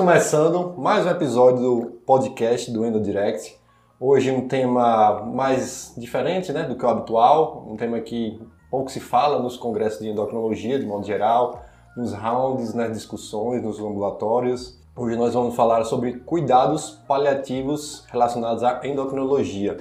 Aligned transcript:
começando 0.00 0.76
mais 0.78 1.04
um 1.04 1.10
episódio 1.10 1.60
do 1.60 1.86
podcast 2.06 2.70
do 2.70 2.86
Endo 2.86 2.98
Direct. 2.98 3.54
Hoje 4.00 4.30
um 4.30 4.48
tema 4.48 5.26
mais 5.26 5.92
diferente 5.94 6.50
né, 6.54 6.62
do 6.62 6.74
que 6.74 6.82
o 6.86 6.88
habitual, 6.88 7.66
um 7.68 7.76
tema 7.76 8.00
que 8.00 8.40
pouco 8.70 8.90
se 8.90 8.98
fala 8.98 9.38
nos 9.42 9.58
congressos 9.58 10.00
de 10.00 10.08
endocrinologia, 10.08 10.78
de 10.78 10.86
modo 10.86 11.04
geral, 11.04 11.62
nos 11.94 12.14
rounds, 12.14 12.72
nas 12.72 12.94
discussões, 12.94 13.62
nos 13.62 13.78
ambulatórios. 13.78 14.80
Hoje 14.96 15.18
nós 15.18 15.34
vamos 15.34 15.54
falar 15.54 15.84
sobre 15.84 16.14
cuidados 16.20 16.92
paliativos 17.06 18.06
relacionados 18.10 18.62
à 18.62 18.80
endocrinologia. 18.82 19.76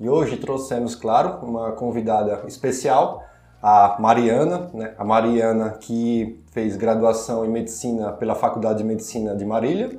E 0.00 0.08
hoje 0.08 0.38
trouxemos, 0.38 0.94
claro, 0.94 1.44
uma 1.44 1.72
convidada 1.72 2.44
especial, 2.46 3.22
a 3.62 3.96
Mariana, 3.98 4.70
né? 4.72 4.94
a 4.96 5.04
Mariana 5.04 5.70
que 5.80 6.40
fez 6.52 6.76
graduação 6.76 7.44
em 7.44 7.48
medicina 7.48 8.12
pela 8.12 8.34
Faculdade 8.34 8.78
de 8.78 8.84
Medicina 8.84 9.36
de 9.36 9.44
Marília, 9.44 9.98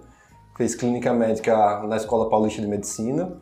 fez 0.58 0.76
clínica 0.76 1.14
médica 1.14 1.82
na 1.88 1.96
Escola 1.96 2.30
Paulista 2.30 2.62
de 2.62 2.68
Medicina, 2.68 3.34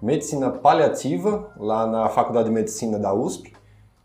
medicina 0.00 0.50
paliativa 0.50 1.52
lá 1.58 1.86
na 1.86 2.08
Faculdade 2.08 2.48
de 2.48 2.54
Medicina 2.54 2.98
da 2.98 3.12
USP 3.12 3.56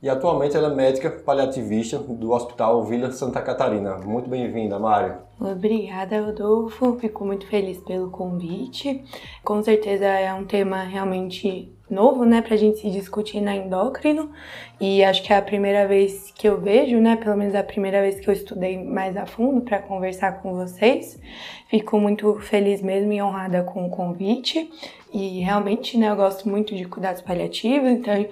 e 0.02 0.10
atualmente 0.10 0.58
ela 0.58 0.72
é 0.72 0.76
médica 0.76 1.12
paliativista 1.12 2.00
do 2.00 2.32
Hospital 2.32 2.84
Vila 2.86 3.12
Santa 3.12 3.40
Catarina. 3.40 3.98
Muito 3.98 4.28
bem-vinda, 4.28 4.80
Mário. 4.80 5.18
Obrigada, 5.40 6.26
Rodolfo. 6.26 6.98
Fico 7.00 7.24
muito 7.24 7.46
feliz 7.46 7.78
pelo 7.78 8.10
convite. 8.10 9.04
Com 9.44 9.62
certeza 9.62 10.06
é 10.06 10.34
um 10.34 10.44
tema 10.44 10.82
realmente 10.82 11.72
novo, 11.94 12.26
né, 12.26 12.42
pra 12.42 12.56
gente 12.56 12.80
se 12.80 12.90
discutir 12.90 13.42
na 13.42 13.56
endócrino. 13.56 14.32
E 14.80 15.04
acho 15.04 15.24
que 15.24 15.32
é 15.32 15.38
a 15.38 15.42
primeira 15.42 15.88
vez 15.88 16.32
que 16.36 16.48
eu 16.48 16.60
vejo, 16.60 16.98
né, 17.00 17.16
pelo 17.16 17.38
menos 17.38 17.54
a 17.56 17.64
primeira 17.64 18.02
vez 18.02 18.20
que 18.20 18.30
eu 18.30 18.34
estudei 18.34 18.84
mais 18.84 19.16
a 19.18 19.26
fundo 19.26 19.62
para 19.62 19.80
conversar 19.80 20.42
com 20.42 20.54
vocês. 20.54 21.20
Fico 21.68 22.00
muito 22.00 22.40
feliz 22.40 22.82
mesmo 22.82 23.12
e 23.14 23.22
honrada 23.22 23.64
com 23.64 23.86
o 23.86 23.90
convite. 23.90 24.70
E 25.14 25.40
realmente, 25.42 25.98
né, 25.98 26.10
eu 26.10 26.16
gosto 26.16 26.48
muito 26.50 26.76
de 26.76 26.86
cuidados 26.86 27.22
paliativos, 27.22 27.90
então 27.90 28.26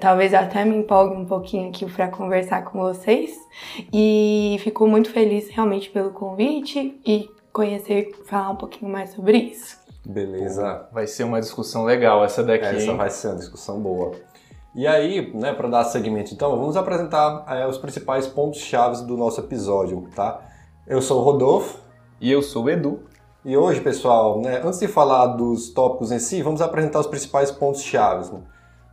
talvez 0.00 0.32
até 0.34 0.64
me 0.64 0.76
empolgue 0.76 1.14
um 1.14 1.26
pouquinho 1.26 1.68
aqui 1.68 1.86
para 1.86 2.08
conversar 2.08 2.64
com 2.64 2.78
vocês. 2.78 3.38
E 3.92 4.56
fico 4.60 4.86
muito 4.86 5.10
feliz 5.10 5.48
realmente 5.50 5.90
pelo 5.90 6.10
convite 6.10 6.98
e 7.06 7.28
conhecer, 7.52 8.12
falar 8.24 8.50
um 8.50 8.56
pouquinho 8.56 8.90
mais 8.90 9.10
sobre 9.10 9.38
isso. 9.38 9.83
Beleza. 10.04 10.86
Vai 10.92 11.06
ser 11.06 11.24
uma 11.24 11.40
discussão 11.40 11.84
legal 11.84 12.24
essa 12.24 12.42
daqui. 12.42 12.64
Essa 12.64 12.90
hein? 12.90 12.96
vai 12.96 13.10
ser 13.10 13.28
uma 13.28 13.36
discussão 13.36 13.80
boa. 13.80 14.12
E 14.74 14.86
aí, 14.86 15.32
né, 15.34 15.52
para 15.52 15.68
dar 15.68 15.84
seguimento, 15.84 16.34
então, 16.34 16.50
vamos 16.58 16.76
apresentar 16.76 17.44
é, 17.48 17.66
os 17.66 17.78
principais 17.78 18.26
pontos 18.26 18.60
chaves 18.60 19.00
do 19.02 19.16
nosso 19.16 19.40
episódio, 19.40 20.08
tá? 20.14 20.40
Eu 20.86 21.00
sou 21.00 21.20
o 21.20 21.24
Rodolfo. 21.24 21.84
E 22.20 22.30
eu 22.30 22.42
sou 22.42 22.64
o 22.64 22.70
Edu. 22.70 23.02
E 23.44 23.56
hoje, 23.56 23.80
pessoal, 23.80 24.40
né, 24.40 24.62
antes 24.64 24.78
de 24.80 24.88
falar 24.88 25.26
dos 25.26 25.68
tópicos 25.70 26.10
em 26.10 26.18
si, 26.18 26.42
vamos 26.42 26.62
apresentar 26.62 27.00
os 27.00 27.06
principais 27.06 27.50
pontos 27.50 27.82
chaves. 27.82 28.30
Né? 28.30 28.40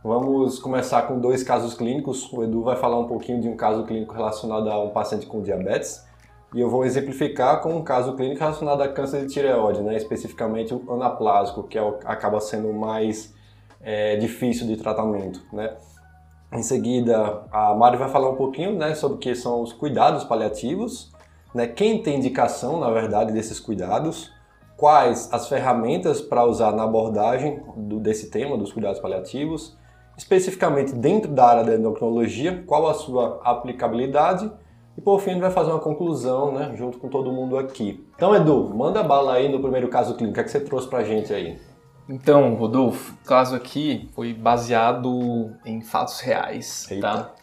Vamos 0.04 0.58
começar 0.58 1.02
com 1.02 1.18
dois 1.18 1.42
casos 1.42 1.72
clínicos. 1.72 2.30
O 2.32 2.42
Edu 2.42 2.62
vai 2.62 2.76
falar 2.76 2.98
um 2.98 3.06
pouquinho 3.06 3.40
de 3.40 3.48
um 3.48 3.56
caso 3.56 3.84
clínico 3.84 4.12
relacionado 4.14 4.68
a 4.68 4.82
um 4.82 4.90
paciente 4.90 5.26
com 5.26 5.40
diabetes. 5.40 6.04
E 6.54 6.60
eu 6.60 6.68
vou 6.68 6.84
exemplificar 6.84 7.62
com 7.62 7.74
um 7.74 7.82
caso 7.82 8.14
clínico 8.14 8.40
relacionado 8.40 8.82
a 8.82 8.88
câncer 8.88 9.24
de 9.26 9.32
tireoide, 9.32 9.80
né? 9.80 9.96
especificamente 9.96 10.74
o 10.74 10.92
anaplásico, 10.92 11.62
que 11.62 11.78
é 11.78 11.82
o, 11.82 11.98
acaba 12.04 12.40
sendo 12.40 12.72
mais 12.72 13.34
é, 13.80 14.16
difícil 14.16 14.66
de 14.66 14.76
tratamento. 14.76 15.42
Né? 15.50 15.74
Em 16.52 16.62
seguida, 16.62 17.44
a 17.50 17.74
Mari 17.74 17.96
vai 17.96 18.10
falar 18.10 18.28
um 18.28 18.36
pouquinho 18.36 18.76
né, 18.76 18.94
sobre 18.94 19.16
o 19.16 19.18
que 19.18 19.34
são 19.34 19.62
os 19.62 19.72
cuidados 19.72 20.24
paliativos, 20.24 21.10
né? 21.54 21.66
quem 21.66 22.02
tem 22.02 22.16
indicação, 22.16 22.78
na 22.78 22.90
verdade, 22.90 23.32
desses 23.32 23.58
cuidados, 23.58 24.30
quais 24.76 25.32
as 25.32 25.48
ferramentas 25.48 26.20
para 26.20 26.44
usar 26.44 26.72
na 26.72 26.82
abordagem 26.82 27.62
do, 27.76 27.98
desse 27.98 28.28
tema, 28.28 28.58
dos 28.58 28.72
cuidados 28.72 29.00
paliativos, 29.00 29.74
especificamente 30.18 30.92
dentro 30.92 31.32
da 31.32 31.46
área 31.46 31.64
da 31.64 31.74
endocrinologia, 31.76 32.62
qual 32.66 32.86
a 32.86 32.92
sua 32.92 33.40
aplicabilidade 33.42 34.52
e 34.96 35.00
por 35.00 35.20
fim, 35.20 35.30
a 35.30 35.32
gente 35.34 35.42
vai 35.42 35.50
fazer 35.50 35.70
uma 35.70 35.80
conclusão, 35.80 36.52
né, 36.52 36.72
junto 36.76 36.98
com 36.98 37.08
todo 37.08 37.32
mundo 37.32 37.56
aqui. 37.56 38.04
Então, 38.14 38.34
Edu, 38.34 38.72
manda 38.74 39.02
bala 39.02 39.34
aí 39.34 39.48
no 39.50 39.60
primeiro 39.60 39.88
caso 39.88 40.14
clínico. 40.14 40.32
O 40.32 40.34
que, 40.34 40.40
é 40.40 40.44
que 40.44 40.50
você 40.50 40.60
trouxe 40.60 40.88
pra 40.88 41.02
gente 41.02 41.32
aí? 41.32 41.58
Então, 42.08 42.54
Rodolfo, 42.54 43.14
o 43.22 43.26
caso 43.26 43.54
aqui 43.54 44.10
foi 44.14 44.34
baseado 44.34 45.52
em 45.64 45.80
fatos 45.80 46.20
reais, 46.20 46.90
Eita. 46.90 47.00
tá? 47.00 47.34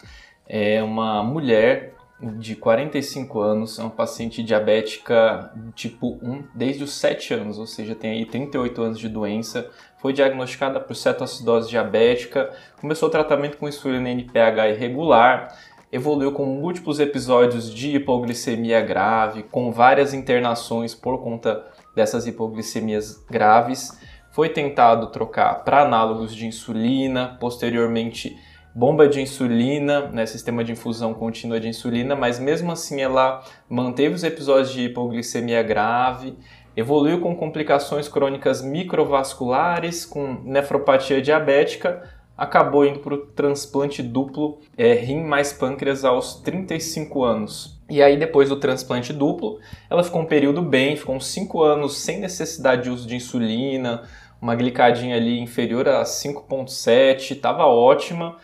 É 0.46 0.82
uma 0.82 1.22
mulher 1.22 1.94
de 2.20 2.54
45 2.54 3.40
anos, 3.40 3.78
é 3.78 3.82
uma 3.82 3.90
paciente 3.90 4.42
diabética 4.42 5.50
tipo 5.74 6.18
1 6.22 6.44
desde 6.54 6.84
os 6.84 6.92
7 6.92 7.32
anos, 7.32 7.58
ou 7.58 7.66
seja, 7.66 7.94
tem 7.94 8.10
aí 8.10 8.26
38 8.26 8.82
anos 8.82 8.98
de 8.98 9.08
doença, 9.08 9.70
foi 9.98 10.12
diagnosticada 10.12 10.78
por 10.80 10.94
cetoacidose 10.94 11.70
diabética, 11.70 12.50
começou 12.80 13.08
o 13.08 13.12
tratamento 13.12 13.56
com 13.56 13.68
insulina 13.68 14.10
NPH 14.10 14.68
irregular, 14.74 15.56
evoluiu 15.92 16.32
com 16.32 16.44
múltiplos 16.46 17.00
episódios 17.00 17.72
de 17.72 17.96
hipoglicemia 17.96 18.80
grave, 18.80 19.42
com 19.44 19.72
várias 19.72 20.14
internações 20.14 20.94
por 20.94 21.18
conta 21.22 21.64
dessas 21.94 22.26
hipoglicemias 22.26 23.24
graves. 23.28 23.98
Foi 24.30 24.48
tentado 24.48 25.08
trocar 25.08 25.64
para 25.64 25.82
análogos 25.82 26.34
de 26.34 26.46
insulina, 26.46 27.36
posteriormente 27.40 28.36
bomba 28.72 29.08
de 29.08 29.20
insulina, 29.20 30.08
né, 30.08 30.24
sistema 30.26 30.62
de 30.62 30.72
infusão 30.72 31.12
contínua 31.12 31.58
de 31.58 31.68
insulina, 31.68 32.14
mas 32.14 32.38
mesmo 32.38 32.70
assim 32.70 33.00
ela 33.00 33.42
manteve 33.68 34.14
os 34.14 34.22
episódios 34.22 34.72
de 34.72 34.82
hipoglicemia 34.82 35.62
grave, 35.62 36.36
evoluiu 36.76 37.20
com 37.20 37.34
complicações 37.34 38.08
crônicas 38.08 38.62
microvasculares, 38.62 40.06
com 40.06 40.40
nefropatia 40.44 41.20
diabética, 41.20 42.19
acabou 42.40 42.86
indo 42.86 43.00
para 43.00 43.12
o 43.12 43.18
transplante 43.18 44.02
duplo 44.02 44.60
é, 44.74 44.94
rim 44.94 45.22
mais 45.22 45.52
pâncreas 45.52 46.06
aos 46.06 46.36
35 46.36 47.22
anos. 47.22 47.78
E 47.86 48.02
aí, 48.02 48.16
depois 48.16 48.48
do 48.48 48.56
transplante 48.56 49.12
duplo, 49.12 49.60
ela 49.90 50.02
ficou 50.02 50.22
um 50.22 50.24
período 50.24 50.62
bem, 50.62 50.96
ficou 50.96 51.14
uns 51.14 51.26
5 51.26 51.62
anos 51.62 51.98
sem 51.98 52.18
necessidade 52.18 52.84
de 52.84 52.90
uso 52.90 53.06
de 53.06 53.14
insulina, 53.14 54.04
uma 54.40 54.54
glicadinha 54.54 55.16
ali 55.16 55.38
inferior 55.38 55.86
a 55.86 56.02
5,7, 56.02 57.32
estava 57.32 57.66
ótima, 57.66 58.38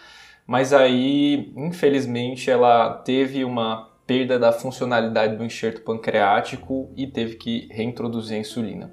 mas 0.46 0.74
aí, 0.74 1.50
infelizmente, 1.56 2.50
ela 2.50 2.90
teve 2.98 3.46
uma 3.46 3.88
perda 4.06 4.38
da 4.38 4.52
funcionalidade 4.52 5.36
do 5.36 5.44
enxerto 5.44 5.80
pancreático 5.80 6.90
e 6.94 7.06
teve 7.06 7.36
que 7.36 7.66
reintroduzir 7.70 8.36
a 8.36 8.40
insulina. 8.40 8.92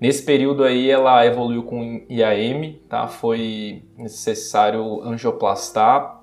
Nesse 0.00 0.22
período 0.22 0.62
aí 0.62 0.90
ela 0.90 1.24
evoluiu 1.24 1.62
com 1.62 2.04
IAM, 2.08 2.74
tá? 2.88 3.06
Foi 3.08 3.82
necessário 3.96 5.02
angioplastar 5.02 6.22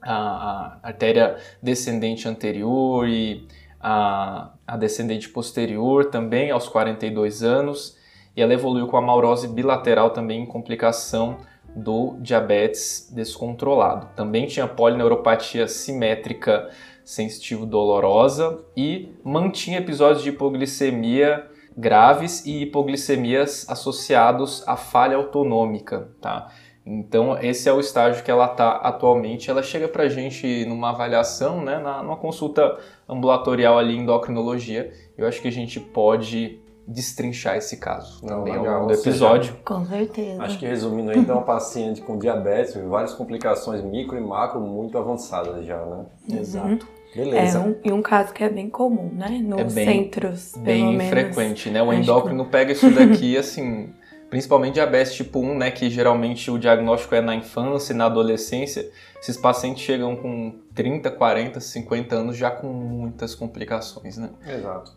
a, 0.00 0.12
a 0.12 0.78
artéria 0.82 1.36
descendente 1.62 2.26
anterior 2.26 3.06
e 3.06 3.46
a, 3.78 4.52
a 4.66 4.76
descendente 4.76 5.28
posterior 5.28 6.06
também 6.06 6.50
aos 6.50 6.68
42 6.68 7.42
anos 7.42 7.98
e 8.34 8.40
ela 8.40 8.54
evoluiu 8.54 8.86
com 8.86 8.96
a 8.96 9.02
maurose 9.02 9.48
bilateral 9.48 10.10
também 10.10 10.42
em 10.42 10.46
complicação 10.46 11.36
do 11.74 12.16
diabetes 12.20 13.10
descontrolado. 13.14 14.08
Também 14.16 14.46
tinha 14.46 14.66
polineuropatia 14.66 15.68
simétrica 15.68 16.70
sensitivo 17.04 17.66
dolorosa 17.66 18.64
e 18.76 19.12
mantinha 19.24 19.78
episódios 19.78 20.22
de 20.22 20.30
hipoglicemia 20.30 21.49
graves 21.80 22.44
e 22.44 22.62
hipoglicemias 22.62 23.66
associados 23.68 24.62
à 24.68 24.76
falha 24.76 25.16
autonômica, 25.16 26.08
tá? 26.20 26.48
Então 26.84 27.38
esse 27.38 27.68
é 27.68 27.72
o 27.72 27.80
estágio 27.80 28.22
que 28.24 28.30
ela 28.30 28.46
está 28.46 28.72
atualmente. 28.76 29.50
Ela 29.50 29.62
chega 29.62 29.88
para 29.88 30.04
a 30.04 30.08
gente 30.08 30.64
numa 30.66 30.90
avaliação, 30.90 31.62
né, 31.62 31.78
na, 31.78 32.02
numa 32.02 32.16
consulta 32.16 32.78
ambulatorial 33.08 33.78
ali 33.78 33.96
em 33.96 34.00
endocrinologia. 34.00 34.92
Eu 35.16 35.26
acho 35.26 35.40
que 35.40 35.48
a 35.48 35.52
gente 35.52 35.78
pode 35.80 36.60
destrinchar 36.86 37.56
esse 37.56 37.76
caso 37.76 38.24
Não, 38.24 38.38
também 38.38 38.56
ao 38.56 38.64
longo 38.64 38.86
do 38.86 38.94
episódio. 38.94 39.56
Com 39.64 39.86
certeza. 39.86 40.42
Acho 40.42 40.58
que 40.58 40.66
resumindo 40.66 41.10
aí, 41.10 41.18
é 41.18 41.32
uma 41.32 41.42
paciente 41.42 42.00
com 42.00 42.18
diabetes, 42.18 42.74
várias 42.74 43.14
complicações 43.14 43.82
micro 43.82 44.18
e 44.18 44.20
macro 44.20 44.60
muito 44.60 44.98
avançadas 44.98 45.64
já, 45.64 45.78
né? 45.84 46.06
Exato. 46.28 46.86
É 47.14 47.18
Beleza. 47.18 47.60
um, 47.60 47.74
e 47.82 47.90
um 47.90 48.00
caso 48.02 48.32
que 48.32 48.44
é 48.44 48.48
bem 48.48 48.70
comum, 48.70 49.10
né? 49.12 49.28
Nos 49.42 49.60
É 49.60 49.64
bem- 49.64 49.84
centros, 50.04 50.52
pelo 50.52 50.64
bem 50.64 50.96
menos. 50.96 51.08
frequente, 51.08 51.68
né? 51.70 51.82
O 51.82 51.92
endócrino 51.92 52.44
pega 52.46 52.72
isso 52.72 52.88
daqui, 52.90 53.36
assim, 53.38 53.92
principalmente 54.28 54.74
diabetes 54.74 55.14
tipo 55.14 55.40
1, 55.40 55.58
né? 55.58 55.70
Que 55.72 55.90
geralmente 55.90 56.50
o 56.50 56.58
diagnóstico 56.58 57.14
é 57.16 57.20
na 57.20 57.34
infância 57.34 57.92
e 57.92 57.96
na 57.96 58.06
adolescência. 58.06 58.88
Esses 59.20 59.36
pacientes 59.36 59.82
chegam 59.82 60.14
com 60.16 60.54
30, 60.74 61.10
40, 61.10 61.58
50 61.60 62.14
anos 62.14 62.36
já 62.36 62.50
com 62.50 62.68
muitas 62.68 63.34
complicações, 63.34 64.16
né? 64.16 64.30
Exato. 64.46 64.92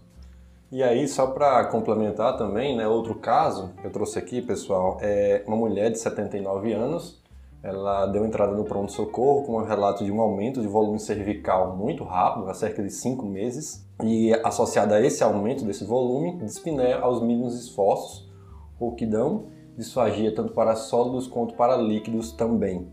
E 0.72 0.82
aí, 0.82 1.08
só 1.08 1.28
para 1.28 1.66
complementar 1.66 2.36
também, 2.38 2.76
né, 2.76 2.88
outro 2.88 3.14
caso 3.16 3.72
que 3.80 3.86
eu 3.86 3.92
trouxe 3.92 4.18
aqui, 4.18 4.42
pessoal, 4.42 4.98
é 5.02 5.44
uma 5.46 5.56
mulher 5.58 5.92
de 5.92 6.00
79 6.00 6.74
anos. 6.74 7.22
Ela 7.64 8.08
deu 8.08 8.26
entrada 8.26 8.52
no 8.52 8.66
pronto-socorro 8.66 9.46
com 9.46 9.54
um 9.54 9.64
relato 9.64 10.04
de 10.04 10.12
um 10.12 10.20
aumento 10.20 10.62
de 10.62 10.68
volume 10.68 11.00
cervical 11.00 11.78
muito 11.78 12.04
rápido, 12.04 12.50
há 12.50 12.54
cerca 12.54 12.84
de 12.84 12.90
5 12.90 13.26
meses. 13.26 13.88
e 14.04 14.34
associada 14.44 14.96
a 14.96 15.02
esse 15.02 15.24
aumento 15.24 15.64
desse 15.64 15.86
volume, 15.86 16.36
dispneia 16.40 17.00
aos 17.00 17.22
mínimos 17.22 17.56
esforços, 17.58 18.30
rouquidão, 18.78 19.44
disfagia 19.78 20.36
tanto 20.36 20.52
para 20.52 20.76
sólidos 20.76 21.26
quanto 21.26 21.54
para 21.54 21.78
líquidos 21.78 22.34
também. 22.34 22.92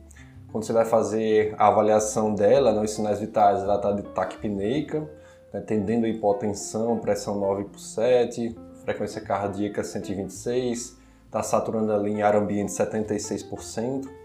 Quando 0.52 0.64
você 0.64 0.73
vai 0.73 0.84
fazer 0.84 1.55
a 1.58 1.66
avaliação 1.66 2.32
dela, 2.32 2.73
né, 2.73 2.82
os 2.82 2.93
sinais 2.93 3.19
vitais, 3.19 3.62
ela 3.62 3.76
está 3.76 3.90
de 3.90 4.02
taquipneica, 4.02 5.08
né, 5.52 5.61
tendendo 5.61 6.06
a 6.06 6.08
hipotensão, 6.08 6.99
pressão 6.99 7.40
9 7.40 7.64
por 7.64 7.81
7, 7.81 8.56
frequência 8.84 9.20
cardíaca 9.20 9.82
126, 9.82 10.96
está 11.26 11.43
saturando 11.43 11.93
ali 11.93 12.12
em 12.12 12.23
ar 12.23 12.37
ambiente 12.37 12.70
76%. 12.70 14.19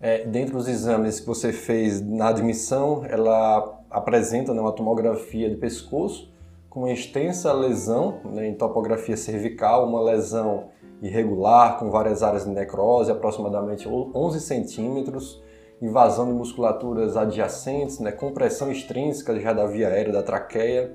É, 0.00 0.24
dentre 0.24 0.56
os 0.56 0.68
exames 0.68 1.18
que 1.18 1.26
você 1.26 1.52
fez 1.52 2.00
na 2.00 2.28
admissão, 2.28 3.04
ela 3.04 3.80
apresenta 3.90 4.54
né, 4.54 4.60
uma 4.60 4.72
tomografia 4.72 5.50
de 5.50 5.56
pescoço 5.56 6.32
com 6.70 6.80
uma 6.80 6.92
extensa 6.92 7.52
lesão 7.52 8.20
né, 8.24 8.46
em 8.46 8.54
topografia 8.54 9.16
cervical, 9.16 9.88
uma 9.88 10.00
lesão 10.00 10.68
irregular 11.02 11.78
com 11.78 11.90
várias 11.90 12.22
áreas 12.22 12.44
de 12.44 12.50
necrose, 12.50 13.10
aproximadamente 13.10 13.88
11 13.88 14.40
centímetros, 14.40 15.42
invasão 15.82 16.26
de 16.26 16.32
musculaturas 16.32 17.16
adjacentes, 17.16 17.98
né, 17.98 18.12
compressão 18.12 18.70
extrínseca 18.70 19.38
já 19.40 19.52
da 19.52 19.66
via 19.66 19.88
aérea 19.88 20.12
da 20.12 20.22
traqueia, 20.22 20.92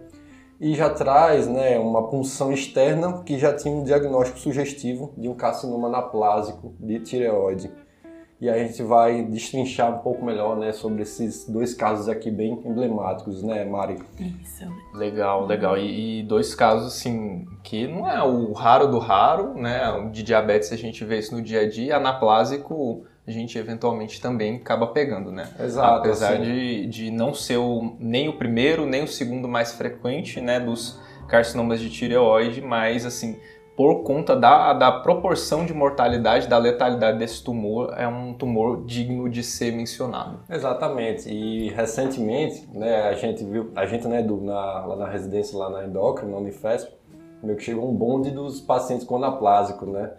e 0.62 0.76
já 0.76 0.90
traz 0.90 1.48
né, 1.48 1.78
uma 1.78 2.08
punção 2.08 2.54
externa 2.54 3.22
que 3.24 3.38
já 3.38 3.54
tinha 3.54 3.74
um 3.74 3.84
diagnóstico 3.84 4.40
sugestivo 4.40 5.14
de 5.18 5.28
um 5.28 5.36
carcinoma 5.36 5.90
anaplásico 5.90 6.74
de 6.80 7.00
tireoide. 7.00 7.70
E 8.44 8.50
a 8.50 8.58
gente 8.58 8.84
vai 8.84 9.24
destrinchar 9.24 9.90
um 9.90 10.00
pouco 10.00 10.26
melhor 10.26 10.58
né, 10.58 10.74
sobre 10.74 11.04
esses 11.04 11.48
dois 11.48 11.74
casos 11.74 12.10
aqui 12.10 12.30
bem 12.30 12.62
emblemáticos, 12.66 13.42
né, 13.42 13.64
Mari? 13.64 13.98
Isso. 14.20 14.66
Legal, 14.94 15.46
legal. 15.46 15.78
E, 15.78 16.20
e, 16.20 16.24
dois 16.24 16.54
casos, 16.54 16.88
assim, 16.88 17.48
que 17.64 17.88
não 17.88 18.06
é 18.06 18.22
o 18.22 18.52
raro 18.52 18.88
do 18.88 19.00
raro, 19.00 19.54
né? 19.54 20.10
De 20.12 20.22
diabetes 20.24 20.74
a 20.74 20.76
gente 20.76 21.06
vê 21.06 21.20
isso 21.20 21.34
no 21.34 21.42
dia 21.42 21.62
a 21.62 21.70
dia, 21.70 21.96
anaplásico 21.96 23.06
a 23.26 23.32
gente 23.32 23.58
eventualmente 23.58 24.20
também 24.20 24.58
acaba 24.58 24.88
pegando, 24.88 25.32
né? 25.32 25.48
Exato. 25.58 26.00
Apesar 26.00 26.42
de, 26.42 26.86
de 26.88 27.10
não 27.10 27.34
ser 27.34 27.56
o, 27.56 27.96
nem 27.98 28.28
o 28.28 28.34
primeiro, 28.34 28.86
nem 28.86 29.06
o 29.06 29.08
segundo 29.08 29.48
mais 29.48 29.72
frequente, 29.72 30.42
né, 30.42 30.60
dos 30.60 31.00
carcinomas 31.30 31.80
de 31.80 31.90
tireoide, 31.90 32.60
mas, 32.60 33.06
assim, 33.06 33.40
por 33.76 34.04
conta 34.04 34.36
da, 34.36 34.74
da 34.74 34.92
proporção 34.92 35.66
de 35.66 35.74
mortalidade, 35.74 36.48
da 36.48 36.58
letalidade 36.58 37.18
desse 37.18 37.44
tumor, 37.44 37.94
é 37.98 38.08
um 38.08 38.34
tumor 38.34 38.86
digno 38.86 39.30
de 39.30 39.44
ser 39.44 39.72
mencionado. 39.72 40.40
Exatamente. 40.50 41.30
E 41.30 41.70
recentemente, 41.70 42.68
né, 42.72 43.02
a 43.04 43.14
gente 43.14 43.44
viu, 43.44 43.72
a 43.76 43.86
gente, 43.86 44.08
né, 44.08 44.22
do, 44.22 44.38
na, 44.42 44.86
lá 44.86 44.96
na 44.96 45.08
residência, 45.08 45.58
lá 45.58 45.70
na 45.70 45.86
endócrina, 45.86 46.32
na 46.32 46.38
Unifesp, 46.38 46.92
meio 47.42 47.58
que 47.58 47.64
chegou 47.64 47.90
um 47.90 47.94
bonde 47.94 48.30
dos 48.32 48.62
pacientes 48.62 49.06
com 49.06 49.16
anaplásico, 49.16 49.86
né? 49.86 50.12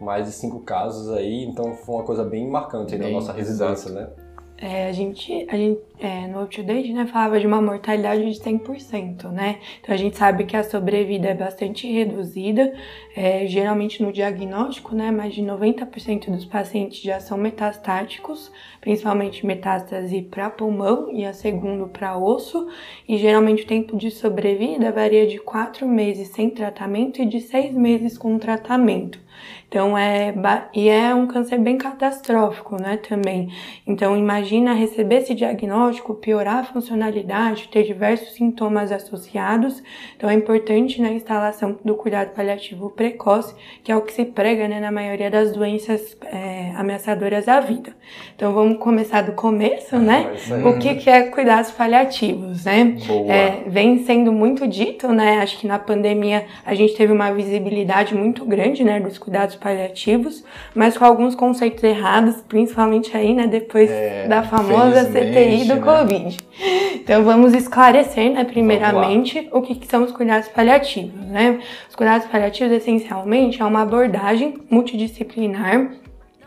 mais 0.00 0.26
de 0.26 0.32
cinco 0.32 0.60
casos 0.60 1.10
aí, 1.10 1.44
então 1.44 1.72
foi 1.72 1.94
uma 1.94 2.04
coisa 2.04 2.22
bem 2.22 2.46
marcante 2.48 2.96
bem, 2.96 3.08
na 3.08 3.18
nossa 3.18 3.32
residência, 3.32 3.88
exato. 3.88 3.94
né? 3.94 4.25
É, 4.58 4.88
a 4.88 4.92
gente, 4.92 5.46
a 5.50 5.56
gente 5.56 5.80
é, 5.98 6.26
no 6.26 6.42
UpToDate, 6.42 6.92
né, 6.92 7.06
falava 7.06 7.38
de 7.38 7.46
uma 7.46 7.60
mortalidade 7.60 8.24
de 8.24 8.40
100%, 8.40 9.30
né? 9.30 9.58
Então 9.80 9.94
a 9.94 9.98
gente 9.98 10.16
sabe 10.16 10.44
que 10.44 10.56
a 10.56 10.64
sobrevida 10.64 11.28
é 11.28 11.34
bastante 11.34 11.90
reduzida, 11.90 12.72
é, 13.14 13.46
geralmente 13.46 14.02
no 14.02 14.10
diagnóstico, 14.10 14.94
né, 14.94 15.10
mais 15.10 15.34
de 15.34 15.42
90% 15.42 16.30
dos 16.30 16.46
pacientes 16.46 17.02
já 17.02 17.20
são 17.20 17.36
metastáticos, 17.36 18.50
principalmente 18.80 19.44
metástase 19.44 20.22
para 20.22 20.48
pulmão 20.48 21.10
e 21.12 21.24
a 21.26 21.34
segundo 21.34 21.88
para 21.88 22.16
osso, 22.16 22.68
e 23.06 23.18
geralmente 23.18 23.64
o 23.64 23.66
tempo 23.66 23.96
de 23.96 24.10
sobrevida 24.10 24.90
varia 24.90 25.26
de 25.26 25.38
4 25.38 25.86
meses 25.86 26.28
sem 26.28 26.48
tratamento 26.48 27.20
e 27.20 27.26
de 27.26 27.40
6 27.40 27.74
meses 27.74 28.16
com 28.16 28.38
tratamento. 28.38 29.25
Então 29.68 29.96
é 29.96 30.34
e 30.72 30.88
é 30.88 31.14
um 31.14 31.26
câncer 31.26 31.58
bem 31.58 31.76
catastrófico, 31.76 32.80
né, 32.80 32.96
também. 32.96 33.48
Então 33.86 34.16
imagina 34.16 34.72
receber 34.72 35.16
esse 35.16 35.34
diagnóstico, 35.34 36.14
piorar 36.14 36.58
a 36.58 36.64
funcionalidade, 36.64 37.68
ter 37.68 37.84
diversos 37.84 38.34
sintomas 38.34 38.92
associados. 38.92 39.82
Então 40.16 40.30
é 40.30 40.34
importante 40.34 41.00
na 41.00 41.10
instalação 41.10 41.76
do 41.84 41.94
cuidado 41.94 42.34
paliativo 42.34 42.90
precoce, 42.90 43.54
que 43.82 43.90
é 43.90 43.96
o 43.96 44.02
que 44.02 44.12
se 44.12 44.24
prega, 44.24 44.68
né, 44.68 44.80
na 44.80 44.92
maioria 44.92 45.30
das 45.30 45.52
doenças 45.52 46.16
é, 46.24 46.72
ameaçadoras 46.76 47.48
à 47.48 47.60
vida. 47.60 47.94
Então 48.34 48.52
vamos 48.52 48.78
começar 48.78 49.22
do 49.22 49.32
começo, 49.32 49.96
né? 49.98 50.32
Ah, 50.50 50.68
o 50.68 50.78
que 50.78 50.94
que 50.94 51.10
é 51.10 51.22
cuidados 51.24 51.70
paliativos, 51.70 52.64
né? 52.64 52.96
É, 53.28 53.68
vem 53.68 54.04
sendo 54.04 54.32
muito 54.32 54.66
dito, 54.66 55.08
né? 55.08 55.38
Acho 55.38 55.58
que 55.58 55.66
na 55.66 55.78
pandemia 55.78 56.46
a 56.64 56.74
gente 56.74 56.94
teve 56.94 57.12
uma 57.12 57.32
visibilidade 57.32 58.14
muito 58.14 58.44
grande, 58.44 58.84
né, 58.84 59.00
dos 59.00 59.18
cuidados 59.26 59.56
paliativos, 59.56 60.44
mas 60.72 60.96
com 60.96 61.04
alguns 61.04 61.34
conceitos 61.34 61.82
errados, 61.82 62.36
principalmente 62.48 63.14
aí, 63.16 63.34
né, 63.34 63.48
depois 63.48 63.90
é, 63.90 64.28
da 64.28 64.44
famosa 64.44 65.04
CTI 65.04 65.64
do 65.64 65.74
né? 65.74 65.80
Covid. 65.80 66.38
Então 66.94 67.24
vamos 67.24 67.52
esclarecer, 67.52 68.32
né, 68.32 68.44
primeiramente, 68.44 69.48
o 69.52 69.60
que, 69.60 69.74
que 69.74 69.86
são 69.88 70.04
os 70.04 70.12
cuidados 70.12 70.48
paliativos, 70.48 71.20
né? 71.26 71.58
Os 71.88 71.96
cuidados 71.96 72.28
paliativos, 72.28 72.72
essencialmente, 72.72 73.60
é 73.60 73.64
uma 73.64 73.82
abordagem 73.82 74.54
multidisciplinar 74.70 75.90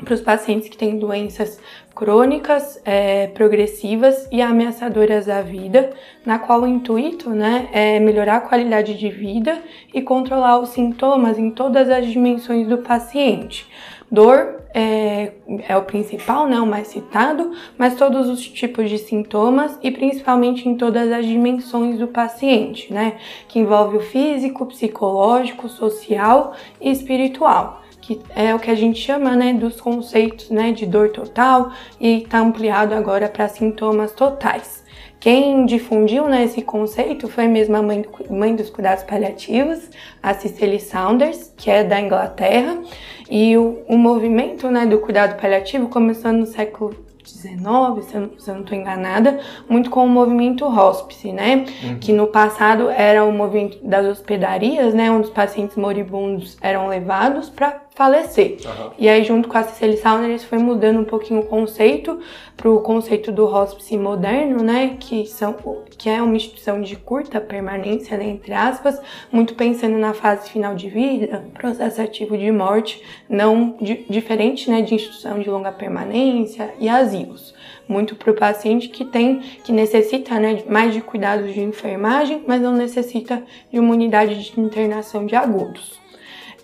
para 0.03 0.13
os 0.13 0.21
pacientes 0.21 0.69
que 0.69 0.77
têm 0.77 0.97
doenças 0.97 1.59
crônicas, 1.99 2.81
é, 2.85 3.27
progressivas 3.27 4.25
e 4.31 4.41
ameaçadoras 4.41 5.27
à 5.27 5.41
vida, 5.41 5.89
na 6.25 6.39
qual 6.39 6.61
o 6.61 6.67
intuito 6.67 7.29
né, 7.31 7.67
é 7.73 7.99
melhorar 7.99 8.37
a 8.37 8.41
qualidade 8.41 8.97
de 8.97 9.09
vida 9.09 9.61
e 9.93 10.01
controlar 10.01 10.59
os 10.59 10.69
sintomas 10.69 11.37
em 11.37 11.51
todas 11.51 11.89
as 11.89 12.07
dimensões 12.07 12.65
do 12.69 12.77
paciente. 12.77 13.67
Dor 14.09 14.61
é, 14.73 15.33
é, 15.67 15.75
o 15.75 15.81
principal, 15.81 16.47
né, 16.47 16.57
o 16.61 16.65
mais 16.65 16.87
citado, 16.87 17.51
mas 17.77 17.95
todos 17.95 18.29
os 18.29 18.47
tipos 18.47 18.89
de 18.89 18.97
sintomas 18.97 19.77
e 19.83 19.91
principalmente 19.91 20.69
em 20.69 20.75
todas 20.75 21.11
as 21.11 21.25
dimensões 21.25 21.99
do 21.99 22.07
paciente, 22.07 22.93
né, 22.93 23.17
que 23.49 23.59
envolve 23.59 23.97
o 23.97 24.01
físico, 24.01 24.65
psicológico, 24.67 25.67
social 25.67 26.53
e 26.79 26.89
espiritual 26.89 27.78
que 28.09 28.19
é 28.35 28.55
o 28.55 28.59
que 28.59 28.71
a 28.71 28.75
gente 28.75 28.99
chama 28.99 29.35
né, 29.35 29.53
dos 29.53 29.79
conceitos 29.79 30.49
né, 30.49 30.71
de 30.71 30.87
dor 30.87 31.09
total 31.09 31.71
e 31.99 32.23
está 32.23 32.39
ampliado 32.39 32.95
agora 32.95 33.29
para 33.29 33.47
sintomas 33.47 34.13
totais. 34.13 34.83
Quem 35.19 35.63
difundiu 35.67 36.27
né, 36.27 36.43
esse 36.45 36.63
conceito 36.63 37.27
foi 37.27 37.47
mesmo 37.47 37.75
a 37.75 37.83
mãe, 37.83 38.01
do, 38.01 38.33
mãe 38.33 38.55
dos 38.55 38.71
cuidados 38.71 39.03
paliativos, 39.03 39.91
a 40.23 40.33
Cicely 40.33 40.79
Saunders, 40.79 41.53
que 41.55 41.69
é 41.69 41.83
da 41.83 42.01
Inglaterra, 42.01 42.81
e 43.29 43.55
o, 43.55 43.83
o 43.87 43.95
movimento 43.95 44.71
né, 44.71 44.87
do 44.87 44.97
cuidado 44.97 45.39
paliativo 45.39 45.87
começou 45.87 46.33
no 46.33 46.47
século 46.47 46.95
19, 47.23 48.03
se 48.03 48.15
eu, 48.15 48.21
não, 48.21 48.39
se 48.39 48.49
eu 48.49 48.55
não 48.55 48.61
estou 48.61 48.75
enganada, 48.75 49.39
muito 49.69 49.91
com 49.91 50.03
o 50.03 50.09
movimento 50.09 50.65
hospice, 50.65 51.31
né? 51.31 51.65
Uhum. 51.83 51.99
Que 51.99 52.11
no 52.11 52.27
passado 52.27 52.89
era 52.89 53.23
o 53.23 53.31
movimento 53.31 53.77
das 53.83 54.05
hospedarias, 54.05 54.93
né? 54.95 55.11
Onde 55.11 55.27
os 55.27 55.33
pacientes 55.33 55.77
moribundos 55.77 56.57
eram 56.61 56.87
levados 56.87 57.49
para 57.49 57.81
falecer. 57.99 58.55
Uhum. 58.65 58.91
E 58.97 59.09
aí, 59.09 59.25
junto 59.25 59.49
com 59.49 59.57
a 59.57 59.63
Cecily 59.63 59.97
Saunders, 59.97 60.45
foi 60.45 60.57
mudando 60.57 61.01
um 61.01 61.03
pouquinho 61.03 61.41
o 61.41 61.45
conceito 61.45 62.17
para 62.55 62.69
o 62.69 62.79
conceito 62.79 63.29
do 63.29 63.45
hospice 63.45 63.97
moderno, 63.97 64.63
né? 64.63 64.95
Que, 64.97 65.25
são, 65.25 65.53
que 65.97 66.09
é 66.09 66.21
uma 66.21 66.37
instituição 66.37 66.81
de 66.81 66.95
curta 66.95 67.41
permanência, 67.41 68.17
né, 68.17 68.29
entre 68.29 68.53
aspas, 68.53 69.01
muito 69.29 69.53
pensando 69.53 69.97
na 69.97 70.13
fase 70.13 70.49
final 70.49 70.75
de 70.75 70.87
vida, 70.87 71.43
processo 71.53 72.01
ativo 72.01 72.37
de 72.37 72.49
morte, 72.53 73.03
não 73.27 73.75
de, 73.81 74.05
diferente, 74.09 74.69
né, 74.69 74.81
de 74.81 74.95
instituição 74.95 75.37
de 75.37 75.49
longa 75.49 75.71
permanência 75.73 76.73
e 76.79 76.87
asilos 76.87 77.53
muito 77.87 78.15
para 78.15 78.29
o 78.29 78.35
paciente 78.35 78.87
que 78.87 79.03
tem, 79.03 79.39
que 79.63 79.71
necessita 79.71 80.39
né, 80.39 80.61
mais 80.69 80.93
de 80.93 81.01
cuidados 81.01 81.51
de 81.51 81.59
enfermagem, 81.59 82.43
mas 82.45 82.61
não 82.61 82.71
necessita 82.71 83.41
de 83.73 83.79
uma 83.79 83.93
unidade 83.93 84.51
de 84.51 84.61
internação 84.61 85.25
de 85.25 85.35
agudos. 85.35 85.99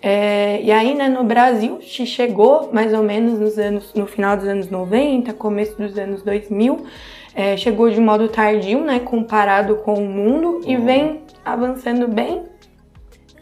É, 0.08 0.60
e 0.62 0.70
aí, 0.70 0.94
né, 0.94 1.08
no 1.08 1.24
Brasil, 1.24 1.80
chegou 1.82 2.70
mais 2.72 2.94
ou 2.94 3.02
menos 3.02 3.40
nos 3.40 3.58
anos, 3.58 3.92
no 3.92 4.06
final 4.06 4.36
dos 4.36 4.46
anos 4.46 4.70
90, 4.70 5.32
começo 5.32 5.76
dos 5.76 5.98
anos 5.98 6.22
2000, 6.22 6.86
é, 7.34 7.56
chegou 7.56 7.90
de 7.90 8.00
modo 8.00 8.28
tardio, 8.28 8.82
né, 8.82 9.00
comparado 9.00 9.74
com 9.78 9.94
o 9.94 10.06
mundo 10.06 10.60
e 10.64 10.76
vem 10.76 11.22
avançando 11.44 12.06
bem, 12.06 12.44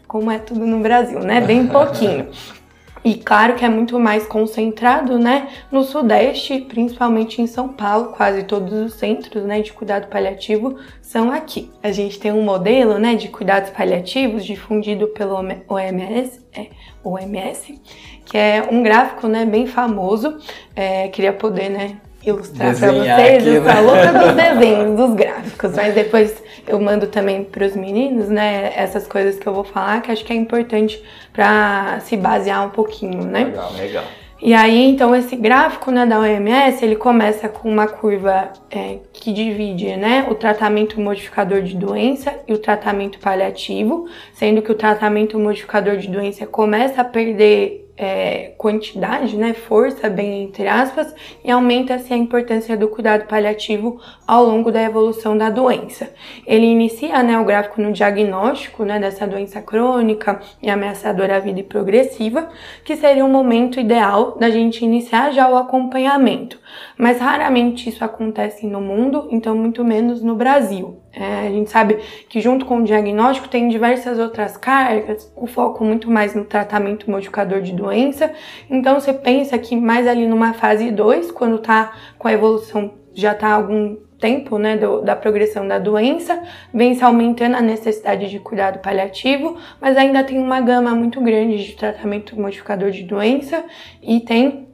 como 0.07 0.31
é 0.31 0.39
tudo 0.39 0.65
no 0.65 0.79
Brasil, 0.79 1.19
né, 1.19 1.39
bem 1.39 1.67
pouquinho. 1.67 2.29
E 3.05 3.13
claro 3.13 3.53
que 3.53 3.63
é 3.63 3.69
muito 3.69 3.99
mais 3.99 4.25
concentrado, 4.25 5.19
né, 5.19 5.47
no 5.71 5.83
Sudeste, 5.83 6.61
principalmente 6.61 7.39
em 7.39 7.45
São 7.45 7.69
Paulo, 7.69 8.13
quase 8.13 8.41
todos 8.45 8.73
os 8.73 8.95
centros, 8.95 9.43
né, 9.43 9.61
de 9.61 9.71
cuidado 9.71 10.07
paliativo 10.07 10.77
são 11.03 11.31
aqui. 11.31 11.69
A 11.83 11.91
gente 11.91 12.19
tem 12.19 12.31
um 12.31 12.41
modelo, 12.41 12.97
né, 12.97 13.13
de 13.13 13.27
cuidados 13.27 13.69
paliativos 13.69 14.43
difundido 14.43 15.07
pelo 15.09 15.35
OMS, 15.67 16.41
é, 16.51 16.69
OMS, 17.03 17.79
que 18.25 18.39
é 18.39 18.67
um 18.71 18.81
gráfico, 18.81 19.27
né, 19.27 19.45
bem 19.45 19.67
famoso. 19.67 20.39
É, 20.75 21.07
queria 21.09 21.31
poder, 21.31 21.69
né, 21.69 21.97
ilustrar 22.25 22.77
para 22.77 22.91
vocês. 22.91 23.47
Eu 23.47 23.63
sou 23.63 23.71
a 23.71 23.79
louca 23.79 24.13
dos 24.13 24.33
desenhos, 24.35 24.97
dos 24.97 25.13
gráficos. 25.15 25.71
mas 25.75 25.93
depois 25.93 26.43
eu 26.67 26.79
mando 26.79 27.07
também 27.07 27.43
para 27.43 27.65
os 27.65 27.75
meninos, 27.75 28.27
né, 28.27 28.71
essas 28.75 29.07
coisas 29.07 29.37
que 29.37 29.47
eu 29.47 29.53
vou 29.53 29.63
falar, 29.63 30.01
que 30.01 30.11
acho 30.11 30.25
que 30.25 30.33
é 30.33 30.35
importante 30.35 31.01
para 31.31 31.99
se 32.01 32.17
basear 32.17 32.65
um 32.65 32.69
pouquinho, 32.69 33.23
né? 33.23 33.45
Legal, 33.45 33.73
legal. 33.73 34.03
E 34.41 34.53
aí, 34.53 34.89
então, 34.89 35.15
esse 35.15 35.35
gráfico 35.35 35.89
né, 35.91 36.05
da 36.05 36.19
OMS, 36.19 36.83
ele 36.83 36.97
começa 36.97 37.47
com 37.47 37.69
uma 37.69 37.87
curva 37.87 38.51
é, 38.69 38.99
que 39.13 39.31
divide 39.31 39.95
né, 39.95 40.27
o 40.29 40.35
tratamento 40.35 40.99
modificador 40.99 41.61
de 41.61 41.75
doença 41.75 42.33
e 42.45 42.53
o 42.53 42.57
tratamento 42.57 43.17
paliativo, 43.17 44.07
sendo 44.33 44.61
que 44.61 44.71
o 44.71 44.75
tratamento 44.75 45.39
modificador 45.39 45.97
de 45.97 46.09
doença 46.09 46.45
começa 46.45 47.01
a 47.01 47.05
perder 47.05 47.84
é, 47.97 48.53
quantidade, 48.57 49.37
né, 49.37 49.53
força, 49.53 50.09
bem 50.09 50.43
entre 50.43 50.67
aspas, 50.67 51.13
e 51.43 51.49
aumenta-se 51.49 52.13
a 52.13 52.17
importância 52.17 52.75
do 52.75 52.89
cuidado 52.89 53.25
paliativo 53.25 53.99
ao 54.27 54.45
longo 54.45 54.71
da 54.71 54.81
evolução 54.81 55.37
da 55.37 55.49
doença. 55.49 56.09
Ele 56.45 56.65
inicia 56.65 57.23
né, 57.23 57.39
o 57.39 57.45
gráfico 57.45 57.81
no 57.81 57.93
diagnóstico 57.93 58.83
né, 58.83 58.99
dessa 58.99 59.25
doença 59.25 59.61
crônica 59.61 60.41
e 60.61 60.69
ameaçadora 60.69 61.37
à 61.37 61.39
vida 61.39 61.59
e 61.59 61.63
progressiva, 61.63 62.49
que 62.83 62.95
seria 62.95 63.23
o 63.23 63.29
momento 63.29 63.79
ideal 63.79 64.37
da 64.37 64.49
gente 64.49 64.83
iniciar 64.83 65.31
já 65.31 65.49
o 65.49 65.55
acompanhamento, 65.55 66.59
mas 66.97 67.19
raramente 67.19 67.89
isso 67.89 68.03
acontece 68.03 68.67
no 68.67 68.81
mundo, 68.81 69.27
então 69.31 69.55
muito 69.55 69.83
menos 69.83 70.21
no 70.21 70.35
Brasil. 70.35 70.99
É, 71.15 71.47
a 71.47 71.49
gente 71.49 71.69
sabe 71.69 71.97
que 72.27 72.41
junto 72.41 72.65
com 72.65 72.79
o 72.79 72.83
diagnóstico 72.83 73.47
tem 73.47 73.69
diversas 73.69 74.19
outras 74.19 74.57
cargas, 74.57 75.31
o 75.35 75.47
foco 75.47 75.83
muito 75.83 76.11
mais 76.11 76.35
no 76.35 76.43
tratamento 76.43 77.09
modificador 77.09 77.61
de 77.61 77.71
doença. 77.71 78.31
Então 78.69 78.99
você 78.99 79.13
pensa 79.13 79.57
que 79.57 79.75
mais 79.77 80.07
ali 80.07 80.27
numa 80.27 80.53
fase 80.53 80.91
2, 80.91 81.31
quando 81.31 81.59
tá 81.59 81.93
com 82.17 82.27
a 82.27 82.33
evolução 82.33 82.93
já 83.13 83.33
tá 83.33 83.53
algum 83.53 83.95
tempo, 84.19 84.57
né, 84.57 84.75
do, 84.75 85.01
da 85.01 85.15
progressão 85.15 85.67
da 85.67 85.79
doença, 85.79 86.41
vem 86.73 86.95
se 86.95 87.03
aumentando 87.03 87.55
a 87.55 87.61
necessidade 87.61 88.29
de 88.29 88.39
cuidado 88.39 88.79
paliativo, 88.79 89.57
mas 89.79 89.95
ainda 89.95 90.23
tem 90.23 90.37
uma 90.37 90.59
gama 90.59 90.93
muito 90.93 91.21
grande 91.21 91.65
de 91.65 91.75
tratamento 91.75 92.39
modificador 92.39 92.91
de 92.91 93.03
doença 93.03 93.63
e 94.01 94.19
tem 94.19 94.67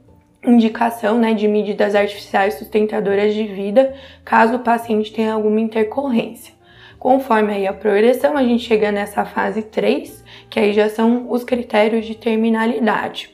indicação 0.44 1.18
né, 1.18 1.34
de 1.34 1.46
medidas 1.46 1.94
artificiais 1.94 2.54
sustentadoras 2.54 3.34
de 3.34 3.44
vida, 3.44 3.94
caso 4.24 4.56
o 4.56 4.60
paciente 4.60 5.12
tenha 5.12 5.34
alguma 5.34 5.60
intercorrência. 5.60 6.54
Conforme 6.98 7.52
aí 7.52 7.66
a 7.66 7.72
progressão, 7.72 8.36
a 8.36 8.42
gente 8.42 8.64
chega 8.64 8.92
nessa 8.92 9.24
fase 9.24 9.62
3, 9.62 10.24
que 10.48 10.60
aí 10.60 10.72
já 10.72 10.88
são 10.88 11.30
os 11.30 11.42
critérios 11.42 12.06
de 12.06 12.14
terminalidade. 12.14 13.30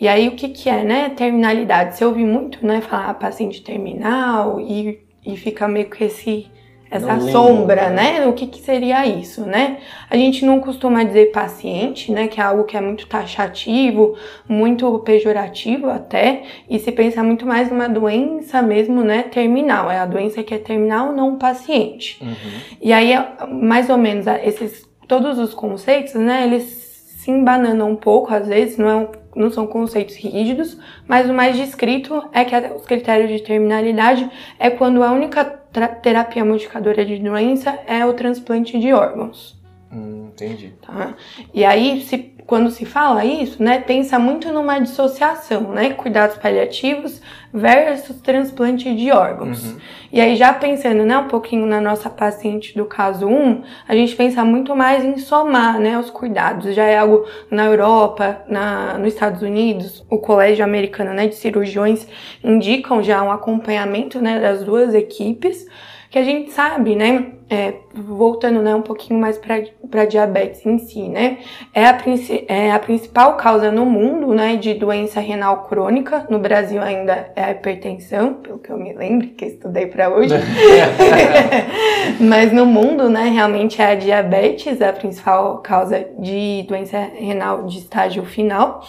E 0.00 0.08
aí 0.08 0.28
o 0.28 0.32
que, 0.32 0.48
que 0.48 0.68
é, 0.68 0.82
né? 0.82 1.10
Terminalidade. 1.10 1.96
Você 1.96 2.04
ouve 2.04 2.24
muito, 2.24 2.64
né, 2.66 2.80
falar 2.80 3.14
paciente 3.14 3.62
terminal 3.62 4.60
e, 4.60 5.00
e 5.24 5.36
fica 5.36 5.68
meio 5.68 5.88
que 5.88 6.04
esse 6.04 6.48
essa 6.96 7.20
sombra, 7.30 7.90
né? 7.90 8.20
né? 8.20 8.26
O 8.26 8.32
que, 8.32 8.46
que 8.46 8.60
seria 8.60 9.06
isso, 9.06 9.42
né? 9.42 9.78
A 10.08 10.16
gente 10.16 10.44
não 10.44 10.60
costuma 10.60 11.02
dizer 11.02 11.32
paciente, 11.32 12.12
né? 12.12 12.28
Que 12.28 12.40
é 12.40 12.44
algo 12.44 12.64
que 12.64 12.76
é 12.76 12.80
muito 12.80 13.06
taxativo, 13.06 14.16
muito 14.48 14.98
pejorativo 15.00 15.90
até, 15.90 16.42
e 16.68 16.78
se 16.78 16.92
pensa 16.92 17.22
muito 17.22 17.46
mais 17.46 17.70
numa 17.70 17.88
doença 17.88 18.62
mesmo, 18.62 19.02
né? 19.02 19.24
Terminal. 19.24 19.90
É 19.90 19.98
a 19.98 20.06
doença 20.06 20.42
que 20.42 20.54
é 20.54 20.58
terminal, 20.58 21.12
não 21.12 21.36
paciente. 21.36 22.18
Uhum. 22.22 22.60
E 22.80 22.92
aí, 22.92 23.12
mais 23.50 23.90
ou 23.90 23.96
menos, 23.96 24.26
esses 24.44 24.88
todos 25.08 25.38
os 25.38 25.52
conceitos, 25.54 26.14
né? 26.14 26.44
Eles 26.44 26.84
se 27.18 27.30
embananam 27.30 27.90
um 27.90 27.96
pouco, 27.96 28.34
às 28.34 28.46
vezes, 28.46 28.76
não, 28.76 28.88
é 28.88 28.96
um, 28.96 29.08
não 29.34 29.50
são 29.50 29.66
conceitos 29.66 30.14
rígidos, 30.14 30.78
mas 31.08 31.28
o 31.28 31.32
mais 31.32 31.56
descrito 31.56 32.22
é 32.32 32.44
que 32.44 32.54
os 32.74 32.84
critérios 32.84 33.30
de 33.30 33.42
terminalidade 33.42 34.30
é 34.58 34.68
quando 34.68 35.02
a 35.02 35.10
única 35.10 35.63
terapia 35.88 36.44
modificadora 36.44 37.04
de 37.04 37.18
doença 37.18 37.78
é 37.86 38.04
o 38.04 38.12
transplante 38.12 38.78
de 38.78 38.92
órgãos. 38.92 39.60
Hum, 39.92 40.28
entendi. 40.32 40.74
Tá? 40.80 41.14
E 41.52 41.64
aí, 41.64 42.00
se, 42.02 42.33
quando 42.46 42.70
se 42.70 42.84
fala 42.84 43.24
isso, 43.24 43.62
né, 43.62 43.80
pensa 43.80 44.18
muito 44.18 44.52
numa 44.52 44.78
dissociação, 44.78 45.72
né? 45.72 45.90
Cuidados 45.94 46.36
paliativos 46.36 47.20
versus 47.52 48.20
transplante 48.20 48.94
de 48.94 49.10
órgãos. 49.10 49.64
Uhum. 49.64 49.76
E 50.12 50.20
aí, 50.20 50.36
já 50.36 50.52
pensando 50.52 51.04
né, 51.04 51.16
um 51.16 51.28
pouquinho 51.28 51.64
na 51.66 51.80
nossa 51.80 52.10
paciente 52.10 52.76
do 52.76 52.84
caso 52.84 53.26
1, 53.26 53.62
a 53.88 53.94
gente 53.94 54.14
pensa 54.14 54.44
muito 54.44 54.76
mais 54.76 55.04
em 55.04 55.16
somar 55.16 55.80
né, 55.80 55.98
os 55.98 56.10
cuidados. 56.10 56.74
Já 56.74 56.84
é 56.84 56.98
algo 56.98 57.24
na 57.50 57.64
Europa, 57.64 58.42
na, 58.46 58.98
nos 58.98 59.14
Estados 59.14 59.40
Unidos, 59.40 60.04
o 60.10 60.18
Colégio 60.18 60.64
Americano 60.64 61.14
né, 61.14 61.26
de 61.26 61.36
Cirurgiões 61.36 62.06
indicam 62.42 63.02
já 63.02 63.22
um 63.22 63.32
acompanhamento 63.32 64.20
né, 64.20 64.38
das 64.38 64.64
duas 64.64 64.92
equipes 64.92 65.66
que 66.14 66.18
a 66.20 66.22
gente 66.22 66.52
sabe, 66.52 66.94
né, 66.94 67.32
é, 67.50 67.74
voltando 67.92 68.62
né, 68.62 68.72
um 68.72 68.82
pouquinho 68.82 69.18
mais 69.18 69.36
para 69.36 70.04
diabetes 70.04 70.64
em 70.64 70.78
si, 70.78 71.08
né, 71.08 71.38
é 71.74 71.84
a, 71.86 71.98
é 72.46 72.70
a 72.70 72.78
principal 72.78 73.36
causa 73.36 73.72
no 73.72 73.84
mundo, 73.84 74.32
né, 74.32 74.54
de 74.54 74.74
doença 74.74 75.18
renal 75.18 75.64
crônica, 75.64 76.24
no 76.30 76.38
Brasil 76.38 76.80
ainda 76.80 77.32
é 77.34 77.42
a 77.42 77.50
hipertensão, 77.50 78.34
pelo 78.34 78.60
que 78.60 78.70
eu 78.70 78.78
me 78.78 78.92
lembro, 78.92 79.26
que 79.30 79.44
estudei 79.44 79.86
para 79.86 80.08
hoje, 80.08 80.34
mas 82.20 82.52
no 82.52 82.64
mundo, 82.64 83.10
né, 83.10 83.30
realmente 83.30 83.82
é 83.82 83.86
a 83.86 83.94
diabetes, 83.96 84.80
a 84.80 84.92
principal 84.92 85.58
causa 85.58 86.06
de 86.16 86.64
doença 86.68 87.10
renal 87.12 87.64
de 87.64 87.78
estágio 87.78 88.24
final, 88.24 88.84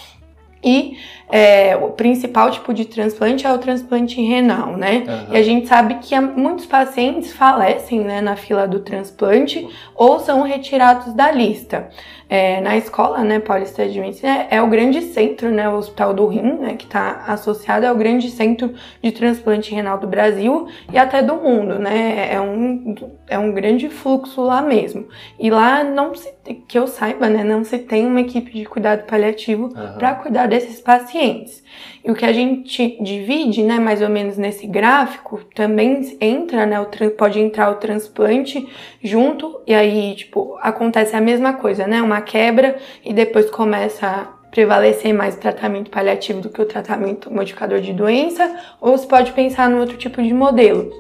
e 0.65 0.97
é, 1.29 1.75
o 1.75 1.89
principal 1.89 2.49
tipo 2.49 2.73
de 2.73 2.85
transplante 2.85 3.45
é 3.45 3.53
o 3.53 3.57
transplante 3.57 4.21
renal, 4.21 4.75
né? 4.75 5.03
Uhum. 5.07 5.33
E 5.33 5.37
a 5.37 5.43
gente 5.43 5.67
sabe 5.67 5.95
que 5.95 6.19
muitos 6.19 6.65
pacientes 6.65 7.31
falecem 7.33 7.99
né, 8.01 8.21
na 8.21 8.35
fila 8.35 8.67
do 8.67 8.79
transplante 8.79 9.67
ou 9.95 10.19
são 10.19 10.41
retirados 10.41 11.13
da 11.13 11.31
lista. 11.31 11.89
É, 12.27 12.59
na 12.59 12.75
escola, 12.75 13.23
né, 13.23 13.39
Paulista 13.39 13.87
de 13.87 13.99
Medicina, 13.99 14.47
é, 14.49 14.55
é 14.55 14.61
o 14.61 14.67
grande 14.67 15.01
centro, 15.01 15.51
né, 15.51 15.69
o 15.69 15.75
Hospital 15.75 16.13
do 16.13 16.25
Rim, 16.27 16.53
né, 16.53 16.75
que 16.75 16.85
está 16.85 17.23
associado 17.27 17.85
ao 17.85 17.95
grande 17.95 18.29
centro 18.31 18.73
de 19.01 19.11
transplante 19.11 19.73
renal 19.73 19.99
do 19.99 20.07
Brasil 20.07 20.67
e 20.91 20.97
até 20.97 21.21
do 21.21 21.35
mundo, 21.35 21.77
né? 21.77 22.33
É 22.33 22.41
um, 22.41 22.95
é 23.27 23.37
um 23.37 23.51
grande 23.51 23.89
fluxo 23.89 24.41
lá 24.41 24.61
mesmo. 24.61 25.07
E 25.39 25.49
lá 25.49 25.83
não 25.83 26.15
se, 26.15 26.33
que 26.67 26.77
eu 26.77 26.87
saiba, 26.87 27.29
né, 27.29 27.43
não 27.43 27.63
se 27.63 27.77
tem 27.77 28.05
uma 28.05 28.21
equipe 28.21 28.51
de 28.51 28.65
cuidado 28.65 29.05
paliativo 29.05 29.65
uhum. 29.65 29.97
para 29.97 30.15
cuidar 30.15 30.47
desses 30.47 30.79
pacientes. 30.79 31.63
E 32.05 32.11
o 32.11 32.13
que 32.13 32.23
a 32.23 32.31
gente 32.31 33.01
divide, 33.01 33.63
né, 33.63 33.79
mais 33.79 33.99
ou 33.99 34.09
menos 34.09 34.37
nesse 34.37 34.67
gráfico, 34.67 35.41
também 35.55 36.15
entra, 36.21 36.63
né, 36.63 36.79
o, 36.79 36.85
pode 37.17 37.39
entrar 37.39 37.71
o 37.71 37.75
transplante 37.75 38.67
junto, 39.03 39.59
e 39.65 39.73
aí, 39.73 40.13
tipo, 40.13 40.55
acontece 40.61 41.15
a 41.15 41.21
mesma 41.21 41.53
coisa, 41.53 41.87
né, 41.87 42.03
uma 42.03 42.21
quebra, 42.21 42.75
e 43.03 43.11
depois 43.11 43.49
começa 43.49 44.05
a 44.05 44.35
prevalecer 44.51 45.15
mais 45.15 45.35
o 45.35 45.39
tratamento 45.39 45.89
paliativo 45.89 46.41
do 46.41 46.49
que 46.49 46.61
o 46.61 46.65
tratamento 46.65 47.33
modificador 47.33 47.81
de 47.81 47.91
doença, 47.91 48.55
ou 48.79 48.95
se 48.95 49.07
pode 49.07 49.31
pensar 49.31 49.67
no 49.67 49.79
outro 49.79 49.97
tipo 49.97 50.21
de 50.21 50.31
modelo, 50.31 50.91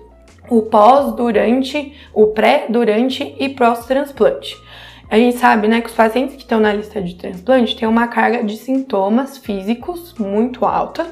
o 0.49 0.63
pós, 0.63 1.15
durante, 1.15 1.93
o 2.15 2.27
pré, 2.27 2.65
durante 2.67 3.35
e 3.39 3.49
pós-transplante. 3.49 4.57
A 5.09 5.17
gente 5.17 5.37
sabe, 5.37 5.67
né, 5.67 5.81
que 5.81 5.87
os 5.87 5.95
pacientes 5.95 6.35
que 6.35 6.41
estão 6.41 6.59
na 6.59 6.73
lista 6.73 7.01
de 7.01 7.15
transplante 7.15 7.75
têm 7.75 7.87
uma 7.87 8.07
carga 8.07 8.43
de 8.43 8.57
sintomas 8.57 9.37
físicos 9.37 10.15
muito 10.17 10.65
alta, 10.65 11.05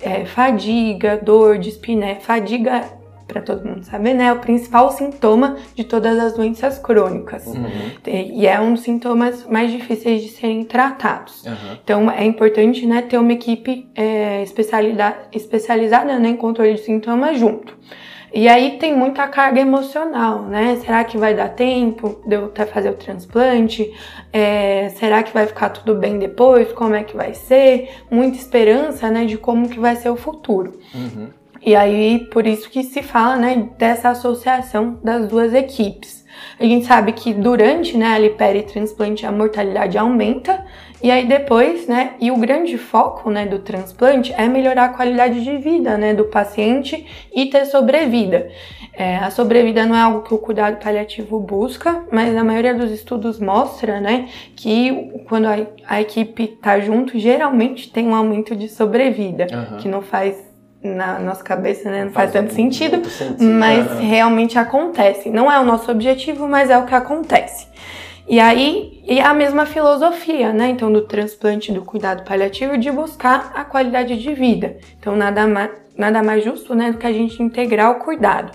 é, 0.00 0.24
fadiga, 0.24 1.18
dor, 1.22 1.58
dispneia, 1.58 2.16
fadiga 2.20 2.84
para 3.28 3.42
todo 3.42 3.68
mundo 3.68 3.84
saber, 3.84 4.14
né, 4.14 4.24
é 4.24 4.32
o 4.32 4.38
principal 4.38 4.90
sintoma 4.90 5.56
de 5.74 5.84
todas 5.84 6.18
as 6.18 6.32
doenças 6.32 6.78
crônicas. 6.78 7.46
Uhum. 7.46 7.90
E 8.06 8.46
é 8.46 8.58
um 8.58 8.72
dos 8.72 8.82
sintomas 8.82 9.46
mais 9.46 9.70
difíceis 9.70 10.22
de 10.22 10.30
serem 10.30 10.64
tratados. 10.64 11.44
Uhum. 11.44 11.78
Então, 11.84 12.10
é 12.10 12.24
importante, 12.24 12.86
né, 12.86 13.02
ter 13.02 13.18
uma 13.18 13.32
equipe 13.32 13.86
é, 13.94 14.42
especializada 14.42 16.18
né, 16.18 16.28
em 16.30 16.36
controle 16.36 16.74
de 16.74 16.80
sintomas 16.80 17.38
junto. 17.38 17.76
E 18.32 18.46
aí 18.48 18.78
tem 18.78 18.94
muita 18.94 19.26
carga 19.26 19.60
emocional, 19.60 20.42
né? 20.42 20.76
Será 20.84 21.02
que 21.04 21.16
vai 21.16 21.34
dar 21.34 21.48
tempo 21.48 22.20
de 22.26 22.36
eu 22.36 22.46
até 22.46 22.66
fazer 22.66 22.90
o 22.90 22.94
transplante? 22.94 23.90
É, 24.32 24.90
será 24.90 25.22
que 25.22 25.32
vai 25.32 25.46
ficar 25.46 25.70
tudo 25.70 25.94
bem 25.94 26.18
depois? 26.18 26.72
Como 26.72 26.94
é 26.94 27.02
que 27.02 27.16
vai 27.16 27.34
ser? 27.34 27.88
Muita 28.10 28.36
esperança, 28.36 29.10
né, 29.10 29.24
de 29.24 29.38
como 29.38 29.68
que 29.68 29.80
vai 29.80 29.96
ser 29.96 30.10
o 30.10 30.16
futuro. 30.16 30.78
Uhum. 30.94 31.28
E 31.62 31.74
aí, 31.74 32.20
por 32.30 32.46
isso 32.46 32.70
que 32.70 32.82
se 32.82 33.02
fala, 33.02 33.36
né, 33.36 33.68
dessa 33.78 34.10
associação 34.10 34.98
das 35.02 35.26
duas 35.26 35.54
equipes. 35.54 36.24
A 36.60 36.64
gente 36.64 36.86
sabe 36.86 37.12
que 37.12 37.32
durante, 37.32 37.96
né, 37.96 38.14
a 38.14 38.18
lipere-transplante 38.18 39.26
a 39.26 39.32
mortalidade 39.32 39.98
aumenta, 39.98 40.64
e 41.02 41.10
aí 41.10 41.26
depois, 41.26 41.86
né, 41.86 42.14
e 42.20 42.30
o 42.30 42.36
grande 42.36 42.76
foco, 42.76 43.30
né, 43.30 43.46
do 43.46 43.60
transplante 43.60 44.32
é 44.36 44.48
melhorar 44.48 44.86
a 44.86 44.88
qualidade 44.88 45.44
de 45.44 45.56
vida, 45.58 45.96
né, 45.96 46.12
do 46.12 46.24
paciente 46.24 47.06
e 47.34 47.46
ter 47.46 47.66
sobrevida. 47.66 48.50
É, 48.92 49.16
a 49.18 49.30
sobrevida 49.30 49.86
não 49.86 49.94
é 49.94 50.00
algo 50.00 50.22
que 50.22 50.34
o 50.34 50.38
cuidado 50.38 50.82
paliativo 50.82 51.38
busca, 51.38 52.04
mas 52.10 52.36
a 52.36 52.42
maioria 52.42 52.74
dos 52.74 52.90
estudos 52.90 53.38
mostra, 53.38 54.00
né, 54.00 54.28
que 54.56 55.22
quando 55.28 55.46
a, 55.46 55.56
a 55.86 56.00
equipe 56.00 56.48
tá 56.48 56.80
junto, 56.80 57.16
geralmente 57.16 57.92
tem 57.92 58.08
um 58.08 58.14
aumento 58.14 58.56
de 58.56 58.68
sobrevida, 58.68 59.46
uhum. 59.52 59.76
que 59.76 59.88
não 59.88 60.02
faz 60.02 60.48
na 60.82 61.18
nossa 61.18 61.42
cabeça, 61.42 61.90
né? 61.90 62.04
Não 62.04 62.12
faz, 62.12 62.30
faz 62.30 62.32
tanto 62.32 62.54
sentido, 62.54 63.04
sentido, 63.08 63.44
mas 63.44 63.90
uhum. 63.90 63.98
realmente 63.98 64.58
acontece. 64.58 65.28
Não 65.28 65.50
é 65.50 65.58
o 65.58 65.64
nosso 65.64 65.90
objetivo, 65.90 66.46
mas 66.46 66.70
é 66.70 66.78
o 66.78 66.86
que 66.86 66.94
acontece. 66.94 67.66
E 68.28 68.38
aí, 68.38 69.02
e 69.08 69.20
a 69.20 69.32
mesma 69.32 69.64
filosofia, 69.64 70.52
né? 70.52 70.68
Então, 70.68 70.92
do 70.92 71.02
transplante, 71.02 71.72
do 71.72 71.82
cuidado 71.82 72.24
paliativo, 72.24 72.76
de 72.76 72.90
buscar 72.90 73.52
a 73.54 73.64
qualidade 73.64 74.18
de 74.18 74.34
vida. 74.34 74.76
Então, 75.00 75.16
nada 75.16 75.46
mais, 75.46 75.70
nada 75.96 76.22
mais 76.22 76.44
justo, 76.44 76.74
né, 76.74 76.92
do 76.92 76.98
que 76.98 77.06
a 77.06 77.12
gente 77.12 77.42
integrar 77.42 77.90
o 77.90 78.04
cuidado. 78.04 78.52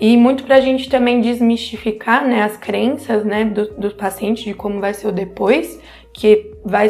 E 0.00 0.16
muito 0.16 0.42
para 0.44 0.56
a 0.56 0.60
gente 0.60 0.88
também 0.88 1.20
desmistificar, 1.20 2.26
né, 2.26 2.42
as 2.42 2.56
crenças, 2.56 3.24
né, 3.24 3.44
do, 3.44 3.66
do 3.74 3.90
paciente 3.90 4.42
de 4.42 4.54
como 4.54 4.80
vai 4.80 4.94
ser 4.94 5.08
o 5.08 5.12
depois, 5.12 5.78
que 6.12 6.52
vai 6.64 6.88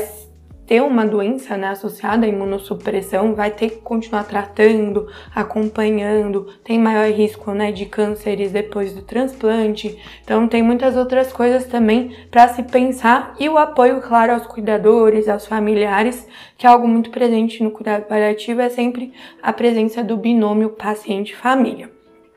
ter 0.66 0.82
uma 0.82 1.06
doença 1.06 1.56
né, 1.56 1.68
associada 1.68 2.26
à 2.26 2.28
imunossupressão, 2.28 3.34
vai 3.34 3.50
ter 3.50 3.70
que 3.70 3.76
continuar 3.76 4.24
tratando, 4.24 5.08
acompanhando, 5.34 6.46
tem 6.64 6.78
maior 6.78 7.10
risco 7.10 7.52
né, 7.52 7.70
de 7.70 7.86
cânceres 7.86 8.52
depois 8.52 8.94
do 8.94 9.02
transplante. 9.02 9.98
Então, 10.22 10.48
tem 10.48 10.62
muitas 10.62 10.96
outras 10.96 11.32
coisas 11.32 11.66
também 11.66 12.16
para 12.30 12.48
se 12.48 12.62
pensar 12.62 13.34
e 13.38 13.48
o 13.48 13.58
apoio, 13.58 14.00
claro, 14.00 14.32
aos 14.32 14.46
cuidadores, 14.46 15.28
aos 15.28 15.46
familiares, 15.46 16.26
que 16.56 16.66
é 16.66 16.70
algo 16.70 16.88
muito 16.88 17.10
presente 17.10 17.62
no 17.62 17.70
cuidado 17.70 18.04
paliativo, 18.04 18.60
é 18.60 18.68
sempre 18.68 19.12
a 19.42 19.52
presença 19.52 20.02
do 20.02 20.16
binômio 20.16 20.70
paciente-família. 20.70 21.94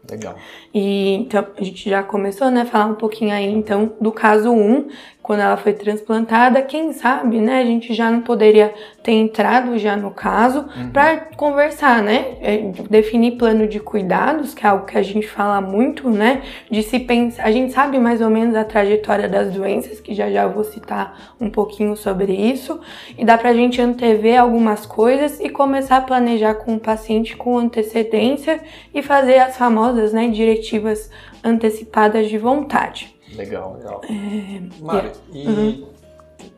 Legal. 0.10 0.36
E 0.74 1.16
então 1.16 1.46
a 1.58 1.64
gente 1.64 1.90
já 1.90 2.02
começou, 2.02 2.50
né, 2.50 2.62
a 2.62 2.66
falar 2.66 2.86
um 2.86 2.96
pouquinho 2.96 3.34
aí 3.34 3.52
então 3.52 3.94
do 4.00 4.12
caso 4.12 4.52
1, 4.52 4.88
quando 5.28 5.42
ela 5.42 5.58
foi 5.58 5.74
transplantada, 5.74 6.62
quem 6.62 6.94
sabe, 6.94 7.42
né, 7.42 7.60
a 7.60 7.66
gente 7.66 7.94
já 7.94 8.10
não 8.10 8.22
poderia 8.22 8.74
ter 9.04 9.12
entrado 9.12 9.78
já 9.78 9.98
no 9.98 10.10
caso 10.10 10.60
uhum. 10.60 10.90
para 10.92 11.18
conversar, 11.36 12.02
né, 12.02 12.38
é, 12.42 12.72
definir 12.90 13.32
plano 13.32 13.68
de 13.68 13.78
cuidados, 13.78 14.54
que 14.54 14.66
é 14.66 14.70
algo 14.70 14.86
que 14.86 14.98
a 14.98 15.04
gente 15.04 15.28
fala 15.28 15.60
muito, 15.60 16.10
né, 16.10 16.44
de 16.72 16.82
se 16.82 16.98
pensar, 16.98 17.44
a 17.44 17.52
gente 17.52 17.74
sabe 17.74 18.00
mais 18.00 18.22
ou 18.22 18.30
menos 18.30 18.56
a 18.56 18.64
trajetória 18.64 19.28
das 19.28 19.52
doenças, 19.52 20.00
que 20.00 20.14
já 20.14 20.32
já 20.32 20.48
vou 20.48 20.64
citar 20.64 21.36
um 21.42 21.50
pouquinho 21.50 21.98
sobre 21.98 22.32
isso, 22.32 22.80
e 23.18 23.26
dá 23.26 23.38
pra 23.38 23.54
gente 23.54 23.82
antever 23.82 24.40
algumas 24.40 24.86
coisas 24.86 25.42
e 25.42 25.50
começar 25.50 25.98
a 25.98 26.02
planejar 26.02 26.54
com 26.54 26.76
o 26.76 26.80
paciente 26.80 27.36
com 27.36 27.58
antecedência 27.58 28.62
e 28.94 29.02
fazer 29.02 29.40
as 29.40 29.58
famosas, 29.58 30.14
né, 30.14 30.30
diretivas 30.30 31.12
antecipadas 31.44 32.30
de 32.30 32.38
vontade. 32.38 33.17
Legal, 33.38 33.78
legal. 33.78 34.02
É, 34.10 34.84
Mário, 34.84 35.12
e 35.32 35.48
uhum. 35.48 35.88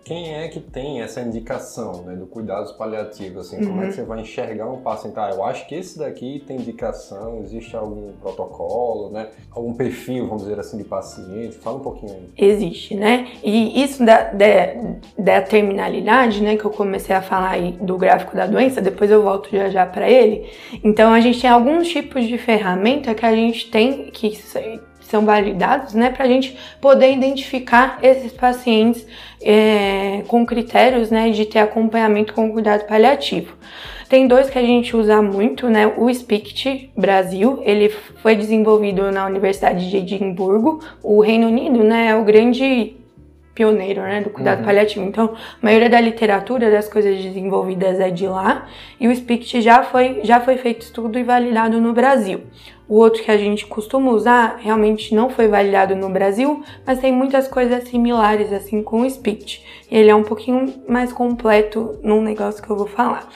quem 0.05 0.33
é 0.33 0.47
que 0.47 0.61
tem 0.61 1.01
essa 1.01 1.19
indicação 1.19 2.03
né, 2.03 2.15
do 2.15 2.25
cuidados 2.25 2.71
paliativos? 2.71 3.47
Assim, 3.47 3.57
uhum. 3.57 3.67
Como 3.67 3.81
é 3.81 3.83
que 3.83 3.89
uhum. 3.89 3.95
você 3.95 4.03
vai 4.03 4.21
enxergar 4.21 4.71
um 4.71 4.81
paciente? 4.81 5.19
Ah, 5.19 5.29
eu 5.33 5.43
acho 5.43 5.67
que 5.67 5.75
esse 5.75 5.99
daqui 5.99 6.41
tem 6.47 6.57
indicação, 6.57 7.39
existe 7.41 7.75
algum 7.75 8.13
protocolo, 8.13 9.11
né? 9.11 9.27
Algum 9.51 9.73
perfil, 9.73 10.25
vamos 10.25 10.43
dizer 10.43 10.57
assim, 10.57 10.77
de 10.77 10.85
paciente? 10.85 11.57
Fala 11.57 11.77
um 11.77 11.81
pouquinho 11.81 12.13
aí. 12.13 12.29
Existe, 12.37 12.95
né? 12.95 13.27
E 13.43 13.83
isso 13.83 14.05
da, 14.05 14.31
da, 14.31 14.47
da 15.17 15.41
terminalidade, 15.41 16.41
né, 16.41 16.55
que 16.55 16.63
eu 16.63 16.71
comecei 16.71 17.13
a 17.13 17.21
falar 17.21 17.51
aí 17.51 17.73
do 17.73 17.97
gráfico 17.97 18.35
da 18.35 18.47
doença, 18.47 18.81
depois 18.81 19.11
eu 19.11 19.21
volto 19.21 19.49
já 19.51 19.69
já 19.69 19.85
para 19.85 20.09
ele. 20.09 20.49
Então, 20.81 21.11
a 21.11 21.19
gente 21.19 21.41
tem 21.41 21.49
alguns 21.49 21.89
tipos 21.89 22.25
de 22.25 22.37
ferramenta 22.37 23.13
que 23.13 23.25
a 23.25 23.35
gente 23.35 23.69
tem 23.69 24.09
que 24.11 24.29
são 25.09 25.25
validados, 25.25 25.93
né, 25.93 26.09
para 26.09 26.25
a 26.25 26.27
gente 26.27 26.57
poder 26.79 27.11
identificar 27.11 27.97
esses 28.01 28.31
pacientes 28.31 29.05
é, 29.41 30.23
com 30.27 30.45
critérios, 30.45 31.09
né, 31.09 31.29
de 31.29 31.45
ter 31.45 31.59
acompanhamento 31.59 32.33
com 32.33 32.51
cuidado 32.51 32.85
paliativo. 32.85 33.53
Tem 34.07 34.27
dois 34.27 34.49
que 34.49 34.57
a 34.57 34.63
gente 34.63 34.97
usa 34.97 35.21
muito, 35.21 35.69
né? 35.69 35.85
O 35.95 36.09
SPICT 36.09 36.89
Brasil, 36.97 37.61
ele 37.63 37.89
foi 37.89 38.35
desenvolvido 38.35 39.11
na 39.11 39.27
Universidade 39.27 39.87
de 39.87 39.97
Edimburgo. 39.97 40.79
O 41.03 41.21
Reino 41.21 41.45
Unido, 41.45 41.83
né, 41.83 42.07
é 42.07 42.15
o 42.15 42.23
grande 42.23 42.95
pioneiro, 43.53 44.01
né, 44.01 44.21
do 44.21 44.31
cuidado 44.31 44.59
uhum. 44.59 44.65
paliativo. 44.65 45.05
Então, 45.05 45.35
a 45.35 45.65
maioria 45.65 45.89
da 45.89 45.99
literatura 46.01 46.71
das 46.71 46.87
coisas 46.87 47.21
desenvolvidas 47.21 47.99
é 47.99 48.09
de 48.09 48.25
lá, 48.25 48.67
e 48.99 49.07
o 49.07 49.11
SPICT 49.11 49.61
já 49.61 49.83
foi 49.83 50.21
já 50.23 50.39
foi 50.39 50.57
feito 50.57 50.81
estudo 50.81 51.19
e 51.19 51.23
validado 51.23 51.79
no 51.79 51.93
Brasil. 51.93 52.41
O 52.89 52.95
outro 52.95 53.21
que 53.21 53.29
a 53.29 53.37
gente 53.37 53.67
costuma 53.67 54.11
usar 54.11 54.57
realmente 54.59 55.13
não 55.13 55.29
foi 55.29 55.47
validado 55.47 55.95
no 55.95 56.09
Brasil, 56.09 56.63
mas 56.83 56.99
tem 56.99 57.13
muitas 57.13 57.47
coisas 57.47 57.87
similares 57.87 58.51
assim 58.51 58.81
com 58.81 59.01
o 59.01 59.05
SPICT. 59.05 59.63
E 59.91 59.95
ele 59.95 60.09
é 60.09 60.15
um 60.15 60.23
pouquinho 60.23 60.73
mais 60.87 61.13
completo 61.13 61.99
num 62.01 62.19
negócio 62.19 62.63
que 62.63 62.69
eu 62.69 62.75
vou 62.75 62.87
falar. 62.87 63.29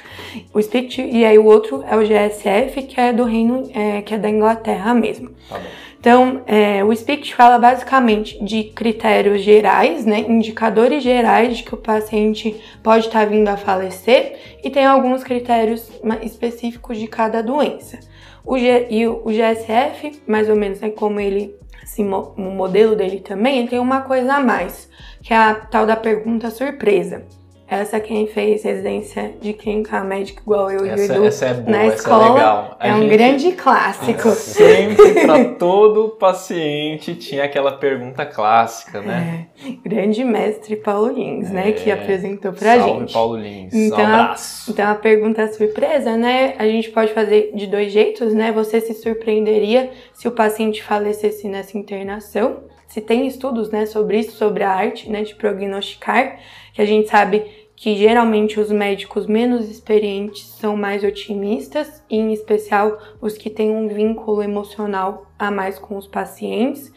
O 0.51 0.59
SPICT 0.59 1.03
e 1.03 1.23
aí 1.23 1.37
o 1.37 1.45
outro 1.45 1.83
é 1.87 1.95
o 1.95 2.01
GSF, 2.01 2.81
que 2.81 2.99
é 2.99 3.13
do 3.13 3.25
Reino, 3.25 3.69
é, 3.75 4.01
que 4.01 4.15
é 4.15 4.17
da 4.17 4.27
Inglaterra 4.27 4.91
mesmo. 4.95 5.29
Tá 5.47 5.61
então, 5.99 6.41
é, 6.47 6.83
o 6.83 6.91
SPICT 6.91 7.33
fala 7.33 7.57
basicamente 7.57 8.43
de 8.43 8.65
critérios 8.65 9.41
gerais, 9.41 10.05
né, 10.05 10.19
indicadores 10.19 11.01
gerais 11.01 11.55
de 11.55 11.63
que 11.63 11.73
o 11.73 11.77
paciente 11.77 12.59
pode 12.83 13.05
estar 13.05 13.25
vindo 13.25 13.47
a 13.47 13.55
falecer 13.55 14.57
e 14.61 14.69
tem 14.69 14.85
alguns 14.85 15.23
critérios 15.23 15.89
específicos 16.21 16.97
de 16.97 17.07
cada 17.07 17.41
doença. 17.41 17.99
O 18.45 18.58
G, 18.58 18.88
e 18.89 19.08
o 19.08 19.23
GSF, 19.25 20.21
mais 20.27 20.49
ou 20.49 20.56
menos, 20.56 20.82
né, 20.82 20.89
como 20.89 21.19
ele, 21.19 21.56
assim, 21.82 22.08
o 22.12 22.41
modelo 22.41 22.95
dele 22.95 23.19
também, 23.19 23.60
ele 23.60 23.69
tem 23.69 23.79
uma 23.79 24.01
coisa 24.01 24.36
a 24.36 24.39
mais, 24.39 24.89
que 25.21 25.34
é 25.34 25.38
a 25.38 25.56
tal 25.56 25.86
da 25.86 25.95
pergunta 25.95 26.49
surpresa. 26.49 27.25
Essa 27.73 27.99
quem 27.99 28.27
fez 28.27 28.63
residência 28.63 29.33
de 29.41 29.51
clínica 29.51 30.03
médica 30.03 30.41
igual 30.41 30.69
eu 30.69 30.86
essa, 30.86 31.03
e 31.03 31.09
o 31.09 31.13
Edu 31.15 31.25
essa 31.25 31.45
é 31.47 31.53
boa, 31.55 31.77
na 31.77 31.88
escola. 31.88 32.25
é, 32.25 32.33
legal. 32.33 32.77
é 32.79 32.93
um 32.93 33.07
grande 33.07 33.51
clássico. 33.53 34.29
Sempre 34.38 35.25
para 35.25 35.45
todo 35.55 36.09
paciente 36.09 37.15
tinha 37.15 37.45
aquela 37.45 37.71
pergunta 37.71 38.27
clássica, 38.27 39.01
né? 39.01 39.47
É, 39.65 39.89
grande 39.89 40.23
mestre 40.23 40.75
Paulo 40.75 41.12
Lins, 41.12 41.49
é, 41.49 41.53
né, 41.53 41.71
que 41.71 41.89
é. 41.89 41.93
apresentou 41.93 42.53
pra 42.53 42.77
salve, 42.77 42.99
gente. 42.99 43.13
Paulo 43.13 43.38
Lins. 43.38 43.73
Então, 43.73 43.97
um 43.97 44.03
abraço. 44.03 44.71
Então 44.71 44.91
a 44.91 44.95
pergunta 44.95 45.51
surpresa, 45.51 46.15
né? 46.15 46.53
A 46.59 46.67
gente 46.67 46.91
pode 46.91 47.12
fazer 47.12 47.53
de 47.55 47.65
dois 47.65 47.91
jeitos, 47.91 48.36
né? 48.36 48.51
Você 48.51 48.81
se 48.81 48.93
surpreenderia 48.93 49.89
se 50.13 50.27
o 50.27 50.31
paciente 50.31 50.83
falecesse 50.83 51.47
nessa 51.47 51.75
internação? 51.75 52.65
Se 52.88 53.01
tem 53.01 53.25
estudos, 53.25 53.71
né, 53.71 53.88
sobre 53.88 54.19
isso, 54.19 54.38
sobre 54.38 54.62
a 54.62 54.69
arte, 54.69 55.09
né, 55.09 55.23
de 55.23 55.33
prognosticar, 55.33 56.38
que 56.73 56.79
a 56.79 56.86
gente 56.86 57.09
sabe 57.09 57.62
que 57.75 57.95
geralmente 57.95 58.59
os 58.59 58.71
médicos 58.71 59.27
menos 59.27 59.69
experientes 59.69 60.45
são 60.45 60.77
mais 60.77 61.03
otimistas, 61.03 62.03
e 62.09 62.17
em 62.17 62.31
especial 62.31 62.97
os 63.21 63.38
que 63.38 63.49
têm 63.49 63.71
um 63.71 63.88
vínculo 63.88 64.41
emocional 64.41 65.31
a 65.38 65.51
mais 65.51 65.79
com 65.79 65.97
os 65.97 66.07
pacientes. 66.07 66.91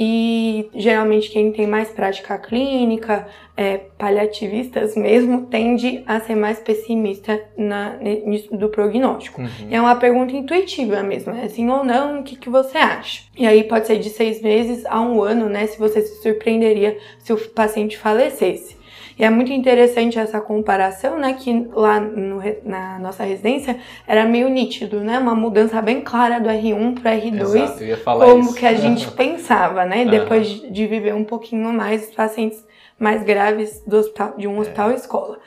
E 0.00 0.70
geralmente 0.76 1.28
quem 1.28 1.50
tem 1.50 1.66
mais 1.66 1.88
prática 1.88 2.38
clínica, 2.38 3.26
é, 3.56 3.78
paliativistas 3.98 4.94
mesmo, 4.96 5.46
tende 5.46 6.04
a 6.06 6.20
ser 6.20 6.36
mais 6.36 6.60
pessimista 6.60 7.42
na, 7.56 7.96
nisso 7.96 8.56
do 8.56 8.68
prognóstico. 8.68 9.40
Uhum. 9.40 9.48
É 9.68 9.80
uma 9.80 9.96
pergunta 9.96 10.36
intuitiva 10.36 11.02
mesmo, 11.02 11.34
é 11.34 11.48
sim 11.48 11.68
ou 11.68 11.84
não, 11.84 12.20
o 12.20 12.22
que, 12.22 12.36
que 12.36 12.48
você 12.48 12.78
acha? 12.78 13.24
E 13.36 13.44
aí 13.44 13.64
pode 13.64 13.88
ser 13.88 13.98
de 13.98 14.08
seis 14.08 14.40
meses 14.40 14.86
a 14.86 15.00
um 15.00 15.20
ano, 15.20 15.48
né? 15.48 15.66
Se 15.66 15.76
você 15.76 16.00
se 16.00 16.22
surpreenderia 16.22 16.96
se 17.18 17.32
o 17.32 17.48
paciente 17.48 17.98
falecesse. 17.98 18.77
E 19.18 19.24
é 19.24 19.30
muito 19.30 19.52
interessante 19.52 20.18
essa 20.18 20.40
comparação, 20.40 21.18
né? 21.18 21.32
Que 21.32 21.68
lá 21.72 21.98
no, 21.98 22.40
na 22.64 22.98
nossa 23.00 23.24
residência 23.24 23.76
era 24.06 24.24
meio 24.24 24.48
nítido, 24.48 25.00
né? 25.00 25.18
Uma 25.18 25.34
mudança 25.34 25.82
bem 25.82 26.00
clara 26.00 26.38
do 26.38 26.48
R1 26.48 27.00
para 27.00 27.16
R2. 27.16 27.40
Exato, 27.40 27.82
eu 27.82 27.88
ia 27.88 27.96
falar 27.96 28.26
como 28.26 28.42
isso. 28.42 28.54
que 28.54 28.64
a 28.64 28.74
gente 28.74 29.10
pensava, 29.12 29.84
né? 29.84 30.04
Depois 30.04 30.46
de 30.46 30.86
viver 30.86 31.14
um 31.14 31.24
pouquinho 31.24 31.72
mais, 31.72 32.08
os 32.08 32.14
pacientes 32.14 32.64
mais 32.98 33.22
graves 33.22 33.82
do 33.86 33.96
hospital, 33.96 34.34
de 34.36 34.48
um 34.48 34.56
é. 34.56 34.60
hospital 34.60 34.90
escola. 34.92 35.38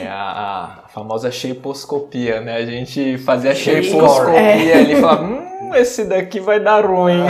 É 0.00 0.06
a, 0.06 0.84
a, 0.84 0.88
famosa 0.88 1.30
shapeoscopia, 1.30 2.40
né? 2.40 2.56
A 2.56 2.64
gente 2.64 3.18
fazia 3.18 3.54
shapeoscopia 3.54 4.40
é. 4.40 4.74
ali 4.74 4.92
e 4.92 5.00
falava, 5.00 5.24
hum, 5.24 5.74
esse 5.74 6.04
daqui 6.04 6.38
vai 6.38 6.60
dar 6.60 6.86
ruim. 6.86 7.20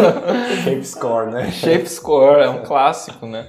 Shape 0.64 0.84
score, 0.84 1.30
né? 1.30 1.50
Shape 1.50 1.88
score, 1.88 2.40
é 2.42 2.48
um 2.48 2.62
clássico, 2.62 3.26
né? 3.26 3.46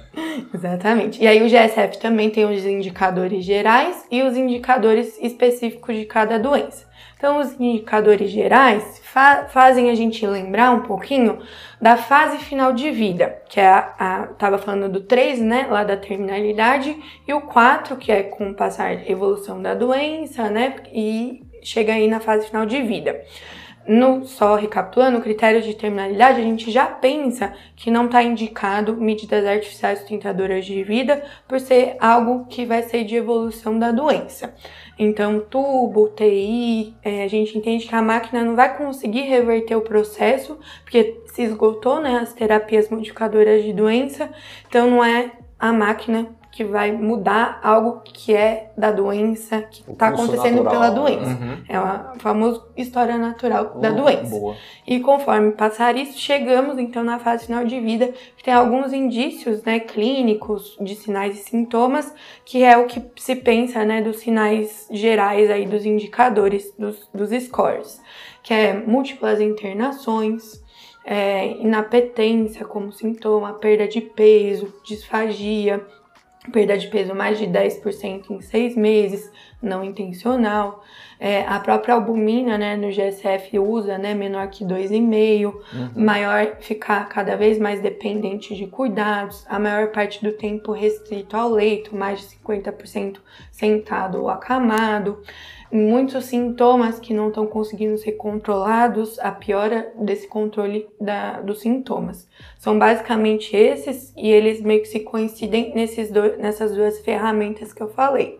Exatamente. 0.52 1.22
E 1.22 1.26
aí 1.26 1.42
o 1.42 1.46
GSF 1.46 1.98
também 1.98 2.30
tem 2.30 2.44
os 2.44 2.64
indicadores 2.64 3.44
gerais 3.44 4.04
e 4.10 4.22
os 4.22 4.36
indicadores 4.36 5.18
específicos 5.20 5.96
de 5.96 6.04
cada 6.04 6.38
doença. 6.38 6.89
Então, 7.20 7.38
os 7.38 7.52
indicadores 7.60 8.30
gerais 8.30 8.98
fa 9.04 9.44
fazem 9.50 9.90
a 9.90 9.94
gente 9.94 10.26
lembrar 10.26 10.70
um 10.70 10.80
pouquinho 10.80 11.38
da 11.78 11.94
fase 11.94 12.38
final 12.38 12.72
de 12.72 12.90
vida, 12.90 13.42
que 13.46 13.60
é 13.60 13.68
a, 13.68 13.94
a 13.98 14.26
tava 14.28 14.56
falando 14.56 14.90
do 14.90 15.02
3, 15.02 15.38
né, 15.42 15.66
lá 15.68 15.84
da 15.84 15.98
terminalidade, 15.98 16.96
e 17.28 17.34
o 17.34 17.42
4, 17.42 17.98
que 17.98 18.10
é 18.10 18.22
com 18.22 18.54
passar 18.54 19.06
evolução 19.06 19.60
da 19.60 19.74
doença, 19.74 20.48
né, 20.48 20.76
e 20.94 21.44
chega 21.62 21.92
aí 21.92 22.08
na 22.08 22.20
fase 22.20 22.46
final 22.46 22.64
de 22.64 22.80
vida. 22.80 23.20
No, 23.88 24.24
só 24.24 24.56
recapitulando, 24.56 25.18
o 25.18 25.22
critério 25.22 25.62
de 25.62 25.74
terminalidade, 25.74 26.40
a 26.40 26.44
gente 26.44 26.70
já 26.70 26.86
pensa 26.86 27.52
que 27.74 27.90
não 27.90 28.06
está 28.06 28.22
indicado 28.22 28.96
medidas 28.96 29.44
artificiais 29.44 30.00
sustentadoras 30.00 30.64
de 30.64 30.82
vida 30.84 31.22
por 31.48 31.58
ser 31.58 31.96
algo 31.98 32.46
que 32.46 32.64
vai 32.64 32.82
ser 32.82 33.04
de 33.04 33.16
evolução 33.16 33.78
da 33.78 33.90
doença. 33.90 34.54
Então, 34.98 35.40
tubo, 35.40 36.08
TI, 36.10 36.94
é, 37.02 37.24
a 37.24 37.28
gente 37.28 37.56
entende 37.56 37.88
que 37.88 37.94
a 37.94 38.02
máquina 38.02 38.44
não 38.44 38.54
vai 38.54 38.76
conseguir 38.76 39.22
reverter 39.22 39.74
o 39.74 39.80
processo, 39.80 40.58
porque 40.82 41.22
se 41.26 41.42
esgotou 41.42 42.00
né, 42.00 42.18
as 42.18 42.34
terapias 42.34 42.90
modificadoras 42.90 43.64
de 43.64 43.72
doença, 43.72 44.30
então 44.68 44.90
não 44.90 45.02
é 45.02 45.32
a 45.58 45.72
máquina 45.72 46.28
que 46.50 46.64
vai 46.64 46.90
mudar 46.90 47.60
algo 47.62 48.00
que 48.02 48.34
é 48.34 48.72
da 48.76 48.90
doença, 48.90 49.62
que 49.62 49.88
está 49.88 50.08
acontecendo 50.08 50.64
natural, 50.64 50.70
pela 50.70 50.90
doença. 50.90 51.30
Uhum. 51.30 51.64
É 51.68 51.76
a 51.76 52.12
famosa 52.18 52.64
história 52.76 53.16
natural 53.16 53.78
da 53.78 53.90
doença. 53.90 54.30
Boa. 54.30 54.56
E 54.86 54.98
conforme 54.98 55.52
passar 55.52 55.96
isso, 55.96 56.18
chegamos 56.18 56.78
então 56.78 57.04
na 57.04 57.18
fase 57.18 57.46
final 57.46 57.64
de 57.64 57.78
vida, 57.80 58.12
que 58.36 58.42
tem 58.42 58.52
alguns 58.52 58.92
indícios 58.92 59.62
né, 59.62 59.78
clínicos 59.78 60.76
de 60.80 60.96
sinais 60.96 61.38
e 61.38 61.42
sintomas, 61.42 62.12
que 62.44 62.64
é 62.64 62.76
o 62.76 62.86
que 62.86 63.00
se 63.16 63.36
pensa 63.36 63.84
né, 63.84 64.02
dos 64.02 64.18
sinais 64.18 64.88
gerais 64.90 65.50
aí, 65.50 65.66
dos 65.66 65.86
indicadores, 65.86 66.74
dos, 66.76 67.08
dos 67.14 67.30
scores, 67.44 68.02
que 68.42 68.52
é 68.52 68.72
múltiplas 68.74 69.40
internações, 69.40 70.60
é, 71.04 71.52
inapetência 71.58 72.64
como 72.64 72.92
sintoma, 72.92 73.54
perda 73.54 73.86
de 73.86 74.00
peso, 74.00 74.72
disfagia, 74.84 75.84
perda 76.50 76.76
de 76.76 76.88
peso 76.88 77.14
mais 77.14 77.38
de 77.38 77.46
10% 77.46 78.30
em 78.30 78.40
seis 78.40 78.76
meses, 78.76 79.30
não 79.62 79.84
intencional. 79.84 80.84
É, 81.18 81.42
a 81.46 81.58
própria 81.60 81.94
albumina, 81.94 82.56
né, 82.56 82.76
no 82.76 82.88
GSF 82.88 83.58
usa, 83.58 83.98
né, 83.98 84.14
menor 84.14 84.48
que 84.48 84.64
2,5, 84.64 85.44
uhum. 85.44 85.90
maior 85.94 86.56
ficar 86.60 87.08
cada 87.08 87.36
vez 87.36 87.58
mais 87.58 87.80
dependente 87.80 88.54
de 88.54 88.66
cuidados, 88.66 89.44
a 89.48 89.58
maior 89.58 89.88
parte 89.88 90.22
do 90.22 90.32
tempo 90.32 90.72
restrito 90.72 91.36
ao 91.36 91.50
leito, 91.50 91.94
mais 91.94 92.20
de 92.20 92.26
50% 92.36 93.18
sentado 93.50 94.20
ou 94.20 94.30
acamado 94.30 95.22
muitos 95.72 96.24
sintomas 96.24 96.98
que 96.98 97.14
não 97.14 97.28
estão 97.28 97.46
conseguindo 97.46 97.96
ser 97.96 98.12
controlados, 98.12 99.18
a 99.20 99.30
piora 99.30 99.92
desse 99.96 100.26
controle 100.26 100.88
da, 101.00 101.40
dos 101.40 101.60
sintomas. 101.60 102.28
São 102.58 102.78
basicamente 102.78 103.56
esses 103.56 104.12
e 104.16 104.28
eles 104.28 104.60
meio 104.60 104.82
que 104.82 104.88
se 104.88 105.00
coincidem 105.00 105.72
nesses 105.74 106.10
do, 106.10 106.36
nessas 106.36 106.74
duas 106.74 107.00
ferramentas 107.00 107.72
que 107.72 107.82
eu 107.82 107.88
falei. 107.88 108.38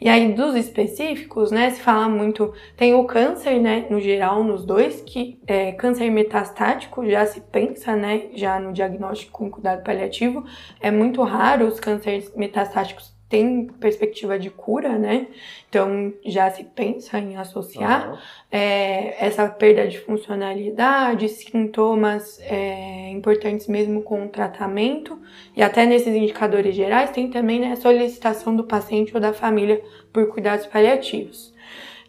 E 0.00 0.08
aí, 0.08 0.32
dos 0.34 0.54
específicos, 0.54 1.50
né, 1.50 1.70
se 1.70 1.80
fala 1.80 2.08
muito, 2.08 2.52
tem 2.76 2.94
o 2.94 3.04
câncer, 3.04 3.60
né, 3.60 3.86
no 3.88 4.00
geral, 4.00 4.42
nos 4.42 4.64
dois, 4.64 5.00
que 5.00 5.40
é 5.46 5.72
câncer 5.72 6.10
metastático, 6.10 7.08
já 7.08 7.24
se 7.24 7.40
pensa, 7.40 7.94
né, 7.94 8.24
já 8.34 8.58
no 8.58 8.72
diagnóstico 8.72 9.32
com 9.32 9.50
cuidado 9.50 9.82
paliativo, 9.82 10.44
é 10.80 10.90
muito 10.90 11.22
raro 11.22 11.66
os 11.66 11.78
cânceres 11.78 12.30
metastáticos 12.34 13.13
tem 13.34 13.66
perspectiva 13.80 14.38
de 14.38 14.48
cura, 14.48 14.96
né? 14.96 15.26
Então 15.68 16.12
já 16.24 16.48
se 16.52 16.62
pensa 16.62 17.18
em 17.18 17.36
associar 17.36 18.12
uhum. 18.12 18.18
é, 18.52 19.26
essa 19.26 19.48
perda 19.48 19.88
de 19.88 19.98
funcionalidade, 19.98 21.28
sintomas 21.28 22.38
é, 22.42 23.10
importantes 23.10 23.66
mesmo 23.66 24.02
com 24.02 24.24
o 24.24 24.28
tratamento, 24.28 25.18
e 25.56 25.64
até 25.64 25.84
nesses 25.84 26.14
indicadores 26.14 26.76
gerais 26.76 27.10
tem 27.10 27.28
também 27.28 27.58
né, 27.58 27.72
a 27.72 27.76
solicitação 27.76 28.54
do 28.54 28.62
paciente 28.62 29.12
ou 29.12 29.20
da 29.20 29.32
família 29.32 29.82
por 30.12 30.28
cuidados 30.28 30.66
paliativos. 30.66 31.52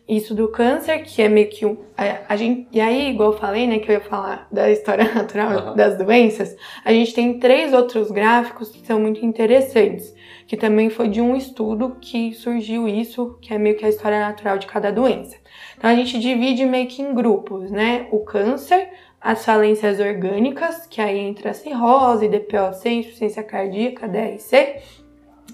Isso 0.08 0.36
do 0.36 0.48
câncer, 0.50 1.02
que 1.02 1.24
é 1.24 1.28
meio 1.28 1.50
que 1.50 1.66
um. 1.66 1.76
A, 1.98 2.34
a 2.34 2.36
gente, 2.36 2.68
e 2.72 2.80
aí, 2.80 3.10
igual 3.10 3.32
eu 3.32 3.40
falei, 3.40 3.66
né, 3.66 3.80
que 3.80 3.90
eu 3.90 3.96
ia 3.96 4.02
falar 4.02 4.48
da 4.52 4.70
história 4.70 5.06
natural 5.12 5.70
uhum. 5.70 5.76
das 5.76 5.98
doenças, 5.98 6.56
a 6.84 6.94
gente 6.94 7.16
tem 7.16 7.40
três 7.40 7.74
outros 7.74 8.12
gráficos 8.12 8.70
que 8.70 8.86
são 8.86 9.00
muito 9.00 9.26
interessantes 9.26 10.14
que 10.48 10.56
também 10.56 10.90
foi 10.90 11.08
de 11.08 11.22
um 11.22 11.36
estudo 11.36 11.98
que 12.00 12.34
surgiu 12.34 12.88
isso, 12.88 13.38
que 13.42 13.54
é 13.54 13.58
meio 13.58 13.78
que 13.78 13.86
a 13.86 13.90
história 13.90 14.20
natural 14.20 14.58
de 14.58 14.68
cada 14.68 14.92
doença. 14.92 15.36
Então 15.78 15.90
a 15.90 15.96
gente 15.96 16.20
divide 16.20 16.66
meio 16.66 16.88
que 16.88 17.02
em 17.02 17.14
grupos, 17.14 17.72
né? 17.72 18.08
O 18.12 18.20
câncer, 18.20 18.90
as 19.20 19.44
falências 19.44 20.00
orgânicas, 20.00 20.86
que 20.86 21.02
aí 21.02 21.20
entra 21.20 21.52
a 21.52 21.54
cirrose, 21.54 22.28
DPOC, 22.28 22.90
insuficiência 22.90 23.44
cardíaca, 23.44 24.08
DRC, 24.08 24.82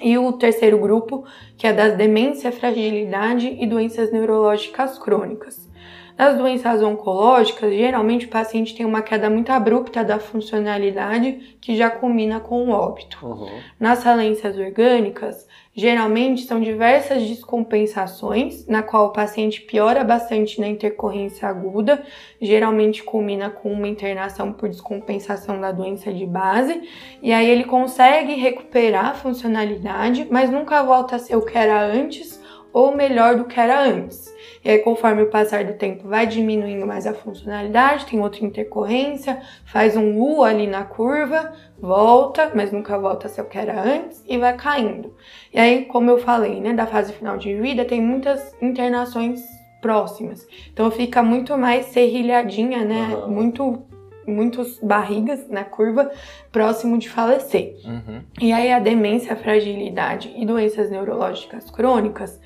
e 0.02 0.18
o 0.18 0.34
terceiro 0.34 0.78
grupo, 0.78 1.24
que 1.56 1.68
é 1.68 1.72
das 1.72 1.96
demência, 1.96 2.52
fragilidade 2.52 3.48
e 3.48 3.68
doenças 3.68 4.12
neurológicas 4.12 4.98
crônicas. 4.98 5.70
Nas 6.18 6.38
doenças 6.38 6.82
oncológicas, 6.84 7.74
geralmente 7.74 8.26
o 8.26 8.30
paciente 8.30 8.76
tem 8.76 8.86
uma 8.86 9.02
queda 9.02 9.30
muito 9.30 9.52
abrupta 9.52 10.04
da 10.04 10.20
funcionalidade 10.20 11.58
que 11.60 11.76
já 11.76 11.90
culmina 11.90 12.40
com 12.40 12.68
o 12.68 12.72
óbito. 12.72 13.18
Uhum. 13.22 13.50
Nas 13.80 14.04
falências 14.04 14.58
orgânicas, 14.58 15.48
geralmente 15.74 16.44
são 16.44 16.60
diversas 16.60 17.24
descompensações, 17.24 18.68
na 18.68 18.84
qual 18.84 19.08
o 19.08 19.14
paciente 19.14 19.62
piora 19.62 20.04
bastante 20.04 20.60
na 20.60 20.68
intercorrência 20.68 21.48
aguda, 21.48 22.04
geralmente 22.42 23.04
culmina 23.04 23.50
com 23.50 23.72
uma 23.72 23.88
internação 23.88 24.52
por 24.52 24.68
descompensação 24.68 25.60
da 25.60 25.72
doença 25.72 26.12
de 26.12 26.26
base, 26.26 26.82
e 27.22 27.32
aí 27.32 27.50
ele 27.50 27.64
consegue 27.64 28.34
recuperar 28.34 29.08
a 29.08 29.14
funcionalidade, 29.14 30.28
mas 30.30 30.50
nunca 30.50 30.84
volta 30.84 31.16
a 31.16 31.20
ser 31.20 31.36
o 31.36 31.46
que 31.46 31.58
era 31.58 31.82
antes 31.82 32.42
ou 32.74 32.96
melhor 32.96 33.36
do 33.36 33.46
que 33.46 33.60
era 33.60 33.82
antes. 33.82 34.34
E 34.64 34.70
aí, 34.70 34.80
conforme 34.80 35.24
o 35.24 35.30
passar 35.30 35.64
do 35.64 35.74
tempo, 35.74 36.08
vai 36.08 36.28
diminuindo 36.28 36.86
mais 36.86 37.08
a 37.08 37.14
funcionalidade, 37.14 38.06
tem 38.06 38.22
outra 38.22 38.46
intercorrência, 38.46 39.42
faz 39.66 39.98
um 39.98 40.20
U 40.20 40.44
ali 40.44 40.68
na 40.68 40.84
curva, 40.84 41.54
volta, 41.80 42.52
mas 42.54 42.72
nunca 42.72 42.98
volta 42.98 43.28
a 43.28 43.30
ser 43.30 43.42
o 43.42 43.46
que 43.46 43.58
era 43.58 43.82
antes 43.82 44.24
e 44.28 44.38
vai 44.38 44.56
caindo. 44.56 45.16
E 45.52 45.60
aí, 45.60 45.86
como 45.86 46.12
eu 46.12 46.20
falei, 46.20 46.62
né, 46.62 46.74
da 46.74 46.86
fase 46.86 47.12
final 47.14 47.38
de 47.38 47.56
vida, 47.56 47.86
tem 47.86 48.00
muitas 48.02 48.56
internações 48.62 49.42
próximas. 49.82 50.48
Então 50.72 50.92
fica 50.92 51.24
muito 51.24 51.58
mais 51.58 51.88
serrilhadinha, 51.88 52.86
né? 52.86 53.16
Uhum. 53.16 53.32
Muito 53.32 53.84
muitos 54.28 54.80
barrigas 54.80 55.50
na 55.50 55.64
curva 55.64 56.12
próximo 56.52 56.98
de 56.98 57.10
falecer. 57.10 57.76
Uhum. 57.84 58.22
E 58.40 58.54
aí 58.54 58.72
a 58.72 58.80
demência, 58.80 59.34
a 59.34 59.36
fragilidade 59.36 60.32
e 60.38 60.46
doenças 60.46 60.92
neurológicas 60.92 61.70
crônicas 61.72 62.40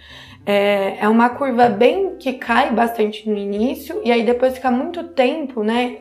é, 0.46 0.98
é 1.00 1.10
uma 1.10 1.30
curva 1.30 1.68
bem 1.70 2.16
que 2.18 2.34
cai 2.34 2.72
bastante 2.72 3.30
no 3.30 3.38
início 3.38 4.02
e 4.04 4.12
aí 4.12 4.24
depois 4.24 4.56
fica 4.56 4.72
muito 4.72 5.04
tempo, 5.04 5.64
né? 5.64 5.98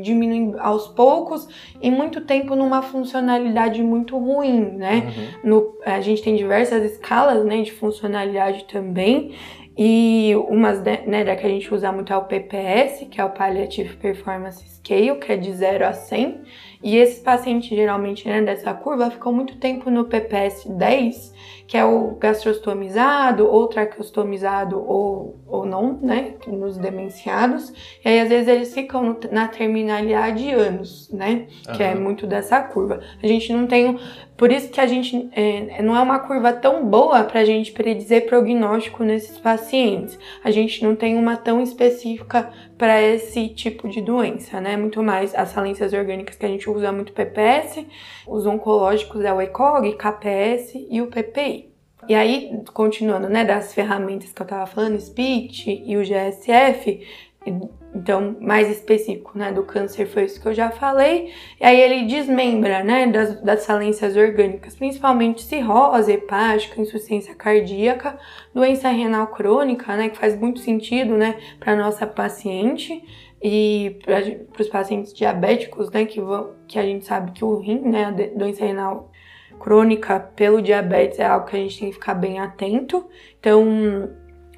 diminuindo 0.00 0.58
aos 0.58 0.88
poucos 0.88 1.46
e 1.80 1.90
muito 1.90 2.22
tempo 2.22 2.56
numa 2.56 2.82
funcionalidade 2.82 3.82
muito 3.82 4.16
ruim, 4.16 4.60
né? 4.76 5.12
Uhum. 5.44 5.50
No, 5.50 5.78
a 5.84 6.00
gente 6.00 6.22
tem 6.22 6.34
diversas 6.34 6.82
escalas, 6.90 7.44
né, 7.44 7.60
de 7.60 7.70
funcionalidade 7.70 8.64
também 8.64 9.34
e 9.76 10.34
umas 10.48 10.82
né, 10.82 11.24
da 11.24 11.34
que 11.34 11.46
a 11.46 11.48
gente 11.48 11.72
usa 11.72 11.90
muito 11.90 12.12
é 12.12 12.16
o 12.16 12.24
PPS, 12.24 13.06
que 13.10 13.20
é 13.20 13.24
o 13.24 13.30
Palliative 13.30 13.96
Performance 13.96 14.62
Scale, 14.68 15.18
que 15.18 15.32
é 15.32 15.36
de 15.36 15.52
0 15.52 15.86
a 15.86 15.92
100. 15.92 16.42
E 16.82 16.96
esses 16.96 17.20
pacientes, 17.20 17.68
geralmente, 17.68 18.28
né, 18.28 18.42
dessa 18.42 18.74
curva, 18.74 19.08
ficam 19.10 19.32
muito 19.32 19.56
tempo 19.56 19.88
no 19.88 20.04
PPS 20.04 20.68
10, 20.68 21.32
que 21.68 21.78
é 21.78 21.84
o 21.84 22.16
gastrostomizado, 22.16 23.46
ou 23.46 23.68
traqueostomizado, 23.68 24.76
ou, 24.84 25.38
ou 25.46 25.64
não, 25.64 25.98
né, 26.02 26.34
nos 26.46 26.76
demenciados. 26.76 27.72
E 28.04 28.08
aí, 28.08 28.20
às 28.20 28.28
vezes, 28.28 28.48
eles 28.48 28.74
ficam 28.74 29.02
no, 29.04 29.20
na 29.30 29.46
terminalidade 29.46 30.50
anos, 30.50 31.08
né, 31.12 31.46
uhum. 31.68 31.74
que 31.74 31.82
é 31.82 31.94
muito 31.94 32.26
dessa 32.26 32.60
curva. 32.60 33.00
A 33.22 33.26
gente 33.28 33.52
não 33.52 33.68
tem 33.68 33.96
por 34.42 34.50
isso 34.50 34.70
que 34.70 34.80
a 34.80 34.86
gente 34.88 35.30
é, 35.30 35.80
não 35.82 35.96
é 35.96 36.00
uma 36.00 36.18
curva 36.18 36.52
tão 36.52 36.84
boa 36.84 37.22
para 37.22 37.42
a 37.42 37.44
gente 37.44 37.70
predizer 37.70 38.26
prognóstico 38.26 39.04
nesses 39.04 39.38
pacientes. 39.38 40.18
A 40.42 40.50
gente 40.50 40.82
não 40.82 40.96
tem 40.96 41.14
uma 41.14 41.36
tão 41.36 41.62
específica 41.62 42.50
para 42.76 43.00
esse 43.00 43.50
tipo 43.50 43.88
de 43.88 44.00
doença, 44.00 44.60
né? 44.60 44.76
Muito 44.76 45.00
mais 45.00 45.32
as 45.32 45.52
falências 45.52 45.92
orgânicas 45.92 46.34
que 46.34 46.44
a 46.44 46.48
gente 46.48 46.68
usa 46.68 46.90
muito 46.90 47.12
PPS, 47.12 47.86
os 48.26 48.44
oncológicos 48.44 49.24
é 49.24 49.32
o 49.32 49.40
ECOG, 49.40 49.92
KPS 49.92 50.88
e 50.90 51.00
o 51.00 51.06
PPI. 51.06 51.70
E 52.08 52.14
aí, 52.16 52.64
continuando, 52.74 53.28
né, 53.28 53.44
das 53.44 53.72
ferramentas 53.72 54.32
que 54.32 54.42
eu 54.42 54.44
estava 54.44 54.66
falando, 54.66 54.98
SPIT 54.98 55.84
e 55.86 55.96
o 55.96 56.02
GSF, 56.02 57.06
então, 57.94 58.36
mais 58.40 58.70
específico, 58.70 59.36
né, 59.36 59.52
do 59.52 59.64
câncer 59.64 60.06
foi 60.06 60.24
isso 60.24 60.40
que 60.40 60.48
eu 60.48 60.54
já 60.54 60.70
falei. 60.70 61.32
E 61.60 61.64
aí 61.64 61.78
ele 61.78 62.06
desmembra, 62.06 62.82
né, 62.82 63.06
das, 63.06 63.40
das 63.42 63.66
falências 63.66 64.16
orgânicas, 64.16 64.74
principalmente 64.74 65.42
cirrose 65.42 66.10
hepática, 66.10 66.80
insuficiência 66.80 67.34
cardíaca, 67.34 68.18
doença 68.54 68.88
renal 68.88 69.26
crônica, 69.26 69.94
né, 69.94 70.08
que 70.08 70.16
faz 70.16 70.38
muito 70.38 70.60
sentido, 70.60 71.16
né, 71.16 71.38
para 71.60 71.76
nossa 71.76 72.06
paciente 72.06 73.04
e 73.42 73.98
para 74.02 74.62
os 74.62 74.68
pacientes 74.68 75.12
diabéticos, 75.12 75.90
né, 75.90 76.06
que, 76.06 76.20
vão, 76.20 76.54
que 76.66 76.78
a 76.78 76.82
gente 76.82 77.04
sabe 77.04 77.32
que 77.32 77.44
o 77.44 77.58
rim, 77.58 77.80
né, 77.80 78.06
a 78.06 78.38
doença 78.38 78.64
renal 78.64 79.10
crônica 79.60 80.18
pelo 80.34 80.62
diabetes 80.62 81.18
é 81.18 81.26
algo 81.26 81.46
que 81.46 81.56
a 81.56 81.58
gente 81.58 81.78
tem 81.78 81.88
que 81.88 81.94
ficar 81.94 82.14
bem 82.14 82.40
atento. 82.40 83.06
Então, 83.38 84.10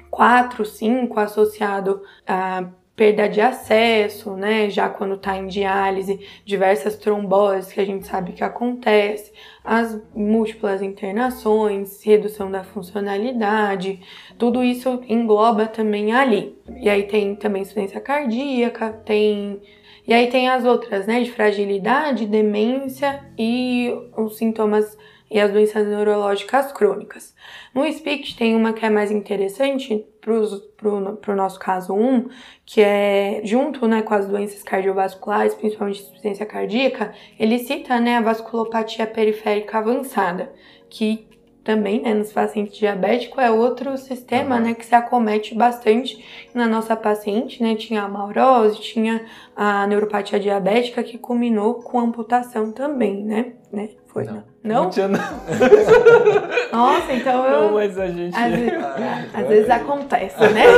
4, 0.09 0.65
5 0.65 1.19
associado 1.19 2.01
a 2.25 2.69
perda 2.95 3.27
de 3.27 3.41
acesso, 3.41 4.35
né? 4.35 4.69
Já 4.69 4.87
quando 4.87 5.15
está 5.15 5.37
em 5.37 5.47
diálise, 5.47 6.19
diversas 6.45 6.95
tromboses 6.95 7.73
que 7.73 7.81
a 7.81 7.85
gente 7.85 8.07
sabe 8.07 8.31
que 8.31 8.43
acontece, 8.43 9.33
as 9.63 10.01
múltiplas 10.15 10.81
internações, 10.81 12.01
redução 12.03 12.49
da 12.49 12.63
funcionalidade, 12.63 13.99
tudo 14.37 14.63
isso 14.63 15.01
engloba 15.09 15.67
também 15.67 16.13
ali. 16.13 16.57
E 16.79 16.89
aí 16.89 17.03
tem 17.03 17.35
também 17.35 17.63
insuficiência 17.63 17.99
cardíaca, 17.99 18.93
tem 19.05 19.61
e 20.07 20.13
aí 20.13 20.27
tem 20.27 20.47
as 20.49 20.63
outras, 20.65 21.07
né, 21.07 21.21
de 21.21 21.31
fragilidade, 21.31 22.27
demência 22.27 23.25
e 23.37 23.91
os 24.15 24.37
sintomas 24.37 24.95
e 25.29 25.39
as 25.39 25.51
doenças 25.51 25.87
neurológicas 25.87 26.71
crônicas. 26.71 27.33
No 27.73 27.85
SPICT 27.85 28.37
tem 28.37 28.55
uma 28.55 28.73
que 28.73 28.85
é 28.85 28.89
mais 28.89 29.11
interessante 29.11 30.05
para 30.21 31.33
o 31.33 31.35
nosso 31.35 31.59
caso 31.59 31.93
1, 31.93 32.29
que 32.65 32.81
é 32.81 33.41
junto 33.43 33.87
né, 33.87 34.01
com 34.01 34.13
as 34.13 34.27
doenças 34.27 34.63
cardiovasculares, 34.63 35.53
principalmente 35.53 36.01
insuficiência 36.01 36.45
cardíaca, 36.45 37.13
ele 37.39 37.59
cita 37.59 37.99
né, 37.99 38.17
a 38.17 38.21
vasculopatia 38.21 39.05
periférica 39.07 39.79
avançada, 39.79 40.51
que 40.89 41.27
também, 41.63 42.01
né, 42.01 42.13
nos 42.13 42.31
pacientes 42.31 42.77
diabéticos, 42.77 43.43
é 43.43 43.49
outro 43.49 43.97
sistema, 43.97 44.59
né, 44.59 44.75
que 44.75 44.85
se 44.85 44.93
acomete 44.93 45.55
bastante 45.55 46.23
na 46.53 46.67
nossa 46.67 46.95
paciente, 46.95 47.61
né, 47.61 47.75
tinha 47.75 48.03
a 48.03 48.07
maurose, 48.07 48.79
tinha 48.79 49.25
a 49.55 49.87
neuropatia 49.87 50.39
diabética 50.39 51.03
que 51.03 51.17
culminou 51.17 51.75
com 51.75 51.99
amputação 51.99 52.71
também, 52.71 53.25
né, 53.25 53.53
né, 53.71 53.89
foi, 54.05 54.25
não. 54.25 54.35
Não? 54.35 54.54
Não 54.65 54.89
tinha 54.89 55.07
não. 55.07 55.19
Nossa, 56.73 57.13
então 57.13 57.45
eu... 57.45 57.61
Não, 57.61 57.73
mas 57.73 57.97
a 57.99 58.07
gente... 58.07 58.35
Às, 58.35 58.51
vezes, 58.51 58.73
às 59.33 59.47
vezes 59.47 59.69
acontece, 59.69 60.39
né? 60.39 60.63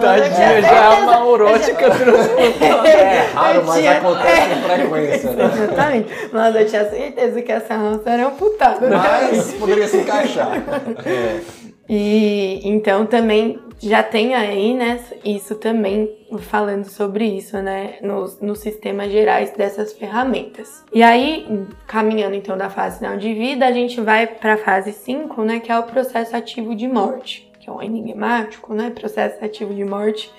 Tadinha, 0.00 0.62
já 0.62 0.68
é 0.68 0.78
a 0.78 1.00
maurótica 1.06 1.90
transplantada. 1.90 2.88
É 2.92 3.28
raro, 3.34 3.64
mas 3.66 3.78
tinha... 3.78 3.98
acontece 3.98 4.48
com 4.48 4.68
frequência, 4.68 5.30
né? 5.32 5.44
Exatamente. 5.44 6.28
Mas 6.32 6.56
eu 6.56 6.66
tinha 6.66 6.90
certeza 6.90 7.42
que 7.42 7.52
essa 7.52 7.76
raça 7.76 8.10
era 8.10 8.26
amputada. 8.26 8.88
Mas 8.88 9.54
poderia 9.54 9.86
se 9.86 9.98
encaixar. 9.98 10.60
É. 11.06 11.40
E 11.88 12.60
então 12.64 13.06
também 13.06 13.60
já 13.82 14.02
tem 14.02 14.34
aí, 14.34 14.74
né, 14.74 15.00
isso 15.24 15.56
também 15.56 16.08
falando 16.40 16.84
sobre 16.84 17.24
isso, 17.24 17.60
né, 17.60 17.96
nos, 18.00 18.40
nos 18.40 18.60
sistemas 18.60 19.10
gerais 19.10 19.50
dessas 19.50 19.92
ferramentas. 19.92 20.84
E 20.92 21.02
aí, 21.02 21.66
caminhando 21.86 22.36
então 22.36 22.56
da 22.56 22.70
fase 22.70 22.98
final 22.98 23.16
de 23.16 23.34
vida, 23.34 23.66
a 23.66 23.72
gente 23.72 24.00
vai 24.00 24.26
para 24.26 24.54
a 24.54 24.58
fase 24.58 24.92
5, 24.92 25.42
né, 25.42 25.58
que 25.58 25.72
é 25.72 25.78
o 25.78 25.82
processo 25.82 26.36
ativo 26.36 26.76
de 26.76 26.86
morte, 26.86 27.50
que 27.58 27.68
é 27.68 27.72
um 27.72 27.82
enigmático, 27.82 28.72
né, 28.72 28.90
processo 28.90 29.44
ativo 29.44 29.74
de 29.74 29.84
morte, 29.84 30.30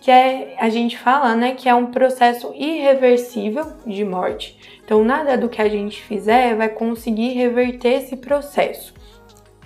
que 0.00 0.10
é, 0.10 0.56
a 0.58 0.68
gente 0.68 0.98
fala, 0.98 1.36
né, 1.36 1.54
que 1.54 1.68
é 1.68 1.74
um 1.74 1.86
processo 1.86 2.52
irreversível 2.56 3.66
de 3.86 4.04
morte. 4.04 4.58
Então, 4.84 5.04
nada 5.04 5.38
do 5.38 5.48
que 5.48 5.62
a 5.62 5.68
gente 5.68 6.02
fizer 6.02 6.56
vai 6.56 6.68
conseguir 6.68 7.34
reverter 7.34 8.02
esse 8.02 8.16
processo. 8.16 8.92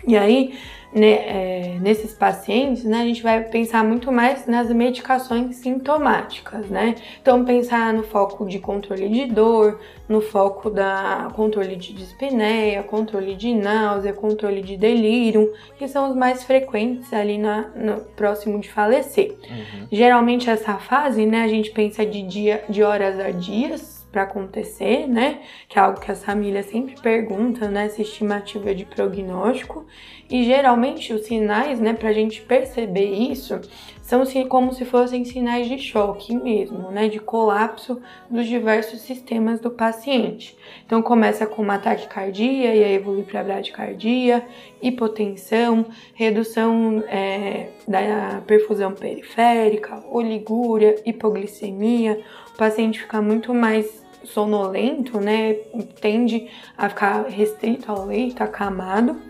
E 0.06 0.16
aí, 0.16 0.54
né, 0.94 1.10
é, 1.10 1.78
nesses 1.80 2.12
pacientes, 2.12 2.84
né, 2.84 3.02
a 3.02 3.04
gente 3.04 3.22
vai 3.22 3.42
pensar 3.42 3.82
muito 3.82 4.12
mais 4.12 4.46
nas 4.46 4.70
medicações 4.70 5.56
sintomáticas, 5.56 6.70
né? 6.70 6.94
Então, 7.20 7.44
pensar 7.44 7.92
no 7.92 8.04
foco 8.04 8.46
de 8.46 8.60
controle 8.60 9.08
de 9.08 9.26
dor, 9.26 9.80
no 10.08 10.20
foco 10.20 10.70
da 10.70 11.28
controle 11.34 11.74
de 11.74 11.92
dispneia, 11.92 12.82
controle 12.82 13.34
de 13.34 13.52
náusea, 13.52 14.12
controle 14.12 14.62
de 14.62 14.76
delírio, 14.76 15.52
que 15.76 15.88
são 15.88 16.10
os 16.10 16.16
mais 16.16 16.44
frequentes 16.44 17.12
ali 17.12 17.38
na, 17.38 17.62
no 17.74 18.00
próximo 18.16 18.60
de 18.60 18.70
falecer. 18.70 19.34
Uhum. 19.50 19.88
Geralmente, 19.90 20.48
essa 20.48 20.74
fase, 20.74 21.26
né, 21.26 21.42
a 21.42 21.48
gente 21.48 21.70
pensa 21.70 22.06
de, 22.06 22.22
dia, 22.22 22.64
de 22.68 22.82
horas 22.82 23.18
a 23.18 23.30
dias, 23.30 23.93
para 24.14 24.22
acontecer, 24.22 25.08
né? 25.08 25.40
Que 25.68 25.76
é 25.76 25.82
algo 25.82 25.98
que 25.98 26.12
as 26.12 26.24
famílias 26.24 26.66
sempre 26.66 26.94
perguntam, 27.02 27.68
né? 27.68 27.86
Essa 27.86 28.00
estimativa 28.00 28.72
de 28.72 28.84
prognóstico. 28.84 29.84
E 30.30 30.44
geralmente 30.44 31.12
os 31.12 31.26
sinais, 31.26 31.80
né, 31.80 31.92
para 31.92 32.08
a 32.08 32.12
gente 32.12 32.40
perceber 32.40 33.12
isso, 33.12 33.60
são 34.00 34.22
como 34.48 34.72
se 34.72 34.84
fossem 34.84 35.24
sinais 35.24 35.68
de 35.68 35.78
choque 35.78 36.36
mesmo, 36.36 36.92
né? 36.92 37.08
De 37.08 37.18
colapso 37.18 38.00
dos 38.30 38.46
diversos 38.46 39.00
sistemas 39.00 39.58
do 39.58 39.70
paciente. 39.70 40.56
Então 40.86 41.02
começa 41.02 41.44
com 41.44 41.60
uma 41.60 41.78
taquicardia 41.78 42.72
e 42.72 42.84
aí 42.84 42.94
evolui 42.94 43.24
para 43.24 43.42
bradicardia, 43.42 44.46
hipotensão, 44.80 45.86
redução 46.14 47.02
é, 47.08 47.70
da 47.88 48.42
perfusão 48.46 48.92
periférica, 48.92 50.04
oligúria, 50.08 50.94
hipoglicemia. 51.04 52.22
O 52.54 52.56
paciente 52.56 53.00
fica 53.00 53.20
muito 53.20 53.52
mais 53.52 54.03
sonolento, 54.24 55.20
né, 55.20 55.54
tende 56.00 56.48
a 56.76 56.88
ficar 56.88 57.26
restrito 57.28 57.90
ao 57.90 58.06
leito, 58.06 58.42
acamado, 58.42 59.20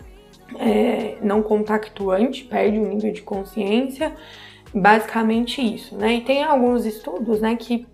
é, 0.59 1.16
não 1.22 1.42
compactuante, 1.42 2.44
perde 2.44 2.78
o 2.78 2.87
nível 2.87 3.12
de 3.12 3.22
consciência, 3.22 4.14
basicamente 4.72 5.61
isso, 5.62 5.96
né? 5.96 6.14
E 6.14 6.20
tem 6.22 6.42
alguns 6.42 6.85
estudos, 6.85 7.40
né, 7.40 7.57
que 7.57 7.87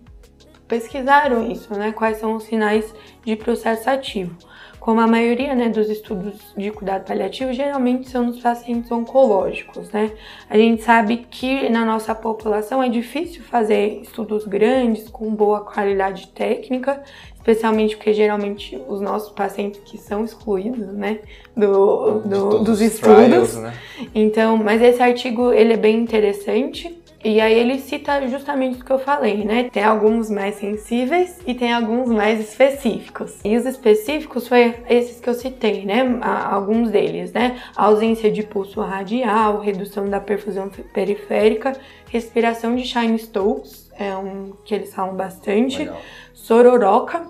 pesquisaram 0.67 1.51
isso, 1.51 1.73
né, 1.73 1.91
quais 1.91 2.17
são 2.17 2.35
os 2.35 2.43
sinais 2.43 2.93
de 3.25 3.35
processo 3.35 3.89
ativo. 3.89 4.35
Como 4.81 4.99
a 4.99 5.05
maioria 5.05 5.53
né, 5.53 5.69
dos 5.69 5.91
estudos 5.91 6.41
de 6.57 6.71
cuidado 6.71 7.05
paliativo 7.05 7.53
geralmente 7.53 8.09
são 8.09 8.25
nos 8.25 8.39
pacientes 8.39 8.91
oncológicos, 8.91 9.91
né? 9.91 10.11
A 10.49 10.57
gente 10.57 10.81
sabe 10.81 11.27
que 11.29 11.69
na 11.69 11.85
nossa 11.85 12.15
população 12.15 12.81
é 12.81 12.89
difícil 12.89 13.43
fazer 13.43 14.01
estudos 14.01 14.43
grandes 14.47 15.07
com 15.07 15.35
boa 15.35 15.61
qualidade 15.61 16.29
técnica, 16.29 16.99
especialmente 17.35 17.95
porque 17.95 18.11
geralmente 18.11 18.75
os 18.87 18.99
nossos 18.99 19.31
pacientes 19.31 19.79
que 19.85 19.99
são 19.99 20.25
excluídos, 20.25 20.87
né, 20.87 21.19
do, 21.55 22.21
do 22.21 22.63
dos 22.63 22.81
estudos. 22.81 23.23
Trials, 23.23 23.55
né? 23.57 23.73
Então, 24.15 24.57
mas 24.57 24.81
esse 24.81 25.03
artigo 25.03 25.53
ele 25.53 25.73
é 25.73 25.77
bem 25.77 25.99
interessante 25.99 27.00
e 27.23 27.39
aí 27.39 27.53
ele 27.53 27.79
cita 27.79 28.27
justamente 28.27 28.81
o 28.81 28.85
que 28.85 28.91
eu 28.91 28.99
falei, 28.99 29.43
né? 29.43 29.69
Tem 29.71 29.83
alguns 29.83 30.29
mais 30.29 30.55
sensíveis 30.55 31.39
e 31.45 31.53
tem 31.53 31.71
alguns 31.71 32.09
mais 32.09 32.39
específicos. 32.39 33.39
E 33.43 33.55
os 33.55 33.65
específicos 33.65 34.47
foi 34.47 34.75
esses 34.89 35.19
que 35.19 35.29
eu 35.29 35.33
citei, 35.33 35.85
né? 35.85 36.19
Alguns 36.21 36.89
deles, 36.89 37.31
né? 37.31 37.61
A 37.75 37.85
ausência 37.85 38.31
de 38.31 38.43
pulso 38.43 38.81
radial, 38.81 39.59
redução 39.59 40.09
da 40.09 40.19
perfusão 40.19 40.69
periférica, 40.93 41.73
respiração 42.09 42.75
de 42.75 42.83
Shine 42.83 43.19
Stokes, 43.19 43.91
é 43.97 44.15
um 44.15 44.53
que 44.65 44.73
eles 44.73 44.93
falam 44.93 45.15
bastante. 45.15 45.79
Legal. 45.79 46.01
Sororoca, 46.33 47.27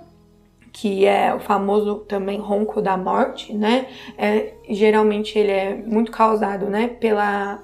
que 0.71 1.05
é 1.05 1.35
o 1.35 1.39
famoso 1.39 1.97
também 2.07 2.39
ronco 2.39 2.81
da 2.81 2.95
morte, 2.95 3.53
né? 3.53 3.87
É, 4.17 4.53
geralmente 4.69 5.37
ele 5.37 5.51
é 5.51 5.75
muito 5.75 6.11
causado, 6.11 6.67
né, 6.67 6.87
pela 6.87 7.59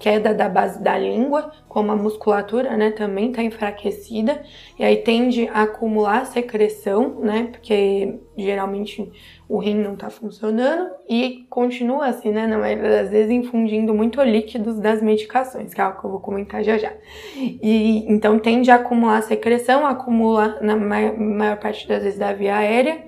queda 0.00 0.32
da 0.32 0.48
base 0.48 0.82
da 0.82 0.96
língua, 0.98 1.52
como 1.68 1.92
a 1.92 1.96
musculatura, 1.96 2.74
né, 2.74 2.90
também 2.90 3.28
está 3.28 3.42
enfraquecida, 3.42 4.42
e 4.78 4.82
aí 4.82 4.96
tende 4.96 5.46
a 5.52 5.62
acumular 5.62 6.24
secreção, 6.24 7.20
né, 7.20 7.48
porque 7.52 8.18
geralmente 8.34 9.12
o 9.46 9.58
rim 9.58 9.74
não 9.74 9.92
está 9.92 10.08
funcionando, 10.08 10.90
e 11.06 11.44
continua 11.50 12.06
assim, 12.06 12.30
né, 12.30 12.46
na 12.46 12.56
maioria 12.56 12.90
das 12.90 13.10
vezes 13.10 13.30
infundindo 13.30 13.94
muito 13.94 14.22
líquidos 14.22 14.80
das 14.80 15.02
medicações, 15.02 15.74
que 15.74 15.80
é 15.80 15.84
algo 15.84 16.00
que 16.00 16.06
eu 16.06 16.10
vou 16.10 16.20
comentar 16.20 16.64
já 16.64 16.78
já. 16.78 16.92
E 17.36 18.10
então 18.10 18.38
tende 18.38 18.70
a 18.70 18.76
acumular 18.76 19.20
secreção, 19.22 19.86
acumula 19.86 20.58
na 20.62 20.76
maior 20.76 21.58
parte 21.58 21.86
das 21.86 22.02
vezes 22.02 22.18
da 22.18 22.32
via 22.32 22.56
aérea, 22.56 23.04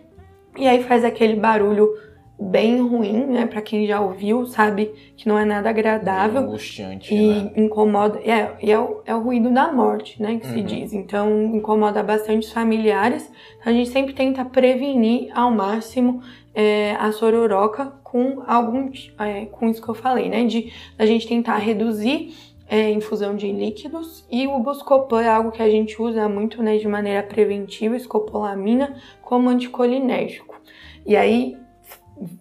e 0.58 0.68
aí 0.68 0.82
faz 0.82 1.06
aquele 1.06 1.36
barulho 1.36 1.88
bem 2.50 2.80
ruim, 2.80 3.26
né? 3.26 3.46
Para 3.46 3.62
quem 3.62 3.86
já 3.86 4.00
ouviu, 4.00 4.46
sabe 4.46 4.92
que 5.16 5.28
não 5.28 5.38
é 5.38 5.44
nada 5.44 5.70
agradável. 5.70 6.40
É 6.40 6.44
angustiante, 6.44 7.14
e 7.14 7.28
né? 7.28 7.52
incomoda. 7.56 8.18
É, 8.20 8.56
e 8.62 8.70
é 8.70 8.78
o, 8.78 9.00
é 9.06 9.14
o 9.14 9.20
ruído 9.20 9.50
da 9.50 9.70
morte, 9.70 10.20
né? 10.20 10.38
Que 10.38 10.46
uhum. 10.46 10.54
se 10.54 10.62
diz. 10.62 10.92
Então, 10.92 11.54
incomoda 11.54 12.02
bastante 12.02 12.46
os 12.46 12.52
familiares. 12.52 13.30
A 13.64 13.72
gente 13.72 13.90
sempre 13.90 14.14
tenta 14.14 14.44
prevenir 14.44 15.30
ao 15.34 15.50
máximo 15.50 16.22
é, 16.54 16.96
a 16.98 17.12
sororoca 17.12 17.92
com 18.02 18.42
algum. 18.46 18.90
É, 19.18 19.46
com 19.46 19.68
isso 19.68 19.82
que 19.82 19.88
eu 19.88 19.94
falei, 19.94 20.28
né? 20.28 20.44
De 20.44 20.72
a 20.98 21.06
gente 21.06 21.26
tentar 21.26 21.56
reduzir. 21.58 22.34
É, 22.68 22.90
infusão 22.90 23.36
de 23.36 23.52
líquidos 23.52 24.26
e 24.30 24.46
o 24.46 24.58
Buscopan 24.60 25.20
é 25.20 25.28
algo 25.28 25.50
que 25.50 25.60
a 25.62 25.68
gente 25.68 26.00
usa 26.00 26.26
muito 26.26 26.62
né, 26.62 26.78
de 26.78 26.88
maneira 26.88 27.22
preventiva, 27.22 27.94
escopolamina, 27.94 28.96
como 29.20 29.50
anticolinérgico. 29.50 30.58
E 31.04 31.14
aí 31.14 31.54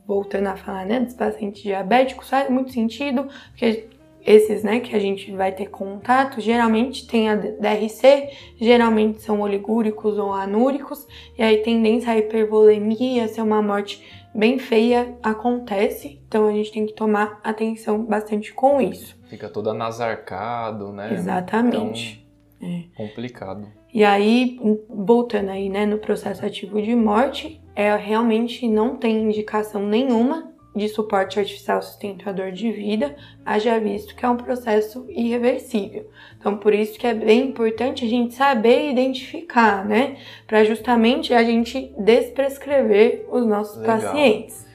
voltando 0.05 0.47
a 0.47 0.55
falar, 0.55 0.85
né, 0.85 0.99
dos 0.99 1.13
pacientes 1.13 1.61
diabéticos, 1.61 2.29
faz 2.29 2.49
muito 2.49 2.71
sentido, 2.71 3.27
porque 3.49 3.87
esses, 4.25 4.63
né, 4.63 4.79
que 4.79 4.95
a 4.95 4.99
gente 4.99 5.31
vai 5.31 5.51
ter 5.51 5.67
contato, 5.67 6.39
geralmente 6.39 7.07
tem 7.07 7.29
a 7.29 7.35
DRC, 7.35 8.29
geralmente 8.59 9.21
são 9.21 9.41
oligúricos 9.41 10.17
ou 10.17 10.31
anúricos, 10.31 11.07
e 11.37 11.43
aí 11.43 11.57
tendência 11.57 12.11
à 12.11 12.17
hipervolemia, 12.17 13.27
ser 13.27 13.41
uma 13.41 13.61
morte 13.61 14.03
bem 14.33 14.59
feia, 14.59 15.17
acontece, 15.21 16.21
então 16.27 16.47
a 16.47 16.51
gente 16.51 16.71
tem 16.71 16.85
que 16.85 16.93
tomar 16.93 17.39
atenção 17.43 18.03
bastante 18.03 18.53
com 18.53 18.79
isso. 18.79 19.19
Fica 19.27 19.49
todo 19.49 19.69
anasarcado, 19.69 20.91
né? 20.91 21.13
Exatamente. 21.13 22.25
Então, 22.57 22.69
é. 22.69 22.83
Complicado. 22.95 23.67
E 23.93 24.03
aí, 24.05 24.57
voltando 24.89 25.49
aí, 25.49 25.67
né, 25.67 25.85
no 25.85 25.97
processo 25.97 26.45
ativo 26.45 26.81
de 26.81 26.95
morte, 26.95 27.60
é 27.81 27.95
realmente 27.95 28.67
não 28.67 28.95
tem 28.95 29.23
indicação 29.23 29.85
nenhuma 29.85 30.51
de 30.75 30.87
suporte 30.87 31.37
artificial 31.37 31.81
sustentador 31.81 32.51
de 32.51 32.71
vida, 32.71 33.15
haja 33.45 33.77
visto 33.79 34.15
que 34.15 34.25
é 34.25 34.29
um 34.29 34.37
processo 34.37 35.05
irreversível. 35.09 36.09
Então, 36.39 36.55
por 36.57 36.73
isso 36.73 36.97
que 36.97 37.05
é 37.05 37.13
bem 37.13 37.49
importante 37.49 38.05
a 38.05 38.07
gente 38.07 38.33
saber 38.33 38.89
identificar, 38.89 39.85
né? 39.85 40.17
Para 40.47 40.63
justamente 40.63 41.33
a 41.33 41.43
gente 41.43 41.93
desprescrever 41.97 43.27
os 43.29 43.45
nossos 43.45 43.77
Legal. 43.77 43.99
pacientes. 43.99 44.65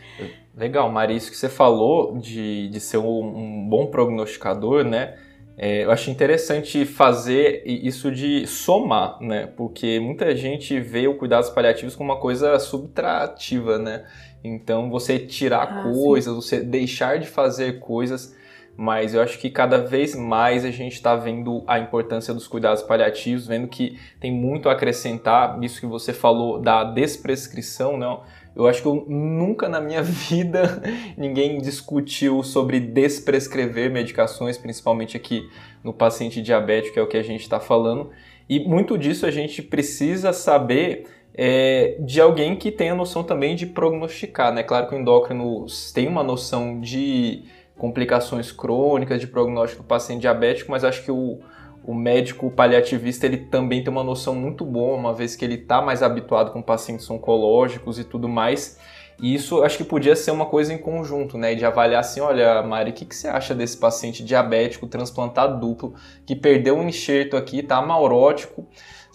Legal, 0.55 0.91
Maria, 0.91 1.17
isso 1.17 1.31
que 1.31 1.37
você 1.37 1.49
falou 1.49 2.17
de, 2.19 2.69
de 2.69 2.81
ser 2.81 2.99
um, 2.99 3.37
um 3.37 3.69
bom 3.69 3.87
prognosticador, 3.87 4.85
né? 4.85 5.17
É, 5.59 5.85
eu 5.85 5.91
acho 5.91 6.11
interessante 6.11 6.85
fazer 6.85 7.63
isso 7.65 8.13
de 8.13 8.47
somar, 8.47 9.19
né? 9.23 9.47
Porque 9.57 9.99
muita 9.99 10.37
gente 10.37 10.79
vê 10.79 11.09
o 11.09 11.15
cuidados 11.15 11.49
paliativos 11.49 11.97
como 11.97 12.13
uma 12.13 12.21
coisa 12.21 12.59
subtrativa, 12.59 13.79
né? 13.79 14.05
Então, 14.45 14.91
você 14.91 15.19
tirar 15.19 15.63
ah, 15.63 15.83
coisas, 15.83 16.33
sim. 16.33 16.41
você 16.41 16.61
deixar 16.61 17.19
de 17.19 17.27
fazer 17.27 17.79
coisas, 17.79 18.37
mas 18.77 19.15
eu 19.15 19.23
acho 19.23 19.39
que 19.39 19.49
cada 19.49 19.79
vez 19.79 20.15
mais 20.15 20.63
a 20.63 20.71
gente 20.71 20.93
está 20.93 21.17
vendo 21.17 21.65
a 21.67 21.79
importância 21.79 22.35
dos 22.35 22.47
cuidados 22.47 22.83
paliativos, 22.83 23.47
vendo 23.47 23.67
que 23.67 23.99
tem 24.21 24.31
muito 24.31 24.69
a 24.69 24.73
acrescentar, 24.73 25.59
isso 25.63 25.81
que 25.81 25.87
você 25.87 26.13
falou 26.13 26.61
da 26.61 26.85
desprescrição, 26.85 27.97
não? 27.97 28.23
Eu 28.57 28.67
acho 28.67 28.81
que 28.81 28.89
eu 28.89 29.05
nunca 29.07 29.69
na 29.69 29.81
minha 29.81 30.03
vida 30.03 30.83
ninguém 31.17 31.59
discutiu 31.59 32.43
sobre 32.43 32.81
desprescrever 32.81 33.91
medicações, 33.91 34.57
principalmente 34.57 35.17
aqui 35.17 35.49
no 35.85 35.93
paciente 35.93 36.41
diabético, 36.41 36.95
que 36.95 36.99
é 36.99 37.03
o 37.03 37.07
que 37.07 37.19
a 37.19 37.23
gente 37.23 37.43
está 37.43 37.61
falando. 37.61 38.11
E 38.49 38.61
muito 38.61 38.97
disso 38.97 39.27
a 39.27 39.31
gente 39.31 39.61
precisa 39.61 40.33
saber 40.33 41.05
é, 41.35 41.99
de 42.01 42.19
alguém 42.21 42.57
que 42.57 42.73
tenha 42.73 42.95
noção 42.95 43.23
também 43.23 43.55
de 43.55 43.67
prognosticar, 43.67 44.55
né? 44.55 44.63
Claro 44.63 44.89
que 44.89 44.95
o 44.95 44.99
endócrino 44.99 45.67
tem 45.93 46.09
uma 46.09 46.23
noção 46.23 46.81
de 46.81 47.45
complicações 47.77 48.51
crônicas, 48.51 49.21
de 49.21 49.27
prognóstico 49.27 49.83
do 49.83 49.87
paciente 49.87 50.23
diabético, 50.23 50.71
mas 50.71 50.83
acho 50.83 51.05
que 51.05 51.11
o, 51.11 51.41
o 51.87 51.95
médico 51.95 52.51
paliativista 52.51 53.27
ele 53.27 53.37
também 53.37 53.83
tem 53.83 53.93
uma 53.93 54.03
noção 54.03 54.35
muito 54.35 54.65
boa, 54.65 54.97
uma 54.97 55.15
vez 55.15 55.37
que 55.37 55.45
ele 55.45 55.55
está 55.55 55.81
mais 55.81 56.03
habituado 56.03 56.51
com 56.51 56.61
pacientes 56.61 57.09
oncológicos 57.09 57.99
e 57.99 58.05
tudo 58.05 58.29
mais. 58.29 58.79
E 59.21 59.35
isso 59.35 59.63
acho 59.63 59.79
que 59.79 59.85
podia 59.85 60.15
ser 60.15 60.31
uma 60.31 60.45
coisa 60.47 60.75
em 60.75 60.79
conjunto, 60.79 61.39
né? 61.39 61.55
De 61.55 61.65
avaliar 61.65 62.01
assim, 62.01 62.21
olha, 62.21 62.63
Mari, 62.63 62.91
o 62.91 62.93
que, 62.93 63.05
que 63.07 63.15
você 63.15 63.29
acha 63.29 63.55
desse 63.55 63.77
paciente 63.79 64.23
diabético 64.23 64.87
transplantado 64.87 65.59
duplo 65.59 65.95
que 66.27 66.37
perdeu 66.37 66.77
um 66.77 66.87
enxerto 66.87 67.37
aqui, 67.37 67.63
tá 67.63 67.81
maurótico? 67.81 68.67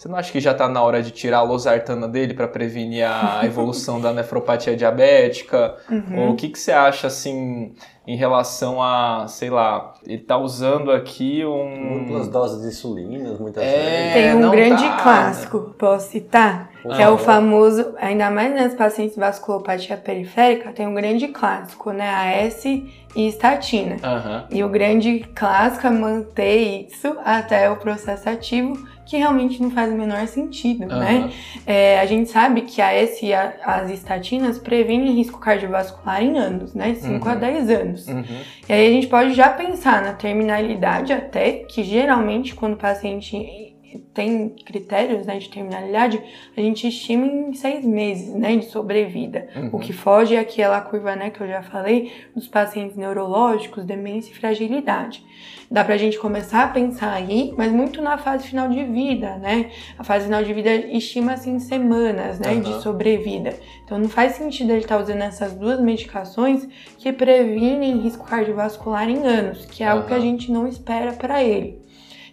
Você 0.02 0.08
não 0.08 0.18
acha 0.18 0.32
que 0.32 0.40
já 0.40 0.50
está 0.50 0.68
na 0.68 0.82
hora 0.82 1.00
de 1.00 1.12
tirar 1.12 1.38
a 1.38 1.42
losartana 1.42 2.08
dele 2.08 2.34
para 2.34 2.48
prevenir 2.48 3.06
a 3.06 3.42
evolução 3.46 4.00
da 4.00 4.12
nefropatia 4.12 4.76
diabética? 4.76 5.76
Uhum. 5.88 6.26
Ou 6.26 6.30
o 6.30 6.34
que, 6.34 6.48
que 6.48 6.58
você 6.58 6.72
acha 6.72 7.06
assim 7.06 7.72
em 8.04 8.16
relação 8.16 8.82
a, 8.82 9.26
sei 9.28 9.48
lá, 9.48 9.94
ele 10.04 10.20
está 10.20 10.36
usando 10.36 10.90
aqui 10.90 11.44
um. 11.44 11.76
Múltiplas 11.76 12.26
doses 12.26 12.62
de 12.62 12.66
insulina, 12.66 13.36
muitas 13.38 13.62
é, 13.62 13.68
vezes. 13.68 14.12
Tem 14.14 14.34
um 14.34 14.50
grande 14.50 14.82
tá, 14.82 14.96
clássico, 14.96 15.58
né? 15.60 15.74
posso 15.78 16.10
citar? 16.10 16.72
Que 16.82 17.00
é 17.00 17.08
o 17.08 17.16
famoso, 17.16 17.94
ainda 17.96 18.28
mais 18.28 18.52
nas 18.52 18.74
pacientes 18.74 19.16
vasculopatia 19.16 19.96
periférica, 19.96 20.72
tem 20.72 20.84
um 20.84 20.94
grande 20.94 21.28
clássico, 21.28 21.92
né? 21.92 22.08
A 22.08 22.26
S 22.26 22.92
e 23.14 23.28
estatina. 23.28 23.94
Uhum. 24.02 24.46
E 24.50 24.64
o 24.64 24.68
grande 24.68 25.20
clássico 25.32 25.86
é 25.86 25.90
manter 25.90 26.88
isso 26.88 27.16
até 27.24 27.70
o 27.70 27.76
processo 27.76 28.28
ativo 28.28 28.76
que 29.04 29.16
realmente 29.16 29.60
não 29.60 29.70
faz 29.70 29.92
o 29.92 29.96
menor 29.96 30.26
sentido, 30.26 30.82
uhum. 30.82 30.98
né? 30.98 31.30
É, 31.66 32.00
a 32.00 32.06
gente 32.06 32.30
sabe 32.30 32.62
que 32.62 32.80
a 32.80 32.92
S 32.92 33.24
e 33.24 33.34
a, 33.34 33.54
as 33.64 33.90
estatinas 33.90 34.58
previnem 34.58 35.12
risco 35.12 35.38
cardiovascular 35.38 36.22
em 36.22 36.38
anos, 36.38 36.74
né? 36.74 36.94
5 36.94 37.24
uhum. 37.24 37.32
a 37.32 37.34
10 37.34 37.70
anos. 37.70 38.08
Uhum. 38.08 38.24
E 38.68 38.72
aí 38.72 38.86
a 38.88 38.90
gente 38.90 39.06
pode 39.08 39.34
já 39.34 39.48
pensar 39.50 40.02
na 40.02 40.12
terminalidade 40.12 41.12
até, 41.12 41.52
que 41.52 41.82
geralmente 41.82 42.54
quando 42.54 42.74
o 42.74 42.78
paciente 42.78 43.71
tem 43.98 44.50
critérios 44.64 45.26
né, 45.26 45.38
de 45.38 45.48
terminalidade, 45.48 46.22
a 46.56 46.60
gente 46.60 46.86
estima 46.86 47.26
em 47.26 47.54
seis 47.54 47.84
meses 47.84 48.34
né, 48.34 48.56
de 48.56 48.66
sobrevida. 48.66 49.48
Uhum. 49.54 49.70
O 49.72 49.78
que 49.78 49.92
foge 49.92 50.34
é 50.34 50.40
aquela 50.40 50.80
curva 50.80 51.16
né, 51.16 51.30
que 51.30 51.40
eu 51.40 51.48
já 51.48 51.62
falei 51.62 52.12
dos 52.34 52.48
pacientes 52.48 52.96
neurológicos, 52.96 53.84
demência 53.84 54.30
e 54.30 54.34
fragilidade. 54.34 55.24
Dá 55.72 55.82
pra 55.82 55.96
gente 55.96 56.18
começar 56.18 56.64
a 56.64 56.68
pensar 56.68 57.14
aí, 57.14 57.54
mas 57.56 57.72
muito 57.72 58.02
na 58.02 58.18
fase 58.18 58.46
final 58.46 58.68
de 58.68 58.84
vida, 58.84 59.38
né? 59.38 59.70
A 59.98 60.04
fase 60.04 60.26
final 60.26 60.44
de 60.44 60.52
vida 60.52 60.70
estima-se 60.70 61.48
em 61.48 61.58
semanas 61.58 62.38
né, 62.38 62.52
uhum. 62.52 62.60
de 62.60 62.82
sobrevida. 62.82 63.54
Então 63.82 63.98
não 63.98 64.08
faz 64.08 64.32
sentido 64.32 64.70
ele 64.70 64.80
estar 64.80 64.98
tá 64.98 65.02
usando 65.02 65.22
essas 65.22 65.54
duas 65.54 65.80
medicações 65.80 66.68
que 66.98 67.10
previnem 67.10 68.00
risco 68.00 68.26
cardiovascular 68.26 69.08
em 69.08 69.26
anos, 69.26 69.64
que 69.64 69.82
é 69.82 69.88
algo 69.88 70.06
que 70.06 70.12
a 70.12 70.20
gente 70.20 70.52
não 70.52 70.68
espera 70.68 71.12
para 71.14 71.42
ele. 71.42 71.81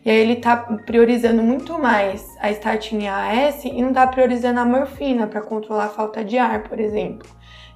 E 0.05 0.09
aí 0.09 0.17
ele 0.17 0.37
tá 0.37 0.55
priorizando 0.85 1.43
muito 1.43 1.77
mais 1.77 2.25
a 2.39 2.49
statina 2.51 3.03
e 3.03 3.07
a 3.07 3.47
AS 3.47 3.65
e 3.65 3.81
não 3.81 3.93
tá 3.93 4.07
priorizando 4.07 4.59
a 4.59 4.65
morfina 4.65 5.27
para 5.27 5.41
controlar 5.41 5.85
a 5.85 5.89
falta 5.89 6.23
de 6.23 6.37
ar, 6.37 6.63
por 6.63 6.79
exemplo. 6.79 7.27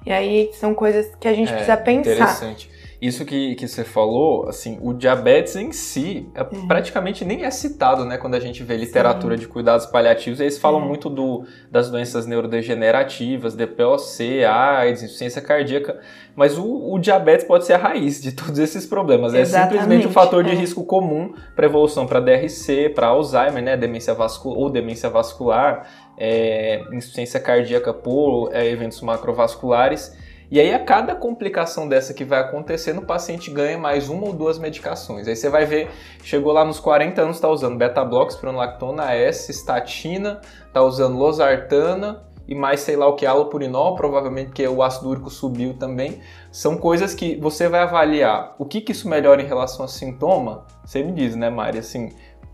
E 0.06 0.12
aí 0.12 0.50
são 0.54 0.74
coisas 0.74 1.14
que 1.20 1.28
a 1.28 1.34
gente 1.34 1.50
é, 1.50 1.54
precisa 1.54 1.76
pensar. 1.76 2.12
Interessante. 2.12 2.70
Isso 3.04 3.24
que, 3.26 3.54
que 3.56 3.68
você 3.68 3.84
falou, 3.84 4.48
assim, 4.48 4.78
o 4.80 4.94
diabetes 4.94 5.56
em 5.56 5.72
si 5.72 6.26
é, 6.34 6.42
uhum. 6.42 6.66
praticamente 6.66 7.22
nem 7.22 7.44
é 7.44 7.50
citado, 7.50 8.04
né? 8.04 8.16
Quando 8.16 8.34
a 8.34 8.40
gente 8.40 8.62
vê 8.62 8.78
literatura 8.78 9.36
Sim. 9.36 9.42
de 9.42 9.48
cuidados 9.48 9.84
paliativos, 9.84 10.40
eles 10.40 10.58
falam 10.58 10.80
uhum. 10.80 10.88
muito 10.88 11.10
do, 11.10 11.44
das 11.70 11.90
doenças 11.90 12.24
neurodegenerativas, 12.24 13.54
DPOC, 13.54 14.44
AIDS, 14.44 15.02
insuficiência 15.02 15.42
cardíaca, 15.42 16.00
mas 16.36 16.58
o, 16.58 16.92
o, 16.92 16.98
diabetes 16.98 17.46
pode 17.46 17.64
ser 17.64 17.74
a 17.74 17.78
raiz 17.78 18.20
de 18.20 18.32
todos 18.32 18.58
esses 18.58 18.86
problemas. 18.86 19.32
Exatamente. 19.34 19.76
É 19.76 19.80
simplesmente 19.80 20.06
um 20.08 20.12
fator 20.12 20.42
de 20.42 20.50
é. 20.50 20.54
risco 20.54 20.84
comum 20.84 21.32
para 21.54 21.66
evolução 21.66 22.06
para 22.06 22.20
DRC, 22.20 22.90
para 22.94 23.08
Alzheimer, 23.08 23.62
né? 23.62 23.76
Demência 23.76 24.14
vascular 24.14 24.58
ou 24.58 24.68
demência 24.68 25.08
vascular, 25.08 25.86
é, 26.18 26.82
insuficiência 26.92 27.38
cardíaca 27.38 27.94
por 27.94 28.50
é, 28.52 28.68
eventos 28.68 29.00
macrovasculares. 29.00 30.16
E 30.50 30.60
aí, 30.60 30.72
a 30.74 30.78
cada 30.78 31.14
complicação 31.14 31.88
dessa 31.88 32.12
que 32.12 32.24
vai 32.24 32.40
acontecendo, 32.40 32.98
o 32.98 33.06
paciente 33.06 33.50
ganha 33.50 33.78
mais 33.78 34.08
uma 34.08 34.26
ou 34.26 34.32
duas 34.32 34.58
medicações. 34.58 35.26
Aí 35.26 35.34
você 35.34 35.48
vai 35.48 35.64
ver, 35.64 35.90
chegou 36.22 36.52
lá 36.52 36.64
nos 36.64 36.78
40 36.78 37.22
anos, 37.22 37.36
está 37.36 37.48
usando 37.48 37.76
beta-blox, 37.76 38.34
spironolactona 38.34 39.14
S, 39.14 39.52
statina, 39.52 40.40
está 40.68 40.82
usando 40.82 41.16
losartana 41.16 42.22
e 42.46 42.54
mais 42.54 42.80
sei 42.80 42.96
lá 42.96 43.06
o 43.06 43.14
que, 43.14 43.24
alopurinol, 43.24 43.94
provavelmente 43.94 44.48
porque 44.48 44.66
o 44.66 44.82
ácido 44.82 45.08
úrico 45.08 45.30
subiu 45.30 45.74
também. 45.74 46.20
São 46.50 46.76
coisas 46.76 47.14
que 47.14 47.36
você 47.36 47.68
vai 47.68 47.80
avaliar. 47.80 48.54
O 48.58 48.64
que, 48.64 48.80
que 48.80 48.92
isso 48.92 49.08
melhora 49.08 49.42
em 49.42 49.46
relação 49.46 49.84
a 49.84 49.88
sintoma? 49.88 50.66
Você 50.84 51.02
me 51.02 51.12
diz, 51.12 51.34
né, 51.34 51.50
Mari? 51.50 51.78
Assim, 51.78 52.10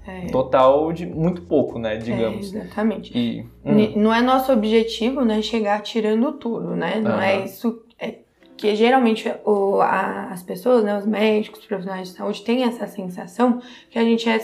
é. 0.07 0.26
Total 0.26 0.92
de 0.92 1.07
muito 1.07 1.42
pouco, 1.42 1.79
né, 1.79 1.96
digamos. 1.96 2.55
É, 2.55 2.59
exatamente. 2.59 3.16
E, 3.16 3.46
hum. 3.64 3.92
Não 3.96 4.14
é 4.14 4.20
nosso 4.20 4.53
objetivo, 4.53 5.24
né, 5.24 5.42
chegar 5.42 5.81
tirando 5.83 6.33
tudo, 6.33 6.74
né? 6.74 7.00
Não 7.00 7.12
uhum. 7.12 7.20
é 7.20 7.44
isso 7.44 7.83
é, 7.98 8.16
que 8.57 8.74
geralmente 8.74 9.31
o, 9.44 9.81
a, 9.81 10.29
as 10.31 10.42
pessoas, 10.42 10.83
né, 10.83 10.98
os 10.98 11.07
médicos, 11.07 11.61
os 11.61 11.66
profissionais 11.66 12.09
de 12.09 12.16
saúde 12.16 12.42
têm 12.42 12.64
essa 12.64 12.87
sensação 12.87 13.61
que 13.90 13.98
a 13.98 14.05
gente 14.05 14.29
é 14.29 14.38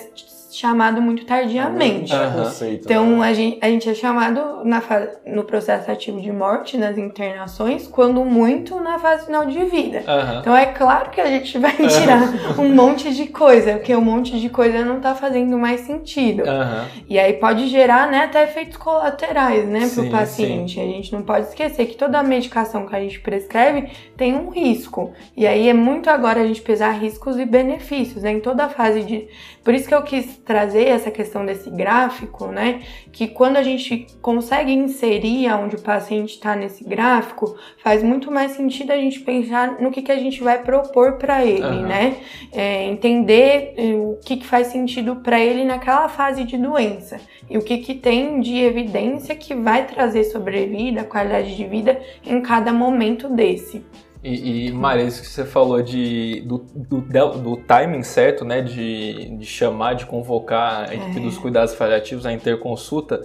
chamado 0.50 1.02
muito 1.02 1.24
tardiamente. 1.24 2.12
Uhum. 2.12 2.72
Então 2.72 3.22
a 3.22 3.32
gente, 3.32 3.58
a 3.60 3.68
gente 3.68 3.88
é 3.88 3.94
chamado 3.94 4.64
na 4.64 4.82
no 5.26 5.44
processo 5.44 5.90
ativo 5.90 6.20
de 6.20 6.32
morte, 6.32 6.76
nas 6.76 6.96
internações, 6.96 7.86
quando 7.86 8.24
muito 8.24 8.80
na 8.80 8.98
fase 8.98 9.26
final 9.26 9.46
de 9.46 9.64
vida. 9.64 10.04
Uhum. 10.06 10.38
Então 10.40 10.56
é 10.56 10.66
claro 10.66 11.10
que 11.10 11.20
a 11.20 11.26
gente 11.26 11.58
vai 11.58 11.72
tirar 11.72 12.58
um 12.58 12.74
monte 12.74 13.12
de 13.12 13.26
coisa, 13.26 13.74
porque 13.74 13.94
um 13.94 14.00
monte 14.00 14.38
de 14.38 14.48
coisa 14.48 14.84
não 14.84 15.00
tá 15.00 15.14
fazendo 15.14 15.58
mais 15.58 15.80
sentido. 15.80 16.42
Uhum. 16.42 16.84
E 17.08 17.18
aí 17.18 17.34
pode 17.34 17.66
gerar 17.68 18.10
né, 18.10 18.24
até 18.24 18.44
efeitos 18.44 18.76
colaterais 18.76 19.66
né, 19.66 19.88
para 19.92 20.04
o 20.04 20.10
paciente. 20.10 20.74
Sim. 20.74 20.82
A 20.82 20.86
gente 20.86 21.12
não 21.12 21.22
pode 21.22 21.48
esquecer 21.48 21.86
que 21.86 21.96
toda 21.96 22.22
medicação 22.22 22.86
que 22.86 22.94
a 22.94 23.00
gente 23.00 23.20
prescreve 23.20 23.90
tem 24.16 24.34
um 24.34 24.50
risco. 24.50 25.12
E 25.36 25.46
aí 25.46 25.68
é 25.68 25.74
muito 25.74 26.08
agora 26.08 26.40
a 26.40 26.46
gente 26.46 26.62
pesar 26.62 26.92
riscos 26.92 27.38
e 27.38 27.44
benefícios 27.44 28.22
né, 28.22 28.32
em 28.32 28.40
toda 28.40 28.64
a 28.64 28.68
fase 28.68 29.02
de. 29.02 29.28
Por 29.62 29.74
isso 29.74 29.88
que 29.88 29.94
eu 29.94 30.02
quis 30.02 30.36
trazer 30.46 30.86
essa 30.86 31.10
questão 31.10 31.44
desse 31.44 31.68
gráfico, 31.68 32.46
né? 32.46 32.82
Que 33.12 33.26
quando 33.26 33.56
a 33.56 33.62
gente 33.62 34.06
consegue 34.22 34.72
inserir 34.72 35.52
onde 35.52 35.74
o 35.74 35.82
paciente 35.82 36.34
está 36.34 36.54
nesse 36.54 36.84
gráfico, 36.84 37.56
faz 37.82 38.02
muito 38.02 38.30
mais 38.30 38.52
sentido 38.52 38.92
a 38.92 38.96
gente 38.96 39.20
pensar 39.20 39.80
no 39.80 39.90
que, 39.90 40.00
que 40.00 40.12
a 40.12 40.18
gente 40.18 40.42
vai 40.42 40.62
propor 40.62 41.14
para 41.14 41.44
ele, 41.44 41.62
uhum. 41.62 41.82
né? 41.82 42.16
É, 42.52 42.84
entender 42.84 43.74
eh, 43.76 43.94
o 43.94 44.18
que, 44.24 44.36
que 44.36 44.46
faz 44.46 44.68
sentido 44.68 45.16
para 45.16 45.40
ele 45.40 45.64
naquela 45.64 46.08
fase 46.08 46.44
de 46.44 46.56
doença 46.56 47.20
e 47.50 47.58
o 47.58 47.62
que, 47.62 47.78
que 47.78 47.94
tem 47.94 48.40
de 48.40 48.58
evidência 48.58 49.34
que 49.34 49.54
vai 49.54 49.86
trazer 49.86 50.24
sobrevida, 50.24 51.02
qualidade 51.02 51.56
de 51.56 51.64
vida 51.64 52.00
em 52.24 52.40
cada 52.40 52.72
momento 52.72 53.28
desse. 53.28 53.84
E, 54.26 54.66
e 54.66 54.72
Maria, 54.72 55.04
isso 55.04 55.22
que 55.22 55.28
você 55.28 55.44
falou 55.44 55.80
de, 55.80 56.42
do, 56.44 56.58
do, 56.58 57.00
do 57.00 57.56
timing 57.58 58.02
certo, 58.02 58.44
né? 58.44 58.60
De, 58.60 59.36
de 59.36 59.46
chamar, 59.46 59.94
de 59.94 60.04
convocar 60.04 60.90
a 60.90 60.94
equipe 60.94 61.18
é. 61.18 61.20
dos 61.20 61.38
cuidados 61.38 61.74
paliativos 61.74 62.26
a 62.26 62.32
interconsulta, 62.32 63.22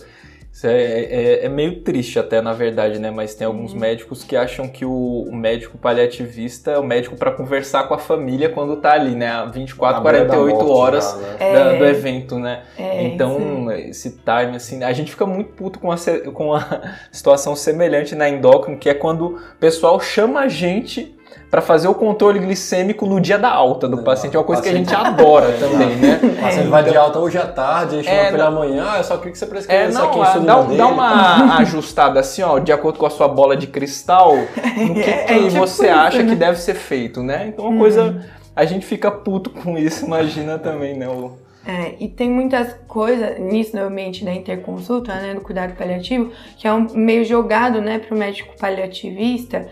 isso 0.52 0.68
é, 0.68 0.82
é, 0.82 1.46
é, 1.46 1.50
meio 1.50 1.80
triste 1.80 2.20
até, 2.20 2.42
na 2.42 2.52
verdade, 2.52 3.00
né? 3.00 3.10
Mas 3.10 3.34
tem 3.34 3.48
alguns 3.48 3.72
uhum. 3.72 3.80
médicos 3.80 4.24
que 4.24 4.36
acham 4.36 4.68
que 4.68 4.84
o, 4.84 5.24
o 5.24 5.34
médico 5.34 5.78
paliativista 5.78 6.72
é 6.72 6.78
o 6.78 6.84
médico 6.84 7.16
para 7.16 7.32
conversar 7.32 7.88
com 7.88 7.94
a 7.94 7.98
família 7.98 8.50
quando 8.50 8.76
tá 8.76 8.92
ali, 8.92 9.16
né? 9.16 9.50
24, 9.54 10.02
48 10.02 10.70
horas 10.70 11.06
já, 11.06 11.18
né? 11.18 11.38
da, 11.40 11.60
é. 11.74 11.78
do 11.78 11.86
evento, 11.86 12.38
né? 12.38 12.64
É, 12.78 13.04
então, 13.04 13.72
esse 13.72 14.12
time, 14.12 14.58
assim, 14.58 14.84
a 14.84 14.92
gente 14.92 15.12
fica 15.12 15.26
muito 15.26 15.54
puto 15.54 15.80
com 15.80 15.90
a, 15.90 15.96
com 16.34 16.54
a 16.54 16.82
situação 17.12 17.56
semelhante 17.56 18.14
na 18.14 18.30
endócrino, 18.30 18.78
que 18.78 18.90
é 18.90 18.94
quando 18.94 19.28
o 19.28 19.40
pessoal 19.58 20.00
chama 20.02 20.42
a 20.42 20.48
gente 20.50 21.16
para 21.50 21.62
fazer 21.62 21.88
o 21.88 21.94
controle 21.94 22.40
glicêmico 22.40 23.06
no 23.06 23.20
dia 23.20 23.38
da 23.38 23.50
alta 23.50 23.88
do 23.88 24.04
paciente. 24.04 24.36
É 24.36 24.40
uma 24.40 24.46
coisa 24.46 24.62
que 24.62 24.70
a 24.70 24.74
gente 24.74 24.96
adora 24.96 25.48
é, 25.52 25.58
também, 25.58 25.96
né? 25.98 26.20
O 26.24 26.42
paciente 26.42 26.68
vai 26.68 26.84
de 26.84 26.96
alta 26.96 27.20
hoje 27.20 27.38
à 27.38 27.46
tarde, 27.46 27.96
a 27.96 28.02
gente 28.02 28.10
é, 28.10 28.32
pela 28.32 28.50
manhã, 28.50 28.86
ah, 28.90 28.98
eu 28.98 29.04
só 29.04 29.18
queria 29.18 29.34
que 29.34 29.38
você 29.38 29.46
prescreva 29.46 29.84
é, 29.84 29.90
isso 29.90 30.02
aqui 30.02 30.20
em 30.20 30.46
dá, 30.46 30.62
dá 30.62 30.88
uma 30.88 31.58
ajustada 31.60 32.20
assim, 32.20 32.42
ó, 32.42 32.58
de 32.60 32.72
acordo 32.72 32.98
com 32.98 33.06
a 33.06 33.10
sua 33.10 33.28
bola 33.28 33.58
de 33.58 33.68
cristal, 33.68 34.36
no 34.78 34.94
que, 34.94 35.02
é, 35.02 35.24
que 35.26 35.34
tipo 35.34 35.50
você 35.52 35.88
isso, 35.88 35.96
acha 35.96 36.24
né? 36.24 36.30
que 36.30 36.36
deve 36.36 36.60
ser 36.60 36.76
feito, 36.76 37.22
né? 37.22 37.48
Então 37.48 37.66
uma 37.66 37.78
coisa... 37.78 38.04
Uhum. 38.04 38.22
A 38.54 38.66
gente 38.66 38.86
fica 38.86 39.10
puto 39.10 39.50
com 39.50 39.78
isso, 39.78 40.06
imagina 40.06 40.60
também, 40.60 40.98
né? 40.98 41.08
O... 41.08 41.38
É, 41.66 41.96
e 42.00 42.08
tem 42.08 42.30
muitas 42.30 42.74
coisas 42.88 43.40
nisso 43.40 43.76
no 43.76 43.84
ambiente 43.84 44.26
da 44.26 44.34
interconsulta, 44.34 45.14
né, 45.14 45.36
do 45.36 45.42
cuidado 45.42 45.76
paliativo, 45.76 46.32
que 46.58 46.68
é 46.68 46.74
um 46.74 46.88
meio 46.94 47.24
jogado, 47.24 47.82
né, 47.82 48.00
para 48.00 48.16
o 48.16 48.18
médico 48.18 48.54
paliativista, 48.60 49.70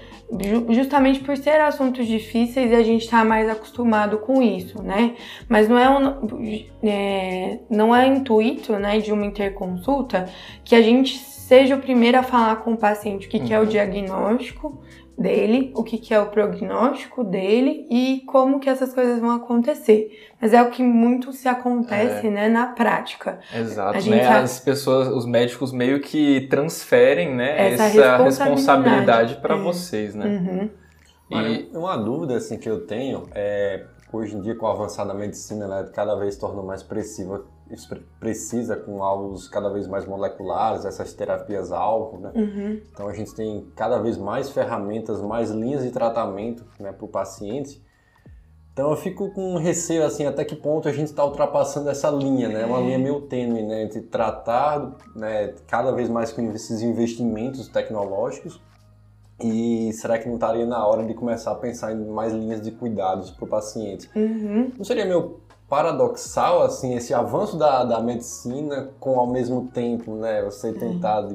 justamente 0.69 1.21
por 1.21 1.36
ser 1.38 1.59
assuntos 1.59 2.05
difíceis 2.05 2.71
e 2.71 2.75
a 2.75 2.84
gente 2.84 3.03
está 3.03 3.25
mais 3.25 3.49
acostumado 3.49 4.19
com 4.19 4.41
isso, 4.41 4.82
né? 4.82 5.15
Mas 5.47 5.67
não 5.67 5.77
é, 5.77 5.89
um, 5.89 6.65
é, 6.84 7.59
não 7.69 7.95
é 7.95 8.07
intuito, 8.07 8.73
né, 8.73 8.99
de 8.99 9.11
uma 9.11 9.25
interconsulta 9.25 10.30
que 10.63 10.75
a 10.75 10.82
gente 10.82 11.17
seja 11.17 11.75
o 11.75 11.82
primeiro 11.82 12.19
a 12.19 12.23
falar 12.23 12.57
com 12.57 12.73
o 12.73 12.77
paciente 12.77 13.25
o 13.25 13.30
que, 13.30 13.38
uhum. 13.38 13.45
que 13.45 13.53
é 13.53 13.57
o 13.57 13.63
uhum. 13.63 13.67
diagnóstico 13.67 14.80
dele, 15.20 15.72
o 15.76 15.84
que, 15.84 15.97
que 15.97 16.13
é 16.13 16.20
o 16.20 16.28
prognóstico 16.28 17.24
dele 17.24 17.86
e 17.91 18.24
como 18.26 18.59
que 18.59 18.70
essas 18.70 18.93
coisas 18.93 19.20
vão 19.20 19.32
acontecer. 19.32 20.09
Mas 20.41 20.53
é 20.53 20.61
o 20.61 20.70
que 20.70 20.82
muito 20.82 21.34
se 21.34 21.49
acontece, 21.49 22.28
é. 22.28 22.30
né, 22.30 22.47
na 22.47 22.67
prática. 22.67 23.39
Exato, 23.53 24.09
né? 24.09 24.26
As 24.26 24.59
pessoas, 24.61 25.09
os 25.09 25.26
médicos 25.26 25.74
meio 25.74 25.99
que 25.99 26.47
transferem, 26.49 27.36
né, 27.36 27.74
essa, 27.74 27.84
essa 27.84 28.24
responsabilidade 28.24 29.36
para 29.41 29.55
é. 29.55 29.59
vocês, 29.59 30.15
né? 30.15 30.26
Uhum. 30.26 30.70
E 31.32 31.70
uma 31.78 31.97
dúvida 31.97 32.38
assim 32.38 32.57
que 32.57 32.70
eu 32.70 32.88
tenho 32.88 33.28
é 33.36 33.84
hoje 34.11 34.36
em 34.36 34.41
dia 34.41 34.55
com 34.55 34.65
o 34.65 34.70
avançar 34.70 35.05
da 35.05 35.13
medicina, 35.13 35.67
né, 35.67 35.89
cada 35.93 36.15
vez 36.15 36.36
se 36.36 36.39
torna 36.39 36.63
mais 36.63 36.82
precisa, 36.82 37.43
precisa 38.20 38.76
com 38.76 39.03
alvos 39.03 39.47
cada 39.47 39.70
vez 39.70 39.88
mais 39.88 40.05
moleculares, 40.05 40.86
essas 40.86 41.13
terapias 41.13 41.72
alvo, 41.72 42.20
né? 42.20 42.32
Uhum. 42.36 42.82
Então 42.91 43.07
a 43.07 43.13
gente 43.13 43.34
tem 43.34 43.67
cada 43.76 43.99
vez 43.99 44.17
mais 44.17 44.49
ferramentas, 44.49 45.22
mais 45.22 45.51
linhas 45.51 45.84
de 45.84 45.91
tratamento, 45.91 46.65
né, 46.80 46.91
para 46.91 47.05
o 47.05 47.07
paciente. 47.07 47.82
Então 48.74 48.91
eu 48.91 48.97
fico 48.97 49.32
com 49.34 49.57
receio 49.57 50.05
assim 50.05 50.26
até 50.26 50.45
que 50.45 50.55
ponto 50.55 50.88
a 50.88 50.91
gente 50.91 51.07
está 51.07 51.26
ultrapassando 51.26 51.89
essa 51.89 52.09
linha, 52.09 52.47
né? 52.47 52.65
Uma 52.65 52.80
linha 52.80 52.97
meio 52.97 53.22
tênue, 53.22 53.61
né? 53.61 53.84
Entre 53.84 54.01
tratar, 54.01 54.95
né? 55.15 55.53
Cada 55.67 55.91
vez 55.91 56.09
mais 56.09 56.32
com 56.32 56.41
esses 56.53 56.82
investimentos 56.82 57.67
tecnológicos 57.67 58.61
e 59.41 59.91
será 59.93 60.17
que 60.17 60.28
não 60.28 60.36
estaria 60.36 60.65
na 60.65 60.86
hora 60.86 61.05
de 61.05 61.13
começar 61.13 61.51
a 61.51 61.55
pensar 61.55 61.93
em 61.93 62.05
mais 62.05 62.34
linhas 62.34 62.61
de 62.61 62.72
cuidados 62.72 63.32
para 63.32 63.45
o 63.45 63.47
paciente? 63.47 64.09
Uhum. 64.15 64.72
Não 64.78 64.84
seria 64.84 65.05
meio 65.05 65.39
paradoxal 65.70 66.63
assim 66.63 66.95
esse 66.95 67.13
avanço 67.13 67.57
da, 67.57 67.84
da 67.86 68.01
medicina 68.01 68.89
com 68.99 69.20
ao 69.20 69.28
mesmo 69.28 69.67
tempo, 69.67 70.15
né? 70.15 70.41
Você 70.43 70.74
tentar 70.74 71.30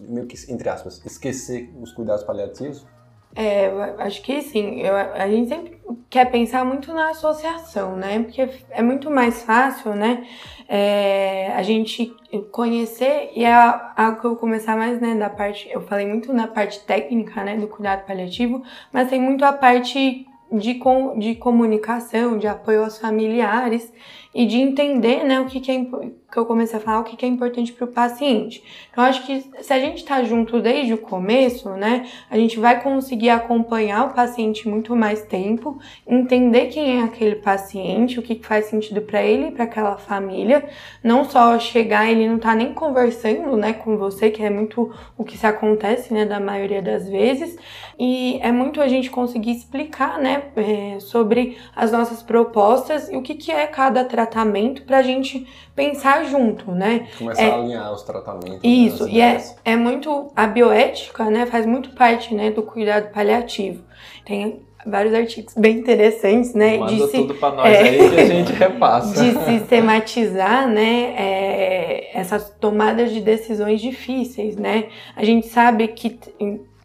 meio 0.00 0.26
que 0.26 0.36
entre 0.50 0.68
aspas 0.68 1.02
esquecer 1.04 1.70
os 1.80 1.92
cuidados 1.92 2.24
paliativos? 2.24 2.86
É, 3.34 3.66
eu 3.66 4.00
acho 4.00 4.22
que 4.22 4.40
sim. 4.40 4.80
Eu, 4.80 4.96
a 4.96 5.28
gente 5.28 5.50
sempre 5.50 5.78
quer 6.08 6.30
pensar 6.30 6.64
muito 6.64 6.92
na 6.94 7.10
associação, 7.10 7.94
né? 7.94 8.20
Porque 8.20 8.48
é 8.70 8.82
muito 8.82 9.10
mais 9.10 9.42
fácil, 9.42 9.94
né? 9.94 10.26
É, 10.66 11.52
a 11.54 11.62
gente 11.62 12.16
conhecer 12.50 13.30
e 13.36 13.44
é 13.44 13.54
algo 13.54 14.20
que 14.20 14.26
eu 14.26 14.30
vou 14.30 14.38
começar 14.38 14.74
mais, 14.74 14.98
né? 15.02 15.14
Da 15.14 15.28
parte, 15.28 15.68
eu 15.70 15.82
falei 15.82 16.06
muito 16.06 16.32
na 16.32 16.48
parte 16.48 16.80
técnica, 16.80 17.44
né? 17.44 17.56
Do 17.58 17.68
cuidado 17.68 18.06
paliativo, 18.06 18.62
mas 18.90 19.10
tem 19.10 19.20
muito 19.20 19.44
a 19.44 19.52
parte 19.52 20.25
de, 20.50 20.74
com, 20.74 21.18
de 21.18 21.34
comunicação, 21.34 22.38
de 22.38 22.46
apoio 22.46 22.84
aos 22.84 22.98
familiares 22.98 23.92
e 24.36 24.44
de 24.44 24.58
entender, 24.58 25.24
né? 25.24 25.40
O 25.40 25.46
que, 25.46 25.60
que 25.60 25.70
é 25.70 25.86
que 26.30 26.38
eu 26.38 26.44
comecei 26.44 26.78
a 26.78 26.82
falar 26.82 27.00
o 27.00 27.04
que 27.04 27.24
é 27.24 27.28
importante 27.28 27.72
para 27.72 27.84
o 27.86 27.88
paciente. 27.88 28.62
Então, 28.90 29.04
acho 29.04 29.24
que 29.24 29.42
se 29.60 29.72
a 29.72 29.78
gente 29.78 29.98
está 29.98 30.22
junto 30.22 30.60
desde 30.60 30.92
o 30.92 30.98
começo, 30.98 31.70
né, 31.70 32.06
a 32.28 32.36
gente 32.36 32.58
vai 32.58 32.82
conseguir 32.82 33.30
acompanhar 33.30 34.06
o 34.06 34.12
paciente 34.12 34.68
muito 34.68 34.94
mais 34.94 35.22
tempo, 35.22 35.78
entender 36.06 36.66
quem 36.66 37.00
é 37.00 37.04
aquele 37.04 37.36
paciente, 37.36 38.18
o 38.18 38.22
que 38.22 38.34
faz 38.42 38.66
sentido 38.66 39.00
para 39.00 39.22
ele 39.22 39.48
e 39.48 39.50
para 39.52 39.64
aquela 39.64 39.96
família, 39.96 40.68
não 41.02 41.24
só 41.24 41.58
chegar 41.58 42.10
ele 42.10 42.28
não 42.28 42.38
tá 42.38 42.54
nem 42.54 42.74
conversando, 42.74 43.56
né, 43.56 43.72
com 43.72 43.96
você, 43.96 44.28
que 44.28 44.42
é 44.42 44.50
muito 44.50 44.92
o 45.16 45.24
que 45.24 45.38
se 45.38 45.46
acontece, 45.46 46.12
né, 46.12 46.26
da 46.26 46.40
maioria 46.40 46.82
das 46.82 47.08
vezes, 47.08 47.56
e 47.98 48.38
é 48.42 48.52
muito 48.52 48.82
a 48.82 48.88
gente 48.88 49.08
conseguir 49.10 49.52
explicar, 49.52 50.18
né, 50.18 50.42
é, 50.56 51.00
sobre 51.00 51.56
as 51.74 51.92
nossas 51.92 52.22
propostas 52.22 53.08
e 53.08 53.16
o 53.16 53.22
que, 53.22 53.34
que 53.34 53.50
é 53.50 53.66
cada 53.66 54.04
tratamento 54.04 54.25
para 54.26 54.98
a 54.98 55.02
gente 55.02 55.46
pensar 55.74 56.24
junto, 56.24 56.72
né? 56.72 57.06
Começar 57.18 57.42
é, 57.42 57.50
a 57.50 57.54
alinhar 57.54 57.92
os 57.92 58.02
tratamentos. 58.02 58.62
Né, 58.62 58.68
isso, 58.68 59.04
né, 59.04 59.12
e 59.12 59.20
é, 59.20 59.44
é 59.64 59.76
muito. 59.76 60.30
A 60.34 60.46
bioética, 60.46 61.24
né, 61.24 61.46
faz 61.46 61.66
muito 61.66 61.90
parte 61.90 62.34
né, 62.34 62.50
do 62.50 62.62
cuidado 62.62 63.12
paliativo. 63.12 63.82
Tem 64.24 64.62
vários 64.86 65.12
artigos 65.12 65.54
bem 65.54 65.78
interessantes, 65.78 66.54
né? 66.54 66.78
Manda 66.78 66.92
de 66.92 67.08
tudo 67.08 67.34
para 67.34 67.54
nós 67.54 67.66
é, 67.66 67.78
aí 67.80 68.10
que 68.10 68.20
a 68.20 68.26
gente 68.26 68.52
repassa. 68.54 69.22
De 69.22 69.44
sistematizar, 69.44 70.68
né? 70.68 71.14
É, 71.16 72.10
essas 72.14 72.50
tomadas 72.60 73.10
de 73.10 73.20
decisões 73.20 73.80
difíceis, 73.80 74.56
né? 74.56 74.86
A 75.14 75.24
gente 75.24 75.48
sabe 75.48 75.88
que 75.88 76.18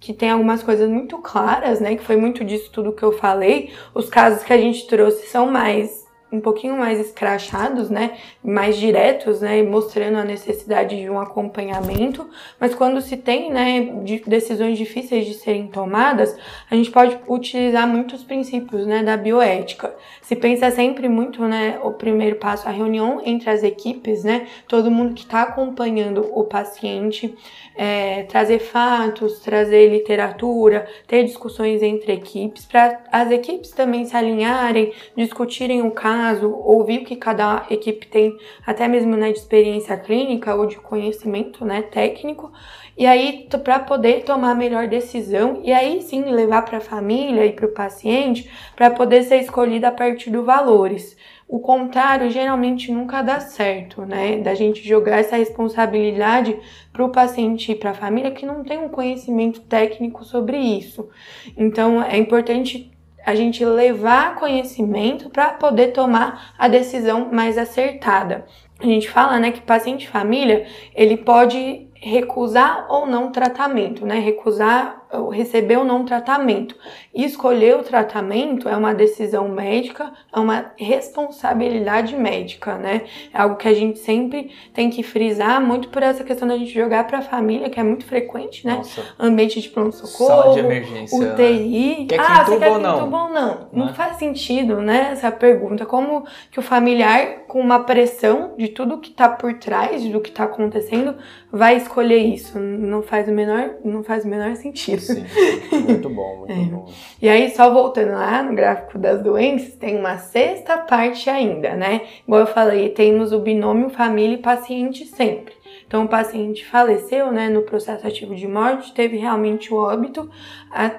que 0.01 0.13
tem 0.13 0.31
algumas 0.31 0.63
coisas 0.63 0.89
muito 0.89 1.19
claras, 1.19 1.79
né? 1.79 1.95
Que 1.95 2.03
foi 2.03 2.17
muito 2.17 2.43
disso 2.43 2.71
tudo 2.71 2.91
que 2.91 3.03
eu 3.03 3.11
falei. 3.11 3.69
Os 3.93 4.09
casos 4.09 4.43
que 4.43 4.51
a 4.51 4.57
gente 4.57 4.87
trouxe 4.87 5.27
são 5.27 5.51
mais 5.51 6.00
um 6.31 6.39
pouquinho 6.39 6.77
mais 6.77 6.99
escrachados, 6.99 7.89
né, 7.89 8.17
mais 8.43 8.77
diretos, 8.77 9.41
né, 9.41 9.61
mostrando 9.63 10.17
a 10.17 10.23
necessidade 10.23 10.95
de 10.99 11.09
um 11.09 11.19
acompanhamento, 11.19 12.27
mas 12.59 12.73
quando 12.73 13.01
se 13.01 13.17
tem, 13.17 13.51
né, 13.51 13.81
de 14.03 14.23
decisões 14.25 14.77
difíceis 14.77 15.25
de 15.25 15.33
serem 15.33 15.67
tomadas, 15.67 16.35
a 16.69 16.75
gente 16.75 16.89
pode 16.89 17.19
utilizar 17.27 17.87
muitos 17.87 18.23
princípios, 18.23 18.85
né, 18.85 19.03
da 19.03 19.17
bioética. 19.17 19.93
Se 20.21 20.35
pensa 20.35 20.71
sempre 20.71 21.09
muito, 21.09 21.43
né, 21.43 21.79
o 21.83 21.91
primeiro 21.91 22.37
passo, 22.37 22.67
a 22.67 22.71
reunião 22.71 23.21
entre 23.25 23.49
as 23.49 23.63
equipes, 23.63 24.23
né, 24.23 24.47
todo 24.67 24.89
mundo 24.89 25.13
que 25.13 25.23
está 25.23 25.41
acompanhando 25.41 26.29
o 26.33 26.45
paciente, 26.45 27.35
é, 27.75 28.23
trazer 28.23 28.59
fatos, 28.59 29.39
trazer 29.39 29.89
literatura, 29.89 30.87
ter 31.07 31.23
discussões 31.23 31.81
entre 31.81 32.13
equipes, 32.13 32.65
para 32.65 33.01
as 33.11 33.31
equipes 33.31 33.71
também 33.71 34.05
se 34.05 34.15
alinharem, 34.15 34.93
discutirem 35.15 35.81
o 35.81 35.91
caso, 36.21 36.51
ouvir 36.51 36.99
o 36.99 37.03
que 37.03 37.15
cada 37.15 37.65
equipe 37.67 38.05
tem, 38.05 38.37
até 38.63 38.87
mesmo 38.87 39.17
né, 39.17 39.31
de 39.31 39.39
experiência 39.39 39.97
clínica 39.97 40.53
ou 40.53 40.67
de 40.67 40.75
conhecimento 40.75 41.65
né, 41.65 41.81
técnico, 41.81 42.51
e 42.95 43.07
aí 43.07 43.47
para 43.63 43.79
poder 43.79 44.23
tomar 44.23 44.51
a 44.51 44.55
melhor 44.55 44.87
decisão 44.87 45.61
e 45.63 45.73
aí 45.73 45.99
sim 46.03 46.23
levar 46.25 46.61
para 46.61 46.77
a 46.77 46.81
família 46.81 47.43
e 47.43 47.53
para 47.53 47.65
o 47.65 47.73
paciente 47.73 48.51
para 48.75 48.91
poder 48.91 49.23
ser 49.23 49.37
escolhida 49.37 49.87
a 49.87 49.91
partir 49.91 50.29
dos 50.29 50.45
valores. 50.45 51.17
O 51.47 51.59
contrário 51.59 52.29
geralmente 52.29 52.91
nunca 52.91 53.21
dá 53.21 53.39
certo, 53.39 54.05
né? 54.05 54.37
Da 54.37 54.53
gente 54.53 54.87
jogar 54.87 55.17
essa 55.17 55.35
responsabilidade 55.35 56.55
para 56.93 57.03
o 57.03 57.09
paciente 57.09 57.71
e 57.71 57.75
para 57.75 57.91
a 57.91 57.95
família 57.95 58.31
que 58.31 58.45
não 58.45 58.63
tem 58.63 58.77
um 58.77 58.89
conhecimento 58.89 59.59
técnico 59.61 60.23
sobre 60.23 60.57
isso. 60.57 61.09
Então 61.57 62.01
é 62.01 62.17
importante 62.17 62.91
a 63.25 63.35
gente 63.35 63.63
levar 63.63 64.35
conhecimento 64.35 65.29
para 65.29 65.51
poder 65.51 65.89
tomar 65.89 66.53
a 66.57 66.67
decisão 66.67 67.29
mais 67.31 67.57
acertada. 67.57 68.45
A 68.79 68.85
gente 68.85 69.09
fala, 69.09 69.39
né, 69.39 69.51
que 69.51 69.61
paciente 69.61 70.09
família, 70.09 70.65
ele 70.95 71.17
pode 71.17 71.87
recusar 71.93 72.87
ou 72.89 73.05
não 73.05 73.31
tratamento, 73.31 74.05
né? 74.05 74.19
Recusar 74.19 75.00
receber 75.31 75.77
ou 75.77 75.83
não 75.83 76.05
tratamento. 76.05 76.75
E 77.13 77.25
escolher 77.25 77.75
o 77.75 77.83
tratamento 77.83 78.69
é 78.69 78.75
uma 78.75 78.93
decisão 78.93 79.49
médica, 79.49 80.11
é 80.33 80.39
uma 80.39 80.71
responsabilidade 80.77 82.15
médica, 82.15 82.75
né? 82.77 83.01
É 83.33 83.41
algo 83.41 83.55
que 83.55 83.67
a 83.67 83.73
gente 83.73 83.99
sempre 83.99 84.51
tem 84.73 84.89
que 84.89 85.03
frisar 85.03 85.61
muito 85.61 85.89
por 85.89 86.01
essa 86.01 86.23
questão 86.23 86.47
da 86.47 86.57
gente 86.57 86.73
jogar 86.73 87.05
para 87.05 87.19
a 87.19 87.21
família, 87.21 87.69
que 87.69 87.79
é 87.79 87.83
muito 87.83 88.05
frequente, 88.05 88.65
né? 88.65 88.75
Nossa. 88.75 89.03
Ambiente 89.19 89.59
de 89.59 89.69
pronto-socorro, 89.69 90.29
sala 90.29 90.53
de 90.53 90.59
emergência, 90.59 91.17
UTI. 91.17 91.99
Né? 91.99 92.05
Quer 92.07 92.19
ah, 92.19 92.43
você 92.45 92.57
quer 92.57 92.71
ou 92.71 92.79
não? 92.79 93.03
Ou 93.03 93.09
não? 93.09 93.31
Não, 93.31 93.67
não 93.85 93.93
faz 93.93 94.17
sentido, 94.17 94.81
né? 94.81 95.09
Essa 95.11 95.31
pergunta. 95.31 95.85
Como 95.85 96.25
que 96.49 96.59
o 96.59 96.61
familiar, 96.61 97.43
com 97.47 97.59
uma 97.59 97.83
pressão 97.83 98.53
de 98.57 98.69
tudo 98.69 98.99
que 98.99 99.09
está 99.09 99.27
por 99.27 99.53
trás, 99.55 100.03
do 100.03 100.21
que 100.21 100.29
está 100.29 100.45
acontecendo, 100.45 101.15
vai 101.51 101.75
escolher 101.75 102.19
isso? 102.19 102.59
Não 102.59 103.01
faz 103.01 103.27
o 103.27 103.31
menor, 103.31 103.71
não 103.83 104.03
faz 104.03 104.23
o 104.23 104.27
menor 104.27 104.55
sentido. 104.55 105.00
Sim, 105.01 105.25
muito 105.87 106.09
bom, 106.09 106.37
muito 106.39 106.51
é. 106.51 106.65
bom. 106.65 106.89
E 107.21 107.29
aí, 107.29 107.49
só 107.51 107.71
voltando 107.71 108.11
lá 108.11 108.41
no 108.43 108.55
gráfico 108.55 108.97
das 108.97 109.21
doenças, 109.21 109.75
tem 109.75 109.97
uma 109.97 110.17
sexta 110.17 110.77
parte 110.77 111.29
ainda, 111.29 111.75
né? 111.75 112.01
Igual 112.27 112.41
eu 112.41 112.47
falei, 112.47 112.89
temos 112.89 113.31
o 113.31 113.39
binômio 113.39 113.89
família 113.89 114.35
e 114.35 114.41
paciente 114.41 115.05
sempre. 115.05 115.53
Então, 115.85 116.05
o 116.05 116.07
paciente 116.07 116.65
faleceu, 116.65 117.31
né, 117.31 117.49
no 117.49 117.63
processo 117.63 118.07
ativo 118.07 118.33
de 118.33 118.47
morte, 118.47 118.93
teve 118.93 119.17
realmente 119.17 119.73
o 119.73 119.77
óbito, 119.77 120.29
a 120.71 120.89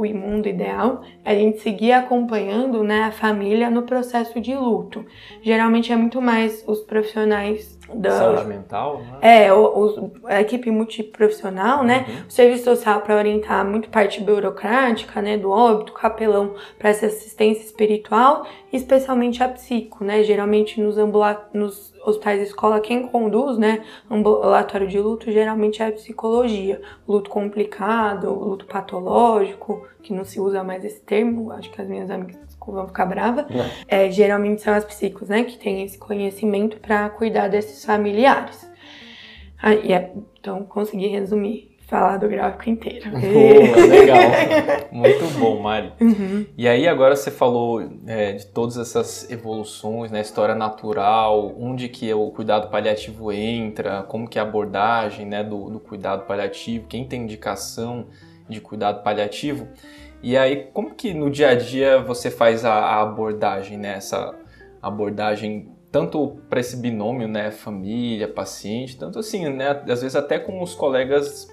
o 0.00 0.06
imundo 0.06 0.48
ideal, 0.48 1.02
a 1.24 1.34
gente 1.34 1.60
seguir 1.60 1.92
acompanhando 1.92 2.82
né, 2.82 3.04
a 3.04 3.12
família 3.12 3.70
no 3.70 3.82
processo 3.82 4.40
de 4.40 4.54
luto. 4.54 5.04
Geralmente 5.42 5.92
é 5.92 5.96
muito 5.96 6.22
mais 6.22 6.64
os 6.66 6.80
profissionais 6.80 7.78
da 7.92 8.10
saúde 8.12 8.44
mental, 8.44 9.02
né? 9.02 9.18
É, 9.20 9.48
a 10.26 10.40
equipe 10.40 10.70
multiprofissional, 10.70 11.82
né? 11.82 12.06
Uhum. 12.08 12.26
O 12.28 12.30
serviço 12.30 12.64
social 12.64 13.00
para 13.00 13.16
orientar 13.16 13.64
muito 13.64 13.88
parte 13.88 14.20
burocrática, 14.20 15.20
né, 15.20 15.36
do 15.36 15.50
óbito, 15.50 15.92
capelão 15.92 16.54
para 16.78 16.90
essa 16.90 17.06
assistência 17.06 17.64
espiritual, 17.64 18.46
especialmente 18.72 19.42
a 19.42 19.48
psico, 19.48 20.04
né? 20.04 20.22
Geralmente 20.22 20.80
nos 20.80 20.96
nos 21.52 21.89
hospitais 22.04 22.40
de 22.40 22.46
escola 22.46 22.80
quem 22.80 23.06
conduz, 23.06 23.58
né, 23.58 23.84
ambulatório 24.10 24.88
de 24.88 24.98
luto 24.98 25.30
geralmente 25.30 25.82
é 25.82 25.86
a 25.86 25.92
psicologia, 25.92 26.80
luto 27.06 27.30
complicado, 27.30 28.32
luto 28.32 28.66
patológico, 28.66 29.86
que 30.02 30.12
não 30.12 30.24
se 30.24 30.40
usa 30.40 30.64
mais 30.64 30.84
esse 30.84 31.00
termo, 31.00 31.52
acho 31.52 31.70
que 31.70 31.80
as 31.80 31.88
minhas 31.88 32.10
amigas 32.10 32.38
vão 32.66 32.86
ficar 32.86 33.06
bravas. 33.06 33.46
É. 33.88 34.06
é, 34.06 34.10
geralmente 34.10 34.62
são 34.62 34.74
as 34.74 34.84
psicos, 34.84 35.28
né, 35.28 35.44
que 35.44 35.58
têm 35.58 35.82
esse 35.82 35.98
conhecimento 35.98 36.78
para 36.78 37.08
cuidar 37.10 37.48
desses 37.48 37.84
familiares. 37.84 38.70
Ah, 39.62 39.74
é, 39.74 40.12
então, 40.38 40.64
consegui 40.64 41.08
resumir, 41.08 41.69
falar 41.90 42.18
do 42.18 42.28
gráfico 42.28 42.70
inteiro. 42.70 43.10
Boa, 43.10 43.76
legal. 43.86 44.20
Muito 44.92 45.24
bom, 45.38 45.60
Mari. 45.60 45.92
Uhum. 46.00 46.46
E 46.56 46.68
aí, 46.68 46.86
agora 46.86 47.16
você 47.16 47.32
falou 47.32 47.82
é, 48.06 48.34
de 48.34 48.46
todas 48.46 48.76
essas 48.76 49.28
evoluções, 49.28 50.12
né, 50.12 50.20
história 50.20 50.54
natural, 50.54 51.52
onde 51.58 51.88
que 51.88 52.14
o 52.14 52.30
cuidado 52.30 52.70
paliativo 52.70 53.32
entra, 53.32 54.04
como 54.04 54.28
que 54.28 54.38
é 54.38 54.42
a 54.42 54.44
abordagem, 54.44 55.26
né, 55.26 55.42
do, 55.42 55.68
do 55.68 55.80
cuidado 55.80 56.26
paliativo, 56.26 56.86
quem 56.86 57.04
tem 57.04 57.22
indicação 57.22 58.06
de 58.48 58.60
cuidado 58.60 59.02
paliativo. 59.02 59.66
E 60.22 60.36
aí, 60.36 60.68
como 60.72 60.94
que 60.94 61.12
no 61.12 61.28
dia 61.28 61.48
a 61.48 61.54
dia 61.56 61.98
você 61.98 62.30
faz 62.30 62.64
a, 62.64 62.72
a 62.72 63.02
abordagem, 63.02 63.78
né? 63.78 63.96
Essa 63.96 64.34
abordagem 64.80 65.69
tanto 65.90 66.38
para 66.48 66.60
esse 66.60 66.76
binômio, 66.76 67.26
né, 67.26 67.50
família, 67.50 68.28
paciente, 68.28 68.96
tanto 68.96 69.18
assim, 69.18 69.48
né, 69.48 69.82
às 69.88 70.02
vezes 70.02 70.14
até 70.14 70.38
com 70.38 70.62
os 70.62 70.74
colegas 70.74 71.50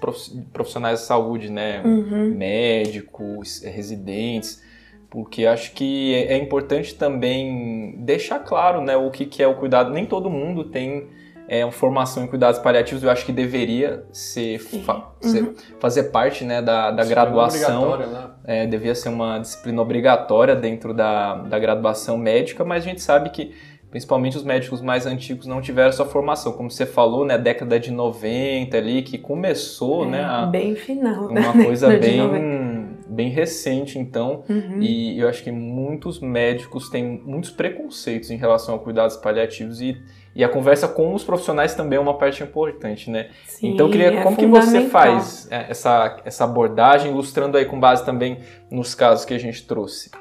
profissionais 0.52 1.00
de 1.00 1.06
saúde, 1.06 1.50
né, 1.50 1.82
uhum. 1.84 2.34
médicos, 2.36 3.62
residentes, 3.62 4.62
porque 5.10 5.44
acho 5.46 5.72
que 5.72 6.14
é, 6.14 6.34
é 6.34 6.36
importante 6.36 6.94
também 6.94 7.96
deixar 7.98 8.38
claro, 8.38 8.80
né, 8.80 8.96
o 8.96 9.10
que, 9.10 9.26
que 9.26 9.42
é 9.42 9.48
o 9.48 9.56
cuidado. 9.56 9.90
Nem 9.90 10.06
todo 10.06 10.30
mundo 10.30 10.64
tem 10.64 11.08
é, 11.48 11.64
uma 11.64 11.72
formação 11.72 12.22
em 12.22 12.26
cuidados 12.26 12.60
paliativos, 12.60 13.02
eu 13.02 13.10
acho 13.10 13.24
que 13.24 13.32
deveria 13.32 14.04
ser, 14.12 14.58
fa 14.58 15.10
ser 15.20 15.42
uhum. 15.44 15.54
fazer 15.80 16.04
parte 16.04 16.44
né, 16.44 16.60
da, 16.60 16.90
da 16.90 17.04
graduação. 17.04 17.96
Né? 17.96 18.30
É, 18.44 18.66
devia 18.66 18.94
ser 18.94 19.08
uma 19.08 19.38
disciplina 19.38 19.80
obrigatória 19.80 20.54
dentro 20.54 20.92
da, 20.92 21.36
da 21.36 21.58
graduação 21.58 22.18
médica, 22.18 22.64
mas 22.64 22.84
a 22.84 22.86
gente 22.86 23.00
sabe 23.00 23.30
que 23.30 23.54
principalmente 23.90 24.36
os 24.36 24.44
médicos 24.44 24.80
mais 24.80 25.06
antigos 25.06 25.46
não 25.46 25.60
tiveram 25.60 25.88
essa 25.88 26.04
formação, 26.04 26.52
como 26.52 26.70
você 26.70 26.84
falou, 26.84 27.24
né, 27.24 27.38
década 27.38 27.78
de 27.80 27.90
90 27.90 28.76
ali 28.76 29.02
que 29.02 29.18
começou, 29.18 30.04
é, 30.04 30.08
né, 30.08 30.24
a, 30.24 30.46
bem 30.46 30.74
final, 30.74 31.28
uma 31.28 31.52
coisa 31.64 31.88
bem 31.88 32.98
bem 33.08 33.30
recente 33.30 33.98
então, 33.98 34.44
uhum. 34.48 34.82
e 34.82 35.18
eu 35.18 35.28
acho 35.28 35.42
que 35.42 35.50
muitos 35.50 36.20
médicos 36.20 36.90
têm 36.90 37.22
muitos 37.24 37.50
preconceitos 37.50 38.30
em 38.30 38.36
relação 38.36 38.74
a 38.74 38.78
cuidados 38.78 39.16
paliativos 39.16 39.80
e 39.80 39.96
e 40.38 40.44
a 40.44 40.48
conversa 40.48 40.86
com 40.86 41.14
os 41.14 41.24
profissionais 41.24 41.74
também 41.74 41.96
é 41.96 42.00
uma 42.00 42.16
parte 42.16 42.44
importante, 42.44 43.10
né? 43.10 43.28
Sim, 43.44 43.72
então, 43.72 43.86
eu 43.86 43.90
queria, 43.90 44.20
é 44.20 44.22
como 44.22 44.36
que 44.36 44.46
você 44.46 44.82
faz 44.82 45.48
é, 45.50 45.66
essa, 45.68 46.20
essa 46.24 46.44
abordagem, 46.44 47.10
ilustrando 47.10 47.58
aí 47.58 47.64
com 47.64 47.80
base 47.80 48.04
também 48.04 48.38
nos 48.70 48.94
casos 48.94 49.24
que 49.24 49.34
a 49.34 49.38
gente 49.38 49.66
trouxe? 49.66 50.12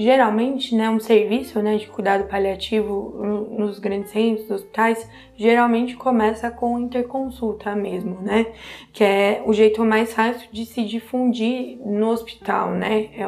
Geralmente, 0.00 0.74
né, 0.74 0.88
um 0.88 0.98
serviço 0.98 1.60
né, 1.60 1.76
de 1.76 1.86
cuidado 1.86 2.24
paliativo 2.26 3.22
nos 3.50 3.78
grandes 3.78 4.10
centros, 4.10 4.50
hospitais, 4.50 5.06
geralmente 5.36 5.94
começa 5.94 6.50
com 6.50 6.78
interconsulta 6.78 7.76
mesmo, 7.76 8.18
né? 8.22 8.46
Que 8.94 9.04
é 9.04 9.42
o 9.44 9.52
jeito 9.52 9.84
mais 9.84 10.14
fácil 10.14 10.48
de 10.50 10.64
se 10.64 10.86
difundir 10.86 11.76
no 11.84 12.08
hospital, 12.08 12.70
né? 12.70 13.10
É 13.14 13.26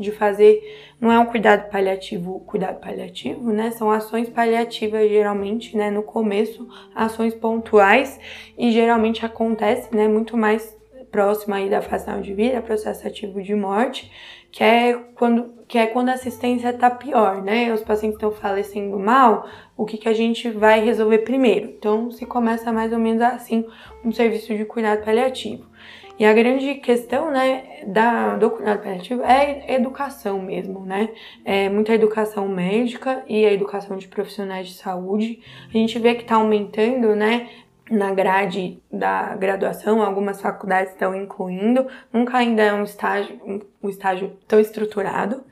de 0.00 0.10
fazer 0.10 0.60
não 1.00 1.12
é 1.12 1.18
um 1.20 1.26
cuidado 1.26 1.70
paliativo, 1.70 2.40
cuidado 2.40 2.80
paliativo, 2.80 3.52
né? 3.52 3.70
São 3.70 3.88
ações 3.88 4.28
paliativas 4.28 5.08
geralmente, 5.08 5.76
né, 5.76 5.88
no 5.88 6.02
começo, 6.02 6.66
ações 6.96 7.32
pontuais 7.32 8.18
e 8.58 8.72
geralmente 8.72 9.24
acontece, 9.24 9.94
né, 9.94 10.08
muito 10.08 10.36
mais 10.36 10.76
próximo 11.10 11.54
aí 11.54 11.68
da 11.68 11.80
fase 11.80 12.10
de 12.20 12.34
vida, 12.34 12.60
processo 12.60 13.06
ativo 13.06 13.42
de 13.42 13.54
morte, 13.54 14.10
que 14.50 14.64
é 14.64 14.94
quando 15.14 15.58
que 15.68 15.76
é 15.76 15.86
quando 15.86 16.08
a 16.08 16.14
assistência 16.14 16.70
está 16.70 16.88
pior, 16.88 17.42
né? 17.42 17.70
Os 17.74 17.82
pacientes 17.82 18.16
estão 18.16 18.32
falecendo 18.32 18.98
mal, 18.98 19.46
o 19.76 19.84
que, 19.84 19.98
que 19.98 20.08
a 20.08 20.14
gente 20.14 20.48
vai 20.48 20.82
resolver 20.82 21.18
primeiro? 21.18 21.68
Então, 21.68 22.10
se 22.10 22.24
começa 22.24 22.72
mais 22.72 22.90
ou 22.90 22.98
menos 22.98 23.20
assim 23.20 23.66
um 24.02 24.10
serviço 24.10 24.56
de 24.56 24.64
cuidado 24.64 25.04
paliativo. 25.04 25.66
E 26.18 26.24
a 26.24 26.32
grande 26.32 26.76
questão, 26.76 27.30
né, 27.30 27.84
da, 27.86 28.36
do 28.36 28.50
cuidado 28.50 28.82
paliativo 28.82 29.22
é 29.22 29.72
educação 29.74 30.40
mesmo, 30.40 30.80
né? 30.80 31.10
É 31.44 31.68
muita 31.68 31.92
educação 31.92 32.48
médica 32.48 33.22
e 33.28 33.44
a 33.44 33.52
educação 33.52 33.96
de 33.96 34.08
profissionais 34.08 34.68
de 34.68 34.74
saúde. 34.74 35.40
A 35.68 35.72
gente 35.76 35.98
vê 35.98 36.14
que 36.14 36.22
está 36.22 36.36
aumentando, 36.36 37.14
né? 37.14 37.48
Na 37.90 38.12
grade 38.12 38.82
da 38.92 39.34
graduação, 39.34 40.02
algumas 40.02 40.40
faculdades 40.40 40.92
estão 40.92 41.14
incluindo, 41.14 41.86
nunca 42.12 42.36
ainda 42.36 42.62
é 42.62 42.72
um 42.72 42.84
estágio, 42.84 43.40
um, 43.82 43.88
estágio 43.88 44.36
tão 44.46 44.60
estruturado, 44.60 45.42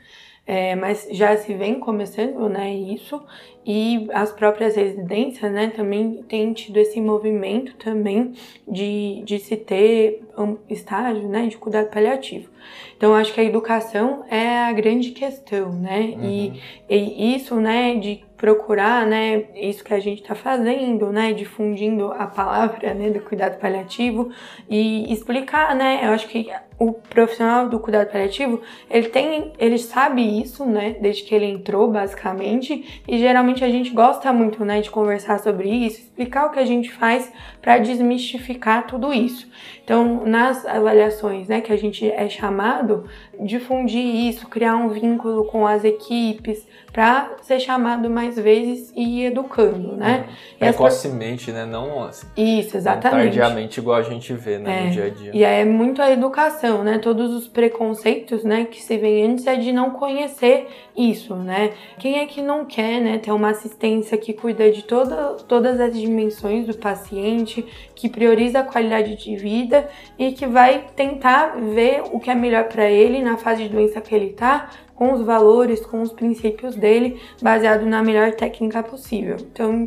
é, 0.47 0.76
mas 0.76 1.09
já 1.11 1.37
se 1.37 1.55
vem 1.55 1.80
começando, 1.80 2.49
né, 2.49 2.72
isso, 2.72 3.24
e 3.66 4.06
as 4.12 4.30
próprias 4.30 4.76
residências, 4.76 5.50
né, 5.50 5.72
também 5.74 6.22
têm 6.28 6.52
tido 6.52 6.76
esse 6.76 7.00
movimento 7.00 7.74
também 7.74 8.32
de, 8.66 9.22
de 9.24 9.40
se 9.40 9.56
ter 9.56 10.22
um 10.38 10.56
estágio, 10.70 11.28
né, 11.28 11.46
de 11.48 11.56
cuidado 11.56 11.90
paliativo. 11.90 12.48
Então, 12.96 13.14
acho 13.14 13.34
que 13.34 13.40
a 13.40 13.44
educação 13.44 14.24
é 14.30 14.64
a 14.64 14.72
grande 14.72 15.10
questão, 15.10 15.72
né, 15.72 16.14
uhum. 16.16 16.24
e, 16.24 16.62
e 16.88 17.36
isso, 17.36 17.56
né, 17.56 17.96
de 17.96 18.24
procurar, 18.36 19.06
né, 19.06 19.44
isso 19.54 19.82
que 19.82 19.94
a 19.94 19.98
gente 19.98 20.20
está 20.22 20.34
fazendo, 20.34 21.10
né, 21.10 21.32
difundindo 21.32 22.12
a 22.12 22.26
palavra, 22.26 22.92
né, 22.94 23.10
do 23.10 23.20
cuidado 23.20 23.58
paliativo 23.58 24.30
e 24.68 25.10
explicar, 25.12 25.74
né, 25.74 26.00
eu 26.04 26.10
acho 26.10 26.28
que 26.28 26.50
o 26.78 26.92
profissional 26.92 27.68
do 27.68 27.80
cuidado 27.80 28.10
paliativo, 28.10 28.60
ele 28.90 29.08
tem, 29.08 29.52
ele 29.58 29.78
sabe 29.78 30.22
isso, 30.42 30.66
né, 30.66 30.96
desde 31.00 31.22
que 31.22 31.34
ele 31.34 31.46
entrou, 31.46 31.90
basicamente, 31.90 33.02
e 33.08 33.18
geralmente 33.18 33.55
a 33.64 33.68
gente 33.68 33.90
gosta 33.90 34.32
muito, 34.32 34.64
né, 34.64 34.80
de 34.80 34.90
conversar 34.90 35.38
sobre 35.40 35.68
isso, 35.68 36.05
explicar 36.16 36.46
o 36.46 36.50
que 36.50 36.58
a 36.58 36.64
gente 36.64 36.90
faz 36.90 37.30
para 37.60 37.76
desmistificar 37.78 38.86
tudo 38.86 39.12
isso. 39.12 39.46
Então, 39.84 40.24
nas 40.24 40.64
avaliações, 40.64 41.46
né, 41.46 41.60
que 41.60 41.72
a 41.72 41.76
gente 41.76 42.10
é 42.10 42.28
chamado, 42.28 43.04
difundir 43.38 44.02
isso, 44.02 44.48
criar 44.48 44.76
um 44.76 44.88
vínculo 44.88 45.44
com 45.44 45.66
as 45.66 45.84
equipes, 45.84 46.66
para 46.96 47.36
ser 47.42 47.60
chamado 47.60 48.08
mais 48.08 48.36
vezes 48.36 48.90
e 48.96 49.20
ir 49.20 49.26
educando, 49.26 49.94
né? 49.96 50.24
Uhum. 50.26 50.58
Precocemente, 50.60 51.52
né? 51.52 51.66
Não 51.66 52.04
assim. 52.04 52.26
Isso, 52.34 52.74
exatamente. 52.74 53.36
tardiamente, 53.36 53.80
igual 53.80 53.98
a 53.98 54.02
gente 54.02 54.32
vê 54.32 54.56
né, 54.56 54.80
é. 54.80 54.84
no 54.84 54.90
dia 54.92 55.04
a 55.04 55.10
dia. 55.10 55.30
E 55.34 55.44
aí 55.44 55.60
é 55.60 55.64
muito 55.66 56.00
a 56.00 56.10
educação, 56.10 56.82
né? 56.82 56.96
Todos 56.96 57.34
os 57.34 57.46
preconceitos, 57.46 58.42
né, 58.44 58.64
que 58.64 58.82
se 58.82 58.96
vem 58.96 59.26
antes 59.26 59.46
é 59.46 59.56
de 59.56 59.72
não 59.72 59.90
conhecer 59.90 60.68
isso, 60.96 61.34
né? 61.34 61.72
Quem 61.98 62.18
é 62.18 62.24
que 62.24 62.40
não 62.40 62.64
quer, 62.64 62.98
né, 63.02 63.18
ter 63.18 63.30
uma 63.30 63.50
assistência 63.50 64.16
que 64.16 64.32
cuida 64.32 64.72
de 64.72 64.82
toda, 64.82 65.34
todas 65.46 65.78
as 65.78 65.94
dimensões 66.07 66.66
do 66.66 66.76
paciente, 66.76 67.64
que 67.94 68.09
prioriza 68.09 68.61
a 68.61 68.62
qualidade 68.62 69.16
de 69.16 69.36
vida 69.36 69.88
e 70.18 70.32
que 70.32 70.46
vai 70.46 70.86
tentar 70.94 71.57
ver 71.57 72.02
o 72.12 72.18
que 72.18 72.30
é 72.30 72.34
melhor 72.34 72.64
para 72.64 72.90
ele 72.90 73.22
na 73.22 73.36
fase 73.36 73.64
de 73.64 73.68
doença 73.68 74.00
que 74.00 74.14
ele 74.14 74.30
tá, 74.30 74.70
com 74.94 75.12
os 75.12 75.20
valores, 75.20 75.84
com 75.84 76.00
os 76.00 76.12
princípios 76.12 76.74
dele, 76.74 77.20
baseado 77.42 77.84
na 77.84 78.02
melhor 78.02 78.32
técnica 78.32 78.82
possível. 78.82 79.36
Então, 79.40 79.86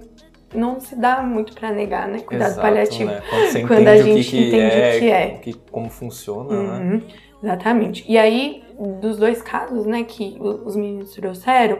não 0.54 0.80
se 0.80 0.96
dá 0.96 1.22
muito 1.22 1.54
para 1.54 1.72
negar, 1.72 2.08
né? 2.08 2.20
Cuidado 2.20 2.52
Exato, 2.52 2.62
paliativo. 2.62 3.12
Né? 3.12 3.22
Quando, 3.30 3.68
Quando 3.68 3.88
a 3.88 3.98
gente 3.98 4.28
o 4.28 4.30
que, 4.30 4.48
entende 4.48 4.76
é, 4.76 4.96
o 4.96 5.00
que 5.00 5.10
é. 5.10 5.28
Que, 5.42 5.54
como 5.72 5.90
funciona, 5.90 6.50
uhum, 6.50 6.78
né? 6.78 7.02
Exatamente. 7.42 8.04
E 8.08 8.18
aí, 8.18 8.64
dos 9.02 9.18
dois 9.18 9.42
casos, 9.42 9.86
né, 9.86 10.04
que 10.04 10.38
os 10.40 10.76
meninos 10.76 11.12
trouxeram, 11.14 11.80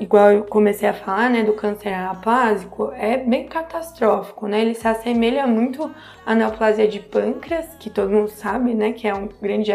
igual 0.00 0.32
eu 0.32 0.44
comecei 0.44 0.88
a 0.88 0.92
falar, 0.92 1.30
né, 1.30 1.42
do 1.42 1.52
câncer 1.52 1.92
anaplásico, 1.92 2.92
é 2.96 3.16
bem 3.16 3.46
catastrófico, 3.46 4.46
né? 4.46 4.60
Ele 4.60 4.74
se 4.74 4.86
assemelha 4.86 5.46
muito 5.46 5.90
à 6.26 6.34
neoplasia 6.34 6.88
de 6.88 7.00
pâncreas, 7.00 7.66
que 7.78 7.90
todo 7.90 8.10
mundo 8.10 8.28
sabe, 8.28 8.74
né, 8.74 8.92
que 8.92 9.06
é 9.06 9.14
um 9.14 9.28
grande 9.40 9.72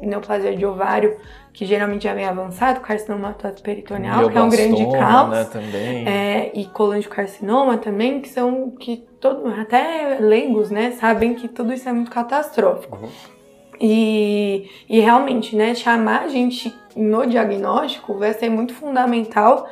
neoplasia 0.00 0.56
de 0.56 0.64
ovário 0.66 1.16
que 1.52 1.66
geralmente 1.66 2.04
já 2.04 2.14
vem 2.14 2.24
avançado, 2.24 2.80
carcinoma 2.80 3.34
peritoneal, 3.62 4.30
que 4.30 4.38
é 4.38 4.42
um 4.42 4.48
grande 4.48 4.90
caos, 4.92 5.30
né, 5.30 5.44
também. 5.44 6.08
É, 6.08 6.52
e 6.54 6.64
colangiocarcinoma 6.66 7.78
também, 7.78 8.20
que 8.20 8.28
são 8.28 8.70
que 8.70 9.08
todo, 9.20 9.48
até 9.48 10.18
leigos, 10.20 10.70
né, 10.70 10.92
sabem 10.92 11.34
que 11.34 11.48
tudo 11.48 11.72
isso 11.72 11.88
é 11.88 11.92
muito 11.92 12.12
catastrófico. 12.12 12.96
Uhum. 12.96 13.08
E, 13.80 14.68
e 14.88 15.00
realmente, 15.00 15.54
né, 15.54 15.74
chamar 15.74 16.22
a 16.22 16.28
gente 16.28 16.74
no 16.96 17.26
diagnóstico 17.26 18.14
vai 18.14 18.32
ser 18.32 18.48
muito 18.48 18.74
fundamental 18.74 19.68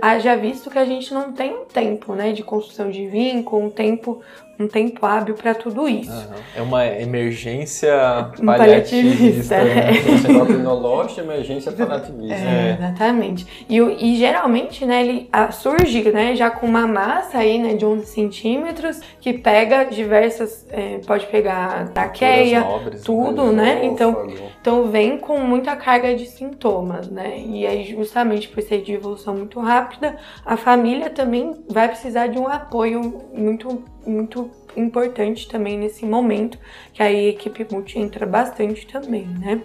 haja 0.00 0.36
visto 0.36 0.70
que 0.70 0.78
a 0.78 0.84
gente 0.84 1.12
não 1.12 1.32
tem 1.32 1.54
um 1.54 1.64
tempo, 1.64 2.14
né, 2.14 2.32
de 2.32 2.42
construção 2.42 2.90
de 2.90 3.06
vínculo, 3.06 3.66
um 3.66 3.70
tempo 3.70 4.22
um 4.58 4.68
tempo 4.68 5.04
hábil 5.04 5.34
para 5.34 5.54
tudo 5.54 5.88
isso. 5.88 6.10
Uhum. 6.10 6.34
É 6.56 6.62
uma 6.62 6.86
emergência 6.86 8.30
paliativista. 8.44 9.62
Né? 9.62 9.90
É. 9.90 10.30
Endocrinológica, 10.30 11.22
emergência 11.22 11.72
paliativista. 11.72 12.34
É, 12.34 12.70
é. 12.70 12.76
Exatamente. 12.78 13.46
E, 13.68 13.78
e 13.78 14.16
geralmente, 14.16 14.84
né, 14.84 15.02
ele 15.02 15.30
surge, 15.52 16.10
né, 16.10 16.36
já 16.36 16.50
com 16.50 16.66
uma 16.66 16.86
massa 16.86 17.38
aí, 17.38 17.58
né, 17.58 17.74
de 17.74 17.84
11 17.84 18.06
centímetros, 18.06 19.00
que 19.20 19.32
pega 19.32 19.84
diversas, 19.84 20.66
é, 20.70 20.98
pode 21.06 21.26
pegar 21.26 21.88
traqueia, 21.88 22.60
nobres, 22.60 23.02
tudo, 23.02 23.52
né, 23.52 23.84
então, 23.84 24.26
então 24.60 24.90
vem 24.90 25.18
com 25.18 25.38
muita 25.38 25.74
carga 25.76 26.14
de 26.14 26.26
sintomas, 26.26 27.08
né, 27.08 27.38
e 27.38 27.66
aí 27.66 27.84
justamente 27.84 28.48
por 28.48 28.62
ser 28.62 28.82
de 28.82 28.92
evolução 28.92 29.34
muito 29.34 29.60
rápida, 29.60 30.16
a 30.44 30.56
família 30.56 31.10
também 31.10 31.52
vai 31.68 31.88
precisar 31.88 32.28
de 32.28 32.38
um 32.38 32.48
apoio 32.48 33.22
muito 33.32 33.84
muito 34.06 34.50
importante 34.76 35.48
também 35.48 35.78
nesse 35.78 36.04
momento, 36.04 36.58
que 36.92 37.02
aí 37.02 37.26
a 37.26 37.30
equipe 37.30 37.66
multi 37.70 37.98
entra 37.98 38.26
bastante 38.26 38.86
também, 38.86 39.26
né? 39.26 39.62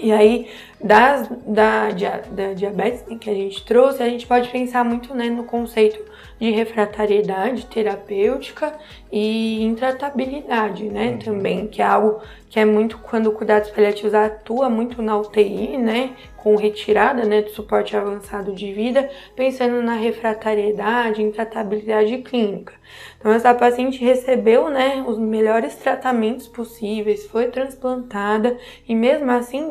E 0.00 0.12
aí, 0.12 0.48
das, 0.80 1.28
da, 1.44 1.88
da 1.90 2.52
diabetes 2.54 3.04
que 3.18 3.28
a 3.28 3.34
gente 3.34 3.64
trouxe, 3.64 4.02
a 4.02 4.08
gente 4.08 4.26
pode 4.26 4.48
pensar 4.48 4.84
muito 4.84 5.12
né, 5.12 5.28
no 5.28 5.42
conceito 5.42 6.00
de 6.38 6.50
refratariedade 6.50 7.66
terapêutica 7.66 8.72
e 9.10 9.60
intratabilidade, 9.64 10.84
né, 10.84 11.10
uhum. 11.10 11.18
também, 11.18 11.66
que 11.66 11.82
é 11.82 11.84
algo 11.84 12.20
que 12.48 12.60
é 12.60 12.64
muito 12.64 12.98
quando 12.98 13.26
o 13.26 13.32
cuidados 13.32 13.70
paliativos 13.70 14.14
atua 14.14 14.70
muito 14.70 15.02
na 15.02 15.18
UTI, 15.18 15.76
né, 15.76 16.12
com 16.36 16.54
retirada, 16.54 17.24
né, 17.24 17.42
do 17.42 17.50
suporte 17.50 17.96
avançado 17.96 18.52
de 18.52 18.72
vida, 18.72 19.10
pensando 19.34 19.82
na 19.82 19.94
refratariedade, 19.94 21.22
intratabilidade 21.22 22.18
clínica. 22.18 22.72
Então 23.18 23.32
essa 23.32 23.52
paciente 23.52 24.02
recebeu, 24.04 24.68
né, 24.70 25.04
os 25.06 25.18
melhores 25.18 25.74
tratamentos 25.74 26.46
possíveis, 26.46 27.26
foi 27.26 27.48
transplantada 27.48 28.56
e 28.88 28.94
mesmo 28.94 29.30
assim 29.30 29.68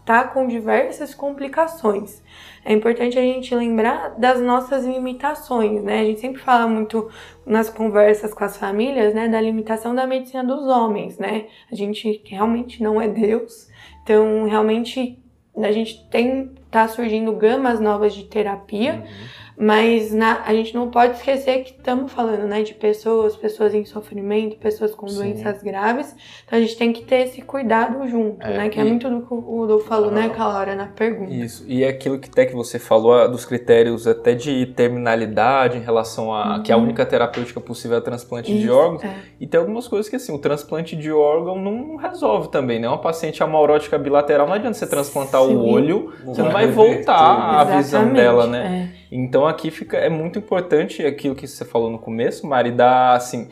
está 0.00 0.24
com 0.24 0.46
diversas 0.46 1.14
complicações 1.14 2.22
é 2.68 2.72
importante 2.74 3.18
a 3.18 3.22
gente 3.22 3.54
lembrar 3.54 4.10
das 4.18 4.42
nossas 4.42 4.84
limitações, 4.84 5.82
né? 5.82 6.00
A 6.00 6.04
gente 6.04 6.20
sempre 6.20 6.42
fala 6.42 6.68
muito 6.68 7.08
nas 7.46 7.70
conversas 7.70 8.34
com 8.34 8.44
as 8.44 8.58
famílias, 8.58 9.14
né, 9.14 9.26
da 9.26 9.40
limitação 9.40 9.94
da 9.94 10.06
medicina 10.06 10.44
dos 10.44 10.66
homens, 10.66 11.16
né? 11.16 11.46
A 11.72 11.74
gente 11.74 12.22
realmente 12.26 12.82
não 12.82 13.00
é 13.00 13.08
Deus, 13.08 13.70
então 14.02 14.44
realmente 14.44 15.18
a 15.56 15.72
gente 15.72 16.06
tem 16.10 16.52
tá 16.70 16.86
surgindo 16.86 17.32
gamas 17.32 17.80
novas 17.80 18.12
de 18.12 18.24
terapia. 18.24 18.96
Uhum 18.96 19.47
mas 19.60 20.12
na, 20.14 20.42
a 20.46 20.54
gente 20.54 20.72
não 20.72 20.88
pode 20.88 21.16
esquecer 21.16 21.64
que 21.64 21.72
estamos 21.72 22.12
falando, 22.12 22.46
né, 22.46 22.62
de 22.62 22.74
pessoas, 22.74 23.36
pessoas 23.36 23.74
em 23.74 23.84
sofrimento, 23.84 24.56
pessoas 24.56 24.94
com 24.94 25.08
Sim. 25.08 25.16
doenças 25.16 25.62
graves. 25.64 26.14
Então 26.46 26.58
a 26.58 26.62
gente 26.62 26.76
tem 26.76 26.92
que 26.92 27.02
ter 27.02 27.26
esse 27.26 27.42
cuidado 27.42 28.06
junto, 28.06 28.46
é, 28.46 28.56
né? 28.56 28.68
Que 28.68 28.78
é 28.78 28.84
e... 28.84 28.86
é 28.86 28.88
muito 28.88 29.10
do 29.10 29.22
que 29.22 29.34
o 29.34 29.40
Rodolfo 29.40 29.88
falou, 29.88 30.10
ah, 30.10 30.12
né, 30.12 30.32
hora 30.38 30.76
na 30.76 30.86
pergunta. 30.86 31.32
Isso. 31.32 31.64
E 31.66 31.82
é 31.82 31.88
aquilo 31.88 32.20
que 32.20 32.28
até 32.28 32.46
que 32.46 32.54
você 32.54 32.78
falou 32.78 33.28
dos 33.28 33.44
critérios 33.44 34.06
até 34.06 34.32
de 34.32 34.64
terminalidade 34.66 35.76
em 35.76 35.82
relação 35.82 36.32
a 36.32 36.58
uhum. 36.58 36.62
que 36.62 36.70
a 36.70 36.76
única 36.76 37.04
terapêutica 37.04 37.60
possível 37.60 37.96
é 37.96 38.00
o 38.00 38.04
transplante 38.04 38.52
Isso, 38.52 38.60
de 38.60 38.70
órgãos. 38.70 39.02
É. 39.02 39.16
E 39.40 39.46
tem 39.46 39.58
algumas 39.58 39.88
coisas 39.88 40.08
que 40.08 40.14
assim, 40.14 40.32
o 40.32 40.38
transplante 40.38 40.94
de 40.94 41.10
órgão 41.10 41.60
não 41.60 41.96
resolve 41.96 42.48
também, 42.48 42.78
né? 42.78 42.86
Uma 42.86 42.98
paciente 42.98 43.42
amaurótica 43.42 43.98
bilateral, 43.98 44.46
não 44.46 44.54
adianta 44.54 44.74
você 44.74 44.86
transplantar 44.86 45.42
Sim. 45.42 45.56
o 45.56 45.66
olho, 45.66 46.12
você 46.24 46.42
não 46.42 46.52
vai 46.52 46.68
voltar 46.68 47.60
a 47.60 47.64
visão 47.64 48.12
dela, 48.12 48.46
né? 48.46 48.92
É. 48.94 48.97
Então 49.10 49.46
aqui 49.46 49.70
fica 49.70 49.96
é 49.96 50.08
muito 50.08 50.38
importante 50.38 51.04
aquilo 51.04 51.34
que 51.34 51.46
você 51.46 51.64
falou 51.64 51.90
no 51.90 51.98
começo, 51.98 52.46
Mari, 52.46 52.72
da 52.72 53.14
assim, 53.14 53.48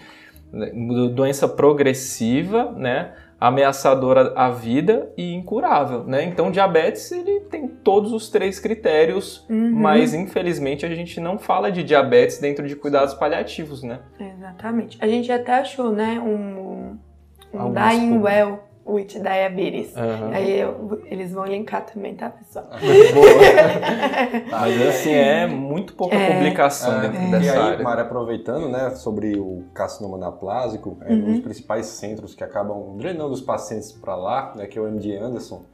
doença 1.14 1.48
progressiva, 1.48 2.72
né? 2.72 3.12
ameaçadora 3.38 4.32
à 4.34 4.48
vida 4.48 5.12
e 5.16 5.34
incurável, 5.34 6.04
né? 6.04 6.24
Então, 6.24 6.50
diabetes 6.50 7.12
ele 7.12 7.40
tem 7.40 7.68
todos 7.68 8.12
os 8.12 8.30
três 8.30 8.58
critérios, 8.58 9.46
uhum. 9.48 9.72
mas 9.72 10.14
infelizmente 10.14 10.86
a 10.86 10.94
gente 10.94 11.20
não 11.20 11.38
fala 11.38 11.70
de 11.70 11.82
diabetes 11.82 12.38
dentro 12.38 12.66
de 12.66 12.74
cuidados 12.74 13.12
paliativos, 13.12 13.82
né? 13.82 14.00
Exatamente. 14.18 14.96
A 15.00 15.06
gente 15.06 15.30
até 15.30 15.60
achou, 15.60 15.92
né, 15.92 16.18
um, 16.18 16.96
um 17.52 17.72
dying 17.72 18.18
well 18.18 18.65
with 18.86 19.06
diabetes. 19.06 19.94
Uhum. 19.96 20.30
Aí 20.32 20.60
eu, 20.60 21.02
eles 21.06 21.32
vão 21.32 21.44
linkar 21.44 21.84
também, 21.86 22.14
tá, 22.14 22.30
pessoal? 22.30 22.66
Mas 24.50 24.86
assim, 24.86 25.12
é 25.12 25.46
muito 25.46 25.94
pouca 25.94 26.14
é, 26.14 26.34
publicação 26.34 26.98
é, 26.98 27.08
dentro 27.08 27.18
é. 27.18 27.30
dessa 27.30 27.44
e 27.44 27.50
aí, 27.50 27.58
área. 27.58 27.82
Mara, 27.82 28.02
aproveitando, 28.02 28.68
né, 28.68 28.90
sobre 28.90 29.38
o 29.38 29.64
carcinoma 29.74 30.16
anaplásico, 30.16 30.96
é 31.02 31.12
uhum. 31.12 31.18
um 31.18 31.32
dos 31.32 31.40
principais 31.40 31.86
centros 31.86 32.34
que 32.34 32.44
acabam 32.44 32.96
drenando 32.96 33.32
os 33.32 33.40
pacientes 33.40 33.90
para 33.90 34.14
lá, 34.14 34.52
né, 34.54 34.66
que 34.66 34.78
é 34.78 34.82
o 34.82 34.86
MD 34.86 35.16
Anderson, 35.16 35.64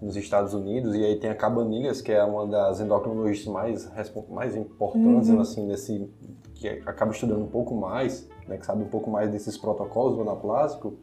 nos 0.00 0.16
Estados 0.16 0.52
Unidos, 0.52 0.96
e 0.96 1.04
aí 1.04 1.16
tem 1.16 1.30
a 1.30 1.34
Cabanilhas, 1.34 2.00
que 2.00 2.10
é 2.10 2.22
uma 2.24 2.44
das 2.46 2.80
endocrinologistas 2.80 3.52
mais, 3.52 3.90
mais 4.28 4.56
importantes, 4.56 5.28
uhum. 5.28 5.40
assim, 5.40 5.66
nesse, 5.66 6.10
que 6.54 6.68
acaba 6.86 7.12
estudando 7.12 7.42
um 7.42 7.48
pouco 7.48 7.74
mais, 7.74 8.28
né, 8.48 8.56
que 8.56 8.66
sabe 8.66 8.82
um 8.82 8.88
pouco 8.88 9.08
mais 9.10 9.30
desses 9.30 9.56
protocolos 9.56 10.16
do 10.16 10.22
anaplásico, 10.22 10.94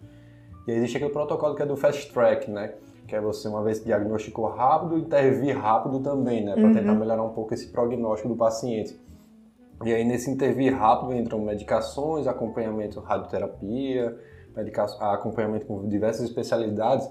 e 0.70 0.78
existe 0.78 0.98
aquele 0.98 1.12
protocolo 1.12 1.56
que 1.56 1.64
é 1.64 1.66
do 1.66 1.76
fast 1.76 2.14
track, 2.14 2.50
né? 2.50 2.74
Que 3.08 3.16
é 3.16 3.22
você, 3.22 3.48
uma 3.48 3.64
vez 3.64 3.80
que 3.80 3.86
diagnosticou 3.86 4.48
rápido, 4.48 4.98
intervir 4.98 5.58
rápido 5.58 6.00
também, 6.00 6.46
né? 6.46 6.54
Para 6.54 6.64
uhum. 6.64 6.74
tentar 6.74 6.94
melhorar 6.94 7.24
um 7.24 7.34
pouco 7.34 7.54
esse 7.54 7.68
prognóstico 7.68 8.30
do 8.30 8.36
paciente. 8.36 9.00
E 9.84 9.94
aí, 9.94 10.04
nesse 10.04 10.30
intervir 10.30 10.78
rápido, 10.78 11.16
entram 11.16 11.40
medicações, 11.40 12.28
acompanhamento 12.28 13.00
radioterapia, 13.00 14.16
acompanhamento 15.00 15.66
com 15.66 15.88
diversas 15.88 16.26
especialidades 16.26 17.10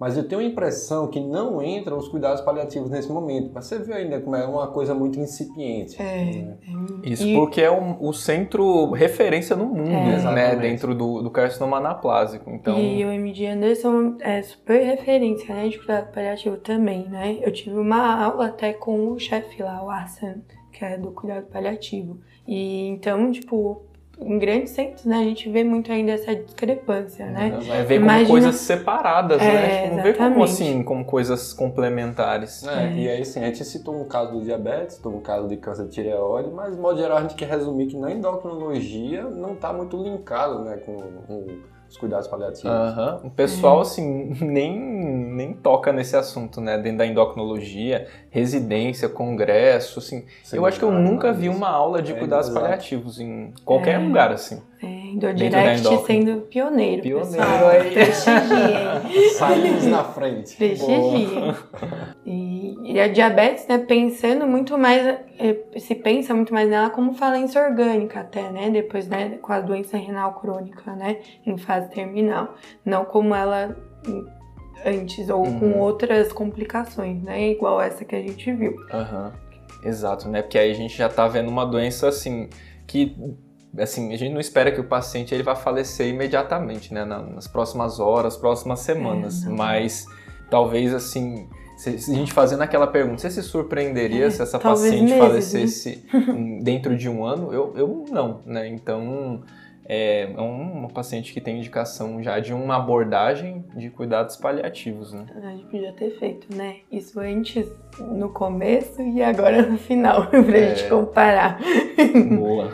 mas 0.00 0.16
eu 0.16 0.26
tenho 0.26 0.40
a 0.40 0.44
impressão 0.44 1.08
que 1.08 1.20
não 1.20 1.62
entram 1.62 1.98
os 1.98 2.08
cuidados 2.08 2.40
paliativos 2.40 2.88
nesse 2.88 3.12
momento. 3.12 3.50
Mas 3.52 3.66
você 3.66 3.78
vê 3.78 3.92
ainda 3.92 4.18
como 4.18 4.34
é 4.34 4.46
uma 4.46 4.68
coisa 4.68 4.94
muito 4.94 5.20
incipiente. 5.20 6.00
É, 6.00 6.24
né? 6.24 6.56
É 7.04 7.10
Isso 7.10 7.26
e... 7.26 7.34
porque 7.34 7.60
é 7.60 7.70
um, 7.70 7.98
o 8.00 8.10
centro 8.14 8.92
referência 8.92 9.54
no 9.54 9.66
mundo, 9.66 9.90
é. 9.90 10.34
né? 10.34 10.56
Dentro 10.56 10.94
do, 10.94 11.20
do 11.20 11.30
carcinoma 11.30 11.76
anaplásico. 11.76 12.48
Então... 12.48 12.78
E 12.78 13.04
o 13.04 13.12
MD 13.12 13.46
Anderson 13.46 14.16
é 14.20 14.40
super 14.40 14.82
referência, 14.82 15.54
né? 15.54 15.68
De 15.68 15.76
cuidado 15.76 16.10
paliativo 16.10 16.56
também, 16.56 17.06
né? 17.06 17.38
Eu 17.42 17.52
tive 17.52 17.76
uma 17.76 18.24
aula 18.24 18.46
até 18.46 18.72
com 18.72 19.12
o 19.12 19.18
chefe 19.18 19.62
lá, 19.62 19.84
o 19.84 19.90
Arsan, 19.90 20.36
que 20.72 20.82
é 20.82 20.96
do 20.96 21.10
cuidado 21.10 21.44
paliativo. 21.48 22.18
E 22.48 22.86
então, 22.86 23.30
tipo, 23.30 23.82
em 24.22 24.38
grandes 24.38 24.70
centros, 24.72 25.04
né, 25.06 25.16
a 25.18 25.24
gente 25.24 25.48
vê 25.50 25.64
muito 25.64 25.90
ainda 25.90 26.12
essa 26.12 26.34
discrepância, 26.34 27.26
né? 27.26 27.58
É 27.70 27.82
ver 27.82 27.94
como 27.98 28.04
Imagina- 28.10 28.28
coisas 28.28 28.54
separadas, 28.56 29.40
É, 29.40 29.44
né? 29.52 29.82
Tipo, 29.84 29.96
Não 29.96 30.02
vê 30.02 30.12
como 30.12 30.44
assim, 30.44 30.82
como 30.82 31.04
coisas 31.04 31.52
complementares. 31.52 32.66
É, 32.66 32.92
E 32.92 33.08
aí, 33.08 33.24
sim, 33.24 33.40
a 33.42 33.46
gente 33.46 33.64
citou 33.64 33.94
um 34.00 34.04
caso 34.04 34.32
do 34.32 34.42
diabetes, 34.44 34.96
citou 34.96 35.14
um 35.14 35.20
caso 35.20 35.48
de 35.48 35.56
câncer 35.56 35.84
de 35.84 35.90
tireoide, 35.90 36.50
mas, 36.50 36.74
de 36.74 36.80
modo 36.80 36.98
geral, 36.98 37.18
a 37.18 37.22
gente 37.22 37.34
quer 37.34 37.48
resumir 37.48 37.86
que 37.86 37.96
na 37.96 38.10
endocrinologia 38.12 39.22
não 39.24 39.54
está 39.54 39.72
muito 39.72 39.96
linkado 39.96 40.64
né, 40.64 40.76
com, 40.84 40.96
com 41.26 41.46
os 41.90 41.96
cuidados 41.96 42.28
paliativos. 42.28 42.70
Aham. 42.70 43.20
O 43.24 43.30
pessoal, 43.30 43.80
assim, 43.80 44.32
nem, 44.40 44.78
nem 44.78 45.52
toca 45.52 45.92
nesse 45.92 46.16
assunto, 46.16 46.60
né? 46.60 46.78
Dentro 46.78 46.98
da 46.98 47.06
endocrinologia, 47.06 48.06
residência, 48.30 49.08
congresso, 49.08 49.98
assim. 49.98 50.24
eu 50.52 50.64
acho 50.64 50.78
que 50.78 50.84
eu 50.84 50.92
nunca 50.92 51.32
vi 51.32 51.48
uma 51.48 51.68
aula 51.68 52.00
de 52.00 52.12
É, 52.12 52.14
cuidados 52.14 52.46
exato. 52.48 52.60
paliativos 52.64 53.18
em 53.20 53.52
qualquer 53.64 53.96
É. 53.96 53.98
lugar, 53.98 54.30
assim. 54.30 54.62
É, 54.82 54.86
do 54.86 55.18
Dentro 55.20 55.20
da 55.20 55.32
Direct 55.34 55.80
endócrino. 55.80 56.06
sendo 56.06 56.40
pioneiro, 56.42 57.02
Pioneiro 57.02 57.28
pessoal. 57.36 57.68
aí. 57.68 57.90
Prestigiem. 57.90 59.30
Saímos 59.34 59.86
na 59.86 60.04
frente. 60.04 60.56
Prestigiem. 60.56 61.54
E, 62.24 62.49
e 62.92 63.00
a 63.00 63.08
diabetes, 63.08 63.66
né, 63.66 63.78
pensando 63.78 64.46
muito 64.46 64.76
mais, 64.76 65.06
eh, 65.38 65.56
se 65.78 65.94
pensa 65.94 66.34
muito 66.34 66.52
mais 66.52 66.68
nela 66.68 66.90
como 66.90 67.14
falência 67.14 67.62
orgânica 67.62 68.20
até, 68.20 68.50
né, 68.50 68.68
depois, 68.70 69.06
né, 69.08 69.38
com 69.40 69.52
a 69.52 69.60
doença 69.60 69.96
renal 69.96 70.34
crônica, 70.40 70.92
né, 70.94 71.18
em 71.46 71.56
fase 71.56 71.88
terminal. 71.90 72.54
Não 72.84 73.04
como 73.04 73.34
ela 73.34 73.76
antes 74.84 75.28
ou 75.28 75.42
com 75.44 75.66
Uhum. 75.66 75.78
outras 75.78 76.32
complicações, 76.32 77.22
né, 77.22 77.50
igual 77.50 77.80
essa 77.80 78.04
que 78.04 78.16
a 78.16 78.20
gente 78.22 78.52
viu. 78.52 78.74
Aham. 78.92 79.32
Exato, 79.82 80.28
né? 80.28 80.42
Porque 80.42 80.58
aí 80.58 80.70
a 80.70 80.74
gente 80.74 80.94
já 80.96 81.08
tá 81.08 81.26
vendo 81.26 81.48
uma 81.48 81.64
doença, 81.64 82.08
assim, 82.08 82.48
que... 82.86 83.16
Assim, 83.78 84.12
a 84.12 84.16
gente 84.18 84.32
não 84.32 84.40
espera 84.40 84.70
que 84.72 84.80
o 84.80 84.84
paciente 84.84 85.32
ele 85.32 85.42
vá 85.44 85.54
falecer 85.54 86.08
imediatamente, 86.08 86.92
né? 86.92 87.04
na- 87.04 87.22
Nas 87.22 87.46
próximas 87.46 87.98
horas, 88.00 88.36
próximas 88.36 88.80
semanas. 88.80 89.46
É. 89.46 89.48
Mas 89.48 90.04
talvez, 90.50 90.92
assim... 90.92 91.48
Se 91.80 91.98
se 91.98 92.12
a 92.12 92.14
gente 92.14 92.32
fazendo 92.32 92.62
aquela 92.62 92.86
pergunta, 92.86 93.18
você 93.18 93.30
se 93.30 93.42
surpreenderia 93.42 94.26
É, 94.26 94.30
se 94.30 94.42
essa 94.42 94.58
paciente 94.58 95.00
meses, 95.04 95.10
né? 95.12 95.18
falecesse 95.18 96.04
em- 96.12 96.62
dentro 96.62 96.96
de 96.96 97.08
um 97.08 97.24
ano? 97.24 97.52
Eu, 97.52 97.72
eu 97.76 98.04
não, 98.10 98.40
né? 98.44 98.68
Então, 98.68 99.40
é 99.88 100.30
é 100.36 100.40
uma 100.40 100.88
paciente 100.88 101.32
que 101.32 101.40
tem 101.40 101.56
indicação 101.58 102.22
já 102.22 102.38
de 102.38 102.52
uma 102.52 102.76
abordagem 102.76 103.64
de 103.74 103.88
cuidados 103.90 104.36
paliativos, 104.36 105.12
né? 105.12 105.24
A 105.42 105.50
gente 105.52 105.64
podia 105.64 105.92
ter 105.94 106.10
feito, 106.18 106.54
né, 106.54 106.76
isso 106.92 107.18
antes, 107.18 107.66
no 107.98 108.28
começo 108.28 109.00
e 109.02 109.20
agora 109.22 109.62
no 109.66 109.76
final, 109.78 110.26
pra 110.30 110.38
É. 110.56 110.74
gente 110.76 110.88
comparar. 110.88 111.58
Boa. 112.38 112.72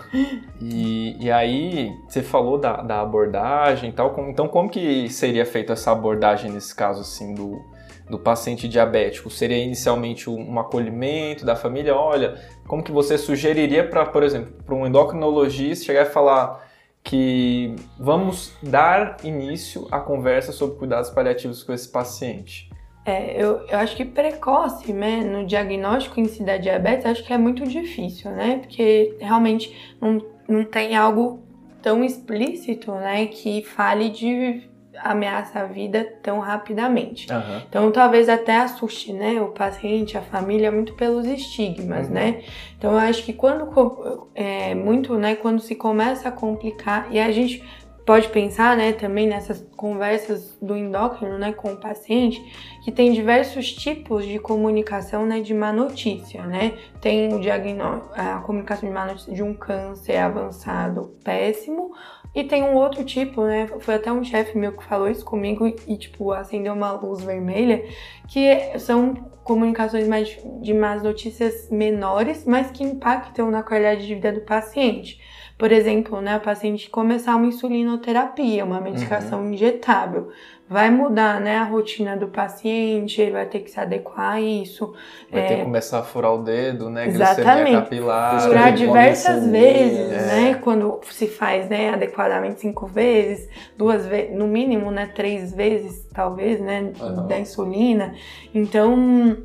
E, 0.60 1.16
e 1.24 1.30
aí, 1.30 1.90
você 2.08 2.22
falou 2.22 2.58
da, 2.58 2.82
da 2.82 3.00
abordagem 3.00 3.90
e 3.90 3.92
tal. 3.92 4.10
como- 4.10 4.30
então, 4.30 4.48
como 4.48 4.68
que 4.68 5.08
seria 5.08 5.46
feita 5.46 5.72
essa 5.74 5.92
abordagem 5.92 6.50
nesse 6.50 6.74
caso, 6.74 7.00
assim, 7.02 7.34
do, 7.34 7.60
do 8.08 8.18
paciente 8.18 8.68
diabético? 8.68 9.30
Seria 9.30 9.58
inicialmente 9.58 10.30
um, 10.30 10.58
acolhimento 10.58 11.44
da 11.44 11.56
família? 11.56 11.94
Olha, 11.94 12.40
como 12.66 12.82
que 12.82 12.92
você 12.92 13.18
sugeriria 13.18 13.88
para, 13.88 14.06
por 14.06 14.22
exemplo, 14.22 14.52
para 14.64 14.74
um 14.74 14.86
endocrinologista 14.86 15.84
chegar 15.84 16.06
e 16.06 16.10
falar 16.10 16.66
que 17.02 17.76
vamos 17.98 18.52
dar 18.62 19.18
início 19.22 19.86
à 19.90 20.00
conversa 20.00 20.50
sobre 20.50 20.76
cuidados 20.76 21.10
paliativos 21.10 21.62
com 21.62 21.72
esse 21.72 21.88
paciente? 21.88 22.68
É, 23.04 23.40
eu, 23.40 23.60
eu 23.68 23.78
acho 23.78 23.94
que 23.94 24.04
precoce, 24.04 24.92
né, 24.92 25.20
no 25.20 25.46
diagnóstico 25.46 26.18
em 26.18 26.24
si 26.24 26.42
da 26.42 26.56
diabetes, 26.56 27.06
acho 27.06 27.24
que 27.24 27.32
é 27.32 27.38
muito 27.38 27.64
difícil, 27.64 28.32
né? 28.32 28.58
Porque 28.58 29.16
realmente 29.20 29.94
não, 30.00 30.20
não 30.48 30.64
tem 30.64 30.96
algo 30.96 31.40
tão 31.80 32.02
explícito, 32.02 32.90
né, 32.90 33.26
que 33.26 33.62
fale 33.62 34.08
de 34.08 34.68
ameaça 35.02 35.60
à 35.60 35.64
vida 35.64 36.04
tão 36.22 36.38
rapidamente. 36.40 37.32
Aham. 37.32 37.62
Então, 37.68 37.90
talvez 37.92 38.28
até 38.28 38.56
assuste, 38.58 39.12
né, 39.12 39.40
o 39.40 39.48
paciente, 39.48 40.16
a 40.16 40.22
família, 40.22 40.70
muito 40.72 40.94
pelos 40.94 41.26
estigmas, 41.26 42.08
Uhum. 42.08 42.14
né? 42.14 42.42
Então, 42.78 42.92
eu 42.92 42.98
acho 42.98 43.24
que 43.24 43.32
quando, 43.32 44.28
é, 44.34 44.74
muito, 44.74 45.14
né, 45.16 45.34
quando 45.36 45.60
se 45.60 45.74
começa 45.74 46.28
a 46.28 46.32
complicar, 46.32 47.08
e 47.10 47.18
a 47.18 47.30
gente 47.32 47.62
pode 48.04 48.28
pensar, 48.28 48.76
né, 48.76 48.92
também 48.92 49.26
nessas 49.26 49.66
conversas 49.76 50.56
do 50.62 50.76
endócrino, 50.76 51.36
né, 51.38 51.52
com 51.52 51.72
o 51.72 51.76
paciente, 51.76 52.40
que 52.84 52.92
tem 52.92 53.12
diversos 53.12 53.72
tipos 53.72 54.24
de 54.24 54.38
comunicação, 54.38 55.26
né, 55.26 55.40
de 55.40 55.52
má 55.52 55.72
notícia, 55.72 56.46
né? 56.46 56.74
Tem 57.00 57.34
o 57.34 57.40
diagnóstico, 57.40 58.12
a 58.14 58.38
comunicação 58.38 58.88
de 58.88 58.94
má 58.94 59.06
notícia 59.06 59.34
de 59.34 59.42
um 59.42 59.52
câncer 59.52 60.18
avançado 60.18 61.16
péssimo, 61.24 61.90
e 62.36 62.44
tem 62.44 62.62
um 62.62 62.74
outro 62.74 63.02
tipo, 63.02 63.42
né? 63.44 63.66
Foi 63.80 63.94
até 63.94 64.12
um 64.12 64.22
chefe 64.22 64.58
meu 64.58 64.72
que 64.72 64.84
falou 64.84 65.08
isso 65.08 65.24
comigo 65.24 65.66
e, 65.66 65.96
tipo, 65.96 66.32
acendeu 66.32 66.74
uma 66.74 66.92
luz 66.92 67.24
vermelha, 67.24 67.82
que 68.28 68.78
são 68.78 69.14
comunicações 69.42 70.06
mais 70.06 70.38
de 70.60 70.74
más 70.74 71.02
notícias 71.02 71.70
menores, 71.70 72.44
mas 72.44 72.70
que 72.70 72.84
impactam 72.84 73.50
na 73.50 73.62
qualidade 73.62 74.06
de 74.06 74.14
vida 74.14 74.32
do 74.32 74.42
paciente. 74.42 75.18
Por 75.56 75.72
exemplo, 75.72 76.20
né, 76.20 76.36
o 76.36 76.40
paciente 76.40 76.90
começar 76.90 77.34
uma 77.36 77.46
insulinoterapia, 77.46 78.66
uma 78.66 78.82
medicação 78.82 79.50
injetável. 79.50 80.28
Vai 80.68 80.90
mudar, 80.90 81.40
né, 81.40 81.58
a 81.58 81.62
rotina 81.62 82.16
do 82.16 82.26
paciente, 82.26 83.20
ele 83.22 83.30
vai 83.30 83.46
ter 83.46 83.60
que 83.60 83.70
se 83.70 83.78
adequar 83.78 84.32
a 84.32 84.40
isso. 84.40 84.92
Vai 85.30 85.46
ter 85.46 85.54
É. 85.54 85.56
que 85.58 85.62
começar 85.64 86.00
a 86.00 86.02
furar 86.02 86.34
o 86.34 86.38
dedo, 86.42 86.90
né? 86.90 87.06
Exatamente. 87.06 87.76
Capilar. 87.76 88.40
Furar 88.42 88.72
diversas 88.74 89.46
vezes, 89.46 90.12
é. 90.12 90.26
né? 90.26 90.54
Quando 90.60 90.98
se 91.10 91.28
faz, 91.28 91.68
né, 91.68 91.90
adequadamente 91.90 92.60
cinco 92.60 92.84
vezes, 92.84 93.48
duas 93.76 94.06
vezes, 94.06 94.36
no 94.36 94.48
mínimo, 94.48 94.90
né, 94.90 95.08
três 95.14 95.54
vezes, 95.54 96.04
talvez, 96.12 96.60
né, 96.60 96.92
Aham. 97.00 97.28
da 97.28 97.38
insulina. 97.38 98.12
Então, 98.52 99.36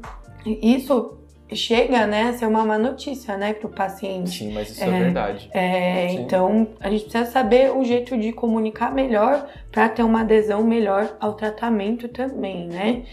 isso 0.44 1.21
chega, 1.54 2.06
né, 2.08 2.30
a 2.30 2.34
ser 2.34 2.46
uma 2.46 2.64
má 2.66 2.78
notícia, 2.78 3.38
né, 3.38 3.54
para 3.54 3.68
o 3.68 3.70
paciente. 3.72 4.30
Sim, 4.40 4.54
mas 4.54 4.70
isso 4.72 4.84
é, 4.84 4.88
É. 4.88 4.92
verdade. 5.04 5.50
É, 5.54 6.12
então, 6.14 6.68
a 6.80 6.90
gente 6.90 7.04
precisa 7.04 7.26
saber 7.30 7.72
o 7.76 7.84
jeito 7.84 8.18
de 8.18 8.32
comunicar 8.32 8.94
melhor 8.94 9.48
para 9.72 9.90
ter 9.90 10.04
uma 10.04 10.22
adesão 10.22 10.64
melhor 10.64 11.16
ao 11.20 11.34
tratamento 11.34 12.08
também, 12.08 12.68
né? 12.68 13.04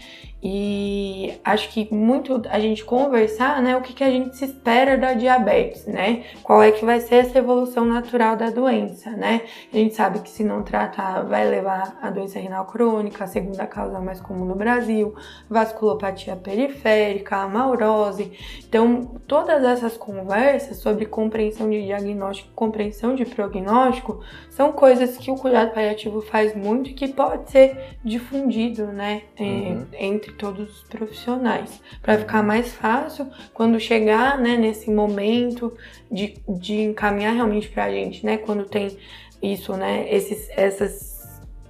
E 0.41 1.37
acho 1.43 1.69
que 1.69 1.93
muito 1.93 2.41
a 2.49 2.59
gente 2.59 2.83
conversar, 2.85 3.61
né, 3.61 3.75
o 3.75 3.81
que, 3.81 3.93
que 3.93 4.03
a 4.03 4.09
gente 4.09 4.37
se 4.37 4.45
espera 4.45 4.97
da 4.97 5.13
diabetes, 5.13 5.85
né? 5.85 6.23
Qual 6.43 6.63
é 6.63 6.71
que 6.71 6.85
vai 6.85 7.01
ser 7.01 7.15
essa 7.15 7.37
evolução 7.37 7.83
natural 7.83 8.37
da 8.37 8.49
doença, 8.49 9.11
né? 9.11 9.41
A 9.73 9.75
gente 9.75 9.93
sabe 9.95 10.19
que 10.19 10.29
se 10.29 10.43
não 10.43 10.63
tratar 10.63 11.23
vai 11.23 11.49
levar 11.49 11.97
a 12.01 12.09
doença 12.09 12.39
renal 12.39 12.65
crônica, 12.65 13.23
a 13.23 13.27
segunda 13.27 13.67
causa 13.67 13.99
mais 13.99 14.21
comum 14.21 14.45
no 14.45 14.55
Brasil, 14.55 15.13
vasculopatia 15.49 16.37
periférica, 16.37 17.37
a 17.37 17.47
maurose. 17.47 18.31
Então, 18.67 19.19
todas 19.27 19.63
essas 19.63 19.97
conversas 19.97 20.77
sobre 20.77 21.05
compreensão 21.05 21.69
de 21.69 21.83
diagnóstico, 21.83 22.49
compreensão 22.55 23.13
de 23.13 23.25
prognóstico, 23.25 24.21
são 24.49 24.71
coisas 24.71 25.17
que 25.17 25.29
o 25.31 25.35
cuidado 25.35 25.73
paliativo 25.73 26.21
faz 26.21 26.55
muito 26.55 26.89
e 26.89 26.93
que 26.93 27.09
pode 27.09 27.51
ser 27.51 27.97
difundido, 28.03 28.87
né, 28.87 29.23
Uhum. 29.39 29.85
entre 29.93 30.28
todos 30.33 30.77
os 30.77 30.83
profissionais, 30.83 31.81
para 32.01 32.17
ficar 32.17 32.43
mais 32.43 32.73
fácil 32.73 33.27
quando 33.53 33.79
chegar, 33.79 34.37
né, 34.37 34.57
nesse 34.57 34.89
momento 34.91 35.75
de, 36.11 36.35
de 36.47 36.81
encaminhar 36.81 37.33
realmente 37.33 37.69
para 37.69 37.85
a 37.85 37.91
gente, 37.91 38.25
né, 38.25 38.37
quando 38.37 38.65
tem 38.65 38.97
isso, 39.41 39.73
né, 39.75 40.05
esses, 40.13 40.49
essas 40.51 41.19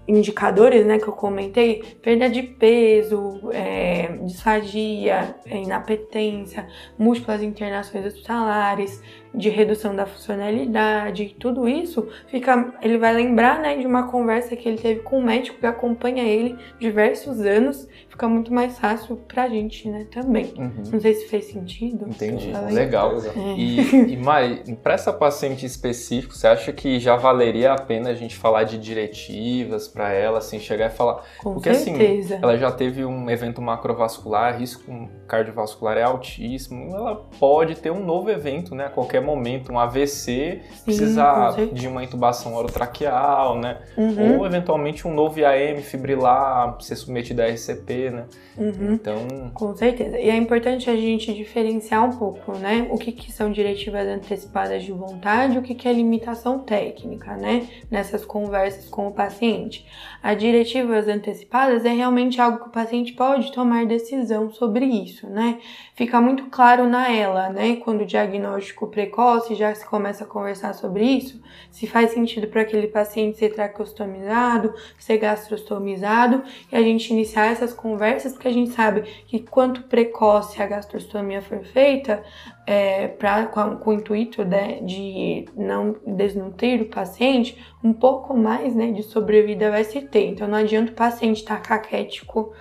indicadores, 0.10 0.86
né, 0.88 0.98
que 0.98 1.08
eu 1.08 1.14
comentei, 1.14 1.84
perda 2.02 2.28
de 2.28 2.42
peso, 2.42 3.40
é, 3.54 4.18
disfagia, 4.24 5.36
é, 5.46 5.58
inapetência, 5.58 6.68
múltiplas 6.98 7.44
internações 7.44 8.06
hospitalares, 8.08 9.04
de 9.34 9.50
redução 9.50 9.96
da 9.96 10.08
funcionalidade, 10.08 11.36
tudo 11.40 11.68
isso 11.68 12.10
fica, 12.28 12.74
ele 12.82 12.98
vai 12.98 13.14
lembrar, 13.14 13.60
né, 13.60 13.78
de 13.78 13.86
uma 13.86 14.08
conversa 14.08 14.56
que 14.56 14.68
ele 14.68 14.80
teve 14.80 15.02
com 15.02 15.20
um 15.20 15.24
médico 15.24 15.60
que 15.60 15.68
acompanha 15.68 16.24
ele 16.24 16.58
diversos 16.80 17.42
anos, 17.42 17.88
fica 18.20 18.28
muito 18.28 18.54
mais 18.54 18.78
fácil 18.80 19.16
pra 19.28 19.48
gente, 19.48 19.88
né, 19.88 20.08
também. 20.12 20.54
Uhum. 20.58 20.84
Não 20.92 21.00
sei 21.00 21.14
se 21.14 21.28
fez 21.28 21.46
sentido. 21.46 22.08
Entendi. 22.08 22.52
Legal. 22.72 23.14
É. 23.18 23.54
E, 23.56 24.14
e 24.14 24.18
Mari, 24.18 24.76
para 24.82 24.94
essa 24.94 25.14
paciente 25.14 25.66
específico, 25.66 26.36
você 26.36 26.48
acha 26.48 26.74
que 26.74 27.00
já 27.00 27.16
valeria 27.16 27.74
a 27.74 27.82
pena 27.82 28.10
a 28.10 28.16
gente 28.16 28.36
falar 28.36 28.64
de 28.64 28.78
diretivas 28.78 29.88
para 29.88 30.12
ela, 30.12 30.40
assim, 30.40 30.60
chegar 30.60 30.88
e 30.88 30.90
falar? 30.90 31.24
Com 31.40 31.54
Porque 31.54 31.70
assim, 31.70 31.96
certeza. 31.96 32.40
ela 32.42 32.58
já 32.58 32.72
teve 32.72 33.06
um 33.06 33.30
evento 33.30 33.62
macrovascular, 33.62 34.58
risco 34.58 35.10
cardiovascular 35.28 35.98
é 35.98 36.04
altíssimo, 36.04 36.96
ela 36.96 37.16
pode 37.40 37.76
ter 37.76 37.92
um 37.92 38.04
novo 38.04 38.30
evento, 38.30 38.74
né, 38.74 38.86
a 38.86 38.90
qualquer 38.90 39.10
qualquer 39.10 39.22
momento 39.22 39.72
um 39.72 39.80
AVC, 39.80 40.62
Sim, 40.72 40.84
precisar 40.86 41.56
de 41.74 41.88
uma 41.88 42.04
intubação 42.04 42.56
orotraqueal, 42.56 43.58
né? 43.58 43.80
Uhum. 43.98 44.38
Ou 44.38 44.46
eventualmente 44.46 45.08
um 45.08 45.14
novo 45.14 45.40
IAM 45.40 45.82
fibrilar, 45.82 46.78
ser 46.80 46.96
submetido 46.96 47.42
a 47.42 47.48
RCP, 47.48 48.09
né? 48.10 48.26
Uhum. 48.58 48.94
Então. 48.94 49.52
Com 49.54 49.76
certeza. 49.76 50.20
E 50.20 50.30
é 50.30 50.36
importante 50.36 50.90
a 50.90 50.96
gente 50.96 51.34
diferenciar 51.34 52.06
um 52.06 52.18
pouco, 52.18 52.54
né? 52.58 52.88
O 52.92 52.98
que, 52.98 53.12
que 53.12 53.32
são 53.32 53.52
diretivas 53.52 54.08
antecipadas 54.08 54.84
de 54.84 54.92
vontade, 54.92 55.58
o 55.58 55.62
que, 55.62 55.76
que 55.76 55.88
é 55.88 55.94
limitação 55.94 56.60
técnica, 56.60 57.36
né? 57.36 57.68
Nessas 57.90 58.26
conversas 58.26 58.90
com 58.90 59.08
o 59.08 59.12
paciente. 59.12 59.86
As 60.22 60.38
diretivas 60.38 61.08
antecipadas 61.08 61.86
é 61.86 61.90
realmente 61.90 62.42
algo 62.42 62.60
que 62.60 62.68
o 62.68 62.72
paciente 62.72 63.14
pode 63.14 63.52
tomar 63.52 63.86
decisão 63.86 64.52
sobre 64.52 64.86
isso, 64.86 65.28
né? 65.28 65.60
Fica 65.96 66.20
muito 66.20 66.46
claro 66.46 66.88
na 66.88 67.12
ela, 67.12 67.50
né? 67.50 67.78
Quando 67.78 68.02
o 68.02 68.06
diagnóstico 68.06 68.88
precoce 68.88 69.56
já 69.56 69.74
se 69.74 69.86
começa 69.86 70.24
a 70.24 70.28
conversar 70.28 70.74
sobre 70.74 71.06
isso, 71.06 71.42
se 71.72 71.88
faz 71.88 72.12
sentido 72.12 72.48
para 72.48 72.62
aquele 72.62 72.88
paciente 72.88 73.38
ser 73.38 73.50
traqueostomizado, 73.50 74.74
ser 74.98 75.18
gastrostomizado, 75.18 76.44
e 76.72 76.76
a 76.76 76.82
gente 76.82 77.12
iniciar 77.12 77.52
essas 77.52 77.74
conversas, 77.74 77.99
porque 78.34 78.48
a 78.48 78.54
gente 78.54 78.72
sabe 78.72 79.02
que 79.28 79.40
quanto 79.40 79.84
precoce 79.84 80.62
a 80.62 80.66
gastrostomia 80.66 81.42
for 81.42 81.64
feita, 81.64 82.24
é, 82.66 83.08
pra, 83.08 83.46
com, 83.48 83.78
com, 83.78 83.90
o 83.90 83.94
intuito 83.94 84.44
né, 84.44 84.80
de 84.82 85.46
não 85.56 85.96
desnutrir 86.06 86.82
o 86.82 86.86
paciente, 86.86 87.58
um 87.84 87.94
pouco 87.94 88.36
mais 88.36 88.76
né, 88.76 88.92
de 88.92 89.04
sobrevida 89.04 89.72
vai 89.72 89.84
se 89.84 90.02
ter. 90.02 90.28
Então 90.28 90.48
não 90.48 90.58
adianta 90.58 90.92
o 90.92 90.96
paciente 90.96 91.38
estar 91.38 91.62
tá 91.62 91.62
caquético, 91.62 92.54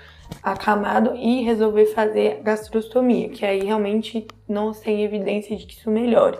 acamado 0.43 1.15
e 1.17 1.43
resolver 1.43 1.87
fazer 1.87 2.41
gastrostomia, 2.43 3.29
que 3.29 3.45
aí 3.45 3.65
realmente 3.65 4.27
não 4.49 4.73
tem 4.73 5.03
evidência 5.03 5.57
de 5.57 5.67
que 5.67 5.75
isso 5.75 5.91
melhore. 5.91 6.39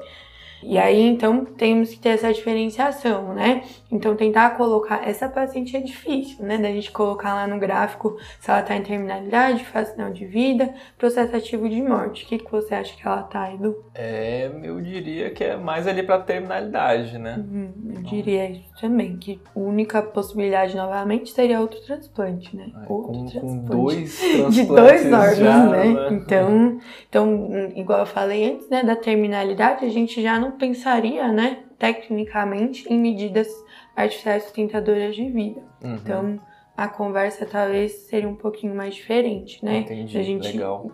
E 0.63 0.79
aí, 0.79 1.01
então, 1.01 1.45
temos 1.45 1.91
que 1.91 1.99
ter 1.99 2.11
essa 2.11 2.33
diferenciação, 2.33 3.35
né? 3.35 3.63
Então, 3.91 4.17
tentar 4.17 4.51
colocar. 4.57 5.09
Essa 5.09 5.29
paciente 5.29 5.77
é 5.77 5.81
difícil, 5.81 6.45
né? 6.45 6.59
Da 6.59 6.69
gente 6.69 6.91
colocar 6.91 7.35
lá 7.35 7.47
no 7.47 7.59
gráfico 7.59 8.17
se 8.41 8.51
ela 8.51 8.63
tá 8.63 8.77
em 8.77 8.83
terminalidade, 8.83 9.65
fase 9.65 9.93
final 9.93 10.11
de 10.11 10.27
vida, 10.27 10.75
processo 10.97 11.35
ativo 11.35 11.69
de 11.69 11.81
morte. 11.81 12.25
O 12.25 12.29
que, 12.29 12.39
que 12.39 12.51
você 12.51 12.75
acha 12.75 12.97
que 12.97 13.07
ela 13.07 13.23
tá, 13.23 13.53
Edu? 13.53 13.77
É, 13.95 14.51
eu 14.63 14.81
diria 14.81 15.31
que 15.31 15.45
é 15.45 15.57
mais 15.57 15.87
ali 15.87 16.03
pra 16.03 16.19
terminalidade, 16.19 17.19
né? 17.19 17.37
Uhum, 17.39 17.73
eu 17.95 18.03
diria 18.03 18.51
isso 18.51 18.69
também, 18.81 19.17
que 19.17 19.41
a 19.55 19.59
única 19.59 20.03
possibilidade 20.03 20.77
novamente 20.77 21.31
seria 21.31 21.61
outro 21.61 21.81
transplante, 21.81 22.55
né? 22.57 22.71
É, 22.75 22.93
outro 22.93 23.13
com, 23.13 23.27
transplante. 23.27 23.41
Com 23.41 23.65
dois 23.83 24.19
transplantes. 24.19 24.55
De 24.55 24.67
dois 24.67 25.13
órgãos, 25.13 25.37
já, 25.39 25.67
né? 25.67 25.85
né? 25.85 26.09
Então, 26.13 26.79
então, 27.09 27.71
igual 27.75 28.01
eu 28.01 28.07
falei 28.07 28.53
antes, 28.53 28.69
né, 28.69 28.83
da 28.83 28.97
terminalidade, 28.97 29.85
a 29.85 29.89
gente 29.89 30.23
já 30.23 30.39
não 30.39 30.48
não 30.49 30.59
pensaria, 30.59 31.29
né, 31.29 31.59
tecnicamente, 31.79 32.91
em 32.93 32.99
medidas 32.99 33.49
artificiais 33.95 34.45
sustentadoras 34.45 35.15
de 35.15 35.29
vida. 35.29 35.63
Uhum. 35.83 35.95
Então, 35.95 36.41
a 36.77 36.89
conversa 36.89 37.45
talvez 37.45 37.93
seria 38.09 38.29
um 38.29 38.35
pouquinho 38.35 38.75
mais 38.75 38.95
diferente, 38.95 39.65
né? 39.65 39.79
Entendi, 39.79 40.19
a 40.19 40.23
gente 40.23 40.53
legal. 40.53 40.91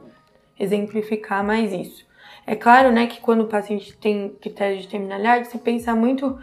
exemplificar 0.59 1.45
mais 1.45 1.73
isso. 1.73 2.07
É 2.47 2.55
claro, 2.55 2.91
né, 2.91 3.07
que 3.07 3.21
quando 3.21 3.43
o 3.43 3.49
paciente 3.49 3.97
tem 3.97 4.31
critério 4.41 4.79
de 4.79 4.89
terminalidade, 4.89 5.49
se 5.49 5.59
pensa 5.59 5.95
muito 5.95 6.39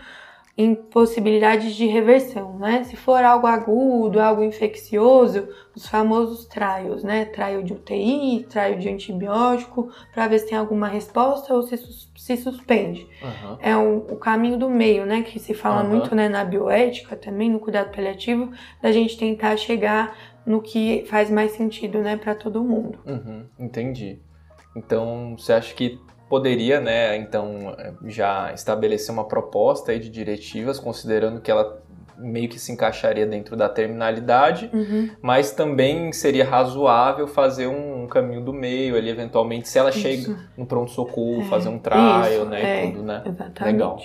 em 0.57 0.75
possibilidades 0.75 1.75
de 1.75 1.85
reversão, 1.85 2.59
né? 2.59 2.83
Se 2.83 2.95
for 2.95 3.23
algo 3.23 3.47
agudo, 3.47 4.19
algo 4.19 4.43
infeccioso, 4.43 5.47
os 5.75 5.87
famosos 5.87 6.45
trials, 6.45 7.03
né? 7.03 7.25
Trial 7.25 7.63
de 7.63 7.73
UTI, 7.73 8.45
trial 8.49 8.77
de 8.77 8.89
antibiótico, 8.89 9.89
para 10.13 10.27
ver 10.27 10.39
se 10.39 10.49
tem 10.49 10.57
alguma 10.57 10.87
resposta 10.87 11.53
ou 11.53 11.63
se, 11.63 11.77
se 11.77 12.37
suspende. 12.37 13.07
Uhum. 13.21 13.57
É 13.61 13.77
um, 13.77 13.97
o 13.97 14.17
caminho 14.17 14.57
do 14.57 14.69
meio, 14.69 15.05
né? 15.05 15.21
Que 15.21 15.39
se 15.39 15.53
fala 15.53 15.83
uhum. 15.83 15.89
muito 15.89 16.13
né, 16.13 16.27
na 16.27 16.43
bioética 16.43 17.15
também, 17.15 17.49
no 17.49 17.59
cuidado 17.59 17.91
paliativo, 17.95 18.51
da 18.81 18.91
gente 18.91 19.17
tentar 19.17 19.55
chegar 19.57 20.15
no 20.45 20.61
que 20.61 21.05
faz 21.07 21.29
mais 21.29 21.51
sentido, 21.51 21.99
né, 21.99 22.17
para 22.17 22.35
todo 22.35 22.63
mundo. 22.63 22.99
Uhum. 23.05 23.45
Entendi. 23.59 24.19
Então, 24.75 25.35
você 25.37 25.53
acha 25.53 25.73
que 25.73 25.99
poderia, 26.31 26.79
né, 26.79 27.17
então, 27.17 27.75
já 28.05 28.53
estabelecer 28.53 29.13
uma 29.13 29.25
proposta 29.25 29.99
de 29.99 30.09
diretivas, 30.09 30.79
considerando 30.79 31.41
que 31.41 31.51
ela 31.51 31.83
meio 32.17 32.47
que 32.47 32.57
se 32.57 32.71
encaixaria 32.71 33.25
dentro 33.27 33.57
da 33.57 33.67
terminalidade, 33.67 34.69
uhum. 34.71 35.09
mas 35.21 35.51
também 35.51 36.13
seria 36.13 36.45
razoável 36.45 37.27
fazer 37.27 37.67
um, 37.67 38.07
caminho 38.07 38.39
do 38.39 38.53
meio 38.53 38.95
ali, 38.95 39.09
eventualmente, 39.09 39.67
se 39.67 39.77
ela 39.77 39.89
Isso. 39.89 39.99
chega 39.99 40.37
no 40.57 40.65
pronto-socorro, 40.65 41.41
é. 41.41 41.45
fazer 41.45 41.67
um 41.67 41.77
trial, 41.77 42.31
Isso. 42.31 42.45
né, 42.45 42.61
é. 42.61 42.87
tudo, 42.87 43.03
né? 43.03 43.23
Exatamente. 43.25 43.63
Legal. 43.73 43.99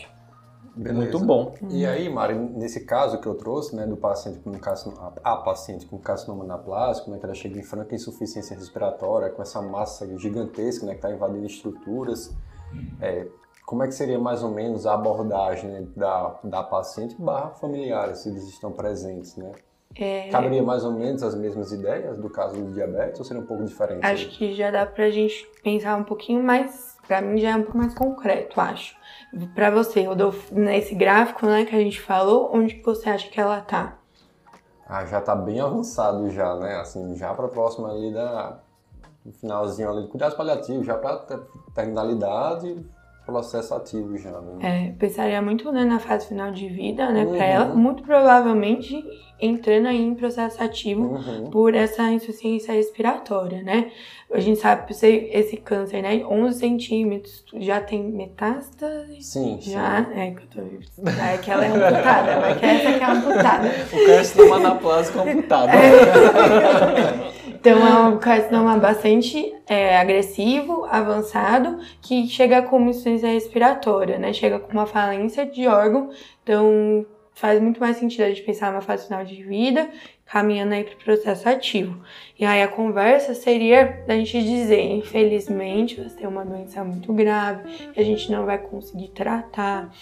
Beleza. 0.76 1.00
Muito 1.00 1.18
bom. 1.20 1.54
E 1.70 1.86
aí, 1.86 2.06
Mari, 2.08 2.34
nesse 2.34 2.84
caso 2.84 3.18
que 3.18 3.26
eu 3.26 3.34
trouxe, 3.34 3.74
né, 3.74 3.86
do 3.86 3.96
paciente 3.96 4.38
com 4.40 4.52
carcinoma, 4.52 5.14
a 5.24 5.36
paciente 5.36 5.86
com 5.86 5.98
carcinoma 5.98 6.44
anaplásico, 6.44 7.10
né, 7.10 7.18
que 7.18 7.24
ela 7.24 7.34
chega 7.34 7.58
em 7.58 7.62
franca 7.62 7.94
insuficiência 7.94 8.54
respiratória, 8.54 9.30
com 9.30 9.40
essa 9.40 9.62
massa 9.62 10.06
gigantesca, 10.18 10.84
né, 10.84 10.92
que 10.92 10.98
está 10.98 11.10
invadindo 11.10 11.46
estruturas, 11.46 12.36
é, 13.00 13.26
como 13.64 13.82
é 13.82 13.86
que 13.86 13.94
seria 13.94 14.18
mais 14.18 14.42
ou 14.42 14.50
menos 14.50 14.86
a 14.86 14.92
abordagem 14.92 15.70
né, 15.70 15.86
da, 15.96 16.38
da 16.44 16.62
paciente 16.62 17.16
barra 17.18 17.50
familiar, 17.52 18.14
se 18.14 18.28
eles 18.28 18.44
estão 18.44 18.70
presentes, 18.70 19.34
né? 19.36 19.52
É... 19.98 20.28
Caberia 20.28 20.62
mais 20.62 20.84
ou 20.84 20.92
menos 20.92 21.22
as 21.22 21.34
mesmas 21.34 21.72
ideias 21.72 22.18
do 22.18 22.28
caso 22.28 22.54
do 22.54 22.74
diabetes 22.74 23.18
ou 23.18 23.24
seria 23.24 23.42
um 23.42 23.46
pouco 23.46 23.64
diferente? 23.64 24.04
Acho 24.04 24.28
que 24.28 24.54
já 24.54 24.70
dá 24.70 24.84
pra 24.84 25.08
gente 25.08 25.48
pensar 25.64 25.96
um 25.96 26.04
pouquinho 26.04 26.42
mais, 26.42 26.98
pra 27.08 27.22
mim 27.22 27.40
já 27.40 27.52
é 27.52 27.56
um 27.56 27.62
pouco 27.62 27.78
mais 27.78 27.94
concreto, 27.94 28.60
acho 28.60 28.95
para 29.54 29.70
você, 29.70 30.04
Rodolfo, 30.04 30.54
nesse 30.54 30.94
gráfico 30.94 31.46
né, 31.46 31.64
que 31.64 31.74
a 31.74 31.78
gente 31.78 32.00
falou, 32.00 32.50
onde 32.54 32.74
que 32.74 32.84
você 32.84 33.08
acha 33.08 33.28
que 33.28 33.40
ela 33.40 33.60
tá? 33.60 33.98
Ah, 34.88 35.04
já 35.04 35.20
tá 35.20 35.34
bem 35.34 35.60
avançado 35.60 36.30
já, 36.30 36.54
né? 36.56 36.76
Assim, 36.76 37.16
já 37.16 37.34
para 37.34 37.48
próxima 37.48 37.90
ali 37.90 38.12
da 38.12 38.60
finalzinho 39.40 39.90
ali 39.90 40.02
do 40.02 40.08
cuidados 40.08 40.36
paliativos, 40.36 40.86
já 40.86 40.96
para 40.96 41.40
terminalidade, 41.74 42.86
processo 43.26 43.74
ativo 43.74 44.16
já, 44.16 44.40
né? 44.40 44.58
É, 44.60 44.92
pensaria 44.92 45.42
muito 45.42 45.70
né, 45.72 45.84
na 45.84 45.98
fase 45.98 46.28
final 46.28 46.52
de 46.52 46.68
vida, 46.68 47.10
né, 47.10 47.24
uhum. 47.24 47.34
para 47.34 47.44
ela, 47.44 47.74
muito 47.74 48.04
provavelmente 48.04 49.04
entrando 49.38 49.88
aí 49.88 50.00
em 50.00 50.14
processo 50.14 50.62
ativo 50.62 51.02
uhum. 51.02 51.50
por 51.50 51.74
essa 51.74 52.10
insuficiência 52.10 52.72
respiratória, 52.72 53.62
né? 53.62 53.90
A 54.32 54.40
gente 54.40 54.58
sabe 54.60 54.86
que 54.86 54.94
esse 55.04 55.56
câncer, 55.58 56.02
né, 56.02 56.24
11 56.24 56.58
centímetros, 56.58 57.44
já 57.58 57.80
tem 57.80 58.02
metástase? 58.02 59.20
Sim, 59.20 59.58
já, 59.60 60.04
sim. 60.04 60.18
é 60.18 60.30
que 60.30 60.42
eu 60.42 60.64
tô 60.64 61.12
é 61.20 61.38
que 61.38 61.50
ela 61.50 61.64
é 61.64 61.68
amputada, 61.68 62.40
mas 62.40 62.58
que 62.58 62.64
essa 62.64 62.98
que 62.98 63.04
é 63.04 63.06
amputada. 63.06 63.68
o 63.92 64.06
carcinoma 64.06 64.56
anaplásico 64.56 65.18
amputado. 65.18 65.70
É. 65.70 67.36
Então 67.66 67.84
é 67.84 68.08
um 68.08 68.18
carcinoma 68.18 68.76
bastante 68.76 69.55
é, 69.68 69.98
agressivo, 69.98 70.84
avançado, 70.84 71.78
que 72.00 72.26
chega 72.28 72.62
com 72.62 72.76
uma 72.76 72.90
insuficiência 72.90 73.28
respiratória, 73.28 74.18
né? 74.18 74.32
Chega 74.32 74.58
com 74.58 74.72
uma 74.72 74.86
falência 74.86 75.44
de 75.44 75.66
órgão, 75.66 76.10
então 76.42 77.04
faz 77.34 77.60
muito 77.60 77.78
mais 77.78 77.98
sentido 77.98 78.22
a 78.22 78.28
gente 78.28 78.42
pensar 78.42 78.70
numa 78.70 78.80
fase 78.80 79.06
final 79.06 79.24
de 79.24 79.42
vida, 79.42 79.90
caminhando 80.24 80.72
aí 80.72 80.84
para 80.84 80.94
o 80.94 81.04
processo 81.04 81.48
ativo. 81.48 82.02
E 82.38 82.44
aí 82.44 82.62
a 82.62 82.68
conversa 82.68 83.34
seria 83.34 84.04
da 84.06 84.16
gente 84.16 84.42
dizer, 84.42 84.80
infelizmente, 84.80 85.96
você 85.96 86.16
tem 86.16 86.26
uma 86.26 86.44
doença 86.44 86.82
muito 86.82 87.12
grave, 87.12 87.90
que 87.92 88.00
a 88.00 88.04
gente 88.04 88.32
não 88.32 88.46
vai 88.46 88.58
conseguir 88.58 89.08
tratar, 89.08 89.92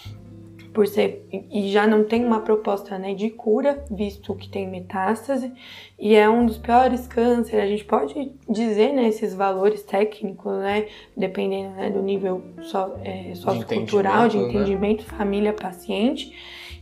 por 0.75 0.89
ser 0.89 1.25
e 1.31 1.71
já 1.71 1.87
não 1.87 2.03
tem 2.03 2.25
uma 2.25 2.41
proposta 2.41 2.99
né, 2.99 3.15
de 3.15 3.31
cura, 3.31 3.85
visto 3.89 4.35
que 4.35 4.49
tem 4.49 4.69
metástase, 4.69 5.53
e 5.97 6.17
é 6.17 6.29
um 6.29 6.45
dos 6.45 6.59
piores 6.59 7.07
cânceres. 7.07 7.65
A 7.65 7.67
gente 7.67 7.85
pode 7.85 8.33
dizer 8.51 8.93
né, 8.93 9.07
esses 9.07 9.33
valores 9.33 9.85
técnicos, 9.85 10.53
né, 10.59 10.87
dependendo 11.17 11.77
né, 11.77 11.91
do 11.91 12.03
nível 12.03 12.43
so, 12.61 12.93
é, 13.05 13.33
sociocultural, 13.37 14.29
de 14.29 14.37
entendimento, 14.37 15.03
né? 15.03 15.17
família, 15.17 15.53
paciente, 15.53 16.35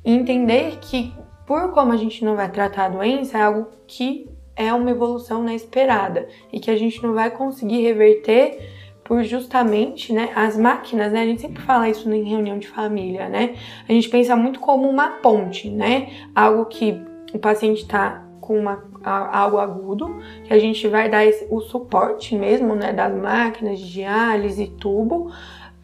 e 0.02 0.12
entender 0.12 0.78
que 0.80 1.12
por 1.46 1.70
como 1.72 1.92
a 1.92 1.96
gente 1.96 2.24
não 2.24 2.34
vai 2.34 2.50
tratar 2.50 2.86
a 2.86 2.88
doença, 2.88 3.36
é 3.36 3.42
algo 3.42 3.68
que 3.86 4.26
é 4.56 4.72
uma 4.72 4.90
evolução 4.90 5.42
né, 5.42 5.54
esperada 5.54 6.26
e 6.50 6.58
que 6.58 6.70
a 6.70 6.76
gente 6.78 7.02
não 7.02 7.12
vai 7.12 7.30
conseguir 7.30 7.82
reverter 7.82 8.81
por 9.12 9.22
justamente, 9.24 10.10
né, 10.10 10.30
as 10.34 10.56
máquinas, 10.56 11.12
né, 11.12 11.20
a 11.20 11.26
gente 11.26 11.42
sempre 11.42 11.60
fala 11.60 11.86
isso 11.86 12.10
em 12.10 12.22
reunião 12.22 12.58
de 12.58 12.66
família, 12.66 13.28
né, 13.28 13.56
a 13.86 13.92
gente 13.92 14.08
pensa 14.08 14.34
muito 14.34 14.58
como 14.58 14.88
uma 14.88 15.18
ponte, 15.20 15.68
né, 15.68 16.08
algo 16.34 16.64
que 16.64 16.98
o 17.34 17.38
paciente 17.38 17.82
está 17.82 18.24
com 18.40 18.58
uma, 18.58 18.82
algo 19.04 19.58
agudo, 19.58 20.16
que 20.44 20.54
a 20.54 20.58
gente 20.58 20.88
vai 20.88 21.10
dar 21.10 21.26
esse, 21.26 21.46
o 21.50 21.60
suporte 21.60 22.34
mesmo, 22.34 22.74
né, 22.74 22.90
das 22.90 23.14
máquinas 23.14 23.78
de 23.80 23.92
diálise, 23.92 24.68
tubo, 24.80 25.30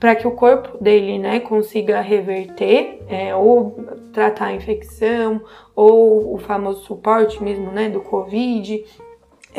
para 0.01 0.14
que 0.14 0.26
o 0.26 0.31
corpo 0.31 0.83
dele, 0.83 1.18
né, 1.18 1.39
consiga 1.39 2.01
reverter 2.01 3.03
é, 3.11 3.37
ou 3.37 3.76
tratar 4.11 4.47
a 4.47 4.55
infecção 4.55 5.43
ou 5.76 6.33
o 6.33 6.39
famoso 6.39 6.83
suporte 6.87 7.45
mesmo, 7.45 7.70
né, 7.72 7.91
do 7.91 8.01
COVID, 8.01 8.83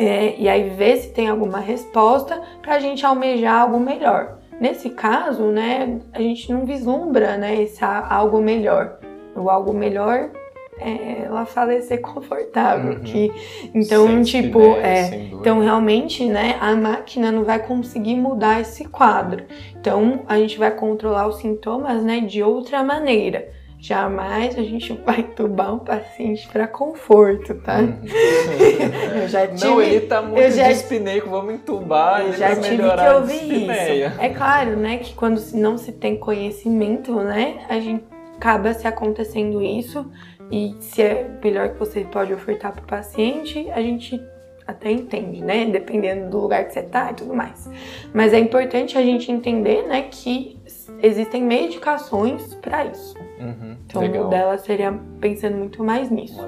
é, 0.00 0.34
e 0.38 0.48
aí 0.48 0.70
ver 0.70 0.96
se 0.96 1.10
tem 1.10 1.28
alguma 1.28 1.58
resposta 1.58 2.40
para 2.62 2.76
a 2.76 2.80
gente 2.80 3.04
almejar 3.04 3.60
algo 3.60 3.78
melhor. 3.78 4.38
nesse 4.58 4.90
caso, 4.90 5.44
né, 5.44 6.00
a 6.12 6.20
gente 6.20 6.52
não 6.52 6.64
vislumbra, 6.64 7.36
né, 7.36 7.62
esse 7.62 7.82
algo 7.84 8.40
melhor. 8.40 8.98
O 9.34 9.48
algo 9.48 9.72
melhor 9.72 10.30
é 10.78 11.24
ela 11.24 11.44
falecer 11.44 12.00
confortável. 12.02 12.92
Uhum. 12.92 13.00
Que, 13.00 13.32
então, 13.74 14.22
tipo, 14.22 14.60
é, 14.76 15.28
então 15.32 15.60
realmente, 15.60 16.24
né, 16.24 16.56
a 16.60 16.74
máquina 16.74 17.30
não 17.30 17.44
vai 17.44 17.58
conseguir 17.58 18.16
mudar 18.16 18.60
esse 18.60 18.86
quadro. 18.86 19.44
Então, 19.78 20.22
a 20.26 20.38
gente 20.38 20.58
vai 20.58 20.70
controlar 20.70 21.26
os 21.26 21.36
sintomas, 21.36 22.02
né, 22.02 22.20
de 22.20 22.42
outra 22.42 22.82
maneira. 22.82 23.59
Jamais 23.80 24.58
a 24.58 24.62
gente 24.62 24.92
vai 25.06 25.20
entubar 25.20 25.74
um 25.74 25.78
paciente 25.78 26.46
para 26.48 26.68
conforto, 26.68 27.54
tá? 27.54 27.78
Uhum. 27.78 27.98
eu 29.22 29.28
já 29.28 29.46
tive, 29.46 29.64
não, 29.64 29.80
ele 29.80 30.00
tá 30.00 30.20
muito 30.20 30.38
eu 30.38 30.50
já, 30.50 30.68
dispineico, 30.68 31.30
vamos 31.30 31.54
entubar 31.54 32.20
eu 32.20 32.34
já 32.34 32.54
tive 32.56 32.76
que 32.76 33.08
ouvir 33.14 33.62
isso. 33.62 34.20
É 34.20 34.28
claro, 34.28 34.76
né, 34.76 34.98
que 34.98 35.14
quando 35.14 35.40
não 35.54 35.78
se 35.78 35.92
tem 35.92 36.18
conhecimento, 36.18 37.14
né, 37.14 37.64
a 37.70 37.80
gente 37.80 38.04
acaba 38.36 38.74
se 38.74 38.86
acontecendo 38.86 39.62
isso 39.62 40.10
e 40.50 40.74
se 40.80 41.00
é 41.00 41.30
melhor 41.42 41.70
que 41.70 41.78
você 41.78 42.00
pode 42.00 42.34
ofertar 42.34 42.72
para 42.72 42.82
o 42.82 42.86
paciente, 42.86 43.70
a 43.70 43.80
gente 43.80 44.20
até 44.66 44.90
entende, 44.90 45.42
né? 45.42 45.66
Dependendo 45.66 46.30
do 46.30 46.38
lugar 46.38 46.64
que 46.64 46.72
você 46.72 46.82
tá 46.82 47.10
e 47.10 47.14
tudo 47.14 47.34
mais. 47.34 47.68
Mas 48.12 48.32
é 48.32 48.38
importante 48.38 48.96
a 48.96 49.02
gente 49.02 49.30
entender, 49.30 49.86
né, 49.86 50.02
que 50.10 50.58
existem 51.02 51.42
medicações 51.42 52.54
para 52.54 52.84
isso. 52.84 53.14
Uhum, 53.40 53.76
então 53.86 54.02
legal. 54.02 54.26
o 54.26 54.28
dela 54.28 54.58
seria 54.58 54.92
pensando 55.20 55.56
muito 55.56 55.82
mais 55.82 56.10
nisso. 56.10 56.38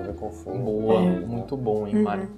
Boa, 0.58 1.00
é. 1.00 1.20
muito 1.20 1.56
bom, 1.56 1.86
hein, 1.86 2.02
Mari? 2.02 2.22
Uhum. 2.22 2.28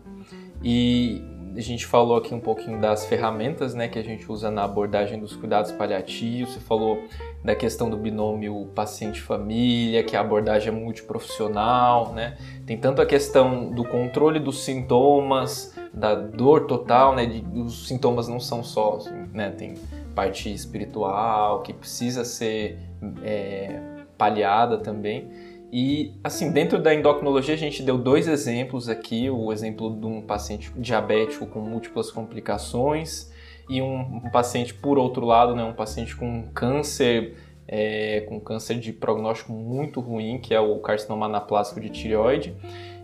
E 0.63 1.23
a 1.57 1.61
gente 1.61 1.87
falou 1.87 2.17
aqui 2.17 2.35
um 2.35 2.41
pouquinho 2.41 2.81
das 2.81 3.07
ferramentas 3.07 3.75
né, 3.75 3.87
que 3.87 3.99
a 3.99 4.03
gente 4.03 4.31
usa 4.31 4.51
na 4.51 4.65
abordagem 4.65 5.21
dos 5.21 5.37
cuidados 5.37 5.71
paliativos. 5.71 6.55
Você 6.55 6.61
falou 6.61 6.99
da 7.45 7.55
questão 7.55 7.89
do 7.89 7.97
binômio 7.97 8.67
paciente-família, 8.75 10.03
que 10.03 10.17
a 10.17 10.21
abordagem 10.21 10.69
é 10.69 10.73
multiprofissional, 10.73 12.13
né? 12.13 12.37
Tem 12.67 12.77
tanto 12.77 13.01
a 13.01 13.07
questão 13.07 13.71
do 13.71 13.85
controle 13.85 14.41
dos 14.41 14.65
sintomas, 14.65 15.75
da 15.93 16.15
dor 16.15 16.67
total, 16.67 17.15
né? 17.15 17.27
De, 17.27 17.45
os 17.61 17.87
sintomas 17.87 18.27
não 18.27 18.41
são 18.41 18.65
só, 18.65 18.97
assim, 18.97 19.29
né? 19.33 19.51
Tem 19.51 19.75
parte 20.15 20.53
espiritual 20.53 21.63
que 21.63 21.73
precisa 21.73 22.25
ser 22.25 22.79
é, 23.23 23.81
paliada 24.17 24.79
também. 24.79 25.29
E, 25.73 26.13
assim, 26.23 26.53
dentro 26.53 26.79
da 26.79 26.95
endocrinologia 26.95 27.55
a 27.55 27.59
gente 27.59 27.83
deu 27.83 27.99
dois 27.99 28.29
exemplos 28.29 28.89
aqui, 28.89 29.29
o 29.29 29.53
exemplo 29.53 29.91
de 29.99 30.07
um 30.07 30.23
paciente 30.23 30.73
diabético 30.77 31.47
com 31.47 31.61
múltiplas 31.61 32.13
complicações 32.13 33.33
e 33.69 33.83
um, 33.83 34.21
um 34.25 34.31
paciente, 34.31 34.73
por 34.73 34.99
outro 34.99 35.27
lado, 35.27 35.57
né, 35.57 35.65
um 35.65 35.73
paciente 35.73 36.15
com 36.15 36.45
câncer, 36.55 37.37
é, 37.67 38.21
com 38.29 38.39
câncer 38.39 38.79
de 38.79 38.93
prognóstico 38.93 39.53
muito 39.53 40.01
ruim, 40.01 40.39
que 40.39 40.55
é 40.55 40.61
o 40.61 40.79
carcinoma 40.79 41.27
anaplásico 41.27 41.81
de 41.81 41.89
tireoide. 41.89 42.55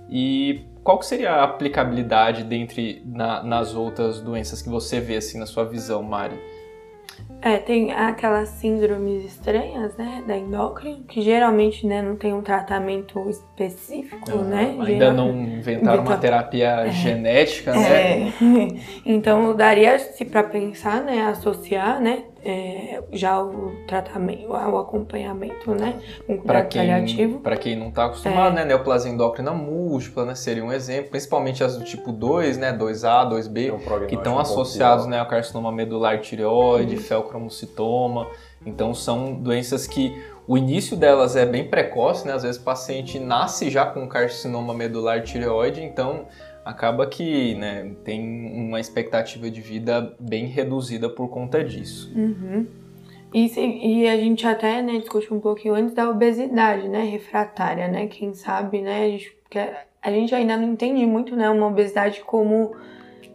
E 0.08 0.64
qual 0.84 0.98
que 0.98 1.06
seria 1.06 1.32
a 1.32 1.44
aplicabilidade 1.44 2.44
dentre 2.44 3.02
na, 3.04 3.42
nas 3.42 3.74
outras 3.74 4.20
doenças 4.20 4.60
que 4.62 4.68
você 4.68 5.00
vê 5.00 5.16
assim 5.16 5.38
na 5.38 5.46
sua 5.46 5.64
visão, 5.64 6.02
Mari? 6.02 6.38
É, 7.42 7.56
tem 7.56 7.90
aquelas 7.92 8.50
síndromes 8.50 9.24
estranhas, 9.24 9.96
né, 9.96 10.22
da 10.26 10.36
endócrina, 10.36 10.98
que 11.08 11.22
geralmente, 11.22 11.86
né, 11.86 12.02
não 12.02 12.14
tem 12.16 12.34
um 12.34 12.42
tratamento 12.42 13.28
específico, 13.30 14.28
não, 14.28 14.44
né? 14.44 14.76
Ainda 14.78 14.86
Geral... 14.86 15.12
não 15.14 15.30
inventaram 15.30 16.02
uma 16.02 16.18
terapia 16.18 16.86
é, 16.86 16.90
genética, 16.90 17.72
né? 17.72 18.28
É. 18.28 18.32
Então, 19.06 19.54
daria-se 19.56 20.24
para 20.24 20.42
pensar, 20.42 21.02
né, 21.02 21.22
associar, 21.22 22.00
né, 22.00 22.24
é, 22.42 23.02
já 23.12 23.42
o 23.42 23.72
tratamento, 23.86 24.48
o 24.48 24.78
acompanhamento, 24.78 25.74
né? 25.74 26.00
Um 26.28 26.38
para 26.38 26.62
quem, 26.62 26.80
paliativo. 26.80 27.40
Para 27.40 27.56
quem 27.56 27.76
não 27.76 27.88
está 27.88 28.06
acostumado, 28.06 28.52
é. 28.52 28.60
né? 28.60 28.64
Neoplasia 28.64 29.10
endócrina 29.10 29.52
múltipla, 29.52 30.24
né? 30.24 30.34
Seria 30.34 30.64
um 30.64 30.72
exemplo, 30.72 31.10
principalmente 31.10 31.62
as 31.62 31.76
do 31.76 31.84
tipo 31.84 32.12
2, 32.12 32.56
né? 32.56 32.72
2A, 32.72 33.30
2B, 33.30 33.68
é 33.68 33.72
um 33.72 34.06
que 34.06 34.14
estão 34.14 34.38
associados 34.38 35.06
né, 35.06 35.18
ao 35.18 35.26
carcinoma 35.26 35.70
medular 35.70 36.20
tireoide, 36.20 36.96
uhum. 36.96 37.02
felcromocitoma. 37.02 38.26
Então 38.64 38.94
são 38.94 39.34
doenças 39.34 39.86
que 39.86 40.14
o 40.46 40.56
início 40.56 40.96
delas 40.96 41.36
é 41.36 41.46
bem 41.46 41.68
precoce, 41.68 42.26
né? 42.26 42.32
Às 42.32 42.42
vezes 42.42 42.60
o 42.60 42.64
paciente 42.64 43.18
nasce 43.18 43.70
já 43.70 43.86
com 43.86 44.08
carcinoma 44.08 44.74
medular 44.74 45.22
tireoide, 45.22 45.82
então 45.82 46.26
acaba 46.64 47.06
que 47.06 47.54
né, 47.54 47.92
tem 48.04 48.20
uma 48.54 48.80
expectativa 48.80 49.50
de 49.50 49.60
vida 49.60 50.14
bem 50.18 50.46
reduzida 50.46 51.08
por 51.08 51.28
conta 51.28 51.62
disso. 51.64 52.12
Uhum. 52.14 52.66
E, 53.32 53.46
e, 53.46 54.08
a 54.08 54.16
gente 54.16 54.46
até 54.46 54.82
né, 54.82 54.98
discutiu 54.98 55.36
um 55.36 55.40
pouquinho 55.40 55.74
antes 55.74 55.94
da 55.94 56.08
obesidade, 56.08 56.88
né, 56.88 57.04
refratária, 57.04 57.86
né? 57.86 58.08
Quem 58.08 58.34
sabe, 58.34 58.82
né, 58.82 59.04
a 59.04 59.08
gente, 59.08 59.36
a 60.02 60.10
gente 60.10 60.34
ainda 60.34 60.56
não 60.56 60.72
entende 60.72 61.06
muito, 61.06 61.36
né, 61.36 61.48
uma 61.48 61.68
obesidade 61.68 62.22
como 62.22 62.74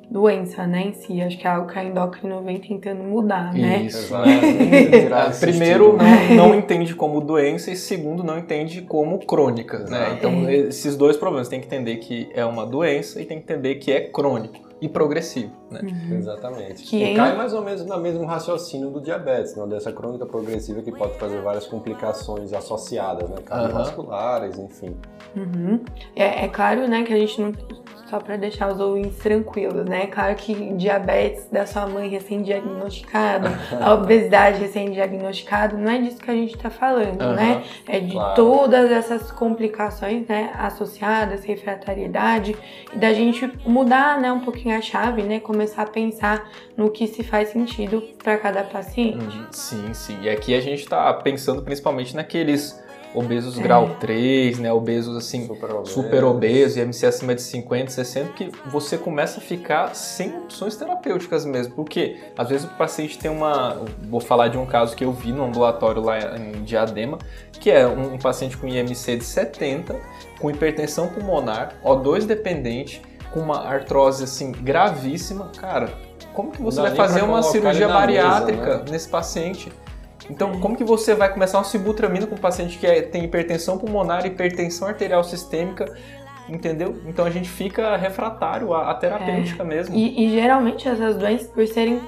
doença, 0.09 0.65
né, 0.67 0.87
em 0.87 0.93
si. 0.93 1.21
Acho 1.21 1.37
que 1.37 1.47
é 1.47 1.49
algo 1.49 1.67
que 1.67 1.77
a 1.77 1.83
endócrino 1.83 2.41
vem 2.41 2.57
tentando 2.57 3.03
mudar, 3.03 3.53
né? 3.53 3.83
Isso, 3.83 4.13
é. 4.15 5.29
Primeiro, 5.39 5.97
não, 5.97 6.49
não, 6.49 6.55
entende 6.55 6.95
como 6.95 7.21
doença 7.21 7.71
e 7.71 7.75
segundo, 7.75 8.23
não 8.23 8.37
entende 8.37 8.81
como 8.81 9.19
crônica, 9.19 9.79
né? 9.79 10.15
Então, 10.17 10.47
é. 10.47 10.55
esses 10.55 10.95
dois 10.95 11.17
problemas. 11.17 11.47
Tem 11.47 11.59
que 11.59 11.67
entender 11.67 11.97
que 11.97 12.29
é 12.33 12.45
uma 12.45 12.65
doença 12.65 13.21
e 13.21 13.25
tem 13.25 13.37
que 13.37 13.43
entender 13.43 13.75
que 13.75 13.91
é 13.91 14.01
crônico 14.01 14.65
e 14.81 14.89
progressivo. 14.89 15.51
Né? 15.81 15.91
Uhum. 16.09 16.17
Exatamente. 16.17 16.83
Que 16.83 17.03
e 17.03 17.15
cai 17.15 17.35
mais 17.35 17.53
ou 17.53 17.63
menos 17.63 17.85
no 17.85 17.97
mesmo 17.99 18.25
raciocínio 18.25 18.89
do 18.89 19.01
diabetes, 19.01 19.55
né? 19.55 19.65
dessa 19.67 19.91
crônica 19.91 20.25
progressiva 20.25 20.81
que 20.81 20.91
pode 20.91 21.17
trazer 21.17 21.41
várias 21.41 21.65
complicações 21.65 22.53
associadas, 22.53 23.29
né? 23.29 23.37
cardiovasculares, 23.45 24.57
uhum. 24.57 24.65
enfim. 24.65 24.97
Uhum. 25.35 25.81
É, 26.15 26.45
é, 26.45 26.47
claro 26.47 26.87
né, 26.87 27.03
que 27.03 27.13
a 27.13 27.17
gente 27.17 27.41
não. 27.41 27.53
Só 28.09 28.19
para 28.19 28.37
deixar 28.37 28.71
os 28.71 28.79
ouvintes 28.79 29.17
tranquilos, 29.17 29.83
né? 29.83 30.03
É 30.03 30.05
claro 30.07 30.35
que 30.35 30.53
diabetes 30.75 31.49
da 31.49 31.65
sua 31.65 31.87
mãe 31.87 32.07
recém-diagnosticado, 32.07 33.47
a 33.81 33.93
obesidade 33.95 34.59
recém-diagnosticada, 34.59 35.75
não 35.75 35.91
é 35.91 35.97
disso 35.97 36.21
que 36.21 36.29
a 36.29 36.35
gente 36.35 36.55
está 36.55 36.69
falando, 36.69 37.33
né? 37.33 37.63
É 37.87 37.99
de 37.99 38.11
claro. 38.11 38.35
todas 38.35 38.91
essas 38.91 39.31
complicações 39.31 40.27
né, 40.27 40.51
associadas, 40.55 41.43
refratariedade, 41.43 42.55
e 42.93 42.97
da 42.97 43.11
gente 43.11 43.51
mudar 43.65 44.21
né, 44.21 44.31
um 44.31 44.41
pouquinho 44.41 44.77
a 44.77 44.81
chave, 44.81 45.23
né? 45.23 45.39
Começar 45.39 45.64
a 45.77 45.85
pensar 45.85 46.49
no 46.75 46.89
que 46.89 47.07
se 47.07 47.23
faz 47.23 47.49
sentido 47.49 48.01
para 48.23 48.37
cada 48.37 48.63
paciente. 48.63 49.37
Uhum. 49.37 49.47
Sim, 49.51 49.93
sim. 49.93 50.17
E 50.21 50.29
aqui 50.29 50.53
a 50.53 50.61
gente 50.61 50.81
está 50.81 51.13
pensando 51.13 51.61
principalmente 51.61 52.15
naqueles 52.15 52.83
obesos 53.15 53.57
é. 53.57 53.61
grau 53.61 53.95
3, 53.99 54.59
né? 54.59 54.71
Obesos 54.71 55.15
assim, 55.15 55.47
super 55.47 55.71
obesos, 55.71 55.93
super 55.93 56.23
obesos, 56.23 56.77
IMC 56.77 57.05
acima 57.05 57.33
de 57.33 57.41
50, 57.41 57.91
60, 57.91 58.33
que 58.33 58.51
você 58.65 58.97
começa 58.97 59.39
a 59.39 59.41
ficar 59.41 59.95
sem 59.95 60.35
opções 60.37 60.75
terapêuticas 60.75 61.45
mesmo. 61.45 61.73
Porque 61.73 62.17
às 62.37 62.49
vezes 62.49 62.67
o 62.67 62.73
paciente 62.75 63.17
tem 63.17 63.31
uma. 63.31 63.81
Vou 64.03 64.19
falar 64.19 64.49
de 64.49 64.57
um 64.57 64.65
caso 64.65 64.95
que 64.95 65.05
eu 65.05 65.11
vi 65.11 65.31
no 65.31 65.45
ambulatório 65.45 66.01
lá 66.01 66.19
em 66.37 66.63
Diadema, 66.63 67.17
que 67.53 67.71
é 67.71 67.87
um, 67.87 68.15
um 68.15 68.17
paciente 68.17 68.57
com 68.57 68.67
IMC 68.67 69.17
de 69.17 69.23
70, 69.23 69.95
com 70.39 70.51
hipertensão 70.51 71.07
pulmonar, 71.07 71.73
O2 71.83 72.25
dependente, 72.25 73.01
com 73.35 73.41
uma 73.41 73.67
artrose 73.67 74.23
assim 74.23 74.53
gravíssima. 74.53 75.51
Cara, 75.59 75.89
como 76.33 76.51
que 76.51 76.61
você 76.61 76.79
vai 76.81 76.95
fazer 76.95 77.21
uma 77.21 77.43
cirurgia 77.43 77.89
bariátrica 77.89 78.65
mesa, 78.65 78.77
né? 78.77 78.91
nesse 78.91 79.09
paciente? 79.09 79.73
Então, 80.29 80.57
como 80.61 80.77
que 80.77 80.85
você 80.85 81.13
vai 81.13 81.31
começar 81.31 81.57
uma 81.57 81.65
sibutramina 81.65 82.25
com 82.25 82.35
um 82.35 82.37
paciente 82.37 82.79
que 82.79 82.87
é, 82.87 83.01
tem 83.01 83.25
hipertensão 83.25 83.77
pulmonar, 83.77 84.25
hipertensão 84.25 84.87
arterial 84.87 85.21
sistêmica, 85.23 85.93
entendeu? 86.49 86.95
Então 87.05 87.25
a 87.25 87.29
gente 87.29 87.49
fica 87.49 87.95
refratário 87.95 88.73
à, 88.73 88.91
à 88.91 88.93
terapêutica 88.95 89.63
é. 89.63 89.65
mesmo. 89.65 89.95
E, 89.95 90.25
e, 90.25 90.29
geralmente 90.31 90.87
essas 90.87 91.17
doenças, 91.17 91.47
por 91.47 91.65
serem 91.67 91.99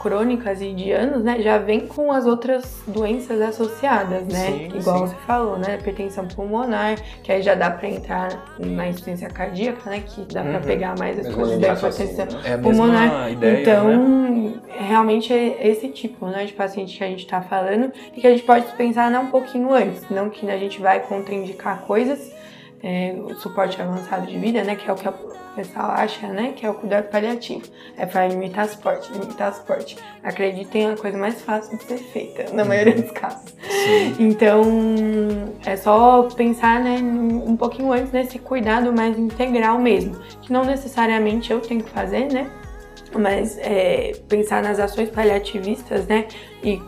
crônicas 0.00 0.60
e 0.60 0.72
de 0.72 0.92
anos, 0.92 1.22
né, 1.22 1.40
já 1.40 1.58
vem 1.58 1.86
com 1.86 2.12
as 2.12 2.26
outras 2.26 2.82
doenças 2.86 3.40
associadas, 3.40 4.26
né? 4.26 4.46
Sim, 4.46 4.78
Igual 4.78 4.98
sim. 4.98 5.14
você 5.14 5.16
falou, 5.26 5.58
né? 5.58 5.78
Hipertensão 5.80 6.26
pulmonar, 6.26 6.96
que 7.22 7.32
aí 7.32 7.42
já 7.42 7.54
dá 7.54 7.70
para 7.70 7.88
entrar 7.88 8.28
na 8.58 8.88
insuficiência 8.88 9.28
cardíaca, 9.28 9.90
né? 9.90 10.02
Que 10.06 10.22
dá 10.32 10.42
uhum. 10.42 10.50
para 10.52 10.60
pegar 10.60 10.98
mais 10.98 11.18
as 11.18 11.34
coisas 11.34 11.58
da 11.58 11.74
hipertensão 11.74 12.24
assim, 12.24 12.48
né? 12.48 12.56
pulmonar. 12.58 13.32
Ideia, 13.32 13.60
então, 13.60 14.30
né? 14.30 14.54
realmente 14.78 15.32
é 15.32 15.66
esse 15.68 15.88
tipo, 15.88 16.26
né, 16.26 16.44
de 16.44 16.52
paciente 16.52 16.96
que 16.96 17.04
a 17.04 17.08
gente 17.08 17.24
está 17.24 17.40
falando 17.42 17.92
e 18.16 18.20
que 18.20 18.26
a 18.26 18.30
gente 18.30 18.42
pode 18.42 18.66
pensar 18.72 19.10
né, 19.10 19.18
um 19.18 19.26
pouquinho 19.26 19.72
antes, 19.72 20.08
não 20.10 20.30
que 20.30 20.48
a 20.48 20.56
gente 20.56 20.80
vai 20.80 21.00
contraindicar 21.00 21.80
coisas 21.82 22.37
é, 22.82 23.14
o 23.18 23.34
suporte 23.36 23.80
avançado 23.80 24.26
de 24.26 24.38
vida, 24.38 24.62
né, 24.64 24.76
que 24.76 24.88
é 24.88 24.92
o 24.92 24.96
que 24.96 25.08
o 25.08 25.12
pessoal 25.56 25.90
acha, 25.90 26.28
né, 26.28 26.52
que 26.54 26.64
é 26.64 26.70
o 26.70 26.74
cuidado 26.74 27.08
paliativo. 27.08 27.62
É 27.96 28.06
para 28.06 28.28
limitar 28.28 28.68
suporte, 28.68 29.12
limitar 29.12 29.52
suporte. 29.52 29.96
Acreditem, 30.22 30.88
é 30.88 30.92
a 30.92 30.96
coisa 30.96 31.18
mais 31.18 31.40
fácil 31.42 31.76
de 31.76 31.84
ser 31.84 31.98
feita, 31.98 32.52
na 32.52 32.64
maioria 32.64 32.94
dos 32.94 33.10
casos. 33.10 33.54
Sim. 33.68 34.16
Então, 34.18 34.64
é 35.66 35.76
só 35.76 36.22
pensar, 36.36 36.80
né, 36.80 36.98
um 37.00 37.56
pouquinho 37.56 37.92
antes 37.92 38.12
nesse 38.12 38.38
cuidado 38.38 38.92
mais 38.92 39.18
integral 39.18 39.78
mesmo, 39.78 40.16
que 40.42 40.52
não 40.52 40.64
necessariamente 40.64 41.52
eu 41.52 41.60
tenho 41.60 41.82
que 41.82 41.90
fazer, 41.90 42.32
né, 42.32 42.50
mas 43.16 43.58
é, 43.58 44.12
pensar 44.28 44.62
nas 44.62 44.78
ações 44.78 45.08
paliativistas, 45.08 46.06
né? 46.06 46.26
E, 46.62 46.80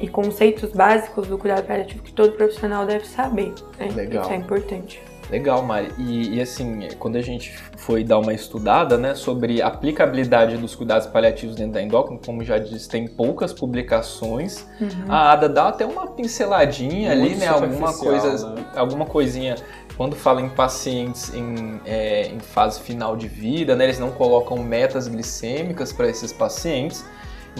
e 0.00 0.08
conceitos 0.08 0.72
básicos 0.72 1.26
do 1.28 1.36
cuidado 1.36 1.66
paliativo 1.66 2.02
que 2.02 2.12
todo 2.12 2.32
profissional 2.32 2.86
deve 2.86 3.06
saber. 3.06 3.52
Né? 3.78 3.88
Legal. 3.94 4.22
Isso 4.22 4.32
é 4.32 4.36
importante. 4.36 5.02
Legal, 5.30 5.62
Mari. 5.62 5.92
E, 5.98 6.36
e, 6.36 6.40
assim, 6.40 6.88
quando 6.98 7.16
a 7.16 7.22
gente 7.22 7.56
foi 7.76 8.02
dar 8.02 8.18
uma 8.18 8.32
estudada 8.32 8.96
né, 8.96 9.14
sobre 9.14 9.60
aplicabilidade 9.60 10.56
dos 10.56 10.74
cuidados 10.74 11.06
paliativos 11.06 11.54
dentro 11.54 11.72
da 11.72 11.82
endócrina, 11.82 12.18
como 12.24 12.42
já 12.42 12.58
disse, 12.58 12.88
tem 12.88 13.06
poucas 13.06 13.52
publicações. 13.52 14.66
Uhum. 14.80 15.04
A 15.08 15.32
ADA 15.32 15.48
dá 15.48 15.68
até 15.68 15.84
uma 15.84 16.06
pinceladinha 16.06 17.14
Muito 17.14 17.32
ali, 17.32 17.36
né? 17.36 17.48
Alguma 17.48 17.92
coisa, 17.92 18.54
né? 18.54 18.64
alguma 18.74 19.06
coisinha. 19.06 19.56
Quando 19.96 20.14
fala 20.14 20.40
em 20.40 20.48
pacientes 20.48 21.34
em, 21.34 21.80
é, 21.84 22.28
em 22.28 22.38
fase 22.38 22.80
final 22.80 23.16
de 23.16 23.26
vida, 23.26 23.74
né, 23.74 23.84
eles 23.84 23.98
não 23.98 24.12
colocam 24.12 24.56
metas 24.58 25.08
glicêmicas 25.08 25.92
para 25.92 26.08
esses 26.08 26.32
pacientes 26.32 27.04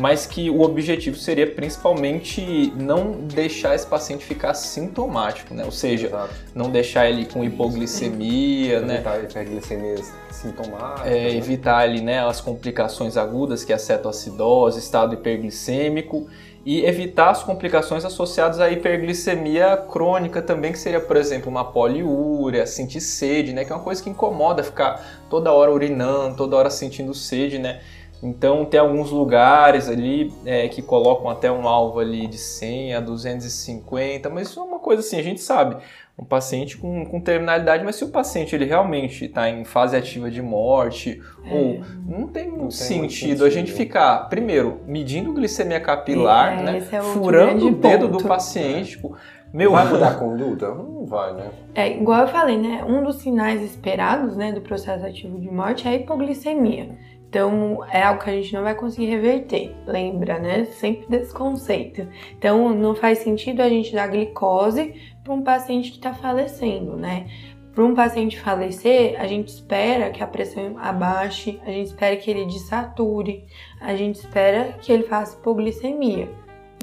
mas 0.01 0.27
que 0.27 0.51
o 0.51 0.61
objetivo 0.61 1.17
seria 1.17 1.47
principalmente 1.47 2.73
não 2.77 3.13
deixar 3.13 3.75
esse 3.75 3.87
paciente 3.87 4.25
ficar 4.25 4.55
sintomático, 4.55 5.55
né? 5.55 5.65
Ou 5.65 5.71
seja, 5.71 6.09
Exato. 6.09 6.35
não 6.55 6.71
deixar 6.71 7.09
ele 7.09 7.27
com 7.27 7.45
hipoglicemia, 7.45 8.81
né? 8.81 8.95
Evitar 8.95 9.23
hiperglicemias 9.23 10.13
sintomáticas. 10.31 11.07
É, 11.07 11.11
né? 11.11 11.37
Evitar 11.37 11.79
ali, 11.79 12.01
né, 12.01 12.21
as 12.21 12.41
complicações 12.41 13.17
agudas, 13.17 13.65
que 13.65 13.73
é 13.73 13.77
a 13.77 13.79
cetoacidose, 13.79 14.79
estado 14.79 15.15
hiperglicêmico, 15.15 16.29
e 16.65 16.85
evitar 16.85 17.31
as 17.31 17.43
complicações 17.43 18.05
associadas 18.05 18.61
à 18.61 18.71
hiperglicemia 18.71 19.77
crônica 19.91 20.43
também, 20.43 20.73
que 20.73 20.79
seria, 20.79 21.01
por 21.01 21.17
exemplo, 21.17 21.49
uma 21.49 21.65
poliúria, 21.65 22.67
sentir 22.67 23.01
sede, 23.01 23.53
né? 23.53 23.65
Que 23.65 23.73
é 23.73 23.75
uma 23.75 23.83
coisa 23.83 24.03
que 24.03 24.11
incomoda 24.11 24.63
ficar 24.63 25.25
toda 25.31 25.53
hora 25.53 25.73
urinando, 25.73 26.37
toda 26.37 26.57
hora 26.57 26.69
sentindo 26.69 27.15
sede, 27.15 27.59
né? 27.59 27.81
Então 28.23 28.65
tem 28.65 28.81
alguns 28.81 29.11
lugares 29.11 29.89
ali 29.89 30.33
é, 30.45 30.67
que 30.69 30.83
colocam 30.83 31.31
até 31.31 31.51
um 31.51 31.69
alvo 31.69 32.01
ali 32.01 32.27
de 32.27 32.39
100 32.39 32.95
a 32.95 33.01
250, 33.01 34.29
mas 34.29 34.49
isso 34.49 34.61
é 34.61 34.63
uma 34.63 34.79
coisa 34.81 35.01
assim, 35.01 35.19
a 35.19 35.23
gente 35.23 35.41
sabe, 35.41 35.77
um 36.19 36.25
paciente 36.25 36.77
com, 36.77 37.07
com 37.07 37.21
terminalidade, 37.21 37.85
mas 37.85 37.95
se 37.95 38.03
o 38.03 38.09
paciente 38.09 38.53
ele 38.55 38.65
realmente 38.65 39.27
está 39.27 39.49
em 39.49 39.65
fase 39.65 39.97
ativa 39.97 40.29
de 40.29 40.43
morte, 40.43 41.23
é. 41.45 41.55
ou 41.55 41.81
não 42.05 42.27
tem 42.27 42.49
muito, 42.49 42.63
não 42.63 42.71
sentido, 42.73 43.01
tem 43.01 43.11
sentido 43.11 43.45
a 43.45 43.51
gente 43.51 43.73
ficar, 43.73 44.29
primeiro, 44.29 44.81
medindo 44.85 45.33
glicemia 45.33 45.81
capilar, 45.81 46.59
é, 46.59 46.63
né, 46.63 46.89
é 46.91 47.01
furando 47.01 47.69
o 47.69 47.71
dedo 47.71 48.09
ponto. 48.09 48.23
do 48.23 48.29
paciente, 48.29 48.93
tipo, 48.93 49.17
meu, 49.53 49.73
vai 49.73 49.87
mudar 49.89 50.09
a 50.09 50.15
conduta? 50.15 50.69
Não 50.69 51.07
vai, 51.07 51.33
né? 51.33 51.51
É, 51.75 51.97
igual 51.97 52.23
eu 52.23 52.29
falei, 52.29 52.59
né? 52.59 52.85
Um 52.87 53.03
dos 53.03 53.17
sinais 53.17 53.63
esperados, 53.63 54.37
né, 54.37 54.53
do 54.53 54.61
processo 54.61 55.07
ativo 55.07 55.39
de 55.39 55.51
morte 55.51 55.87
é 55.89 55.93
a 55.93 55.95
hipoglicemia. 55.95 56.91
Então, 57.29 57.85
é 57.91 58.03
algo 58.03 58.23
que 58.23 58.31
a 58.31 58.33
gente 58.33 58.55
não 58.55 58.63
vai 58.63 58.75
conseguir 58.75 59.07
reverter, 59.07 59.75
lembra, 59.87 60.39
né? 60.39 60.65
Sempre 60.65 61.07
desse 61.09 61.33
conceito. 61.33 62.09
Então, 62.39 62.71
não 62.75 62.95
faz 62.95 63.19
sentido 63.19 63.61
a 63.61 63.69
gente 63.69 63.95
dar 63.95 64.07
glicose 64.07 64.95
para 65.23 65.35
um 65.35 65.43
paciente 65.43 65.91
que 65.91 65.99
está 65.99 66.15
falecendo, 66.15 66.97
né? 66.97 67.27
Para 67.75 67.85
um 67.85 67.95
paciente 67.95 68.41
falecer, 68.41 69.21
a 69.21 69.27
gente 69.27 69.49
espera 69.49 70.11
que 70.11 70.23
a 70.23 70.27
pressão 70.27 70.77
abaixe, 70.79 71.61
a 71.65 71.71
gente 71.71 71.89
espera 71.89 72.17
que 72.17 72.31
ele 72.31 72.47
desature, 72.47 73.45
a 73.81 73.95
gente 73.95 74.17
espera 74.17 74.73
que 74.81 74.91
ele 74.91 75.05
faça 75.05 75.39
hipoglicemia. 75.39 76.29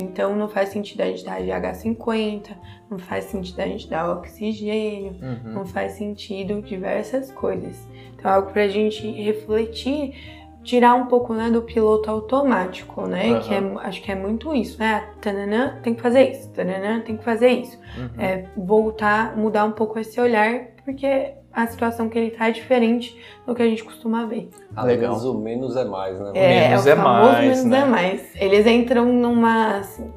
Então 0.02 0.36
não 0.36 0.48
faz 0.48 0.70
sentido 0.70 1.02
a 1.02 1.06
gente 1.06 1.26
dar 1.26 1.42
GH50, 1.42 2.56
não 2.90 2.98
faz 2.98 3.26
sentido 3.26 3.60
a 3.62 3.68
gente 3.68 3.90
dar 3.90 4.10
oxigênio, 4.12 5.16
uhum. 5.22 5.54
não 5.54 5.66
faz 5.66 5.94
sentido 5.94 6.62
diversas 6.62 7.32
coisas. 7.32 7.88
Algo 8.26 8.52
para 8.52 8.64
a 8.64 8.68
gente 8.68 9.10
refletir, 9.12 10.14
tirar 10.64 10.96
um 10.96 11.06
pouco 11.06 11.34
né, 11.34 11.50
do 11.50 11.62
piloto 11.62 12.10
automático, 12.10 13.06
né? 13.08 13.34
Uhum. 13.34 13.40
Que 13.42 13.54
é, 13.54 13.88
acho 13.88 14.02
que 14.02 14.12
é 14.12 14.16
muito 14.16 14.54
isso, 14.54 14.80
né? 14.80 15.08
Tananã, 15.22 15.80
tem 15.84 15.94
que 15.94 16.02
fazer 16.02 16.32
isso, 16.32 16.50
tananã, 16.52 17.02
tem 17.02 17.16
que 17.16 17.24
fazer 17.24 17.50
isso. 17.50 17.80
Uhum. 17.98 18.22
É, 18.22 18.46
voltar, 18.58 19.38
mudar 19.38 19.66
um 19.66 19.72
pouco 19.72 20.00
esse 20.00 20.20
olhar, 20.20 20.68
porque 20.84 21.34
a 21.54 21.68
situação 21.68 22.10
que 22.10 22.20
ele 22.20 22.32
tá 22.32 22.50
é 22.50 22.52
diferente 22.52 23.18
do 23.48 23.56
que 23.56 23.62
a 23.62 23.66
gente 23.66 23.84
costuma 23.84 24.26
ver. 24.26 24.50
Ah, 24.76 24.84
legal. 24.84 25.16
o 25.16 25.40
menos 25.40 25.78
é 25.78 25.86
mais, 25.86 26.20
né? 26.20 26.32
É, 26.34 26.70
menos 26.70 26.86
é, 26.86 26.92
é 26.92 26.96
mais, 26.96 27.40
menos 27.40 27.64
né? 27.64 27.80
é 27.80 27.86
mais. 27.86 28.36
Eles 28.36 28.68
entram 28.68 29.06
numa 29.06 29.78
assim, 29.78 30.12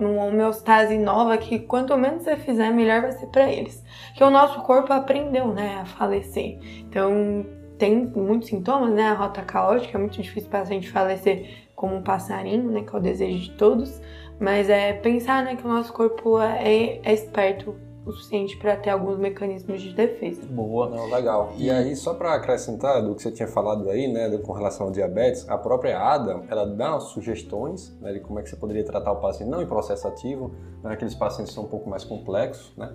numa 0.00 0.24
homeostase 0.24 0.96
nova 0.98 1.36
que 1.38 1.58
quanto 1.58 1.96
menos 1.96 2.22
você 2.22 2.36
fizer, 2.36 2.70
melhor 2.70 3.02
vai 3.02 3.12
ser 3.12 3.26
para 3.26 3.50
eles. 3.50 3.84
Que 4.14 4.24
o 4.24 4.30
nosso 4.30 4.60
corpo 4.62 4.92
aprendeu, 4.92 5.48
né, 5.48 5.78
a 5.80 5.84
falecer. 5.84 6.58
Então, 6.80 7.46
tem 7.78 8.06
muitos 8.06 8.48
sintomas, 8.48 8.92
né? 8.92 9.08
A 9.08 9.14
rota 9.14 9.42
caótica, 9.42 9.96
é 9.96 10.00
muito 10.00 10.20
difícil 10.20 10.48
o 10.48 10.52
paciente 10.52 10.90
falecer 10.90 11.68
como 11.74 11.96
um 11.96 12.02
passarinho, 12.02 12.70
né? 12.70 12.82
Que 12.82 12.94
é 12.94 12.98
o 12.98 13.02
desejo 13.02 13.38
de 13.38 13.50
todos. 13.52 14.00
Mas 14.40 14.68
é 14.68 14.92
pensar, 14.92 15.44
né, 15.44 15.56
que 15.56 15.64
o 15.64 15.68
nosso 15.68 15.92
corpo 15.92 16.40
é, 16.40 17.00
é 17.02 17.12
esperto 17.12 17.74
o 18.10 18.12
suficiente 18.12 18.56
para 18.56 18.76
ter 18.76 18.90
alguns 18.90 19.18
mecanismos 19.18 19.80
de 19.80 19.92
defesa. 19.92 20.42
Boa. 20.46 20.88
Não, 20.88 21.10
legal. 21.10 21.52
E 21.56 21.70
aí, 21.70 21.94
só 21.94 22.14
para 22.14 22.34
acrescentar 22.34 23.02
do 23.02 23.14
que 23.14 23.22
você 23.22 23.30
tinha 23.30 23.48
falado 23.48 23.88
aí, 23.90 24.10
né, 24.10 24.36
com 24.38 24.52
relação 24.52 24.86
ao 24.86 24.92
diabetes, 24.92 25.48
a 25.48 25.58
própria 25.58 25.98
ADA, 25.98 26.42
ela 26.48 26.66
dá 26.66 26.98
sugestões 27.00 27.96
né, 28.00 28.12
de 28.12 28.20
como 28.20 28.38
é 28.38 28.42
que 28.42 28.48
você 28.48 28.56
poderia 28.56 28.84
tratar 28.84 29.12
o 29.12 29.16
paciente, 29.16 29.50
não 29.50 29.62
em 29.62 29.66
processo 29.66 30.06
ativo, 30.08 30.52
né, 30.82 30.92
aqueles 30.92 31.14
pacientes 31.14 31.50
que 31.50 31.54
são 31.54 31.64
um 31.64 31.68
pouco 31.68 31.88
mais 31.88 32.04
complexos, 32.04 32.72
né? 32.76 32.94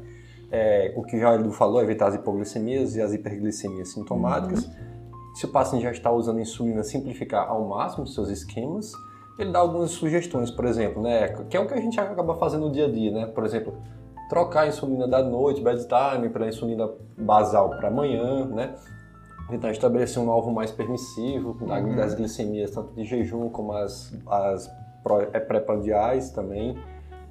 É, 0.52 0.94
o 0.96 1.02
que 1.02 1.20
já 1.20 1.34
ele 1.34 1.50
falou, 1.50 1.82
evitar 1.82 2.08
as 2.08 2.16
hipoglicemias 2.16 2.96
e 2.96 3.02
as 3.02 3.12
hiperglicemias 3.12 3.92
sintomáticas. 3.92 4.66
Uhum. 4.66 4.72
Se 5.34 5.46
o 5.46 5.52
paciente 5.52 5.82
já 5.82 5.92
está 5.92 6.12
usando 6.12 6.40
insulina, 6.40 6.84
simplificar 6.84 7.50
ao 7.50 7.68
máximo 7.68 8.06
seus 8.06 8.30
esquemas. 8.30 8.92
Ele 9.40 9.52
dá 9.52 9.58
algumas 9.58 9.90
sugestões, 9.90 10.52
por 10.52 10.66
exemplo, 10.66 11.02
né, 11.02 11.30
que 11.50 11.58
é 11.58 11.60
o 11.60 11.68
que 11.68 11.74
a 11.74 11.82
gente 11.82 12.00
acaba 12.00 12.36
fazendo 12.36 12.68
no 12.68 12.72
dia 12.72 12.86
a 12.86 12.92
dia, 12.92 13.12
né? 13.12 13.26
Por 13.26 13.44
exemplo, 13.44 13.74
trocar 14.30 14.62
a 14.62 14.68
insulina 14.68 15.08
da 15.08 15.22
noite, 15.22 15.62
bedtime, 15.62 16.30
para 16.30 16.46
a 16.46 16.48
insulina 16.48 16.90
basal 17.18 17.70
para 17.72 17.88
amanhã, 17.88 18.46
né? 18.46 18.76
Tentar 19.50 19.72
estabelecer 19.72 20.22
um 20.22 20.32
alvo 20.32 20.52
mais 20.52 20.72
permissivo 20.72 21.58
uhum. 21.60 21.96
das 21.96 22.16
glicemias, 22.16 22.72
tanto 22.72 22.94
de 22.94 23.04
jejum 23.04 23.50
como 23.50 23.74
as, 23.74 24.14
as 24.26 24.72
é, 25.34 25.40
pré-prandiais 25.40 26.32
também, 26.32 26.78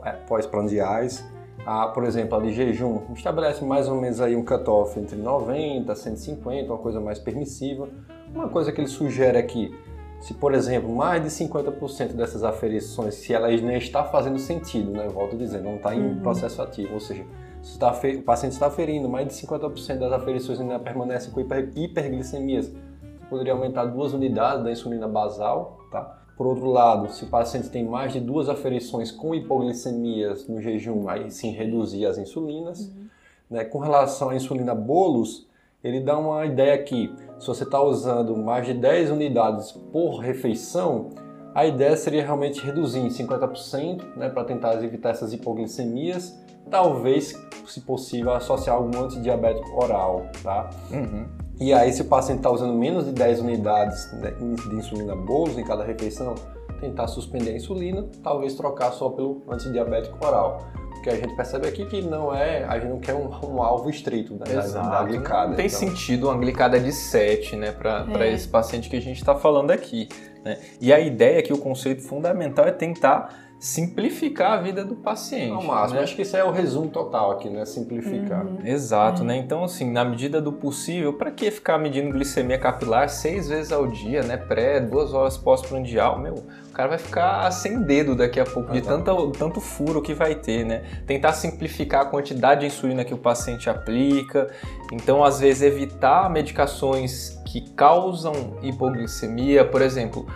é, 0.04 0.12
pós-prandiais. 0.12 1.24
Ah, 1.64 1.88
por 1.88 2.04
exemplo, 2.04 2.36
a 2.36 2.42
de 2.42 2.52
jejum 2.52 3.00
estabelece 3.14 3.64
mais 3.64 3.88
ou 3.88 4.00
menos 4.00 4.20
aí 4.20 4.34
um 4.34 4.44
cutoff 4.44 4.98
entre 4.98 5.16
90 5.16 5.92
e 5.92 5.96
150, 5.96 6.72
uma 6.72 6.78
coisa 6.78 7.00
mais 7.00 7.18
permissiva. 7.18 7.88
Uma 8.34 8.48
coisa 8.48 8.72
que 8.72 8.80
ele 8.80 8.88
sugere 8.88 9.36
aqui, 9.36 9.74
se 10.22 10.34
por 10.34 10.54
exemplo, 10.54 10.88
mais 10.88 11.20
de 11.20 11.28
50% 11.28 12.12
dessas 12.12 12.44
aferições, 12.44 13.14
se 13.16 13.34
ela 13.34 13.50
não 13.60 13.72
está 13.72 14.04
fazendo 14.04 14.38
sentido, 14.38 14.92
né? 14.92 15.08
Volto 15.08 15.34
a 15.34 15.38
dizer, 15.38 15.60
não 15.60 15.74
está 15.76 15.92
em 15.92 16.00
uhum. 16.00 16.20
processo 16.20 16.62
ativo, 16.62 16.94
ou 16.94 17.00
seja, 17.00 17.26
se 17.60 17.72
está, 17.72 17.90
o 17.90 18.22
paciente 18.22 18.52
está 18.52 18.68
aferindo, 18.68 19.08
mais 19.08 19.26
de 19.26 19.34
50% 19.34 19.98
das 19.98 20.12
aferições 20.12 20.60
ainda 20.60 20.78
permanecem 20.78 21.32
com 21.32 21.40
hiper, 21.40 21.72
hiperglicemias, 21.74 22.68
você 22.68 23.26
poderia 23.28 23.52
aumentar 23.52 23.84
duas 23.86 24.12
unidades 24.12 24.62
da 24.62 24.70
insulina 24.70 25.08
basal, 25.08 25.80
tá? 25.90 26.20
Por 26.36 26.46
outro 26.46 26.66
lado, 26.66 27.12
se 27.12 27.24
o 27.24 27.26
paciente 27.26 27.68
tem 27.68 27.84
mais 27.84 28.12
de 28.12 28.20
duas 28.20 28.48
aferições 28.48 29.10
com 29.10 29.34
hipoglicemias 29.34 30.46
no 30.46 30.60
jejum, 30.60 31.08
aí 31.08 31.32
sim 31.32 31.50
reduzir 31.50 32.06
as 32.06 32.16
insulinas. 32.16 32.80
Uhum. 32.80 33.08
Né? 33.50 33.64
Com 33.64 33.80
relação 33.80 34.30
à 34.30 34.36
insulina 34.36 34.74
bolos, 34.74 35.48
ele 35.82 36.00
dá 36.00 36.16
uma 36.16 36.46
ideia 36.46 36.74
aqui. 36.74 37.12
Se 37.42 37.48
você 37.48 37.64
está 37.64 37.82
usando 37.82 38.36
mais 38.36 38.64
de 38.64 38.72
10 38.72 39.10
unidades 39.10 39.72
por 39.72 40.18
refeição, 40.18 41.10
a 41.52 41.66
ideia 41.66 41.96
seria 41.96 42.22
realmente 42.22 42.64
reduzir 42.64 43.00
em 43.00 43.08
50% 43.08 44.16
né, 44.16 44.28
para 44.28 44.44
tentar 44.44 44.80
evitar 44.84 45.10
essas 45.10 45.32
hipoglicemias. 45.32 46.38
Talvez, 46.70 47.34
se 47.66 47.80
possível, 47.80 48.32
associar 48.32 48.76
algum 48.76 49.02
antidiabético 49.02 49.68
oral. 49.74 50.28
Tá? 50.40 50.70
Uhum. 50.92 51.26
E 51.58 51.72
aí, 51.72 51.92
se 51.92 52.02
o 52.02 52.04
paciente 52.04 52.38
está 52.38 52.50
usando 52.52 52.74
menos 52.74 53.06
de 53.06 53.12
10 53.12 53.40
unidades 53.40 54.12
né, 54.12 54.30
de 54.30 54.76
insulina 54.76 55.16
bolos 55.16 55.58
em 55.58 55.64
cada 55.64 55.82
refeição, 55.82 56.36
tentar 56.80 57.08
suspender 57.08 57.50
a 57.50 57.56
insulina, 57.56 58.06
talvez 58.22 58.54
trocar 58.54 58.92
só 58.92 59.08
pelo 59.10 59.42
antidiabético 59.48 60.24
oral. 60.24 60.60
Porque 61.02 61.10
a 61.10 61.16
gente 61.16 61.34
percebe 61.34 61.66
aqui 61.66 61.84
que 61.86 62.00
não 62.00 62.32
é, 62.32 62.62
a 62.64 62.78
gente 62.78 62.90
não 62.90 63.00
quer 63.00 63.12
um, 63.14 63.28
um 63.44 63.60
alvo 63.60 63.90
estrito 63.90 64.34
né, 64.34 64.44
Exato. 64.56 64.88
da 64.88 65.02
glicada. 65.02 65.48
Não 65.48 65.56
tem 65.56 65.66
então. 65.66 65.78
sentido 65.80 66.28
uma 66.28 66.38
glicada 66.38 66.78
de 66.78 66.92
7, 66.92 67.56
né, 67.56 67.72
para 67.72 68.06
É. 68.20 68.32
esse 68.32 68.46
paciente 68.46 68.88
que 68.88 68.94
a 68.94 69.00
gente 69.00 69.16
está 69.18 69.34
falando 69.34 69.72
aqui. 69.72 70.08
Né? 70.44 70.58
E 70.80 70.92
a 70.92 71.00
ideia 71.00 71.40
é 71.40 71.42
que 71.42 71.52
o 71.52 71.58
conceito 71.58 72.02
fundamental 72.02 72.66
é 72.66 72.70
tentar 72.70 73.34
simplificar 73.58 74.52
a 74.52 74.56
vida 74.62 74.84
do 74.84 74.94
paciente. 74.96 75.52
Ao 75.52 75.62
máximo. 75.62 75.98
né? 75.98 76.04
Acho 76.04 76.14
que 76.16 76.22
isso 76.22 76.36
é 76.36 76.44
o 76.44 76.50
resumo 76.50 76.88
total 76.88 77.30
aqui, 77.32 77.48
né? 77.48 77.64
Simplificar. 77.64 78.44
Uhum. 78.44 78.58
Exato, 78.64 79.22
É. 79.22 79.24
né? 79.24 79.36
Então, 79.36 79.62
assim, 79.64 79.88
na 79.90 80.04
medida 80.04 80.40
do 80.40 80.52
possível, 80.52 81.12
para 81.12 81.30
que 81.30 81.48
ficar 81.50 81.78
medindo 81.78 82.10
glicemia 82.10 82.58
capilar 82.58 83.08
seis 83.08 83.48
vezes 83.48 83.70
ao 83.72 83.86
dia, 83.86 84.22
né? 84.22 84.36
Pré, 84.36 84.80
duas 84.80 85.14
horas 85.14 85.36
pós-prandial? 85.36 86.18
Meu, 86.18 86.42
o 86.72 86.74
cara 86.74 86.88
vai 86.88 86.98
ficar 86.98 87.50
sem 87.50 87.82
dedo 87.82 88.16
daqui 88.16 88.40
a 88.40 88.44
pouco, 88.44 88.72
de 88.72 88.80
tanto, 88.80 89.30
tanto 89.32 89.60
furo 89.60 90.00
que 90.00 90.14
vai 90.14 90.34
ter, 90.34 90.64
né? 90.64 90.82
Tentar 91.06 91.34
simplificar 91.34 92.00
a 92.00 92.04
quantidade 92.06 92.62
de 92.62 92.66
insulina 92.68 93.04
que 93.04 93.12
o 93.12 93.18
paciente 93.18 93.68
aplica. 93.68 94.50
Então, 94.90 95.22
às 95.22 95.38
vezes, 95.38 95.60
evitar 95.60 96.30
medicações 96.30 97.38
que 97.44 97.60
causam 97.72 98.58
hipoglicemia, 98.62 99.66
por 99.66 99.82
exemplo, 99.82 100.26